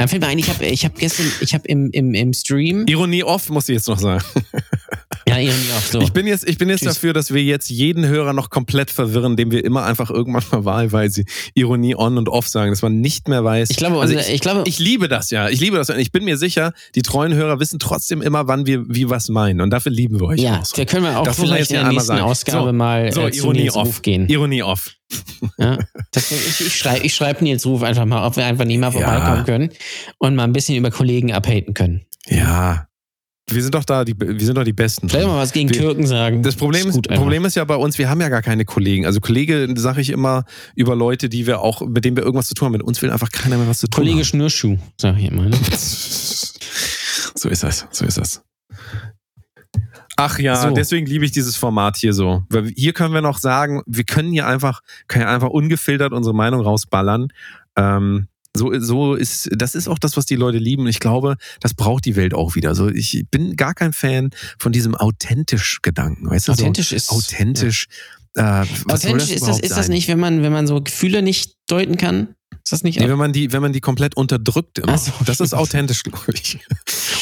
Ähm, 0.00 0.08
fällt 0.08 0.22
mir 0.22 0.28
ein, 0.28 0.38
ich 0.38 0.48
habe 0.48 0.64
ich 0.64 0.84
hab 0.84 0.96
gestern, 0.96 1.26
ich 1.40 1.54
habe 1.54 1.66
im, 1.66 1.90
im, 1.90 2.14
im 2.14 2.32
Stream, 2.32 2.86
Ironie 2.86 3.24
off, 3.24 3.48
muss 3.50 3.68
ich 3.68 3.74
jetzt 3.74 3.88
noch 3.88 3.98
sagen. 3.98 4.22
ja, 5.28 5.38
irgendwie 5.38 5.72
auch 5.76 5.82
so. 5.82 6.00
Ich 6.00 6.12
bin 6.12 6.28
jetzt, 6.28 6.48
ich 6.48 6.56
bin 6.56 6.68
jetzt 6.68 6.84
Tschüss. 6.84 6.94
dafür, 6.94 7.12
dass 7.12 7.34
wir 7.34 7.42
jetzt 7.42 7.68
jeden 7.68 8.06
Hörer 8.06 8.32
noch 8.32 8.48
komplett 8.48 8.92
verwirren, 8.92 9.36
dem 9.36 9.50
wir 9.50 9.64
immer 9.64 9.84
einfach 9.84 10.10
irgendwann 10.10 10.44
mal 10.52 10.64
wahlweise 10.64 11.24
Ironie 11.54 11.96
on 11.96 12.16
und 12.16 12.28
off 12.28 12.46
sagen, 12.48 12.70
dass 12.70 12.82
man 12.82 13.00
nicht 13.00 13.26
mehr 13.26 13.42
weiß. 13.42 13.70
ich 13.70 13.76
glaube, 13.76 14.00
also 14.00 14.16
ich, 14.16 14.28
ich, 14.28 14.40
glaube, 14.40 14.62
ich 14.66 14.78
liebe 14.78 15.08
das 15.08 15.30
ja. 15.30 15.48
Ich 15.48 15.58
liebe 15.58 15.76
das. 15.76 15.90
Und 15.90 15.98
ich 15.98 16.12
bin 16.12 16.24
mir 16.24 16.36
sicher, 16.36 16.74
die 16.94 17.02
treuen 17.02 17.34
Hörer 17.34 17.58
wissen 17.58 17.80
trotzdem 17.80 18.22
immer, 18.22 18.46
wann 18.46 18.66
wir 18.66 18.84
wie 18.88 19.10
was 19.10 19.28
meinen. 19.28 19.60
Und 19.60 19.70
dafür 19.70 19.90
lieben 19.90 20.20
wir 20.20 20.28
euch. 20.28 20.40
ja, 20.40 20.60
auch 20.60 20.64
so. 20.64 20.76
da 20.76 20.84
können 20.84 21.04
wir 21.04 21.18
auch 21.18 21.24
Das 21.24 21.40
vielleicht 21.40 21.58
jetzt 21.58 21.72
in 21.72 21.80
der 21.80 21.88
nächsten. 21.88 22.18
Ausgabe 22.18 22.68
So, 22.68 22.72
mal 22.72 23.12
so, 23.12 23.26
äh, 23.26 23.36
Ironie 23.36 23.70
off. 23.70 24.02
Gehen. 24.02 24.28
Ironie 24.28 24.62
off. 24.62 24.97
Ja, 25.58 25.78
das, 26.12 26.30
ich 26.30 26.60
ich 26.66 26.76
schreibe 26.76 27.06
ich 27.06 27.14
schreib 27.14 27.40
Nils 27.42 27.64
Ruf 27.66 27.82
einfach 27.82 28.04
mal, 28.04 28.26
ob 28.26 28.36
wir 28.36 28.44
einfach 28.44 28.64
nicht 28.64 28.78
mal 28.78 28.90
vorbeikommen 28.90 29.44
können 29.44 29.70
und 30.18 30.34
mal 30.34 30.44
ein 30.44 30.52
bisschen 30.52 30.76
über 30.76 30.90
Kollegen 30.90 31.32
abhaten 31.32 31.74
können. 31.74 32.02
Ja. 32.26 32.84
Wir 33.50 33.62
sind 33.62 33.74
doch 33.74 33.84
da, 33.84 34.04
die, 34.04 34.14
wir 34.18 34.44
sind 34.44 34.56
doch 34.58 34.64
die 34.64 34.74
Besten. 34.74 35.08
Vielleicht 35.08 35.26
mal 35.26 35.38
was 35.38 35.52
gegen 35.52 35.70
Wir- 35.70 35.78
Türken 35.78 36.06
sagen. 36.06 36.42
Das 36.42 36.54
Problem 36.54 36.86
ist, 36.86 36.96
einfach. 36.96 37.14
Problem 37.22 37.46
ist 37.46 37.54
ja 37.56 37.64
bei 37.64 37.76
uns, 37.76 37.96
wir 37.96 38.10
haben 38.10 38.20
ja 38.20 38.28
gar 38.28 38.42
keine 38.42 38.66
Kollegen. 38.66 39.06
Also 39.06 39.20
Kollege 39.20 39.66
sage 39.76 40.02
ich 40.02 40.10
immer 40.10 40.44
über 40.74 40.94
Leute, 40.94 41.30
die 41.30 41.46
wir 41.46 41.60
auch, 41.60 41.80
mit 41.80 42.04
denen 42.04 42.16
wir 42.18 42.24
irgendwas 42.24 42.48
zu 42.48 42.54
tun 42.54 42.66
haben. 42.66 42.72
Mit 42.72 42.82
uns 42.82 43.00
will 43.00 43.10
einfach 43.10 43.30
keiner 43.30 43.56
mehr 43.56 43.66
was 43.66 43.78
zu 43.78 43.86
tun 43.86 44.02
Kollege 44.02 44.18
haben. 44.18 44.24
Schnürschuh, 44.24 44.76
sag 45.00 45.16
ich 45.18 45.24
immer. 45.24 45.44
Ne? 45.44 45.56
So 47.34 47.48
ist 47.48 47.62
das, 47.62 47.86
so 47.92 48.04
ist 48.04 48.18
das. 48.18 48.42
Ach 50.20 50.38
ja, 50.40 50.56
So. 50.60 50.70
deswegen 50.72 51.06
liebe 51.06 51.24
ich 51.24 51.30
dieses 51.30 51.54
Format 51.56 51.96
hier 51.96 52.12
so. 52.12 52.42
Weil 52.50 52.66
hier 52.76 52.92
können 52.92 53.14
wir 53.14 53.20
noch 53.22 53.38
sagen, 53.38 53.82
wir 53.86 54.02
können 54.04 54.32
hier 54.32 54.46
einfach, 54.48 54.80
können 55.06 55.24
hier 55.26 55.32
einfach 55.34 55.48
ungefiltert 55.50 56.12
unsere 56.12 56.34
Meinung 56.34 56.60
rausballern. 56.60 57.28
Ähm, 57.76 58.26
so, 58.56 58.76
so 58.80 59.14
ist, 59.14 59.48
das 59.52 59.76
ist 59.76 59.86
auch 59.86 60.00
das, 60.00 60.16
was 60.16 60.26
die 60.26 60.34
Leute 60.34 60.58
lieben. 60.58 60.82
Und 60.82 60.88
ich 60.88 60.98
glaube, 60.98 61.36
das 61.60 61.74
braucht 61.74 62.04
die 62.04 62.16
Welt 62.16 62.34
auch 62.34 62.56
wieder. 62.56 62.74
So, 62.74 62.88
ich 62.88 63.26
bin 63.30 63.54
gar 63.54 63.74
kein 63.74 63.92
Fan 63.92 64.30
von 64.58 64.72
diesem 64.72 64.96
authentisch 64.96 65.78
Gedanken. 65.82 66.28
Weißt 66.28 66.48
du, 66.48 66.52
Authentisch 66.52 66.88
so, 66.90 66.96
ist- 66.96 67.10
authentisch. 67.12 67.86
Äh, 68.38 68.66
was 68.84 69.04
Authentisch 69.04 69.30
ist 69.30 69.46
das, 69.46 69.58
ist 69.58 69.76
das 69.76 69.88
nicht, 69.88 70.08
wenn 70.08 70.20
man, 70.20 70.42
wenn 70.42 70.52
man 70.52 70.66
so 70.66 70.80
Gefühle 70.80 71.22
nicht 71.22 71.56
deuten 71.68 71.96
kann? 71.96 72.34
Ist 72.62 72.72
das 72.72 72.84
nicht? 72.84 73.00
Nee, 73.00 73.08
wenn 73.08 73.18
man 73.18 73.32
die, 73.32 73.52
wenn 73.52 73.62
man 73.62 73.72
die 73.72 73.80
komplett 73.80 74.16
unterdrückt 74.16 74.78
immer. 74.78 74.96
So, 74.96 75.12
das 75.24 75.40
ist 75.40 75.54
authentisch, 75.54 76.02
glaube 76.02 76.32
ich. 76.34 76.58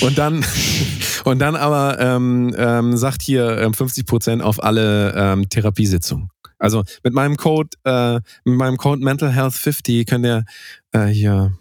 Und 0.00 0.18
dann, 0.18 0.44
und 1.24 1.38
dann 1.38 1.56
aber 1.56 1.98
ähm, 2.00 2.54
ähm, 2.58 2.96
sagt 2.96 3.22
hier 3.22 3.58
ähm, 3.58 3.72
50 3.72 4.06
Prozent 4.06 4.42
auf 4.42 4.62
alle 4.62 5.14
ähm, 5.16 5.48
Therapiesitzungen. 5.48 6.28
Also 6.58 6.84
mit 7.02 7.14
meinem 7.14 7.36
Code, 7.36 7.70
äh, 7.84 8.14
mit 8.44 8.58
meinem 8.58 8.76
Code 8.76 9.02
Mental 9.02 9.32
Health 9.32 9.54
50 9.54 10.06
könnt 10.06 10.26
ihr 10.26 10.44
äh, 10.92 11.06
hier. 11.06 11.52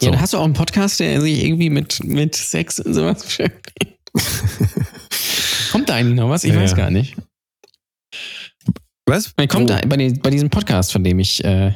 ja, 0.00 0.08
so. 0.08 0.10
da 0.10 0.20
hast 0.20 0.32
du 0.32 0.38
auch 0.38 0.44
einen 0.44 0.54
Podcast, 0.54 1.00
der 1.00 1.20
sich 1.20 1.44
irgendwie 1.44 1.70
mit, 1.70 2.04
mit 2.04 2.36
Sex 2.36 2.80
und 2.80 2.94
sowas 2.94 3.24
beschäftigt. 3.24 3.98
da 5.90 5.94
eigentlich 5.96 6.16
noch 6.16 6.28
was? 6.30 6.44
Ich 6.44 6.52
Ja, 6.52 6.60
weiß 6.60 6.70
ja. 6.70 6.76
gar 6.76 6.90
nicht. 6.90 7.16
Was? 9.10 9.34
Kommt 9.48 9.54
Wo? 9.70 9.74
da 9.74 9.80
bei, 9.86 9.96
den, 9.96 10.20
bei 10.20 10.30
diesem 10.30 10.50
Podcast, 10.50 10.92
von 10.92 11.02
dem 11.04 11.18
ich. 11.18 11.42
Äh, 11.44 11.72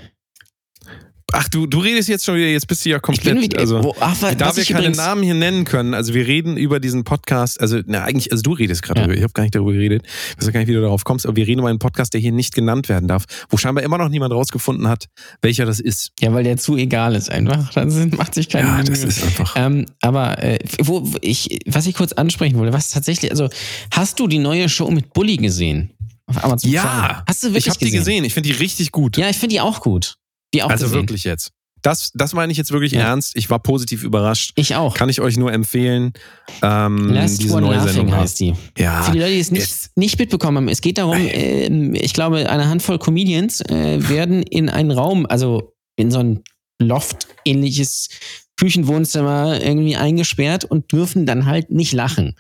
Ach, 1.36 1.48
du, 1.48 1.66
du 1.66 1.78
redest 1.80 2.08
jetzt 2.08 2.24
schon 2.24 2.36
wieder, 2.36 2.46
jetzt 2.46 2.68
bist 2.68 2.84
du 2.84 2.90
ja 2.90 3.00
komplett. 3.00 3.40
wieder. 3.40 3.58
also, 3.58 3.82
wo, 3.82 3.96
ach, 3.98 4.22
wa- 4.22 4.34
da 4.34 4.46
was 4.46 4.56
wir 4.56 4.64
keine 4.66 4.90
Namen 4.90 5.24
hier 5.24 5.34
nennen 5.34 5.64
können, 5.64 5.92
also 5.92 6.14
wir 6.14 6.28
reden 6.28 6.56
über 6.56 6.78
diesen 6.78 7.02
Podcast, 7.02 7.60
also 7.60 7.80
na, 7.86 8.04
eigentlich, 8.04 8.30
also 8.30 8.42
du 8.42 8.52
redest 8.52 8.82
gerade 8.82 9.00
Ja. 9.00 9.06
darüber, 9.06 9.16
ich 9.16 9.24
habe 9.24 9.32
gar 9.32 9.42
nicht 9.42 9.54
darüber 9.56 9.72
geredet, 9.72 10.04
ich 10.04 10.46
weiß 10.46 10.52
gar 10.52 10.60
nicht, 10.60 10.68
wie 10.68 10.74
du 10.74 10.80
darauf 10.82 11.02
kommst, 11.02 11.26
aber 11.26 11.34
wir 11.34 11.44
reden 11.48 11.58
über 11.60 11.70
einen 11.70 11.80
Podcast, 11.80 12.12
der 12.14 12.20
hier 12.20 12.30
nicht 12.30 12.54
genannt 12.54 12.88
werden 12.88 13.08
darf, 13.08 13.24
wo 13.48 13.56
scheinbar 13.56 13.82
immer 13.82 13.98
noch 13.98 14.10
niemand 14.10 14.32
rausgefunden 14.32 14.86
hat, 14.86 15.06
welcher 15.42 15.64
das 15.66 15.80
ist. 15.80 16.12
Ja, 16.20 16.32
weil 16.32 16.44
der 16.44 16.56
zu 16.56 16.76
egal 16.76 17.16
ist 17.16 17.32
einfach. 17.32 17.68
Dann 17.72 18.10
macht 18.10 18.34
sich 18.34 18.48
keine 18.48 18.68
Ja, 18.68 18.74
Mühe. 18.76 18.84
das 18.84 19.02
ist 19.02 19.24
einfach. 19.24 19.54
Ähm, 19.56 19.86
aber 20.02 20.40
äh, 20.40 20.58
wo, 20.82 21.00
wo 21.14 21.16
ich, 21.20 21.58
was 21.66 21.86
ich 21.88 21.96
kurz 21.96 22.12
ansprechen 22.12 22.58
wollte, 22.58 22.72
was 22.74 22.90
tatsächlich, 22.90 23.32
also 23.32 23.48
hast 23.90 24.20
du 24.20 24.28
die 24.28 24.38
neue 24.38 24.68
Show 24.68 24.88
mit 24.90 25.12
Bully 25.14 25.38
gesehen? 25.38 25.93
Auf 26.26 26.42
Amazon 26.42 26.70
Prime? 26.70 26.74
Ja, 26.74 27.24
hast 27.28 27.42
du 27.42 27.48
wirklich 27.48 27.66
ich 27.66 27.70
habe 27.70 27.84
die 27.84 27.90
gesehen, 27.90 28.24
ich 28.24 28.32
finde 28.34 28.48
die 28.50 28.54
richtig 28.56 28.92
gut. 28.92 29.16
Ja, 29.16 29.28
ich 29.28 29.36
finde 29.36 29.54
die 29.54 29.60
auch 29.60 29.80
gut. 29.80 30.16
Die 30.54 30.62
auch 30.62 30.70
also 30.70 30.84
gesehen. 30.86 31.00
wirklich 31.00 31.24
jetzt. 31.24 31.50
Das, 31.82 32.10
das 32.14 32.32
meine 32.32 32.50
ich 32.50 32.56
jetzt 32.56 32.70
wirklich 32.72 32.92
Ja. 32.92 33.00
ernst. 33.00 33.36
Ich 33.36 33.50
war 33.50 33.58
positiv 33.58 34.04
überrascht. 34.04 34.52
Ich 34.56 34.74
auch. 34.74 34.94
Kann 34.94 35.10
ich 35.10 35.20
euch 35.20 35.36
nur 35.36 35.52
empfehlen. 35.52 36.14
Ähm, 36.62 37.08
Last 37.12 37.42
diese 37.42 37.52
One 37.52 37.66
neue 37.66 37.76
Laughing 37.76 37.92
Sendung. 37.92 38.16
heißt 38.16 38.40
die. 38.40 38.54
Ja. 38.78 39.02
Für 39.02 39.12
die 39.12 39.18
Leute, 39.18 39.32
die 39.32 39.40
es 39.40 39.50
nicht, 39.50 39.60
jetzt- 39.66 39.94
nicht 39.96 40.18
mitbekommen 40.18 40.56
haben, 40.56 40.68
es 40.68 40.80
geht 40.80 40.96
darum, 40.96 41.18
ähm, 41.20 41.94
ich 41.94 42.14
glaube, 42.14 42.48
eine 42.48 42.68
Handvoll 42.70 42.98
Comedians 42.98 43.60
äh, 43.60 44.08
werden 44.08 44.42
in 44.42 44.70
einen 44.70 44.92
Raum, 44.92 45.26
also 45.26 45.74
in 45.96 46.10
so 46.10 46.20
ein 46.20 46.42
Loft-ähnliches 46.80 48.08
Küchenwohnzimmer 48.56 49.60
irgendwie 49.60 49.96
eingesperrt 49.96 50.64
und 50.64 50.90
dürfen 50.92 51.26
dann 51.26 51.44
halt 51.46 51.70
nicht 51.70 51.92
lachen. 51.92 52.34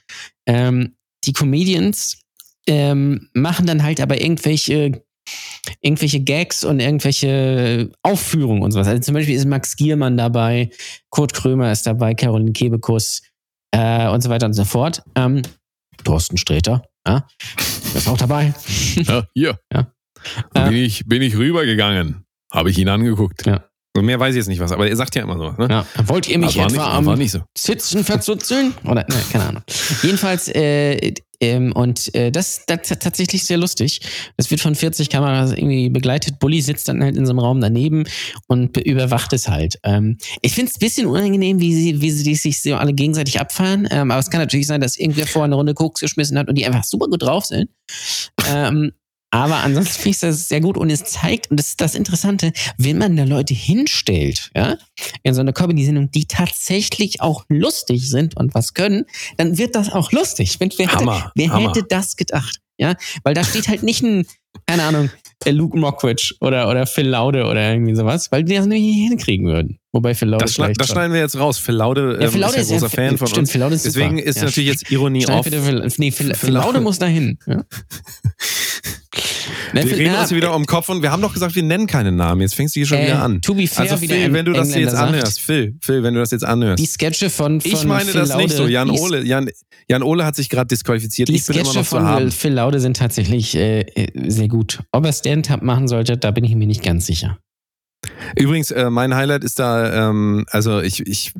Ähm, 0.46 0.96
die 1.24 1.32
Comedians 1.32 2.18
ähm, 2.66 3.28
machen 3.34 3.66
dann 3.66 3.82
halt 3.82 4.00
aber 4.00 4.20
irgendwelche 4.20 5.02
irgendwelche 5.80 6.20
Gags 6.20 6.64
und 6.64 6.80
irgendwelche 6.80 7.90
Aufführungen 8.02 8.62
und 8.62 8.72
sowas. 8.72 8.86
Also 8.86 9.00
zum 9.00 9.14
Beispiel 9.14 9.34
ist 9.34 9.46
Max 9.46 9.76
Giermann 9.76 10.16
dabei, 10.16 10.70
Kurt 11.10 11.32
Krömer 11.32 11.72
ist 11.72 11.86
dabei, 11.86 12.14
Caroline 12.14 12.52
Kebekus 12.52 13.22
äh, 13.70 14.08
und 14.08 14.20
so 14.22 14.28
weiter 14.28 14.46
und 14.46 14.52
so 14.52 14.64
fort. 14.64 15.02
Ähm, 15.14 15.42
Thorsten 16.04 16.36
Sträter, 16.36 16.82
ja, 17.06 17.26
ist 17.94 18.08
auch 18.08 18.18
dabei. 18.18 18.52
Ja, 18.96 19.26
hier. 19.34 19.58
Ja. 19.72 19.92
Bin, 20.52 20.62
Äh, 20.62 20.84
ich, 20.84 21.06
bin 21.06 21.22
ich 21.22 21.36
rübergegangen. 21.36 22.24
Habe 22.52 22.70
ich 22.70 22.78
ihn 22.78 22.88
angeguckt. 22.88 23.46
Ja. 23.46 23.64
Und 23.96 24.06
mehr 24.06 24.18
weiß 24.18 24.30
ich 24.34 24.38
jetzt 24.38 24.48
nicht 24.48 24.58
was, 24.60 24.72
aber 24.72 24.88
er 24.88 24.96
sagt 24.96 25.14
ja 25.14 25.22
immer 25.22 25.38
so. 25.38 25.52
Ne? 25.52 25.68
Ja. 25.70 25.86
Wollt 26.06 26.28
ihr 26.28 26.38
mich 26.38 26.56
etwa 26.58 26.96
am 26.96 27.04
nicht 27.16 27.30
so. 27.30 27.40
Sitzen 27.56 28.02
verzuzeln? 28.02 28.74
Oder, 28.84 29.06
ne, 29.08 29.16
keine 29.30 29.44
Ahnung. 29.44 29.62
Jedenfalls, 30.02 30.48
äh, 30.48 31.14
ähm, 31.40 31.70
und 31.72 32.12
äh, 32.14 32.32
das, 32.32 32.62
das 32.66 32.90
ist 32.90 33.02
tatsächlich 33.02 33.44
sehr 33.44 33.56
lustig. 33.56 34.00
Das 34.36 34.50
wird 34.50 34.60
von 34.60 34.74
40 34.74 35.10
Kameras 35.10 35.52
irgendwie 35.52 35.90
begleitet. 35.90 36.40
Bully 36.40 36.60
sitzt 36.60 36.88
dann 36.88 37.02
halt 37.04 37.16
in 37.16 37.24
so 37.24 37.30
einem 37.30 37.38
Raum 37.38 37.60
daneben 37.60 38.04
und 38.48 38.72
be- 38.72 38.80
überwacht 38.80 39.32
es 39.32 39.46
halt. 39.46 39.78
Ähm, 39.84 40.18
ich 40.42 40.54
finde 40.54 40.70
es 40.70 40.76
ein 40.76 40.80
bisschen 40.80 41.06
unangenehm, 41.06 41.60
wie 41.60 41.74
sie, 41.74 42.00
wie 42.00 42.10
sie 42.10 42.34
sich 42.34 42.62
so 42.62 42.74
alle 42.74 42.94
gegenseitig 42.94 43.38
abfahren. 43.40 43.86
Ähm, 43.92 44.10
aber 44.10 44.18
es 44.20 44.30
kann 44.30 44.40
natürlich 44.40 44.66
sein, 44.66 44.80
dass 44.80 44.96
irgendwer 44.96 45.26
vorher 45.28 45.44
eine 45.44 45.54
Runde 45.56 45.74
Koks 45.74 46.00
geschmissen 46.00 46.36
hat 46.38 46.48
und 46.48 46.56
die 46.56 46.66
einfach 46.66 46.82
super 46.84 47.06
gut 47.06 47.22
drauf 47.22 47.44
sind. 47.44 47.68
Ähm, 49.34 49.40
aber 49.40 49.56
ansonsten 49.64 49.94
finde 49.94 50.10
ich 50.10 50.20
das 50.20 50.48
sehr 50.48 50.60
gut 50.60 50.76
und 50.78 50.90
es 50.90 51.04
zeigt, 51.04 51.50
und 51.50 51.58
das 51.58 51.68
ist 51.68 51.80
das 51.80 51.94
Interessante, 51.94 52.52
wenn 52.78 52.98
man 52.98 53.16
da 53.16 53.24
Leute 53.24 53.52
hinstellt, 53.54 54.50
ja, 54.56 54.76
in 55.22 55.34
so 55.34 55.40
eine 55.40 55.52
Comedy-Sendung, 55.52 56.10
die 56.12 56.26
tatsächlich 56.26 57.20
auch 57.20 57.44
lustig 57.48 58.08
sind 58.08 58.36
und 58.36 58.54
was 58.54 58.74
können, 58.74 59.04
dann 59.36 59.58
wird 59.58 59.74
das 59.74 59.92
auch 59.92 60.12
lustig. 60.12 60.56
Wer, 60.60 60.68
wer, 60.76 60.86
hätte, 60.86 60.96
Hammer, 60.98 61.32
wer 61.34 61.50
Hammer. 61.50 61.68
hätte 61.70 61.82
das 61.88 62.16
gedacht? 62.16 62.60
Ja, 62.78 62.94
weil 63.22 63.34
da 63.34 63.44
steht 63.44 63.68
halt 63.68 63.82
nicht 63.84 64.02
ein, 64.02 64.26
keine 64.66 64.82
Ahnung, 64.84 65.10
äh, 65.44 65.50
Luke 65.52 65.76
Mockridge 65.78 66.34
oder, 66.40 66.68
oder 66.68 66.86
Phil 66.86 67.06
Laude 67.08 67.44
oder 67.44 67.70
irgendwie 67.70 67.94
sowas, 67.94 68.32
weil 68.32 68.42
die 68.44 68.54
das 68.54 68.66
nicht 68.66 68.82
hinkriegen 69.08 69.46
würden. 69.46 69.78
Wobei 69.92 70.14
Phil 70.14 70.28
Laude 70.28 70.44
Das, 70.44 70.54
schneid, 70.54 70.74
das 70.80 70.88
schneiden 70.88 71.12
wir 71.12 71.20
jetzt 71.20 71.36
raus. 71.38 71.58
Phil 71.58 71.74
Laude, 71.76 72.16
Ja, 72.18 72.26
ähm, 72.26 72.32
Phil 72.32 72.40
Laude 72.40 72.56
ist 72.56 72.70
ja 72.70 72.78
großer 72.78 72.90
Fan 72.90 73.16
von 73.18 73.28
stimmt, 73.28 73.38
uns. 73.42 73.50
Phil 73.52 73.60
Laude 73.60 73.74
ist 73.76 73.84
Deswegen 73.84 74.16
super. 74.16 74.28
ist 74.28 74.36
Ja, 74.38 74.44
natürlich 74.44 74.68
jetzt 74.70 74.90
Ironie 74.90 75.26
auf. 75.28 75.44
bitte 75.44 75.62
Phil, 75.62 75.80
nee, 75.98 76.10
Phil, 76.10 76.26
Phil 76.28 76.34
Phil 76.34 76.50
Laude 76.50 76.66
Laude. 76.66 76.80
muss 76.80 76.98
dahin. 76.98 77.38
Ja. 77.46 77.62
Wir 79.74 79.96
reden 79.96 80.12
ja, 80.12 80.20
uns 80.20 80.28
hier 80.28 80.36
wieder 80.36 80.54
um 80.54 80.62
den 80.62 80.66
Kopf 80.66 80.88
und 80.88 81.02
wir 81.02 81.10
haben 81.10 81.22
doch 81.22 81.32
gesagt, 81.32 81.54
wir 81.54 81.62
nennen 81.62 81.86
keine 81.86 82.12
Namen. 82.12 82.40
Jetzt 82.40 82.54
fängst 82.54 82.74
du 82.74 82.80
hier 82.80 82.86
schon 82.86 82.98
äh, 82.98 83.06
wieder 83.06 83.22
an. 83.22 83.40
To 83.40 83.54
be 83.54 83.66
fair, 83.66 83.90
Also 83.90 83.96
Phil, 83.96 84.32
wenn 84.32 84.44
du 84.44 84.52
das 84.52 84.68
Engländer 84.68 84.90
jetzt 84.90 84.94
anhörst, 84.94 85.40
Phil, 85.40 85.76
Phil, 85.80 86.02
wenn 86.02 86.14
du 86.14 86.20
das 86.20 86.30
jetzt 86.30 86.44
anhörst. 86.44 86.82
Die 86.82 86.86
Sketche 86.86 87.30
von, 87.30 87.60
von 87.60 87.70
ich 87.70 87.84
meine 87.84 88.10
Phil 88.10 88.20
das 88.20 88.36
nicht 88.36 88.50
Laude, 88.50 88.56
so. 88.56 88.66
Jan 88.68 88.90
Ole, 88.90 89.24
Jan, 89.24 89.50
Jan 89.88 90.02
Ole 90.02 90.24
hat 90.24 90.36
sich 90.36 90.48
gerade 90.48 90.68
disqualifiziert. 90.68 91.28
Die 91.28 91.34
ich 91.34 91.46
bin 91.46 91.56
immer 91.56 91.64
Sketche 91.64 91.78
noch 91.78 91.86
von 91.86 92.04
haben. 92.04 92.30
Phil 92.30 92.52
Laude 92.52 92.80
sind 92.80 92.96
tatsächlich 92.96 93.54
äh, 93.56 93.80
äh, 93.80 94.30
sehr 94.30 94.48
gut. 94.48 94.80
Ob 94.92 95.04
er 95.04 95.12
Stand-Up 95.12 95.62
machen 95.62 95.88
sollte, 95.88 96.16
da 96.16 96.30
bin 96.30 96.44
ich 96.44 96.54
mir 96.54 96.66
nicht 96.66 96.82
ganz 96.82 97.06
sicher. 97.06 97.38
Übrigens, 98.38 98.70
äh, 98.70 98.90
mein 98.90 99.14
Highlight 99.14 99.44
ist 99.44 99.58
da, 99.58 100.08
ähm, 100.10 100.44
also 100.50 100.80
ich, 100.80 101.06
ich 101.06 101.32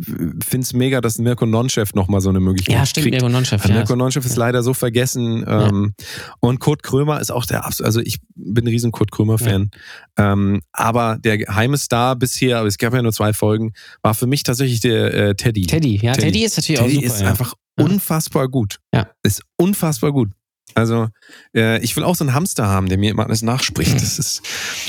finde 0.45 0.65
es 0.65 0.73
mega, 0.73 1.01
dass 1.01 1.19
Mirko 1.19 1.47
Nonchef 1.47 1.95
nochmal 1.95 2.21
so 2.21 2.29
eine 2.31 2.41
Möglichkeit 2.41 2.75
Ja, 2.75 2.87
stimmt, 2.87 3.05
kriegt. 3.05 3.15
Mirko 3.15 3.29
Nonchef. 3.29 3.63
Ja, 3.65 3.71
Ja. 3.71 3.77
Mirko 3.77 3.97
Nonchef 3.97 4.25
ist 4.27 4.37
leider 4.37 4.63
so 4.63 4.75
vergessen. 4.75 5.45
Ähm, 5.47 5.95
Und 6.41 6.61
Kurt 6.61 6.83
Krömer 6.83 7.21
ist 7.21 7.31
auch 7.31 7.47
der, 7.47 7.65
abs- 7.67 7.81
also 7.81 8.01
ich 8.01 8.19
bin 8.35 8.65
ein 8.65 8.69
riesen 8.69 8.93
Kurt 8.93 9.11
Krömer-Fan. 9.13 9.71
Ähm, 10.19 10.61
aber 10.73 11.19
der 11.19 11.39
geheime 11.39 11.77
Star 11.79 12.17
bisher, 12.17 12.59
aber 12.59 12.69
es 12.69 12.79
gab 12.79 12.93
ja 12.95 13.03
nur 13.03 13.13
zwei 13.13 13.33
Folgen, 13.33 13.73
war 14.03 14.15
für 14.15 14.27
mich 14.27 14.43
tatsächlich 14.43 14.81
der 14.81 15.15
äh, 15.15 15.35
Teddy. 15.35 15.67
Teddy, 15.67 15.97
ja, 15.97 16.13
Teddy, 16.13 16.27
Teddy. 16.33 16.45
ist 16.45 16.57
natürlich 16.57 16.81
Teddy 16.81 16.97
auch 16.99 17.03
super. 17.03 17.15
ist 17.15 17.21
ja. 17.23 17.29
einfach 17.29 17.55
Ja. 17.79 17.85
unfassbar 17.87 18.49
gut. 18.49 18.79
Ja. 18.95 19.09
Ist 19.23 19.43
unfassbar 19.57 20.13
gut. 20.13 20.31
Also, 20.75 21.09
äh, 21.55 21.79
ich 21.83 21.97
will 21.97 22.03
auch 22.05 22.17
so 22.17 22.25
einen 22.25 22.35
Hamster 22.35 22.67
haben, 22.67 22.89
der 22.89 22.99
mir 22.99 23.11
immer 23.11 23.25
alles 23.25 23.43
nachspricht. 23.43 23.95
Das 24.05 24.19
ist. 24.19 24.43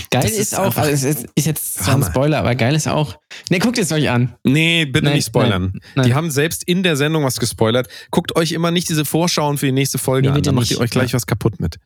geil 0.10 0.24
das 0.24 0.32
ist, 0.32 0.40
ist 0.40 0.60
auch, 0.60 0.76
also 0.76 0.92
es 0.92 1.04
ist, 1.04 1.28
ist 1.36 1.46
jetzt 1.46 1.76
zwar 1.76 1.96
ein. 1.96 2.04
Spoiler, 2.04 2.40
aber 2.40 2.56
geil 2.56 2.76
ist 2.76 2.88
auch. 2.88 3.18
Ne, 3.50 3.60
guckt 3.60 3.78
es 3.78 3.92
euch 3.92 4.10
an. 4.10 4.36
Nee, 4.44 4.86
bitte 4.86 5.06
Nein, 5.06 5.16
nicht 5.16 5.28
spoilern. 5.28 5.72
nein, 5.74 5.82
nein. 5.96 6.06
Die 6.08 6.14
haben 6.14 6.32
selbst 6.32 6.64
in 6.64 6.84
der 6.84 6.96
Sendung 6.98 7.24
was 7.24 7.40
gespoilert. 7.40 7.88
Guckt 8.12 8.36
euch 8.36 8.52
immer 8.52 8.72
nicht 8.72 8.90
diese 8.90 9.06
Vorschauen 9.06 9.58
für 9.58 9.68
die 9.68 9.72
nächste 9.72 9.98
Folge 9.98 10.30
Nee, 10.30 10.36
an. 10.36 10.42
Da 10.42 10.52
macht 10.52 10.72
ihr 10.72 10.80
euch 10.80 10.90
gleich 10.90 11.14
was 11.14 11.28
kaputt 11.28 11.60
mit. 11.60 11.78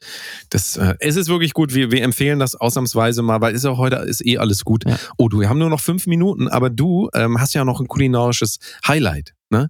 Das, 0.49 0.77
äh, 0.77 0.95
es 0.99 1.15
ist 1.17 1.27
wirklich 1.27 1.53
gut. 1.53 1.73
Wir, 1.73 1.91
wir 1.91 2.03
empfehlen 2.03 2.39
das 2.39 2.55
ausnahmsweise 2.55 3.21
mal, 3.21 3.41
weil 3.41 3.53
ist 3.53 3.65
auch 3.65 3.77
heute 3.77 3.97
ist 3.97 4.25
eh 4.25 4.37
alles 4.37 4.63
gut. 4.63 4.85
Ja. 4.85 4.97
Oh, 5.17 5.29
du, 5.29 5.39
wir 5.39 5.49
haben 5.49 5.59
nur 5.59 5.69
noch 5.69 5.81
fünf 5.81 6.07
Minuten, 6.07 6.47
aber 6.47 6.69
du 6.69 7.09
ähm, 7.13 7.39
hast 7.39 7.53
ja 7.53 7.65
noch 7.65 7.79
ein 7.79 7.87
kulinarisches 7.87 8.59
Highlight. 8.87 9.33
Ne? 9.49 9.69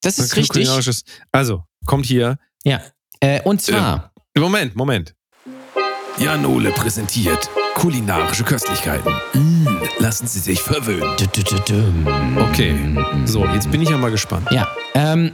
Das 0.00 0.18
ist 0.18 0.32
Ein 0.32 0.40
richtig. 0.40 0.68
Also, 1.32 1.64
kommt 1.86 2.06
hier. 2.06 2.38
Ja. 2.64 2.80
Äh, 3.20 3.42
und 3.42 3.60
zwar, 3.60 4.12
Moment, 4.36 4.76
Moment. 4.76 5.14
Jan 6.18 6.44
Ole 6.46 6.70
präsentiert 6.72 7.48
kulinarische 7.74 8.42
Köstlichkeiten. 8.42 9.12
Mm, 9.34 9.66
lassen 10.00 10.26
Sie 10.26 10.40
sich 10.40 10.60
verwöhnen. 10.60 11.14
Okay. 12.50 12.74
So, 13.24 13.46
jetzt 13.46 13.70
bin 13.70 13.82
ich 13.82 13.88
ja 13.88 13.96
mal 13.96 14.10
gespannt. 14.10 14.48
Ja, 14.50 14.66
ähm, 14.94 15.30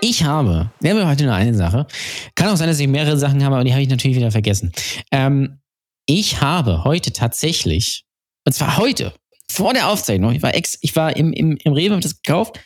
ich 0.00 0.24
habe, 0.24 0.70
wir 0.80 0.90
haben 0.94 1.06
heute 1.06 1.24
nur 1.24 1.34
eine 1.34 1.54
Sache. 1.54 1.86
Kann 2.34 2.48
auch 2.48 2.56
sein, 2.56 2.68
dass 2.68 2.80
ich 2.80 2.88
mehrere 2.88 3.18
Sachen 3.18 3.44
habe, 3.44 3.56
aber 3.56 3.64
die 3.64 3.72
habe 3.72 3.82
ich 3.82 3.88
natürlich 3.90 4.16
wieder 4.16 4.30
vergessen. 4.30 4.72
Ähm, 5.10 5.60
ich 6.06 6.40
habe 6.40 6.84
heute 6.84 7.12
tatsächlich, 7.12 8.04
und 8.46 8.52
zwar 8.52 8.78
heute, 8.78 9.12
vor 9.50 9.74
der 9.74 9.88
Aufzeichnung, 9.88 10.32
ich 10.32 10.42
war, 10.42 10.54
ex, 10.54 10.78
ich 10.80 10.96
war 10.96 11.14
im, 11.16 11.34
im, 11.34 11.58
im 11.62 11.72
Rewe, 11.74 11.92
habe 11.92 12.02
das 12.02 12.22
gekauft 12.22 12.60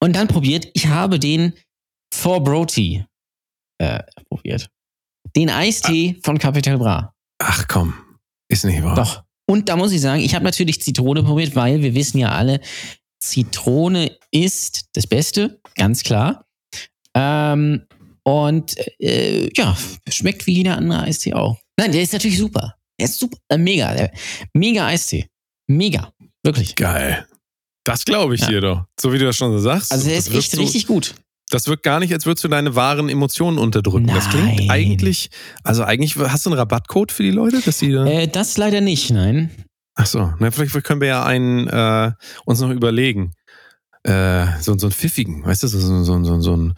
und 0.00 0.16
dann 0.16 0.26
probiert, 0.26 0.66
ich 0.74 0.88
habe 0.88 1.20
den 1.20 1.52
For 2.12 2.42
Broti 2.42 3.04
äh, 3.80 4.00
probiert. 4.28 4.68
Den 5.36 5.50
Eistee 5.50 6.18
von 6.22 6.38
Capital 6.38 6.78
Bra. 6.78 7.14
Ach 7.38 7.66
komm, 7.68 7.94
ist 8.48 8.64
nicht 8.64 8.82
wahr. 8.82 8.94
Doch. 8.94 9.24
Und 9.48 9.68
da 9.68 9.76
muss 9.76 9.92
ich 9.92 10.00
sagen, 10.00 10.20
ich 10.22 10.34
habe 10.34 10.44
natürlich 10.44 10.80
Zitrone 10.82 11.22
probiert, 11.22 11.56
weil 11.56 11.82
wir 11.82 11.94
wissen 11.94 12.18
ja 12.18 12.30
alle, 12.30 12.60
Zitrone 13.22 14.16
ist 14.30 14.88
das 14.94 15.06
Beste, 15.06 15.60
ganz 15.76 16.02
klar. 16.02 16.46
Ähm, 17.14 17.86
und 18.22 18.76
äh, 19.00 19.50
ja, 19.56 19.76
schmeckt 20.08 20.46
wie 20.46 20.54
jeder 20.54 20.76
andere 20.76 21.00
Eistee 21.02 21.34
auch. 21.34 21.58
Nein, 21.78 21.92
der 21.92 22.02
ist 22.02 22.12
natürlich 22.12 22.38
super. 22.38 22.76
Der 22.98 23.06
ist 23.06 23.18
super, 23.18 23.38
äh, 23.48 23.58
mega. 23.58 23.92
Der, 23.94 24.12
mega 24.54 24.86
Eistee. 24.86 25.28
Mega. 25.68 26.12
Wirklich. 26.44 26.74
Geil. 26.74 27.26
Das 27.84 28.04
glaube 28.04 28.34
ich 28.34 28.42
Ja. 28.42 28.48
dir 28.48 28.60
doch. 28.60 28.84
So 29.00 29.12
wie 29.12 29.18
du 29.18 29.24
das 29.24 29.36
schon 29.36 29.52
so 29.52 29.58
sagst. 29.58 29.90
Also 29.90 30.08
der 30.08 30.18
ist 30.18 30.32
echt 30.32 30.50
so, 30.50 30.60
richtig 30.60 30.86
gut. 30.86 31.14
Das 31.50 31.66
wirkt 31.66 31.82
gar 31.82 31.98
nicht, 32.00 32.12
als 32.12 32.26
würdest 32.26 32.44
du 32.44 32.48
deine 32.48 32.74
wahren 32.76 33.08
Emotionen 33.08 33.58
unterdrücken. 33.58 34.06
Das 34.06 34.28
klingt 34.28 34.56
Nein. 34.56 34.70
eigentlich, 34.70 35.30
also 35.64 35.82
eigentlich, 35.84 36.16
hast 36.16 36.46
du 36.46 36.50
einen 36.50 36.58
Rabattcode 36.58 37.10
für 37.12 37.22
die 37.24 37.30
Leute, 37.32 37.60
dass 37.60 37.78
die 37.78 37.92
da, 37.92 38.06
Äh, 38.06 38.28
das 38.28 38.56
leider 38.56 38.80
nicht, 38.80 39.10
nein. 39.10 39.50
ach 39.96 40.06
so, 40.06 40.32
na, 40.38 40.50
vielleicht 40.50 40.72
können 40.84 41.00
wir 41.00 41.08
ja 41.08 41.24
einen, 41.24 41.66
äh, 41.66 42.12
uns 42.44 42.60
noch 42.60 42.70
überlegen. 42.70 43.32
Äh, 44.02 44.46
so, 44.62 44.78
so 44.78 44.86
einen 44.86 44.92
pfiffigen, 44.92 45.44
weißt 45.44 45.62
du, 45.64 45.66
so, 45.68 45.78
so, 45.78 46.04
so, 46.04 46.24
so, 46.24 46.40
so 46.40 46.56
ein, 46.56 46.72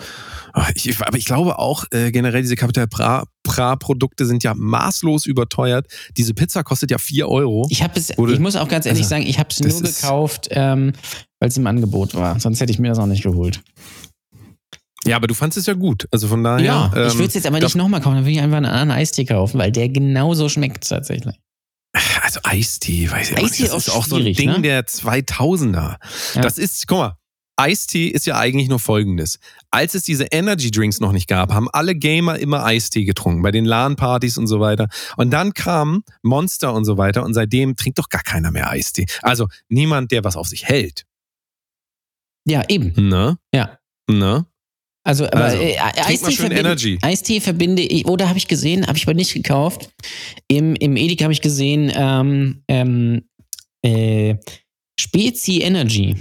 ich, 0.74 0.98
aber 1.00 1.16
ich 1.16 1.24
glaube 1.24 1.56
auch, 1.60 1.84
äh, 1.92 2.10
generell 2.10 2.42
diese 2.42 2.56
Capital 2.56 2.88
Bra, 2.88 3.24
Bra 3.44 3.76
Produkte 3.76 4.26
sind 4.26 4.42
ja 4.42 4.54
maßlos 4.56 5.26
überteuert. 5.26 5.86
Diese 6.16 6.34
Pizza 6.34 6.64
kostet 6.64 6.90
ja 6.90 6.98
4 6.98 7.28
Euro. 7.28 7.68
Ich 7.70 7.82
habe 7.84 7.92
es, 7.96 8.16
Wurde- 8.18 8.32
ich 8.32 8.40
muss 8.40 8.56
auch 8.56 8.66
ganz 8.68 8.86
ehrlich 8.86 9.02
also, 9.02 9.10
sagen, 9.10 9.24
ich 9.26 9.38
habe 9.38 9.50
es 9.50 9.60
nur 9.60 9.82
gekauft, 9.82 10.48
ähm, 10.50 10.94
weil 11.38 11.48
es 11.48 11.56
im 11.56 11.66
Angebot 11.68 12.14
war. 12.16 12.40
Sonst 12.40 12.60
hätte 12.60 12.72
ich 12.72 12.80
mir 12.80 12.88
das 12.88 12.98
auch 12.98 13.06
nicht 13.06 13.22
geholt. 13.22 13.60
Ja, 15.06 15.16
aber 15.16 15.26
du 15.26 15.34
fandest 15.34 15.58
es 15.58 15.66
ja 15.66 15.74
gut. 15.74 16.06
Also 16.10 16.28
von 16.28 16.44
daher. 16.44 16.64
Ja, 16.64 16.86
ich 16.86 17.12
ähm, 17.12 17.14
würde 17.14 17.28
es 17.28 17.34
jetzt 17.34 17.46
aber 17.46 17.58
nicht 17.58 17.74
nochmal 17.74 18.00
kaufen, 18.00 18.16
dann 18.16 18.24
würde 18.24 18.32
ich 18.32 18.40
einfach 18.40 18.58
einen 18.58 18.66
anderen 18.66 18.90
Eistee 18.92 19.24
kaufen, 19.24 19.58
weil 19.58 19.72
der 19.72 19.88
genauso 19.88 20.48
schmeckt 20.48 20.88
tatsächlich. 20.88 21.34
Also 22.22 22.40
Eistee, 22.44 23.10
weiß 23.10 23.30
ich 23.30 23.36
Eistee 23.36 23.62
nicht. 23.62 23.72
Das 23.72 23.78
ist 23.78 23.88
ist 23.88 23.94
auch 23.94 24.06
so 24.06 24.16
ein 24.16 24.32
Ding 24.32 24.50
ne? 24.50 24.60
der 24.62 24.86
2000er. 24.86 25.96
Ja. 26.34 26.40
Das 26.40 26.56
ist, 26.56 26.86
guck 26.86 26.98
mal, 26.98 27.16
Eistee 27.56 28.08
ist 28.08 28.26
ja 28.26 28.38
eigentlich 28.38 28.68
nur 28.68 28.78
folgendes. 28.78 29.38
Als 29.70 29.94
es 29.94 30.02
diese 30.04 30.24
Energy 30.24 30.70
Drinks 30.70 31.00
noch 31.00 31.12
nicht 31.12 31.28
gab, 31.28 31.52
haben 31.52 31.68
alle 31.70 31.94
Gamer 31.94 32.38
immer 32.38 32.64
Eistee 32.64 33.04
getrunken, 33.04 33.42
bei 33.42 33.50
den 33.50 33.66
LAN-Partys 33.66 34.38
und 34.38 34.46
so 34.46 34.58
weiter. 34.60 34.88
Und 35.16 35.30
dann 35.30 35.52
kam 35.52 36.02
Monster 36.22 36.72
und 36.72 36.84
so 36.84 36.96
weiter 36.96 37.24
und 37.24 37.34
seitdem 37.34 37.76
trinkt 37.76 37.98
doch 37.98 38.08
gar 38.08 38.22
keiner 38.22 38.50
mehr 38.50 38.70
Eistee. 38.70 39.06
Also 39.20 39.48
niemand, 39.68 40.12
der 40.12 40.24
was 40.24 40.36
auf 40.36 40.48
sich 40.48 40.64
hält. 40.64 41.04
Ja, 42.46 42.62
eben. 42.68 42.92
Ne? 43.08 43.38
Ja. 43.54 43.78
Ne? 44.10 44.46
Also, 45.04 45.26
aber 45.26 45.44
Also, 45.44 45.56
äh, 45.58 45.76
Eistee, 45.78 46.32
verbinde. 46.32 46.98
Eistee 47.02 47.40
verbinde 47.40 47.82
ich, 47.82 48.06
oder 48.06 48.28
habe 48.28 48.38
ich 48.38 48.46
gesehen, 48.46 48.86
habe 48.86 48.96
ich 48.96 49.04
aber 49.04 49.14
nicht 49.14 49.34
gekauft. 49.34 49.90
Im, 50.48 50.76
im 50.76 50.96
Edeka 50.96 51.24
habe 51.24 51.32
ich 51.32 51.40
gesehen, 51.40 51.90
ähm, 51.94 52.62
ähm, 52.68 53.22
äh, 53.84 54.36
Spezi 54.98 55.60
Energy. 55.62 56.14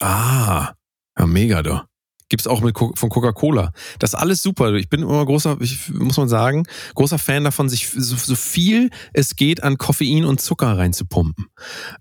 Ah, 0.00 0.74
ja, 1.18 1.26
mega 1.26 1.62
doch. 1.62 1.86
Gibt's 2.28 2.46
auch 2.46 2.60
mit 2.62 2.76
von 2.76 3.10
Coca-Cola. 3.10 3.72
Das 3.98 4.10
ist 4.10 4.14
alles 4.14 4.42
super. 4.42 4.72
Ich 4.74 4.88
bin 4.88 5.02
immer 5.02 5.24
großer, 5.24 5.58
ich, 5.60 5.90
muss 5.90 6.16
man 6.16 6.28
sagen, 6.28 6.64
großer 6.94 7.18
Fan 7.18 7.44
davon, 7.44 7.68
sich 7.68 7.88
so, 7.88 8.16
so 8.16 8.34
viel 8.34 8.90
es 9.12 9.36
geht 9.36 9.62
an 9.62 9.76
Koffein 9.78 10.24
und 10.24 10.40
Zucker 10.40 10.78
reinzupumpen. 10.78 11.46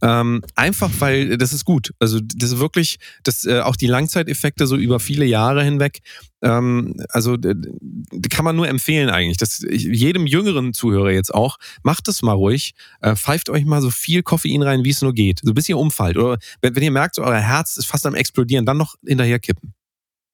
Ähm, 0.01 0.41
einfach, 0.55 0.89
weil 0.99 1.37
das 1.37 1.51
ist 1.53 1.65
gut. 1.65 1.93
Also 1.99 2.19
das 2.21 2.51
ist 2.53 2.59
wirklich, 2.59 2.97
das 3.23 3.45
äh, 3.45 3.59
auch 3.59 3.75
die 3.75 3.87
Langzeiteffekte 3.87 4.65
so 4.65 4.77
über 4.77 4.99
viele 4.99 5.25
Jahre 5.25 5.63
hinweg. 5.63 5.99
Ähm, 6.41 6.95
also 7.09 7.37
d- 7.37 7.53
kann 8.29 8.45
man 8.45 8.55
nur 8.55 8.67
empfehlen 8.67 9.09
eigentlich. 9.09 9.37
Das, 9.37 9.61
ich, 9.63 9.83
jedem 9.83 10.25
jüngeren 10.25 10.73
Zuhörer 10.73 11.11
jetzt 11.11 11.33
auch, 11.33 11.57
macht 11.83 12.07
es 12.07 12.21
mal 12.21 12.33
ruhig. 12.33 12.73
Äh, 13.01 13.15
pfeift 13.15 13.49
euch 13.49 13.65
mal 13.65 13.81
so 13.81 13.89
viel 13.89 14.23
Koffein 14.23 14.61
rein, 14.61 14.83
wie 14.85 14.89
es 14.89 15.01
nur 15.01 15.13
geht. 15.13 15.41
So 15.43 15.53
bis 15.53 15.67
ihr 15.69 15.77
umfallt. 15.77 16.17
Oder 16.17 16.37
wenn, 16.61 16.75
wenn 16.75 16.83
ihr 16.83 16.91
merkt, 16.91 17.15
so, 17.15 17.23
euer 17.23 17.39
Herz 17.39 17.77
ist 17.77 17.87
fast 17.87 18.05
am 18.05 18.15
explodieren, 18.15 18.65
dann 18.65 18.77
noch 18.77 18.95
hinterher 19.05 19.39
kippen. 19.39 19.73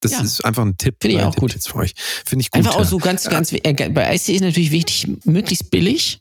Das 0.01 0.11
Ja. 0.13 0.21
ist 0.21 0.43
einfach 0.45 0.63
ein 0.65 0.77
Tipp. 0.77 0.95
Finde 1.01 1.15
ich 1.17 1.21
ein 1.21 1.27
auch 1.27 1.33
Tipp 1.33 1.41
gut. 1.41 1.53
Jetzt 1.53 1.69
für 1.69 1.75
euch. 1.77 1.93
Finde 2.25 2.41
ich 2.43 2.51
gut. 2.51 2.59
Einfach 2.59 2.75
auch 2.79 2.85
so 2.85 2.97
ganz, 2.97 3.23
ganz, 3.29 3.51
äh, 3.51 3.89
bei 3.89 4.07
Eistee 4.07 4.33
ist 4.35 4.41
natürlich 4.41 4.71
wichtig, 4.71 5.07
möglichst 5.25 5.69
billig. 5.71 6.19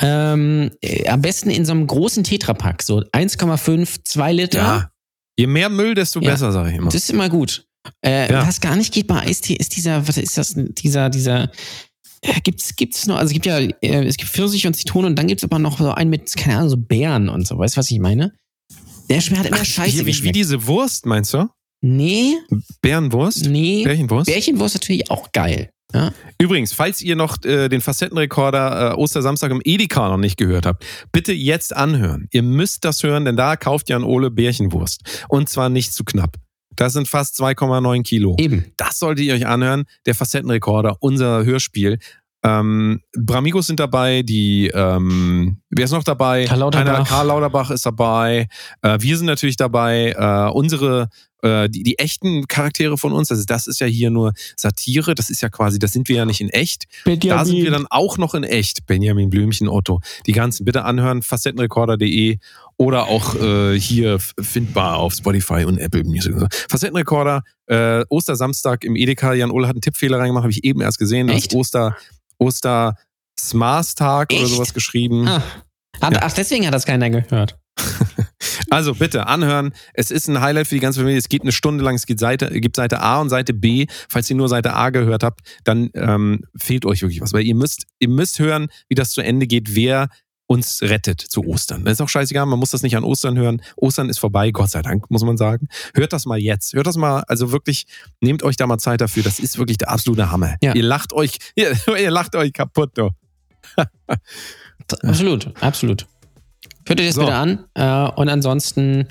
Ähm, 0.00 0.70
äh, 0.82 1.08
am 1.08 1.22
besten 1.22 1.50
in 1.50 1.64
so 1.64 1.72
einem 1.72 1.86
großen 1.86 2.22
Tetrapack, 2.24 2.82
so 2.82 3.02
1,5, 3.12 3.98
2 4.04 4.32
Liter. 4.32 4.58
ja. 4.58 4.90
Je 5.38 5.46
mehr 5.46 5.68
Müll, 5.68 5.94
desto 5.94 6.20
Ja. 6.20 6.30
besser, 6.30 6.50
sage 6.50 6.70
ich 6.70 6.76
immer. 6.76 6.86
Das 6.86 6.94
ist 6.94 7.10
immer 7.10 7.28
gut. 7.28 7.66
Äh, 8.04 8.30
Ja. 8.32 8.46
Was 8.46 8.60
gar 8.60 8.74
nicht 8.74 8.92
geht 8.92 9.06
bei 9.06 9.20
Eistee, 9.20 9.54
ist 9.54 9.76
dieser, 9.76 10.06
was 10.08 10.16
ist 10.16 10.36
das, 10.38 10.54
dieser, 10.56 11.08
dieser, 11.10 11.50
äh, 12.22 12.40
gibt's, 12.42 12.74
gibt's 12.74 13.06
noch, 13.06 13.16
also 13.16 13.26
es 13.26 13.32
gibt 13.34 13.44
ja, 13.46 13.58
äh, 13.58 14.04
es 14.06 14.16
gibt 14.16 14.30
Pfirsich 14.30 14.66
und 14.66 14.74
Zitrone 14.74 15.06
und 15.08 15.16
dann 15.16 15.26
gibt's 15.28 15.44
aber 15.44 15.58
noch 15.58 15.78
so 15.78 15.90
einen 15.92 16.08
mit, 16.10 16.34
keine 16.36 16.56
Ahnung, 16.56 16.70
so 16.70 16.76
Beeren 16.78 17.28
und 17.28 17.46
so, 17.46 17.58
weißt 17.58 17.76
du, 17.76 17.78
was 17.78 17.90
ich 17.90 17.98
meine? 18.00 18.32
Der 19.10 19.20
schmeckt 19.20 19.40
hat 19.44 19.46
immer 19.48 19.58
Ach, 19.60 19.64
scheiße 19.64 20.04
wie, 20.06 20.22
wie 20.24 20.32
diese 20.32 20.66
Wurst, 20.66 21.04
meinst 21.06 21.32
du? 21.34 21.48
Nee, 21.88 22.34
Bärenwurst? 22.82 23.46
nee. 23.46 23.84
Bärchenwurst? 23.84 24.26
Bärchenwurst 24.26 24.74
natürlich 24.74 25.08
auch 25.08 25.30
geil. 25.30 25.70
Ja? 25.94 26.12
Übrigens, 26.40 26.72
falls 26.72 27.00
ihr 27.00 27.14
noch 27.14 27.42
äh, 27.44 27.68
den 27.68 27.80
Facettenrekorder 27.80 28.92
äh, 28.92 28.94
Ostersamstag 28.96 29.52
im 29.52 29.60
Edeka 29.62 30.08
noch 30.08 30.16
nicht 30.16 30.36
gehört 30.36 30.66
habt, 30.66 30.84
bitte 31.12 31.32
jetzt 31.32 31.74
anhören. 31.76 32.26
Ihr 32.32 32.42
müsst 32.42 32.84
das 32.84 33.04
hören, 33.04 33.24
denn 33.24 33.36
da 33.36 33.54
kauft 33.54 33.88
Jan 33.88 34.02
Ole 34.02 34.32
Bärchenwurst. 34.32 35.24
Und 35.28 35.48
zwar 35.48 35.68
nicht 35.68 35.92
zu 35.92 36.02
knapp. 36.02 36.36
Das 36.74 36.92
sind 36.92 37.06
fast 37.06 37.40
2,9 37.40 38.02
Kilo. 38.02 38.34
Eben. 38.38 38.66
Das 38.76 38.98
solltet 38.98 39.24
ihr 39.24 39.34
euch 39.34 39.46
anhören. 39.46 39.84
Der 40.06 40.16
Facettenrekorder, 40.16 40.96
unser 41.00 41.44
Hörspiel. 41.44 41.98
Ähm, 42.46 43.00
Bramigos 43.16 43.66
sind 43.66 43.80
dabei, 43.80 44.22
die, 44.22 44.70
ähm, 44.72 45.58
wer 45.70 45.84
ist 45.84 45.90
noch 45.90 46.04
dabei? 46.04 46.44
Karl 46.44 46.60
Lauterbach. 46.60 46.94
Einer, 46.94 47.04
Karl 47.04 47.26
Lauterbach 47.26 47.70
ist 47.70 47.84
dabei. 47.84 48.46
Äh, 48.82 48.98
wir 49.00 49.16
sind 49.18 49.26
natürlich 49.26 49.56
dabei. 49.56 50.14
Äh, 50.16 50.52
unsere, 50.52 51.08
äh, 51.42 51.68
die, 51.68 51.82
die 51.82 51.98
echten 51.98 52.46
Charaktere 52.46 52.98
von 52.98 53.12
uns, 53.12 53.32
also 53.32 53.42
das 53.44 53.66
ist 53.66 53.80
ja 53.80 53.88
hier 53.88 54.10
nur 54.10 54.32
Satire, 54.56 55.16
das 55.16 55.28
ist 55.28 55.42
ja 55.42 55.48
quasi, 55.48 55.80
das 55.80 55.92
sind 55.92 56.08
wir 56.08 56.16
ja 56.16 56.24
nicht 56.24 56.40
in 56.40 56.50
echt. 56.50 56.84
Da 57.04 57.44
sind 57.44 57.56
wir 57.56 57.72
dann 57.72 57.86
auch 57.90 58.16
noch 58.16 58.34
in 58.34 58.44
echt. 58.44 58.86
Benjamin 58.86 59.28
Blümchen, 59.28 59.68
Otto. 59.68 60.00
Die 60.26 60.32
ganzen 60.32 60.64
bitte 60.64 60.84
anhören, 60.84 61.22
facettenrekorder.de 61.22 62.38
oder 62.76 63.06
auch 63.06 63.34
äh, 63.34 63.80
hier 63.80 64.18
findbar 64.20 64.98
auf 64.98 65.14
Spotify 65.14 65.64
und 65.64 65.78
Apple 65.78 66.04
Music. 66.04 66.34
Facettenrekorder, 66.68 67.42
äh, 67.66 68.04
Ostersamstag 68.08 68.84
im 68.84 68.94
Edeka. 68.94 69.32
Jan 69.32 69.50
Ole 69.50 69.66
hat 69.66 69.74
einen 69.74 69.80
Tippfehler 69.80 70.18
reingemacht, 70.18 70.44
habe 70.44 70.52
ich 70.52 70.62
eben 70.62 70.80
erst 70.80 70.98
gesehen. 70.98 71.26
Das 71.26 71.36
Echt? 71.36 71.54
Oster, 71.54 71.96
Oster 72.38 72.96
Smarstag 73.38 74.32
oder 74.32 74.46
sowas 74.46 74.74
geschrieben. 74.74 75.28
Ah. 75.28 75.42
Hat, 76.00 76.12
Ja. 76.14 76.20
Ach, 76.22 76.32
deswegen 76.32 76.66
hat 76.66 76.74
das 76.74 76.86
keiner 76.86 77.10
gehört. 77.10 77.58
Also 78.70 78.94
bitte 78.94 79.26
anhören. 79.28 79.72
Es 79.94 80.10
ist 80.10 80.28
ein 80.28 80.40
Highlight 80.40 80.66
für 80.66 80.74
die 80.74 80.80
ganze 80.80 81.00
Familie. 81.00 81.18
Es 81.18 81.28
geht 81.28 81.42
eine 81.42 81.52
Stunde 81.52 81.84
lang. 81.84 81.94
Es 81.94 82.06
gibt 82.06 82.18
Seite, 82.20 82.48
gibt 82.60 82.76
Seite 82.76 83.00
A 83.00 83.20
und 83.20 83.28
Seite 83.28 83.54
B. 83.54 83.86
Falls 84.08 84.28
ihr 84.28 84.36
nur 84.36 84.48
Seite 84.48 84.74
A 84.74 84.90
gehört 84.90 85.22
habt, 85.22 85.40
dann 85.64 85.90
ähm, 85.94 86.40
fehlt 86.56 86.84
euch 86.84 87.02
wirklich 87.02 87.20
was. 87.20 87.32
Weil 87.32 87.44
ihr 87.44 87.54
müsst, 87.54 87.86
ihr 88.00 88.08
müsst 88.08 88.38
hören, 88.38 88.68
wie 88.88 88.94
das 88.94 89.10
zu 89.10 89.20
Ende 89.20 89.46
geht, 89.46 89.74
wer 89.76 90.08
uns 90.48 90.80
rettet 90.82 91.20
zu 91.20 91.44
Ostern. 91.44 91.84
Das 91.84 91.94
ist 91.94 92.00
auch 92.00 92.08
scheißegal, 92.08 92.46
man 92.46 92.58
muss 92.58 92.70
das 92.70 92.82
nicht 92.82 92.96
an 92.96 93.04
Ostern 93.04 93.36
hören. 93.36 93.60
Ostern 93.76 94.08
ist 94.08 94.18
vorbei, 94.18 94.50
Gott 94.52 94.70
sei 94.70 94.82
Dank, 94.82 95.10
muss 95.10 95.22
man 95.24 95.36
sagen. 95.36 95.68
Hört 95.94 96.12
das 96.12 96.24
mal 96.26 96.38
jetzt. 96.38 96.72
Hört 96.74 96.86
das 96.86 96.96
mal, 96.96 97.24
also 97.26 97.50
wirklich, 97.52 97.86
nehmt 98.20 98.42
euch 98.42 98.56
da 98.56 98.66
mal 98.66 98.78
Zeit 98.78 99.00
dafür. 99.00 99.22
Das 99.24 99.38
ist 99.40 99.58
wirklich 99.58 99.78
der 99.78 99.90
absolute 99.90 100.30
Hammer. 100.30 100.54
Ja. 100.62 100.74
Ihr 100.74 100.84
lacht 100.84 101.12
euch, 101.12 101.38
ihr, 101.56 101.76
ihr 101.98 102.10
lacht 102.10 102.36
euch 102.36 102.52
kaputt, 102.52 102.92
du. 102.94 103.10
Absolut, 105.02 105.52
absolut. 105.62 106.06
Hört 106.86 107.00
euch 107.00 107.06
das 107.06 107.16
So. 107.16 107.22
bitte 107.22 107.34
an. 107.34 107.64
Äh, 107.74 108.10
und 108.14 108.28
ansonsten, 108.28 109.08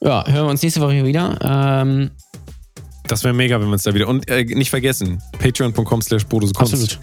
ja, 0.00 0.24
hören 0.26 0.46
wir 0.46 0.50
uns 0.50 0.62
nächste 0.62 0.80
Woche 0.80 1.04
wieder. 1.04 1.38
Ähm, 1.42 2.10
Das 3.08 3.24
wäre 3.24 3.34
mega, 3.34 3.60
wenn 3.60 3.66
wir 3.66 3.72
uns 3.72 3.82
da 3.82 3.94
wieder. 3.94 4.06
Und 4.08 4.28
äh, 4.28 4.44
nicht 4.44 4.70
vergessen, 4.70 5.20
patreon.com 5.38 6.00
slash 6.02 6.24
absolut. 6.56 7.00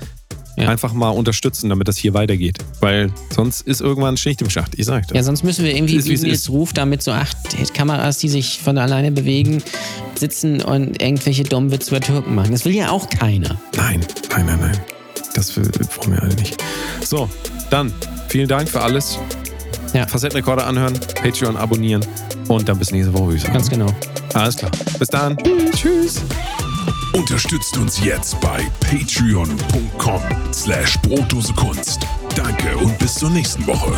Ja. 0.55 0.69
einfach 0.69 0.93
mal 0.93 1.09
unterstützen, 1.09 1.69
damit 1.69 1.87
das 1.87 1.97
hier 1.97 2.13
weitergeht. 2.13 2.59
Weil 2.79 3.11
sonst 3.33 3.61
ist 3.61 3.81
irgendwann 3.81 4.17
Schicht 4.17 4.41
im 4.41 4.49
Schacht. 4.49 4.73
Ich 4.77 4.85
sag 4.85 5.07
das. 5.07 5.15
Ja, 5.15 5.23
sonst 5.23 5.43
müssen 5.43 5.65
wir 5.65 5.75
irgendwie, 5.75 5.95
Ist, 5.95 6.23
Nils 6.23 6.49
ruft, 6.49 6.77
damit 6.77 7.01
so 7.01 7.11
acht 7.11 7.37
Kameras, 7.73 8.19
die 8.19 8.29
sich 8.29 8.59
von 8.63 8.77
alleine 8.77 9.11
bewegen, 9.11 9.63
sitzen 10.15 10.61
und 10.61 11.01
irgendwelche 11.01 11.43
dummen 11.43 11.71
Witze 11.71 11.89
über 11.89 12.01
Türken 12.01 12.35
machen. 12.35 12.51
Das 12.51 12.65
will 12.65 12.75
ja 12.75 12.91
auch 12.91 13.09
keiner. 13.09 13.59
Nein, 13.75 14.05
nein, 14.29 14.45
nein, 14.45 14.59
nein. 14.59 14.79
Das 15.33 15.57
wollen 15.57 15.71
wir 16.11 16.21
alle 16.21 16.35
nicht. 16.35 16.61
So, 17.03 17.27
dann 17.71 17.91
vielen 18.27 18.47
Dank 18.47 18.69
für 18.69 18.81
alles. 18.81 19.17
Ja. 19.93 20.07
Facettenrekorder 20.07 20.65
anhören, 20.65 20.99
Patreon 21.21 21.55
abonnieren 21.55 22.05
und 22.47 22.67
dann 22.67 22.77
bis 22.79 22.91
nächste 22.91 23.13
Woche. 23.13 23.37
Ganz 23.51 23.69
genau. 23.69 23.93
Alles 24.33 24.57
klar. 24.57 24.71
Bis 24.99 25.09
dann. 25.09 25.37
Tschüss. 25.75 26.21
Unterstützt 27.13 27.77
uns 27.77 28.03
jetzt 28.03 28.39
bei 28.41 28.65
patreon.com 28.79 30.21
slash 30.51 30.99
Brotdose 31.01 31.53
Kunst. 31.53 32.07
Danke 32.35 32.75
und 32.77 32.97
bis 32.97 33.15
zur 33.15 33.29
nächsten 33.29 33.65
Woche. 33.67 33.93